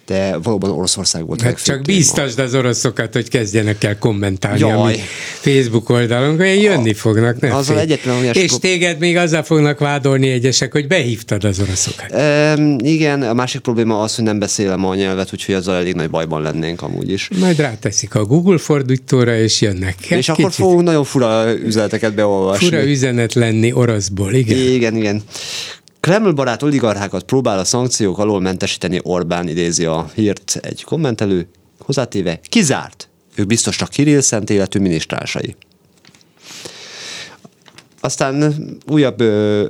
de 0.05 0.37
valóban 0.37 0.69
Oroszország 0.69 1.25
volt 1.25 1.41
hát 1.41 1.63
Csak 1.63 1.81
bíztasd 1.81 2.39
az 2.39 2.55
oroszokat, 2.55 3.13
hogy 3.13 3.29
kezdjenek 3.29 3.83
el 3.83 3.97
kommentálni 3.97 4.59
Jaj. 4.59 4.93
a 4.93 4.97
Facebook 5.39 5.89
oldalon, 5.89 6.37
hogy 6.37 6.61
jönni 6.61 6.89
a, 6.89 6.95
fognak. 6.95 7.39
Ne 7.39 7.55
azzal 7.55 7.79
egyetlen 7.79 8.23
És 8.33 8.51
téged 8.59 8.99
még 8.99 9.17
azzal 9.17 9.43
fognak 9.43 9.79
vádolni 9.79 10.29
egyesek, 10.29 10.71
hogy 10.71 10.87
behívtad 10.87 11.43
az 11.43 11.59
oroszokat. 11.59 12.11
E, 12.11 12.57
igen, 12.77 13.21
a 13.21 13.33
másik 13.33 13.61
probléma 13.61 14.01
az, 14.01 14.15
hogy 14.15 14.25
nem 14.25 14.39
beszélem 14.39 14.85
a 14.85 14.95
nyelvet, 14.95 15.29
úgyhogy 15.33 15.55
azzal 15.55 15.75
elég 15.75 15.93
nagy 15.93 16.09
bajban 16.09 16.41
lennénk 16.41 16.81
amúgy 16.81 17.11
is. 17.11 17.29
Majd 17.39 17.59
ráteszik 17.59 18.15
a 18.15 18.25
Google 18.25 18.57
fordítóra, 18.57 19.37
és 19.37 19.61
jönnek. 19.61 19.95
Hát 20.09 20.19
és 20.19 20.29
akkor 20.29 20.51
fogunk 20.51 20.83
nagyon 20.83 21.03
fura 21.03 21.53
üzeneteket 21.65 22.13
beolvasni. 22.13 22.65
Fura 22.65 22.83
üzenet 22.83 23.33
lenni 23.33 23.73
oroszból, 23.73 24.33
igen. 24.33 24.57
Igen, 24.57 24.95
igen. 24.95 25.23
Kreml 26.03 26.31
barát 26.31 26.63
oligarchákat 26.63 27.23
próbál 27.23 27.59
a 27.59 27.63
szankciók 27.63 28.17
alól 28.17 28.41
mentesíteni 28.41 28.99
Orbán, 29.03 29.47
idézi 29.47 29.85
a 29.85 30.09
hírt 30.13 30.59
egy 30.61 30.83
kommentelő, 30.83 31.47
hozzátéve, 31.79 32.39
kizárt. 32.49 33.09
Ők 33.35 33.47
biztos 33.47 33.75
csak 33.75 33.89
Kirill 33.89 34.21
szent 34.21 34.49
életű 34.49 34.79
minisztrársai. 34.79 35.55
Aztán 37.99 38.55
újabb 38.87 39.19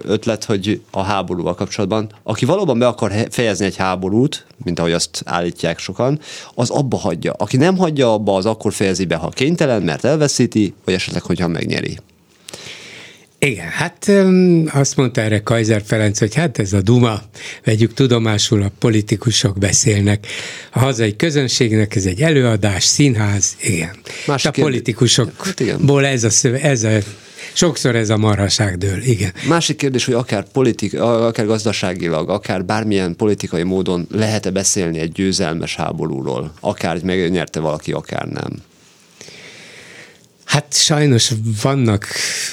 ötlet, 0.05 0.43
hogy 0.43 0.81
a 0.91 1.01
háborúval 1.01 1.55
kapcsolatban, 1.55 2.09
aki 2.23 2.45
valóban 2.45 2.79
be 2.79 2.87
akar 2.87 3.11
fejezni 3.29 3.65
egy 3.65 3.75
háborút, 3.75 4.45
mint 4.63 4.79
ahogy 4.79 4.91
azt 4.91 5.21
állítják 5.25 5.79
sokan, 5.79 6.19
az 6.55 6.69
abba 6.69 6.97
hagyja. 6.97 7.33
Aki 7.37 7.57
nem 7.57 7.77
hagyja 7.77 8.13
abba, 8.13 8.35
az 8.35 8.45
akkor 8.45 8.73
fejezi 8.73 9.05
be, 9.05 9.15
ha 9.15 9.29
kénytelen, 9.29 9.81
mert 9.81 10.05
elveszíti, 10.05 10.73
vagy 10.85 10.93
esetleg, 10.93 11.21
hogyha 11.21 11.47
megnyeri. 11.47 11.97
Igen, 13.43 13.67
hát 13.67 14.11
azt 14.67 14.95
mondta 14.95 15.21
erre 15.21 15.41
Kaiser 15.41 15.81
Ferenc, 15.85 16.19
hogy 16.19 16.35
hát 16.35 16.59
ez 16.59 16.73
a 16.73 16.81
Duma, 16.81 17.21
vegyük 17.63 17.93
tudomásul, 17.93 18.61
a 18.61 18.71
politikusok 18.79 19.57
beszélnek. 19.57 20.27
A 20.71 20.79
hazai 20.79 21.15
közönségnek 21.15 21.95
ez 21.95 22.05
egy 22.05 22.21
előadás, 22.21 22.83
színház, 22.83 23.55
igen. 23.61 23.95
Más 24.27 24.45
a 24.45 24.51
politikusokból 24.51 26.05
ez 26.05 26.23
a, 26.23 26.29
szöve, 26.29 26.61
ez 26.61 26.83
a 26.83 26.97
Sokszor 27.53 27.95
ez 27.95 28.09
a 28.09 28.17
marhaság 28.17 28.77
dől, 28.77 29.01
igen. 29.01 29.33
Másik 29.47 29.77
kérdés, 29.77 30.05
hogy 30.05 30.13
akár, 30.13 30.45
politik, 30.51 30.99
akár 30.99 31.45
gazdaságilag, 31.45 32.29
akár 32.29 32.65
bármilyen 32.65 33.15
politikai 33.15 33.63
módon 33.63 34.07
lehet-e 34.11 34.49
beszélni 34.49 34.99
egy 34.99 35.11
győzelmes 35.11 35.75
háborúról, 35.75 36.53
akár 36.59 37.03
megnyerte 37.03 37.59
valaki, 37.59 37.91
akár 37.91 38.27
nem. 38.27 38.61
Hát 40.53 40.73
sajnos 40.73 41.31
vannak, 41.61 42.07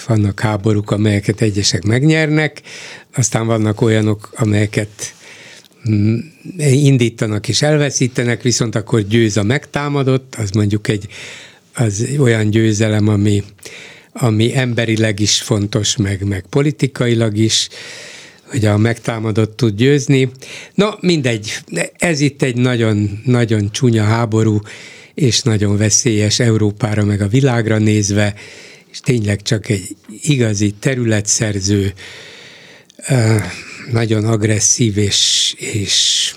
vannak 0.07 0.41
háborúk, 0.41 0.91
amelyeket 0.91 1.41
egyesek 1.41 1.83
megnyernek, 1.83 2.63
aztán 3.15 3.47
vannak 3.47 3.81
olyanok, 3.81 4.31
amelyeket 4.37 5.15
mm, 5.91 6.19
indítanak 6.59 7.49
és 7.49 7.63
elveszítenek, 7.63 8.43
viszont 8.43 8.75
akkor 8.75 9.01
győz 9.01 9.37
a 9.37 9.43
megtámadott, 9.43 10.35
az 10.35 10.51
mondjuk 10.51 10.89
egy 10.89 11.07
az 11.75 12.07
olyan 12.19 12.51
győzelem, 12.51 13.09
ami, 13.09 13.45
ami 14.13 14.57
emberileg 14.57 15.21
is 15.21 15.41
fontos, 15.41 15.97
meg, 15.97 16.25
meg 16.25 16.45
politikailag 16.51 17.37
is, 17.37 17.69
hogy 18.45 18.65
a 18.65 18.77
megtámadott 18.77 19.57
tud 19.57 19.77
győzni. 19.77 20.31
Na, 20.75 20.99
mindegy, 21.01 21.59
ez 21.97 22.21
itt 22.21 22.43
egy 22.43 22.57
nagyon, 22.57 23.21
nagyon 23.25 23.71
csúnya 23.71 24.05
háború, 24.05 24.61
és 25.15 25.43
nagyon 25.43 25.77
veszélyes 25.77 26.39
Európára 26.39 27.05
meg 27.05 27.21
a 27.21 27.29
világra 27.29 27.79
nézve, 27.79 28.35
és 28.91 29.01
tényleg 29.01 29.43
csak 29.43 29.69
egy 29.69 29.97
igazi 30.23 30.75
területszerző, 30.79 31.93
nagyon 33.91 34.25
agresszív 34.25 34.99
és, 34.99 35.55
és 35.59 36.35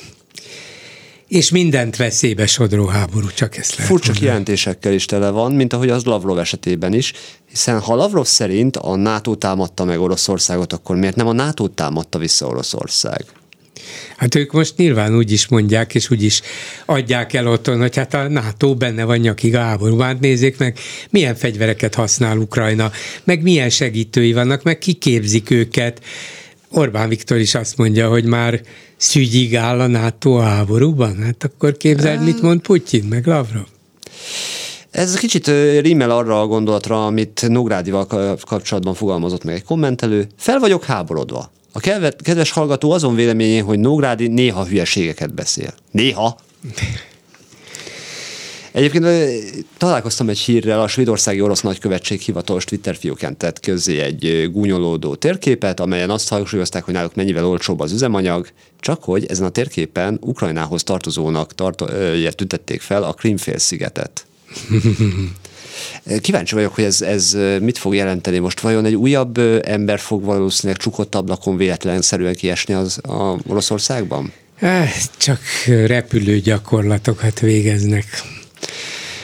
és 1.28 1.52
mindent 1.52 1.96
veszélybe 1.96 2.46
sodró 2.46 2.86
háború, 2.86 3.28
csak 3.28 3.58
ezt 3.58 3.76
lehet 3.76 3.88
Furcsa 3.92 4.06
mondani. 4.06 4.20
kijelentésekkel 4.20 4.94
is 4.94 5.06
tele 5.06 5.30
van, 5.30 5.52
mint 5.52 5.74
ahogy 5.74 5.90
az 5.90 6.04
Lavrov 6.04 6.40
esetében 6.40 6.94
is, 6.94 7.14
hiszen 7.50 7.80
ha 7.80 7.96
Lavrov 7.96 8.26
szerint 8.26 8.78
a 8.78 8.96
NATO 8.96 9.36
támadta 9.36 9.84
meg 9.84 10.02
Oroszországot, 10.02 10.74
akkor 10.74 10.96
miért 10.96 11.16
nem 11.16 11.28
a 11.28 11.34
NATO 11.34 11.68
támadta 11.68 12.18
vissza 12.18 12.48
Oroszország? 12.48 13.26
Hát 14.18 14.36
ők 14.36 14.52
most 14.52 14.78
nyilván 14.78 15.16
úgy 15.16 15.32
is 15.32 15.48
mondják, 15.48 15.96
és 15.96 16.10
úgy 16.10 16.24
is 16.24 16.42
adják 16.86 17.34
el 17.34 17.48
otthon, 17.48 17.80
hogy 17.80 17.96
hát 17.96 18.14
a 18.14 18.28
NATO 18.28 18.76
benne 18.76 19.04
van 19.04 19.18
nyakig 19.18 19.56
a 19.56 19.60
háborúban. 19.60 20.18
Nézzék 20.22 20.58
meg, 20.58 20.78
milyen 21.10 21.36
fegyvereket 21.36 21.96
használ 21.96 22.38
Ukrajna, 22.38 22.92
meg 23.24 23.42
milyen 23.42 23.70
segítői 23.70 24.34
vannak, 24.34 24.64
meg 24.64 24.78
kiképzik 24.78 25.50
őket. 25.50 26.02
Orbán 26.70 27.10
Viktor 27.10 27.38
is 27.38 27.56
azt 27.56 27.78
mondja, 27.78 28.10
hogy 28.10 28.26
már 28.26 28.62
szügyig 28.98 29.56
áll 29.56 29.80
a 29.80 29.88
NATO 29.88 30.32
a 30.32 30.42
háborúban. 30.42 31.24
Hát 31.24 31.44
akkor 31.44 31.78
képzeld, 31.78 32.24
mit 32.24 32.42
mond 32.42 32.62
Putyin, 32.62 33.04
meg 33.04 33.26
Lavrov. 33.26 33.66
Ez 34.92 35.16
kicsit 35.16 35.48
rímel 35.80 36.12
arra 36.12 36.42
a 36.42 36.48
gondolatra, 36.48 37.06
amit 37.06 37.46
Nógrádival 37.48 38.38
kapcsolatban 38.42 38.94
fogalmazott 38.94 39.44
meg 39.44 39.56
egy 39.56 39.64
kommentelő. 39.64 40.28
Fel 40.38 40.60
vagyok 40.60 40.84
háborodva. 40.84 41.52
A 41.76 41.80
kedves 42.24 42.52
hallgató 42.52 42.92
azon 42.92 43.16
véleményén, 43.16 43.64
hogy 43.64 43.80
Nógrádi 43.80 44.28
néha 44.28 44.66
hülyeségeket 44.66 45.34
beszél. 45.34 45.74
Néha. 45.92 46.38
Egyébként 48.72 49.06
találkoztam 49.78 50.30
egy 50.30 50.38
hírrel, 50.38 50.82
a 50.82 50.88
svédországi 50.88 51.42
orosz 51.42 51.62
nagykövetség 51.62 52.20
hivatalos 52.20 52.66
Twitter 52.66 52.96
fiókján 52.96 53.38
tett 53.38 53.60
közzé 53.60 54.00
egy 54.00 54.50
gúnyolódó 54.52 55.16
térképet, 55.16 55.80
amelyen 55.80 56.10
azt 56.10 56.30
hangsúlyozták, 56.30 56.84
hogy 56.84 56.94
náluk 56.94 57.16
mennyivel 57.16 57.46
olcsóbb 57.46 57.80
az 57.80 57.92
üzemanyag, 57.92 58.48
csak 58.80 59.04
hogy 59.04 59.26
ezen 59.26 59.46
a 59.46 59.50
térképen 59.50 60.18
Ukrajnához 60.22 60.84
tartozónak 60.84 61.56
tarto- 61.56 62.36
tüntették 62.36 62.82
fel 62.82 63.04
a 63.04 63.14
Krimfélszigetet. 63.14 64.26
Kíváncsi 66.22 66.56
vagyok, 66.56 66.76
hogy 66.76 66.84
ez, 66.84 67.02
ez 67.02 67.38
mit 67.62 67.78
fog 67.78 67.96
jelenteni 67.96 68.40
most. 68.40 68.60
Vajon 68.60 68.86
egy 68.86 68.96
újabb 68.96 69.38
ember 69.64 70.00
fog 70.00 70.24
valószínűleg 70.24 70.82
csukott 70.82 71.16
ablakon 71.16 71.58
véletlenszerűen 71.58 72.34
kiesni 72.34 72.74
az 72.74 73.00
a 73.04 73.38
Oroszországban? 73.48 74.34
Csak 75.18 75.40
repülő 75.66 76.40
gyakorlatokat 76.40 77.40
végeznek. 77.40 78.06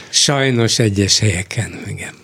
Sajnos 0.09 0.79
egyes 0.79 1.19
helyeken, 1.19 1.79
igen. 1.87 2.17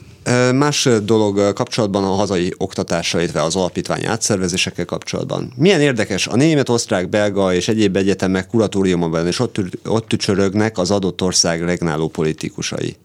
Más 0.55 0.89
dolog 1.03 1.53
kapcsolatban 1.53 2.03
a 2.03 2.13
hazai 2.13 2.53
oktatásra, 2.57 3.19
illetve 3.19 3.43
az 3.43 3.55
alapítvány 3.55 4.05
átszervezésekkel 4.05 4.85
kapcsolatban. 4.85 5.53
Milyen 5.55 5.81
érdekes, 5.81 6.27
a 6.27 6.35
német, 6.35 6.69
osztrák, 6.69 7.09
belga 7.09 7.53
és 7.53 7.67
egyéb 7.67 7.95
egyetemek 7.95 8.47
kuratóriumban 8.47 9.27
és 9.27 9.39
ott, 9.39 9.57
ott 9.85 10.07
tücsörögnek 10.07 10.77
az 10.77 10.91
adott 10.91 11.21
ország 11.21 11.63
regnáló 11.63 12.07
politikusai 12.07 12.95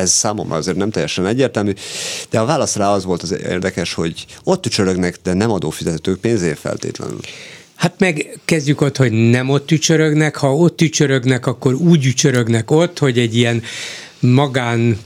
ez 0.00 0.12
számomra 0.12 0.56
azért 0.56 0.76
nem 0.76 0.90
teljesen 0.90 1.26
egyértelmű, 1.26 1.72
de 2.30 2.38
a 2.38 2.44
válasz 2.44 2.76
rá 2.76 2.88
az 2.92 3.04
volt 3.04 3.22
az 3.22 3.32
érdekes, 3.32 3.94
hogy 3.94 4.26
ott 4.44 4.62
tücsörögnek, 4.62 5.18
de 5.22 5.32
nem 5.32 5.50
adófizetők 5.50 6.20
pénzért 6.20 6.58
feltétlenül. 6.58 7.20
Hát 7.74 7.94
meg 7.98 8.38
kezdjük 8.44 8.80
ott, 8.80 8.96
hogy 8.96 9.12
nem 9.12 9.48
ott 9.48 9.66
tücsörögnek, 9.66 10.36
ha 10.36 10.56
ott 10.56 10.76
tücsörögnek, 10.76 11.46
akkor 11.46 11.74
úgy 11.74 12.00
tücsörögnek 12.00 12.70
ott, 12.70 12.98
hogy 12.98 13.18
egy 13.18 13.36
ilyen 13.36 13.62
magán 14.20 14.98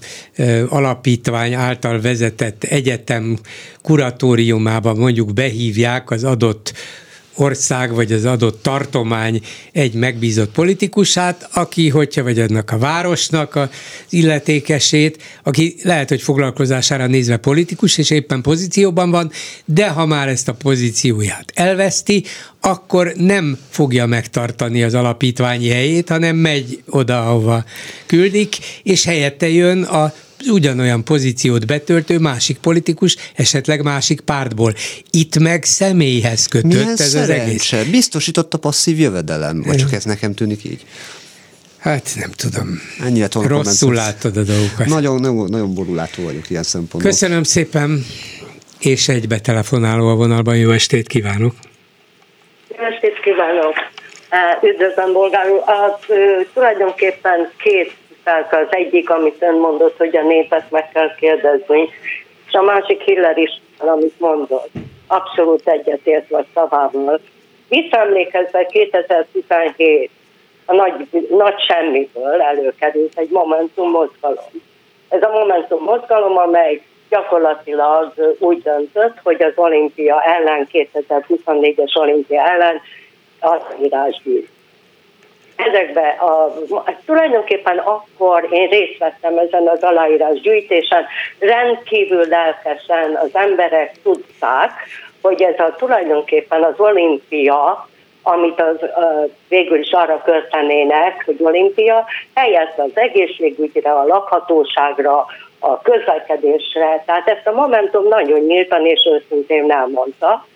alapítvány 0.68 1.52
által 1.52 2.00
vezetett 2.00 2.64
egyetem 2.64 3.38
kuratóriumába 3.82 4.94
mondjuk 4.94 5.32
behívják 5.32 6.10
az 6.10 6.24
adott 6.24 6.72
ország 7.34 7.94
vagy 7.94 8.12
az 8.12 8.24
adott 8.24 8.62
tartomány 8.62 9.40
egy 9.72 9.94
megbízott 9.94 10.52
politikusát, 10.52 11.48
aki, 11.52 11.88
hogyha 11.88 12.22
vagy 12.22 12.38
adnak 12.38 12.70
a 12.70 12.78
városnak 12.78 13.54
az 13.54 13.68
illetékesét, 14.08 15.22
aki 15.42 15.76
lehet, 15.82 16.08
hogy 16.08 16.22
foglalkozására 16.22 17.06
nézve 17.06 17.36
politikus, 17.36 17.98
és 17.98 18.10
éppen 18.10 18.42
pozícióban 18.42 19.10
van, 19.10 19.30
de 19.64 19.88
ha 19.88 20.06
már 20.06 20.28
ezt 20.28 20.48
a 20.48 20.52
pozícióját 20.52 21.52
elveszti, 21.54 22.24
akkor 22.60 23.12
nem 23.16 23.58
fogja 23.70 24.06
megtartani 24.06 24.82
az 24.82 24.94
alapítványi 24.94 25.68
helyét, 25.68 26.08
hanem 26.08 26.36
megy 26.36 26.82
oda, 26.88 27.28
ahova 27.28 27.64
küldik, 28.06 28.56
és 28.82 29.04
helyette 29.04 29.48
jön 29.48 29.82
a 29.82 30.12
ugyanolyan 30.50 31.04
pozíciót 31.04 31.66
betöltő 31.66 32.18
másik 32.18 32.58
politikus, 32.58 33.16
esetleg 33.34 33.82
másik 33.82 34.20
pártból. 34.20 34.74
Itt 35.10 35.38
meg 35.38 35.64
személyhez 35.64 36.46
kötött 36.46 36.72
Milyen 36.72 36.88
ez 36.88 37.08
szerencse. 37.10 37.42
az 37.42 37.72
egész. 37.72 37.90
Biztosított 37.90 38.54
a 38.54 38.58
passzív 38.58 38.98
jövedelem, 38.98 39.62
vagy 39.62 39.76
csak 39.76 39.92
ez 39.92 40.04
nekem 40.04 40.34
tűnik 40.34 40.64
így? 40.64 40.84
Hát 41.78 42.10
nem 42.20 42.30
tudom. 42.30 42.80
Ennyire 43.04 43.28
tudom. 43.28 43.48
Rosszul 43.48 43.94
látod 43.94 44.36
a 44.36 44.42
dolgokat. 44.42 44.86
Nagyon, 44.86 45.20
nagyon, 45.20 45.50
nagyon 45.50 45.74
borulátó 45.74 46.22
vagyok 46.22 46.50
ilyen 46.50 46.62
szempontból. 46.62 47.10
Köszönöm 47.10 47.42
szépen, 47.42 48.04
és 48.78 49.08
egy 49.08 49.28
betelefonáló 49.28 50.08
a 50.08 50.14
vonalban. 50.14 50.56
Jó 50.56 50.70
estét 50.70 51.06
kívánok! 51.08 51.54
Jó 52.78 52.84
estét 52.84 53.20
kívánok! 53.20 53.74
Üdvözlöm, 54.62 55.12
bolgár 55.12 55.50
úr! 55.50 55.62
tulajdonképpen 56.54 57.50
két 57.62 57.92
tehát 58.24 58.54
az 58.54 58.66
egyik, 58.70 59.10
amit 59.10 59.42
ön 59.42 59.54
mondott, 59.54 59.96
hogy 59.96 60.16
a 60.16 60.22
népet 60.22 60.70
meg 60.70 60.88
kell 60.92 61.14
kérdezni, 61.14 61.88
és 62.46 62.52
a 62.52 62.62
másik 62.62 63.00
Hiller 63.00 63.38
is, 63.38 63.60
amit 63.78 64.20
mondott. 64.20 64.70
Abszolút 65.06 65.68
egyetért 65.68 66.32
a 66.32 66.44
szavával. 66.54 67.20
Visszaemlékezve 67.68 68.66
2017 68.66 70.10
a 70.64 70.74
nagy, 70.74 71.08
nagy 71.30 71.60
semmiből 71.68 72.40
előkerült 72.40 73.18
egy 73.18 73.30
Momentum 73.30 73.90
mozgalom. 73.90 74.62
Ez 75.08 75.22
a 75.22 75.28
Momentum 75.28 75.82
mozgalom, 75.82 76.38
amely 76.38 76.82
gyakorlatilag 77.10 78.12
úgy 78.38 78.62
döntött, 78.62 79.16
hogy 79.22 79.42
az 79.42 79.52
olimpia 79.54 80.22
ellen, 80.22 80.68
2024-es 80.72 81.96
olimpia 81.96 82.42
ellen 82.42 82.80
az 83.40 83.60
írás 83.82 84.20
gyűjt 84.24 84.53
ezekbe 85.56 86.08
a, 86.08 86.54
tulajdonképpen 87.06 87.78
akkor 87.78 88.46
én 88.50 88.68
részt 88.68 88.98
vettem 88.98 89.38
ezen 89.38 89.66
az 89.66 89.82
aláírás 89.82 90.40
gyűjtésen, 90.40 91.06
rendkívül 91.38 92.28
lelkesen 92.28 93.16
az 93.16 93.30
emberek 93.32 93.92
tudták, 94.02 94.70
hogy 95.22 95.42
ez 95.42 95.58
a 95.58 95.74
tulajdonképpen 95.76 96.62
az 96.62 96.74
olimpia, 96.76 97.88
amit 98.22 98.60
az, 98.60 98.76
végül 99.48 99.78
is 99.78 99.90
arra 99.90 100.22
költenének, 100.24 101.22
hogy 101.24 101.36
olimpia, 101.38 102.06
helyett 102.34 102.78
az 102.78 102.90
egészségügyre, 102.94 103.92
a 103.92 104.06
lakhatóságra, 104.06 105.26
a 105.58 105.80
közlekedésre. 105.80 107.02
Tehát 107.06 107.28
ezt 107.28 107.46
a 107.46 107.52
Momentum 107.52 108.08
nagyon 108.08 108.40
nyíltan 108.40 108.86
és 108.86 109.00
őszintén 109.12 109.70
elmondta. 109.70 110.46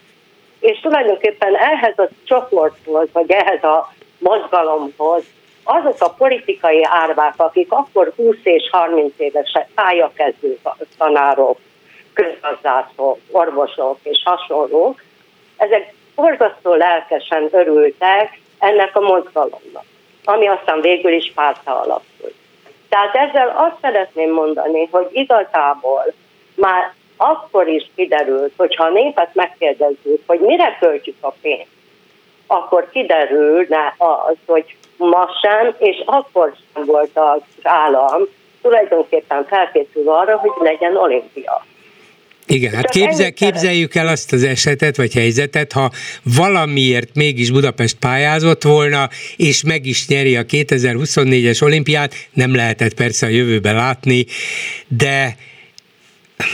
És 0.60 0.80
tulajdonképpen 0.80 1.56
ehhez 1.56 1.98
a 1.98 2.08
csoporthoz, 2.24 3.08
vagy 3.12 3.30
ehhez 3.30 3.62
a 3.62 3.92
mozgalomhoz 4.18 5.22
azok 5.64 5.96
a 5.98 6.10
politikai 6.10 6.84
árvák, 6.84 7.34
akik 7.36 7.72
akkor 7.72 8.12
20 8.16 8.36
és 8.42 8.68
30 8.70 9.12
éves 9.16 9.52
pályakezdő 9.74 10.58
tanárok, 10.98 11.58
közgazdászok, 12.12 13.18
orvosok 13.30 13.98
és 14.02 14.22
hasonlók, 14.24 15.02
ezek 15.56 15.94
borzasztó 16.14 16.74
lelkesen 16.74 17.48
örültek 17.50 18.40
ennek 18.58 18.96
a 18.96 19.00
mozgalomnak, 19.00 19.84
ami 20.24 20.46
aztán 20.46 20.80
végül 20.80 21.12
is 21.12 21.32
párta 21.34 21.80
alakult. 21.80 22.34
Tehát 22.88 23.14
ezzel 23.14 23.48
azt 23.56 23.80
szeretném 23.80 24.32
mondani, 24.32 24.88
hogy 24.90 25.08
igazából 25.10 26.12
már 26.54 26.92
akkor 27.16 27.68
is 27.68 27.90
kiderült, 27.96 28.52
hogyha 28.56 28.84
a 28.84 28.90
népet 28.90 29.34
megkérdezzük, 29.34 30.22
hogy 30.26 30.40
mire 30.40 30.76
költjük 30.80 31.16
a 31.20 31.34
pénzt, 31.40 31.77
akkor 32.48 32.88
kiderülne 32.92 33.94
az, 33.98 34.36
hogy 34.46 34.76
ma 34.96 35.28
sem, 35.42 35.74
és 35.78 36.02
akkor 36.06 36.54
sem 36.74 36.84
volt 36.84 37.10
az 37.14 37.40
állam 37.62 38.22
tulajdonképpen 38.62 39.44
felkészül 39.44 40.08
arra, 40.08 40.36
hogy 40.36 40.50
legyen 40.60 40.96
olimpia. 40.96 41.64
Igen, 42.46 42.72
hát 42.72 42.88
képzel, 42.90 43.32
képzeljük 43.32 43.94
el 43.94 44.06
azt 44.06 44.32
az 44.32 44.42
esetet, 44.42 44.96
vagy 44.96 45.12
helyzetet, 45.12 45.72
ha 45.72 45.90
valamiért 46.36 47.14
mégis 47.14 47.50
Budapest 47.50 47.96
pályázott 47.98 48.62
volna, 48.62 49.08
és 49.36 49.62
meg 49.62 49.86
is 49.86 50.08
nyeri 50.08 50.36
a 50.36 50.42
2024-es 50.42 51.62
olimpiát, 51.62 52.14
nem 52.32 52.54
lehetett 52.54 52.94
persze 52.94 53.26
a 53.26 53.28
jövőbe 53.28 53.72
látni, 53.72 54.26
de 54.86 55.36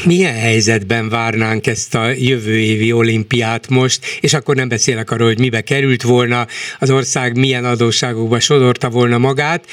milyen 0.05 0.35
helyzetben 0.35 1.09
várnánk 1.09 1.67
ezt 1.67 1.95
a 1.95 2.07
jövő 2.07 2.59
évi 2.59 2.93
olimpiát 2.93 3.69
most, 3.69 4.07
és 4.21 4.35
akkor 4.35 4.55
nem 4.55 4.69
beszélek 4.69 5.11
arról, 5.11 5.27
hogy 5.27 5.39
mibe 5.39 5.61
került 5.61 6.03
volna, 6.03 6.47
az 6.81 6.91
ország 6.91 7.37
milyen 7.37 7.65
adósságokba 7.65 8.41
sodorta 8.41 8.89
volna 8.89 9.19
magát, 9.19 9.65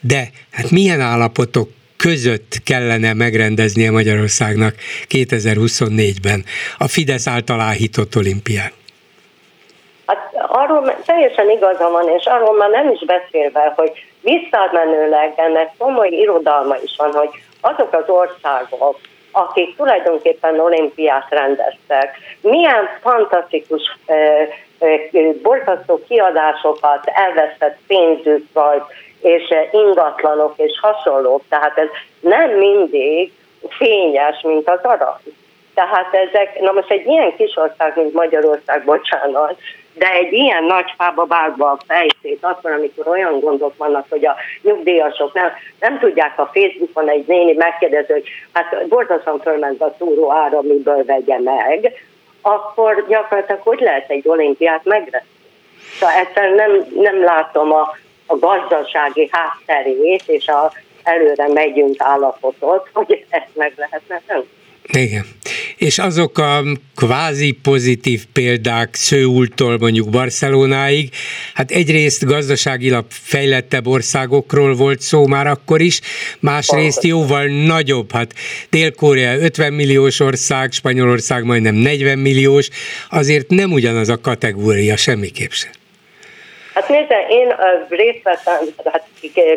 de 0.00 0.28
hát 0.50 0.70
milyen 0.70 1.00
állapotok 1.00 1.68
között 1.96 2.60
kellene 2.64 3.12
megrendezni 3.12 3.88
a 3.88 3.92
Magyarországnak 3.92 4.74
2024-ben 5.08 6.44
a 6.78 6.86
Fidesz 6.88 7.26
által 7.26 7.60
áhított 7.60 8.16
olimpiát? 8.16 8.72
Hát 10.06 10.30
arról 10.48 11.02
teljesen 11.06 11.50
igaza 11.50 11.90
van, 11.90 12.08
és 12.18 12.24
arról 12.24 12.56
már 12.56 12.70
nem 12.70 12.90
is 12.90 13.04
beszélve, 13.04 13.72
hogy 13.76 13.92
visszamenőleg 14.20 15.32
ennek 15.36 15.70
komoly 15.78 16.08
irodalma 16.08 16.76
is 16.84 16.94
van, 16.96 17.12
hogy 17.12 17.28
azok 17.60 17.92
az 17.92 18.04
országok, 18.06 18.98
akik 19.36 19.76
tulajdonképpen 19.76 20.60
olimpiát 20.60 21.26
rendeztek. 21.28 22.18
Milyen 22.40 22.88
fantasztikus, 23.00 23.98
borzasztó 25.42 26.00
kiadásokat 26.08 27.00
elvesztett 27.04 27.78
pénzük 27.86 28.46
vagy, 28.52 28.82
és 29.20 29.54
ingatlanok 29.70 30.54
és 30.56 30.78
hasonlók. 30.80 31.42
Tehát 31.48 31.78
ez 31.78 31.88
nem 32.20 32.50
mindig 32.50 33.32
fényes, 33.68 34.40
mint 34.42 34.68
az 34.68 34.80
arany. 34.82 35.34
Tehát 35.74 36.14
ezek, 36.14 36.60
na 36.60 36.72
most 36.72 36.90
egy 36.90 37.06
ilyen 37.06 37.36
kis 37.36 37.56
ország, 37.56 37.92
mint 37.96 38.12
Magyarország, 38.12 38.84
bocsánat, 38.84 39.56
de 39.98 40.10
egy 40.12 40.32
ilyen 40.32 40.64
nagy 40.64 40.94
fába 40.96 41.26
vágva 41.26 41.70
a 41.70 41.78
fejszét, 41.86 42.44
akkor, 42.44 42.70
amikor 42.70 43.08
olyan 43.08 43.40
gondok 43.40 43.76
vannak, 43.76 44.06
hogy 44.08 44.26
a 44.26 44.36
nyugdíjasok 44.62 45.34
nem, 45.34 45.52
nem 45.80 45.98
tudják 45.98 46.38
a 46.38 46.50
Facebookon 46.52 47.08
egy 47.08 47.26
néni 47.26 47.52
megkérdezni, 47.52 48.12
hogy 48.12 48.28
hát 48.52 48.88
borzasztóan 48.88 49.40
fölment 49.40 49.82
a 49.82 49.94
túró 49.98 50.32
ára, 50.32 50.62
miből 50.62 51.04
vegye 51.04 51.38
meg, 51.38 51.92
akkor 52.40 53.06
gyakorlatilag 53.08 53.60
hogy 53.62 53.80
lehet 53.80 54.10
egy 54.10 54.28
olimpiát 54.28 54.84
megrendezni? 54.84 55.34
Szóval 55.98 56.14
egyszerűen 56.14 56.54
nem, 56.54 56.86
nem 56.94 57.24
látom 57.24 57.72
a, 57.72 57.96
a 58.26 58.36
gazdasági 58.36 59.28
hátterét 59.32 60.22
és 60.26 60.48
a 60.48 60.72
előre 61.02 61.48
megyünk 61.48 61.94
állapotot, 61.98 62.88
hogy 62.92 63.26
ezt 63.28 63.50
meg 63.54 63.72
lehetne 63.76 64.20
tenni. 64.26 64.48
Igen. 64.92 65.24
És 65.76 65.98
azok 65.98 66.38
a 66.38 66.62
kvázi 66.96 67.52
pozitív 67.62 68.24
példák 68.32 68.94
Szőultól 68.94 69.78
mondjuk 69.78 70.10
Barcelonáig, 70.10 71.08
hát 71.54 71.70
egyrészt 71.70 72.24
gazdaságilag 72.24 73.04
fejlettebb 73.08 73.86
országokról 73.86 74.74
volt 74.74 75.00
szó 75.00 75.26
már 75.26 75.46
akkor 75.46 75.80
is, 75.80 76.00
másrészt 76.40 77.04
jóval 77.04 77.46
nagyobb, 77.46 78.12
hát 78.12 78.32
Dél-Korea 78.70 79.38
50 79.38 79.72
milliós 79.72 80.20
ország, 80.20 80.72
Spanyolország 80.72 81.44
majdnem 81.44 81.74
40 81.74 82.18
milliós, 82.18 82.68
azért 83.10 83.48
nem 83.48 83.72
ugyanaz 83.72 84.08
a 84.08 84.20
kategória 84.20 84.96
semmiképp 84.96 85.50
sem. 85.50 85.70
Hát 86.74 86.88
nézze, 86.88 87.26
én 87.28 87.54
részt 87.88 88.22
vettem, 88.22 88.56
hát, 88.84 89.06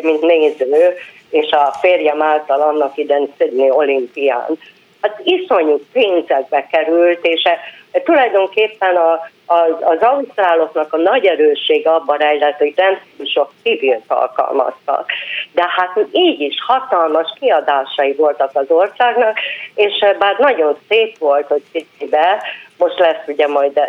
mint 0.02 0.20
néző, 0.20 0.94
és 1.30 1.50
a 1.50 1.76
férjem 1.80 2.22
által 2.22 2.60
annak 2.60 2.96
idején 2.96 3.32
Sydney 3.38 3.70
olimpián, 3.70 4.58
hát 5.00 5.20
iszonyú 5.24 5.80
pénzekbe 5.92 6.66
került, 6.66 7.18
és 7.26 7.42
e, 7.42 8.00
tulajdonképpen 8.00 8.96
a, 8.96 9.12
a, 9.54 9.78
az 9.80 9.98
ausztráloknak 10.00 10.92
a 10.92 10.96
nagy 10.96 11.26
erőssége 11.26 11.90
abban 11.90 12.16
rejlett, 12.16 12.58
hogy 12.58 12.72
rendkívül 12.76 13.26
sok 13.26 13.52
civilt 13.62 14.04
alkalmaztak. 14.06 15.10
De 15.52 15.64
hát 15.76 16.06
így 16.12 16.40
is 16.40 16.54
hatalmas 16.66 17.32
kiadásai 17.40 18.12
voltak 18.12 18.50
az 18.52 18.66
országnak, 18.68 19.38
és 19.74 20.00
e, 20.00 20.14
bár 20.14 20.36
nagyon 20.38 20.76
szép 20.88 21.18
volt, 21.18 21.46
hogy 21.46 21.62
Sydneybe, 21.72 22.42
most 22.76 22.98
lesz 22.98 23.26
ugye 23.26 23.46
majd, 23.46 23.76
e, 23.76 23.86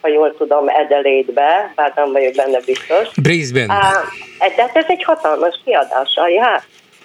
ha 0.00 0.08
jól 0.08 0.36
tudom, 0.36 0.68
Edelétbe, 0.68 1.72
bár 1.76 1.92
nem 1.96 2.12
vagyok 2.12 2.34
benne 2.34 2.58
biztos. 2.64 3.08
Brisbane. 3.22 3.66
de 4.38 4.62
hát 4.62 4.76
ez 4.76 4.84
egy 4.88 5.04
hatalmas 5.04 5.60
kiadással 5.64 6.28
jár. 6.28 6.62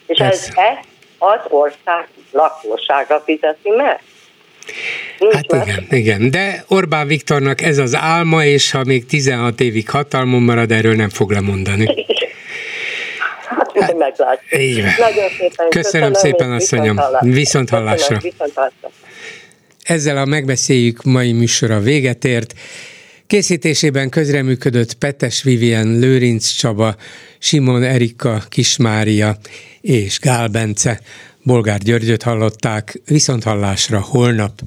És 0.08 0.20
ez, 0.20 0.50
ez 0.56 0.78
az 1.26 1.42
ország 1.50 2.08
lakossága 2.32 3.22
fizeti 3.26 3.70
meg. 3.70 4.02
Nincs 5.20 5.34
hát 5.34 5.52
más. 5.52 5.68
igen, 5.68 5.86
igen, 5.90 6.32
de 6.32 6.64
Orbán 6.68 7.08
Viktornak 7.08 7.62
ez 7.62 7.78
az 7.78 7.96
álma, 7.96 8.46
és 8.46 8.72
ha 8.72 8.84
még 8.84 9.06
16 9.06 9.60
évig 9.60 9.90
hatalmon 9.90 10.42
marad, 10.42 10.72
erről 10.72 10.96
nem 10.96 11.10
fog 11.10 11.32
lemondani. 11.32 12.06
Hát, 13.48 13.72
hát 13.80 13.98
meglátjuk. 13.98 14.62
Így 14.62 14.82
van. 14.82 14.92
Nagyon 14.98 15.30
szépen 15.30 15.70
köszönöm, 15.70 15.70
köszönöm 15.70 16.14
szépen, 16.14 16.52
asszonyom. 16.52 17.00
Viszont 17.20 17.70
hallásra. 17.70 18.18
Viszont 18.22 18.52
hallásra. 18.56 18.90
Ezzel 19.84 20.18
a 20.18 20.26
megbeszéljük 20.26 21.04
mai 21.04 21.32
műsora 21.32 21.80
véget 21.80 22.26
ért. 22.26 22.54
Készítésében 23.28 24.10
közreműködött 24.10 24.94
Petes 24.94 25.44
Vivien, 25.44 26.00
Lőrinc 26.00 26.48
Csaba, 26.48 26.96
Simon 27.40 27.84
Erika 27.84 28.44
Kismária 28.50 29.38
és 29.82 30.20
Gál 30.20 30.48
Bence. 30.48 31.02
Bolgár 31.44 31.80
Györgyöt 31.80 32.24
hallották, 32.24 33.02
viszont 33.06 33.44
hallásra 33.44 34.02
holnap. 34.02 34.62